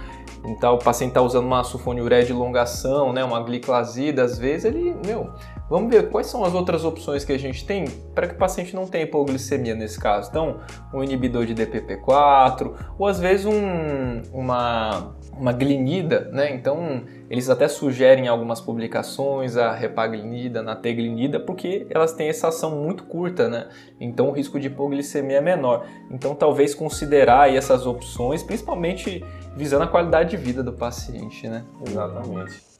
então 0.47 0.75
o 0.75 0.79
paciente 0.79 1.11
está 1.11 1.23
usando 1.23 1.45
uma 1.45 1.65
sulfonilureia 1.65 2.25
de 2.25 2.33
longação, 2.33 3.13
né, 3.13 3.25
uma 3.25 3.43
gliclazida, 3.43 4.23
às 4.23 4.39
vezes 4.39 4.65
ele, 4.65 4.97
meu, 5.05 5.31
vamos 5.69 5.91
ver 5.91 6.09
quais 6.11 6.29
são 6.29 6.45
as 6.45 6.55
outras 6.55 6.85
opções 6.85 7.25
que 7.25 7.33
a 7.33 7.39
gente 7.39 7.65
tem 7.65 7.87
para 8.15 8.29
que 8.29 8.35
o 8.35 8.39
paciente 8.39 8.75
não 8.75 8.87
tenha 8.87 9.05
hipoglicemia 9.05 9.75
nesse 9.75 9.99
caso. 9.99 10.31
Então, 10.31 10.59
um 10.95 11.03
inibidor 11.03 11.47
de 11.47 11.55
DPP4, 11.55 12.73
ou 12.99 13.07
às 13.07 13.19
vezes 13.19 13.47
um, 13.47 14.23
uma, 14.33 15.15
uma 15.33 15.53
glinida, 15.53 16.31
né? 16.33 16.55
Então, 16.55 17.03
eles 17.29 17.51
até 17.51 17.69
sugerem 17.69 18.27
em 18.27 18.29
algumas 18.29 18.61
publicações 18.61 19.57
a 19.57 19.73
repaglinida, 19.73 20.63
na 20.63 20.77
teglinida, 20.77 21.41
porque 21.41 21.87
elas 21.91 22.13
têm 22.13 22.29
essa 22.29 22.49
ação 22.49 22.77
muito 22.77 23.05
curta, 23.05 23.49
né? 23.49 23.69
Então, 24.01 24.29
o 24.29 24.33
risco 24.33 24.61
de 24.61 24.69
hipoglicemia 24.69 25.39
é 25.39 25.41
menor. 25.41 25.87
Então, 26.11 26.35
talvez 26.35 26.75
considerar 26.75 27.53
essas 27.53 27.87
opções, 27.87 28.43
principalmente 28.43 29.25
visando 29.57 29.85
a 29.85 29.89
qualidade 29.89 30.31
de 30.31 30.37
vida 30.37 30.63
do 30.63 30.73
paciente, 30.73 31.49
né? 31.49 31.65
Exatamente. 31.87 32.77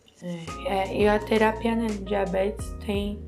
É, 0.67 0.97
e 0.97 1.07
a 1.07 1.19
terapia 1.19 1.75
né, 1.75 1.87
de 1.89 1.99
diabetes 1.99 2.75
tem 2.85 3.19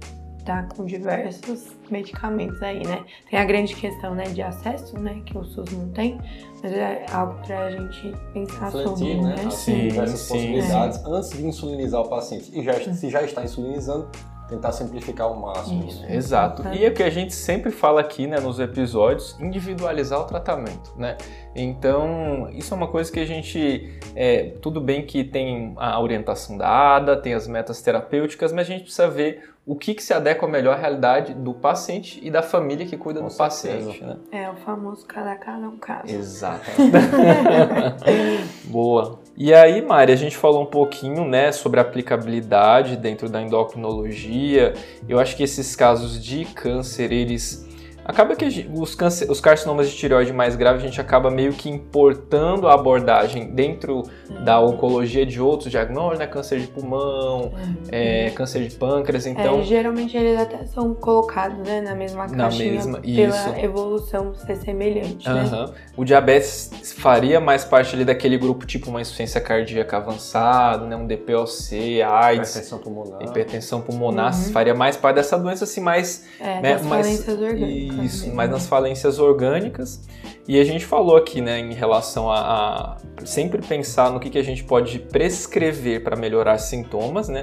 tá 0.48 0.66
com 0.74 0.86
diversos 0.86 1.76
medicamentos 1.90 2.62
aí, 2.62 2.82
né? 2.86 3.04
Tem 3.30 3.38
a 3.38 3.44
grande 3.44 3.74
questão, 3.74 4.14
né, 4.14 4.24
de 4.24 4.40
acesso, 4.40 4.98
né, 4.98 5.20
que 5.26 5.36
o 5.36 5.44
SUS 5.44 5.70
não 5.72 5.90
tem, 5.90 6.18
mas 6.62 6.72
é 6.72 7.04
algo 7.12 7.34
para 7.46 7.66
a 7.66 7.70
gente 7.70 8.14
pensar 8.32 8.70
sobre, 8.72 9.14
né? 9.16 9.36
né? 9.36 9.44
Assim, 9.46 9.88
diversas 9.88 10.26
possibilidades 10.26 11.04
antes 11.04 11.30
de 11.30 11.46
insulinizar 11.46 12.00
o 12.00 12.08
paciente. 12.08 12.50
E 12.58 12.64
já, 12.64 12.72
se 12.72 13.10
já 13.10 13.22
está 13.22 13.44
insulinizando, 13.44 14.08
tentar 14.48 14.72
simplificar 14.72 15.26
ao 15.26 15.36
máximo. 15.36 15.86
Isso, 15.86 16.00
né? 16.00 16.16
Exato. 16.16 16.62
E 16.72 16.82
é 16.82 16.88
o 16.88 16.94
que 16.94 17.02
a 17.02 17.10
gente 17.10 17.34
sempre 17.34 17.70
fala 17.70 18.00
aqui, 18.00 18.26
né, 18.26 18.40
nos 18.40 18.58
episódios, 18.58 19.38
individualizar 19.38 20.18
o 20.20 20.24
tratamento, 20.24 20.94
né? 20.96 21.18
Então, 21.54 22.48
isso 22.52 22.72
é 22.72 22.76
uma 22.76 22.88
coisa 22.88 23.12
que 23.12 23.20
a 23.20 23.26
gente, 23.26 23.98
é, 24.16 24.54
tudo 24.62 24.80
bem 24.80 25.04
que 25.04 25.24
tem 25.24 25.74
a 25.76 26.00
orientação 26.00 26.56
dada, 26.56 27.20
tem 27.20 27.34
as 27.34 27.46
metas 27.46 27.82
terapêuticas, 27.82 28.50
mas 28.50 28.66
a 28.66 28.70
gente 28.70 28.84
precisa 28.84 29.08
ver 29.08 29.57
o 29.68 29.76
que, 29.76 29.92
que 29.92 30.02
se 30.02 30.14
adequa 30.14 30.48
melhor 30.48 30.74
à 30.74 30.80
realidade 30.80 31.34
do 31.34 31.52
paciente 31.52 32.18
e 32.22 32.30
da 32.30 32.40
família 32.40 32.86
que 32.86 32.96
cuida 32.96 33.20
Com 33.20 33.26
do 33.26 33.30
certeza. 33.30 33.76
paciente, 33.76 34.02
né? 34.02 34.16
É 34.32 34.48
o 34.48 34.54
famoso 34.56 35.04
cada 35.04 35.36
caso 35.36 35.62
é 35.62 35.68
um 35.68 35.76
caso. 35.76 36.10
Exato. 36.10 36.70
Boa. 38.64 39.18
E 39.36 39.52
aí, 39.52 39.82
Mari, 39.82 40.10
a 40.10 40.16
gente 40.16 40.38
falou 40.38 40.62
um 40.62 40.66
pouquinho, 40.66 41.22
né, 41.26 41.52
sobre 41.52 41.78
a 41.80 41.82
aplicabilidade 41.82 42.96
dentro 42.96 43.28
da 43.28 43.42
endocrinologia. 43.42 44.72
Eu 45.06 45.20
acho 45.20 45.36
que 45.36 45.42
esses 45.42 45.76
casos 45.76 46.18
de 46.24 46.46
câncer, 46.46 47.12
eles 47.12 47.67
Acaba 48.08 48.34
que 48.34 48.66
os, 48.72 48.94
câncer, 48.94 49.30
os 49.30 49.38
carcinomas 49.38 49.90
de 49.90 49.94
tireoide 49.94 50.32
mais 50.32 50.56
graves 50.56 50.82
a 50.82 50.86
gente 50.86 50.98
acaba 50.98 51.30
meio 51.30 51.52
que 51.52 51.68
importando 51.68 52.66
a 52.66 52.72
abordagem 52.72 53.50
dentro 53.50 54.02
da 54.46 54.58
oncologia 54.58 55.26
de 55.26 55.38
outros 55.38 55.70
diagnósticos, 55.70 56.18
né? 56.18 56.26
Câncer 56.26 56.58
de 56.58 56.68
pulmão, 56.68 57.52
é, 57.92 58.30
câncer 58.30 58.66
de 58.66 58.74
pâncreas, 58.74 59.26
é, 59.26 59.30
então... 59.30 59.60
É, 59.60 59.62
geralmente 59.62 60.16
eles 60.16 60.40
até 60.40 60.64
são 60.64 60.94
colocados 60.94 61.58
né, 61.58 61.82
na 61.82 61.94
mesma 61.94 62.26
caixinha 62.26 62.68
na 62.68 62.76
mesma, 62.76 62.98
pela 62.98 63.28
isso. 63.28 63.48
evolução 63.58 64.34
ser 64.34 64.56
semelhante, 64.56 65.28
né? 65.28 65.66
O 65.94 66.02
diabetes 66.02 66.94
faria 66.96 67.38
mais 67.38 67.62
parte 67.62 67.94
ali 67.94 68.06
daquele 68.06 68.38
grupo 68.38 68.64
tipo 68.64 68.88
uma 68.88 69.02
insuficiência 69.02 69.38
cardíaca 69.38 69.98
avançada, 69.98 70.86
né? 70.86 70.96
Um 70.96 71.06
DPOC, 71.06 72.00
AIDS... 72.00 72.50
Hipertensão 72.52 72.78
pulmonar. 72.78 73.22
Hipertensão 73.22 73.80
pulmonar, 73.82 74.34
uhum. 74.34 74.50
faria 74.50 74.74
mais 74.74 74.96
parte 74.96 75.16
dessa 75.16 75.38
doença 75.38 75.64
assim 75.64 75.82
mais... 75.82 76.24
É, 76.40 76.62
né, 76.62 76.78
mais, 76.82 77.28
orgânicas. 77.28 77.97
Isso, 78.04 78.34
mas 78.34 78.50
nas 78.50 78.66
falências 78.66 79.18
orgânicas. 79.18 80.00
E 80.46 80.58
a 80.58 80.64
gente 80.64 80.86
falou 80.86 81.16
aqui, 81.16 81.40
né, 81.40 81.58
em 81.58 81.74
relação 81.74 82.30
a, 82.30 82.96
a 83.20 83.26
sempre 83.26 83.60
pensar 83.60 84.10
no 84.10 84.18
que, 84.18 84.30
que 84.30 84.38
a 84.38 84.42
gente 84.42 84.64
pode 84.64 84.98
prescrever 84.98 86.02
para 86.02 86.16
melhorar 86.16 86.58
sintomas, 86.58 87.28
né? 87.28 87.42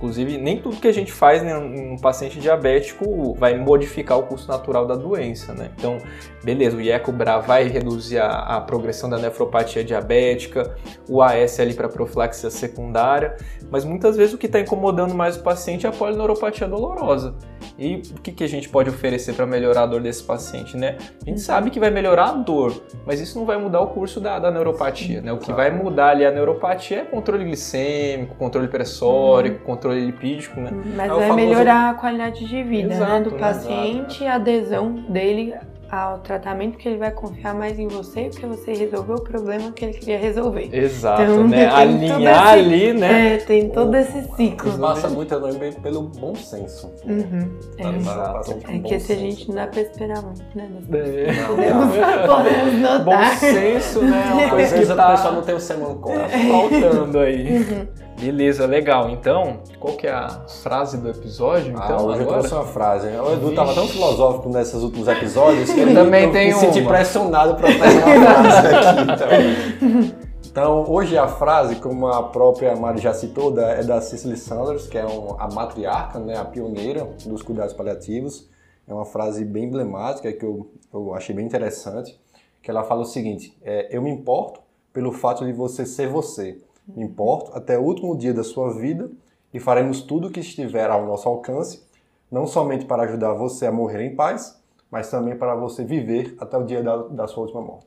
Inclusive, 0.00 0.38
nem 0.38 0.56
tudo 0.56 0.76
que 0.76 0.88
a 0.88 0.92
gente 0.92 1.12
faz 1.12 1.42
em 1.42 1.92
um 1.92 1.96
paciente 1.98 2.40
diabético 2.40 3.34
vai 3.34 3.58
modificar 3.58 4.18
o 4.18 4.22
curso 4.22 4.48
natural 4.48 4.86
da 4.86 4.96
doença, 4.96 5.52
né? 5.52 5.70
Então, 5.76 5.98
beleza, 6.42 6.74
o 6.74 6.80
IECO-BRA 6.80 7.40
vai 7.40 7.68
reduzir 7.68 8.16
a, 8.16 8.56
a, 8.56 8.60
progressão 8.62 9.10
da 9.10 9.18
nefropatia 9.18 9.84
diabética, 9.84 10.74
o 11.06 11.20
AS 11.20 11.60
ali 11.60 11.74
para 11.74 11.86
profilaxia 11.86 12.48
secundária, 12.48 13.36
mas 13.70 13.84
muitas 13.84 14.16
vezes 14.16 14.32
o 14.32 14.38
que 14.38 14.46
está 14.46 14.58
incomodando 14.58 15.14
mais 15.14 15.36
o 15.36 15.42
paciente 15.42 15.84
é 15.84 15.90
a 15.90 15.92
polineuropatia 15.92 16.66
dolorosa. 16.66 17.34
E 17.78 17.96
o 17.96 18.20
que, 18.20 18.32
que 18.32 18.44
a 18.44 18.48
gente 18.48 18.68
pode 18.68 18.88
oferecer 18.88 19.34
para 19.34 19.46
melhorar 19.46 19.82
a 19.82 19.86
dor 19.86 20.00
desse 20.00 20.22
paciente, 20.22 20.76
né? 20.76 20.96
A 21.26 21.28
gente 21.28 21.40
sabe 21.40 21.70
que 21.70 21.80
vai 21.80 21.90
melhorar 21.90 22.30
a 22.30 22.32
dor, 22.32 22.82
mas 23.06 23.20
isso 23.20 23.38
não 23.38 23.46
vai 23.46 23.58
mudar 23.58 23.80
o 23.80 23.88
curso 23.88 24.20
da, 24.20 24.38
da 24.38 24.50
neuropatia, 24.50 25.20
né? 25.20 25.32
O 25.32 25.38
que 25.38 25.52
vai 25.52 25.70
mudar 25.70 26.10
ali 26.10 26.24
a 26.24 26.30
neuropatia 26.30 27.00
é 27.00 27.04
controle 27.04 27.44
glicêmico, 27.44 28.34
controle 28.36 28.68
pressórico, 28.68 29.60
uhum. 29.60 29.64
controle 29.64 29.89
controle 29.90 30.06
lipídico, 30.06 30.60
né? 30.60 30.70
Mas 30.96 31.10
é 31.10 31.14
vai 31.14 31.28
famoso... 31.28 31.34
melhorar 31.36 31.90
a 31.90 31.94
qualidade 31.94 32.44
de 32.46 32.62
vida 32.62 32.94
Exato, 32.94 33.12
né, 33.12 33.20
do 33.20 33.32
paciente 33.32 34.24
e 34.24 34.26
a 34.26 34.34
adesão 34.36 34.92
dele 35.08 35.54
ao 35.90 36.18
tratamento 36.18 36.78
que 36.78 36.88
ele 36.88 36.98
vai 36.98 37.10
confiar 37.10 37.54
mais 37.54 37.78
em 37.78 37.88
você 37.88 38.30
porque 38.30 38.46
você 38.46 38.72
resolveu 38.72 39.16
o 39.16 39.22
problema 39.22 39.72
que 39.72 39.84
ele 39.84 39.94
queria 39.94 40.18
resolver. 40.18 40.68
Exato, 40.72 41.22
então, 41.22 41.48
né? 41.48 41.66
Alinhar 41.74 42.58
esse, 42.58 42.64
ali, 42.64 42.92
né? 42.92 43.34
É, 43.34 43.36
tem 43.38 43.68
todo 43.70 43.94
esse 43.96 44.22
ciclo. 44.36 44.78
Passa 44.78 45.08
muito 45.08 45.28
também 45.28 45.72
pelo 45.72 46.02
bom 46.02 46.34
senso. 46.34 46.92
Uhum, 47.04 47.58
é, 47.78 47.96
Exato. 47.96 48.58
é 48.68 48.78
que 48.78 48.94
esse 48.94 49.12
a 49.12 49.16
gente 49.16 49.48
não 49.48 49.56
dá 49.56 49.66
pra 49.66 49.80
esperar 49.80 50.22
muito, 50.22 50.44
né? 50.54 50.70
É. 50.92 51.32
Podemos 52.26 52.74
notar. 52.80 53.04
Bom 53.04 53.36
senso, 53.36 54.02
né? 54.02 54.28
É 54.30 54.34
uma 54.34 54.50
coisa 54.50 54.78
que 54.78 54.86
tá... 54.86 55.06
a 55.06 55.10
pessoa 55.16 55.34
não 55.34 55.42
tem 55.42 55.54
o 55.54 55.60
semão 55.60 55.96
tá 55.98 56.28
faltando 56.28 57.18
aí. 57.18 57.58
Uhum. 57.58 58.10
Beleza, 58.20 58.66
legal. 58.66 59.08
Então, 59.08 59.60
qual 59.78 59.96
que 59.96 60.06
é 60.06 60.12
a 60.12 60.28
frase 60.62 60.98
do 60.98 61.08
episódio? 61.08 61.74
Ah, 61.78 61.84
então, 61.84 62.04
hoje 62.04 62.20
agora? 62.20 62.22
eu 62.22 62.26
trouxe 62.26 62.54
uma 62.54 62.64
frase. 62.64 63.08
O 63.08 63.32
Edu 63.32 63.50
estava 63.50 63.72
tão 63.72 63.88
filosófico 63.88 64.50
nesses 64.50 64.82
últimos 64.82 65.08
episódios 65.08 65.72
que 65.72 65.79
ele 65.82 65.94
também 65.94 66.30
tem 66.30 66.52
se 66.52 66.60
senti 66.60 66.82
pressionado 66.82 67.56
para 67.56 67.72
fazer 67.78 68.02
uma 68.02 68.20
frase 68.20 68.66
aqui. 68.68 69.12
Então. 69.12 70.14
então, 70.50 70.84
hoje 70.88 71.16
a 71.16 71.28
frase, 71.28 71.76
como 71.76 72.06
a 72.06 72.22
própria 72.24 72.74
Mari 72.76 73.00
já 73.00 73.14
citou, 73.14 73.58
é 73.58 73.82
da 73.82 74.00
Cicely 74.00 74.36
Sanders, 74.36 74.86
que 74.86 74.98
é 74.98 75.04
a 75.38 75.48
matriarca, 75.48 76.18
né, 76.18 76.36
a 76.36 76.44
pioneira 76.44 77.08
dos 77.24 77.42
cuidados 77.42 77.72
paliativos. 77.72 78.48
É 78.86 78.92
uma 78.92 79.04
frase 79.04 79.44
bem 79.44 79.64
emblemática 79.64 80.32
que 80.32 80.44
eu, 80.44 80.70
eu 80.92 81.14
achei 81.14 81.34
bem 81.34 81.46
interessante, 81.46 82.20
que 82.62 82.70
ela 82.70 82.82
fala 82.82 83.02
o 83.02 83.06
seguinte, 83.06 83.56
é, 83.62 83.88
eu 83.90 84.02
me 84.02 84.10
importo 84.10 84.60
pelo 84.92 85.12
fato 85.12 85.44
de 85.44 85.52
você 85.52 85.86
ser 85.86 86.08
você 86.08 86.58
importo 86.96 87.52
até 87.54 87.78
o 87.78 87.82
último 87.82 88.16
dia 88.16 88.32
da 88.32 88.42
sua 88.42 88.72
vida 88.72 89.10
e 89.52 89.60
faremos 89.60 90.02
tudo 90.02 90.28
o 90.28 90.30
que 90.30 90.40
estiver 90.40 90.88
ao 90.90 91.06
nosso 91.06 91.28
alcance, 91.28 91.82
não 92.30 92.46
somente 92.46 92.84
para 92.84 93.02
ajudar 93.04 93.34
você 93.34 93.66
a 93.66 93.72
morrer 93.72 94.04
em 94.04 94.14
paz, 94.14 94.59
mas 94.90 95.10
também 95.10 95.36
para 95.36 95.54
você 95.54 95.84
viver 95.84 96.34
até 96.40 96.56
o 96.56 96.64
dia 96.64 96.82
da, 96.82 96.96
da 96.96 97.26
sua 97.26 97.44
última 97.44 97.62
morte. 97.62 97.86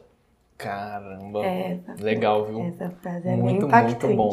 Caramba! 0.57 1.45
É, 1.45 1.79
Legal, 1.99 2.45
viu? 2.45 2.61
Essa 2.61 2.89
frase 3.01 3.27
é 3.27 3.35
muito, 3.35 3.67
muito 3.67 4.07
bom. 4.15 4.31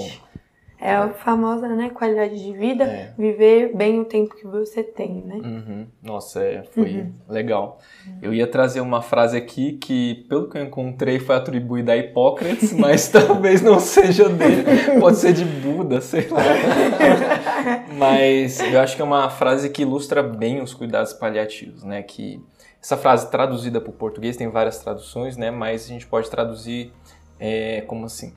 É 0.82 0.94
a 0.94 1.10
famosa 1.10 1.68
né, 1.68 1.90
qualidade 1.90 2.42
de 2.42 2.54
vida, 2.54 2.84
é. 2.84 3.12
viver 3.18 3.76
bem 3.76 4.00
o 4.00 4.04
tempo 4.06 4.34
que 4.34 4.46
você 4.46 4.82
tem, 4.82 5.22
né? 5.26 5.34
Uhum. 5.34 5.86
Nossa, 6.02 6.42
é, 6.42 6.62
foi 6.62 7.00
uhum. 7.00 7.12
legal. 7.28 7.78
Eu 8.22 8.32
ia 8.32 8.46
trazer 8.46 8.80
uma 8.80 9.02
frase 9.02 9.36
aqui 9.36 9.72
que, 9.72 10.24
pelo 10.26 10.48
que 10.48 10.56
eu 10.56 10.62
encontrei, 10.64 11.18
foi 11.18 11.36
atribuída 11.36 11.92
a 11.92 11.98
Hipócrates, 11.98 12.72
mas 12.72 13.10
talvez 13.10 13.60
não 13.60 13.78
seja 13.78 14.26
dele. 14.30 14.64
Pode 14.98 15.18
ser 15.18 15.34
de 15.34 15.44
Buda, 15.44 16.00
sei 16.00 16.26
lá. 16.28 16.40
mas 17.98 18.58
eu 18.60 18.80
acho 18.80 18.96
que 18.96 19.02
é 19.02 19.04
uma 19.04 19.28
frase 19.28 19.68
que 19.68 19.82
ilustra 19.82 20.22
bem 20.22 20.62
os 20.62 20.72
cuidados 20.72 21.12
paliativos, 21.12 21.84
né? 21.84 22.02
Que 22.02 22.42
essa 22.82 22.96
frase 22.96 23.30
traduzida 23.30 23.80
para 23.80 23.90
o 23.90 23.92
português 23.92 24.36
tem 24.36 24.48
várias 24.48 24.78
traduções, 24.78 25.36
né? 25.36 25.50
Mas 25.50 25.84
a 25.84 25.88
gente 25.88 26.06
pode 26.06 26.30
traduzir 26.30 26.92
é, 27.38 27.82
como 27.82 28.06
assim 28.06 28.34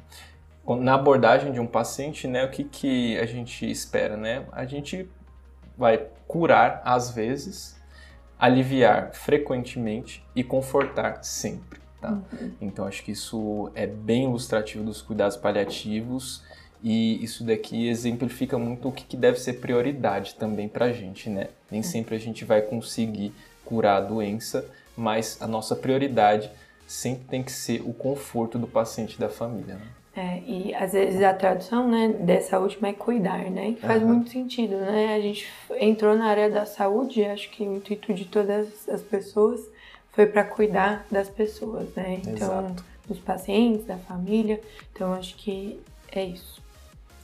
na 0.65 0.95
abordagem 0.95 1.51
de 1.51 1.59
um 1.59 1.67
paciente, 1.67 2.27
né, 2.27 2.45
o 2.45 2.49
que, 2.49 2.63
que 2.63 3.17
a 3.19 3.25
gente 3.25 3.69
espera, 3.69 4.15
né? 4.15 4.45
A 4.51 4.65
gente 4.65 5.09
vai 5.77 6.07
curar 6.25 6.81
às 6.85 7.11
vezes, 7.11 7.75
aliviar 8.39 9.11
frequentemente 9.13 10.25
e 10.35 10.43
confortar 10.43 11.23
sempre, 11.23 11.81
tá? 11.99 12.11
Uhum. 12.11 12.51
Então 12.61 12.85
acho 12.85 13.03
que 13.03 13.11
isso 13.11 13.69
é 13.75 13.85
bem 13.85 14.23
ilustrativo 14.23 14.83
dos 14.83 15.01
cuidados 15.01 15.35
paliativos 15.35 16.43
e 16.81 17.21
isso 17.23 17.43
daqui 17.43 17.87
exemplifica 17.89 18.57
muito 18.57 18.87
o 18.87 18.91
que, 18.91 19.03
que 19.03 19.17
deve 19.17 19.39
ser 19.39 19.53
prioridade 19.53 20.35
também 20.35 20.69
para 20.69 20.85
a 20.85 20.91
gente, 20.93 21.29
né? 21.29 21.49
Nem 21.69 21.81
uhum. 21.81 21.87
sempre 21.87 22.15
a 22.15 22.19
gente 22.19 22.45
vai 22.45 22.61
conseguir 22.61 23.33
curar 23.73 23.97
a 23.97 24.05
doença, 24.05 24.69
mas 24.95 25.41
a 25.41 25.47
nossa 25.47 25.75
prioridade 25.75 26.51
sempre 26.85 27.25
tem 27.25 27.41
que 27.41 27.51
ser 27.51 27.81
o 27.81 27.91
conforto 27.91 28.59
do 28.59 28.67
paciente 28.67 29.15
e 29.15 29.19
da 29.19 29.29
família. 29.29 29.75
Né? 29.75 29.87
É, 30.15 30.39
e 30.45 30.75
às 30.75 30.93
vezes 30.93 31.23
a 31.23 31.33
tradução 31.33 31.89
né, 31.89 32.09
dessa 32.19 32.59
última 32.59 32.89
é 32.89 32.93
cuidar, 32.93 33.49
né? 33.49 33.75
faz 33.81 34.03
uhum. 34.03 34.09
muito 34.09 34.29
sentido, 34.29 34.75
né? 34.75 35.15
A 35.15 35.19
gente 35.19 35.51
entrou 35.79 36.15
na 36.15 36.25
área 36.25 36.51
da 36.51 36.67
saúde, 36.67 37.25
acho 37.25 37.49
que 37.49 37.63
o 37.63 37.75
intuito 37.77 38.13
de 38.13 38.25
todas 38.25 38.87
as 38.87 39.01
pessoas 39.01 39.59
foi 40.11 40.27
para 40.27 40.43
cuidar 40.43 41.07
das 41.09 41.27
pessoas, 41.29 41.89
né? 41.95 42.21
Então, 42.21 42.33
Exato. 42.33 42.85
dos 43.07 43.17
pacientes, 43.17 43.87
da 43.87 43.97
família. 43.97 44.61
Então, 44.93 45.13
acho 45.13 45.35
que 45.35 45.79
é 46.11 46.23
isso. 46.23 46.61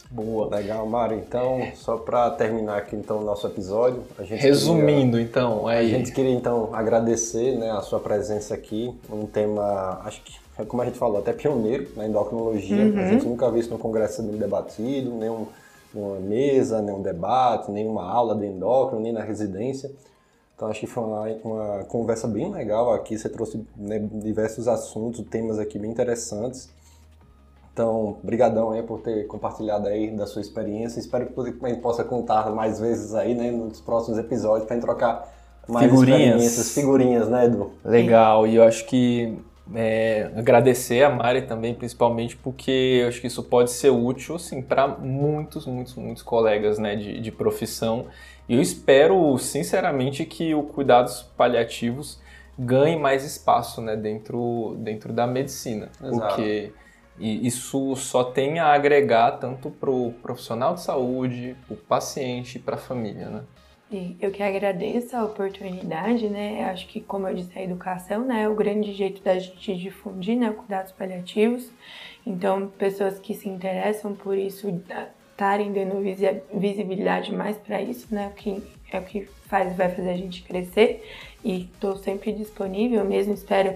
Boa. 0.10 0.50
Legal, 0.56 0.86
Mari. 0.88 1.16
Então, 1.16 1.62
só 1.76 1.98
para 1.98 2.32
terminar 2.32 2.78
aqui 2.78 2.96
então 2.96 3.20
o 3.20 3.24
nosso 3.24 3.46
episódio, 3.46 4.04
Resumindo, 4.18 5.20
então, 5.20 5.66
queria, 5.66 5.74
é 5.74 5.80
a 5.80 5.84
gente 5.84 6.12
queria 6.12 6.34
então 6.34 6.70
agradecer, 6.74 7.58
né, 7.58 7.72
a 7.72 7.82
sua 7.82 8.00
presença 8.00 8.56
aqui, 8.56 8.94
um 9.10 9.26
tema, 9.28 10.02
acho 10.04 10.22
que 10.24 10.34
como 10.68 10.82
a 10.82 10.86
gente 10.86 10.98
falou, 10.98 11.20
até 11.20 11.32
pioneiro 11.32 11.88
na 11.96 12.06
endocrinologia. 12.06 12.84
Uhum. 12.84 13.00
A 13.00 13.08
gente 13.08 13.26
nunca 13.26 13.50
viu 13.50 13.60
isso 13.60 13.70
no 13.70 13.78
congresso 13.78 14.18
sendo 14.18 14.38
debatido, 14.38 15.12
nenhum 15.12 15.48
uma 15.94 16.20
mesa, 16.20 16.82
nenhum 16.82 17.02
debate, 17.02 17.72
nenhuma 17.72 18.04
aula 18.04 18.36
de 18.36 18.46
endócrino, 18.46 19.02
nem 19.02 19.12
na 19.12 19.22
residência. 19.22 19.92
Então 20.56 20.68
acho 20.70 20.82
que 20.82 20.88
foi 20.88 21.04
uma, 21.04 21.24
uma 21.44 21.84
conversa 21.86 22.28
bem 22.28 22.52
legal 22.52 22.94
aqui. 22.94 23.18
Você 23.18 23.30
trouxe 23.30 23.66
né, 23.76 24.00
diversos 24.00 24.68
assuntos, 24.68 25.26
temas 25.30 25.58
aqui 25.58 25.80
bem 25.80 25.90
interessantes. 25.90 26.70
Então, 27.74 28.18
brigadão 28.24 28.72
aí 28.72 28.84
por 28.84 29.00
ter 29.00 29.26
compartilhado 29.28 29.88
aí 29.88 30.12
da 30.12 30.26
sua 30.26 30.42
experiência. 30.42 31.00
Espero 31.00 31.28
que 31.28 31.40
a 31.40 31.70
gente 31.70 31.82
possa 31.82 32.04
contar 32.04 32.50
mais 32.52 32.80
vezes 32.80 33.14
aí, 33.14 33.34
né, 33.34 33.52
nos 33.52 33.80
próximos 33.80 34.18
episódios 34.18 34.68
para 34.68 34.80
trocar 34.80 35.34
mais 35.68 35.90
Figurinhas. 35.90 36.20
experiências, 36.20 36.74
figurinhas, 36.74 37.30
né, 37.30 37.46
Edu? 37.46 37.72
Legal, 37.86 38.48
e 38.48 38.56
eu 38.56 38.64
acho 38.64 38.86
que 38.86 39.38
é, 39.74 40.32
agradecer 40.36 41.04
a 41.04 41.10
Mari 41.10 41.44
também, 41.44 41.74
principalmente 41.74 42.36
porque 42.36 43.00
eu 43.02 43.08
acho 43.08 43.22
que 43.22 43.28
isso 43.28 43.44
pode 43.44 43.72
ser 43.72 43.90
útil 43.92 44.36
assim, 44.36 44.62
para 44.62 44.88
muitos, 44.88 45.66
muitos, 45.66 45.96
muitos 45.96 46.24
colegas 46.24 46.80
né, 46.80 46.96
de, 46.96 47.20
de 47.20 47.32
profissão. 47.32 48.08
E 48.48 48.56
eu 48.56 48.62
espero, 48.62 49.38
sinceramente, 49.38 50.26
que 50.26 50.56
o 50.56 50.64
cuidados 50.64 51.22
paliativos 51.38 52.20
ganhe 52.58 52.98
mais 52.98 53.24
espaço 53.24 53.80
né, 53.80 53.96
dentro, 53.96 54.76
dentro 54.80 55.14
da 55.14 55.28
medicina. 55.28 55.90
Exato. 56.04 56.20
Porque 56.20 56.74
e 57.20 57.46
isso 57.46 57.96
só 57.96 58.24
tem 58.24 58.60
a 58.60 58.68
agregar 58.68 59.32
tanto 59.34 59.70
para 59.70 59.90
o 59.90 60.14
profissional 60.22 60.76
de 60.76 60.82
saúde, 60.82 61.56
o 61.70 61.76
paciente 61.76 62.58
e 62.58 62.60
para 62.60 62.76
a 62.76 62.80
família. 62.80 63.28
Né? 63.28 63.42
E 63.92 64.16
eu 64.22 64.32
que 64.32 64.44
agradeço 64.44 65.16
a 65.16 65.24
oportunidade, 65.24 66.30
né? 66.30 66.66
Acho 66.66 66.88
que, 66.88 67.02
como 67.02 67.28
eu 67.28 67.34
disse, 67.34 67.58
a 67.58 67.64
educação 67.64 68.24
né, 68.24 68.44
é 68.44 68.50
o 68.50 68.54
grande 68.54 68.94
jeito 68.94 69.22
da 69.24 69.38
gente 69.40 69.76
difundir 69.76 70.38
né, 70.38 70.52
cuidados 70.52 70.92
paliativos. 70.92 71.70
Então, 72.26 72.68
pessoas 72.68 73.18
que 73.18 73.34
se 73.34 73.50
interessam 73.50 74.14
por 74.14 74.38
isso 74.38 74.70
estarem 75.32 75.74
dando 75.74 76.00
visi- 76.02 76.42
visibilidade 76.54 77.34
mais 77.34 77.58
para 77.58 77.82
isso, 77.82 78.14
né? 78.14 78.28
O 78.28 78.36
que 78.36 78.62
é 78.92 79.00
o 79.00 79.04
que 79.04 79.28
faz, 79.48 79.76
vai 79.76 79.90
fazer 79.90 80.12
a 80.12 80.18
gente 80.18 80.44
crescer. 80.44 81.04
E 81.44 81.70
estou 81.74 81.96
sempre 81.96 82.32
disponível 82.32 83.04
mesmo, 83.04 83.34
espero 83.34 83.76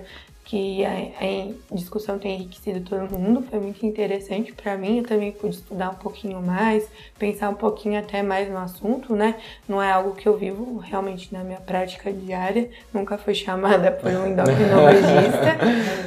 que 0.53 0.85
a, 0.85 1.73
discussão 1.73 2.19
tenha 2.19 2.35
enriquecido 2.35 2.81
todo 2.81 3.09
mundo, 3.11 3.43
foi 3.49 3.59
muito 3.59 3.83
interessante 3.83 4.53
para 4.53 4.77
mim, 4.77 4.99
eu 4.99 5.03
também 5.03 5.31
pude 5.31 5.55
estudar 5.55 5.89
um 5.89 5.95
pouquinho 5.95 6.39
mais, 6.43 6.87
pensar 7.17 7.49
um 7.49 7.55
pouquinho 7.55 7.99
até 7.99 8.21
mais 8.21 8.47
no 8.47 8.59
assunto, 8.59 9.15
né? 9.15 9.33
Não 9.67 9.81
é 9.81 9.91
algo 9.91 10.13
que 10.13 10.27
eu 10.27 10.37
vivo 10.37 10.77
realmente 10.77 11.33
na 11.33 11.43
minha 11.43 11.59
prática 11.59 12.13
diária, 12.13 12.69
nunca 12.93 13.17
fui 13.17 13.33
chamada 13.33 13.91
por 13.91 14.11
um 14.11 14.27
endocrinologista, 14.29 15.57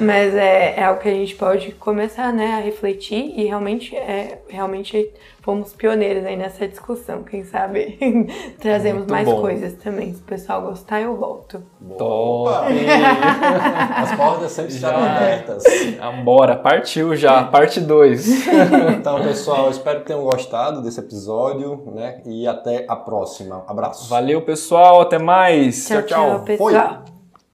mas 0.01 0.33
é, 0.37 0.79
é 0.79 0.85
algo 0.85 1.01
que 1.01 1.09
a 1.09 1.15
gente 1.15 1.35
pode 1.35 1.73
começar, 1.73 2.33
né, 2.33 2.55
a 2.55 2.61
refletir 2.61 3.35
e 3.37 3.47
realmente 3.47 3.97
é 3.97 4.39
realmente 4.49 5.11
fomos 5.47 5.73
pioneiros 5.73 6.27
aí 6.27 6.37
nessa 6.37 6.67
discussão, 6.67 7.23
quem 7.23 7.45
sabe 7.45 7.97
trazemos 8.59 9.03
Muito 9.03 9.13
mais 9.13 9.25
bom. 9.25 9.41
coisas 9.41 9.75
também. 9.75 10.13
Se 10.13 10.21
o 10.21 10.25
pessoal 10.25 10.61
gostar, 10.63 11.01
eu 11.01 11.17
volto. 11.17 11.63
Top! 11.97 12.67
As 13.95 14.13
portas 14.17 14.51
sempre 14.51 14.75
estarão 14.75 14.99
Já. 14.99 15.17
abertas. 15.17 15.63
Bora, 16.25 16.57
partiu 16.57 17.15
já, 17.15 17.45
parte 17.45 17.81
2. 17.81 18.47
Então, 18.99 19.23
pessoal, 19.23 19.71
espero 19.71 20.01
que 20.01 20.07
tenham 20.07 20.25
gostado 20.25 20.83
desse 20.83 20.99
episódio, 20.99 21.85
né? 21.95 22.21
E 22.27 22.49
até 22.49 22.85
a 22.89 22.97
próxima. 22.97 23.63
Abraço. 23.69 24.09
Valeu, 24.09 24.43
pessoal, 24.43 25.01
até 25.03 25.19
mais. 25.19 25.87
Tchau, 25.87 26.03
tchau, 26.03 26.31
Foi. 26.39 26.73
pessoal. 26.73 27.16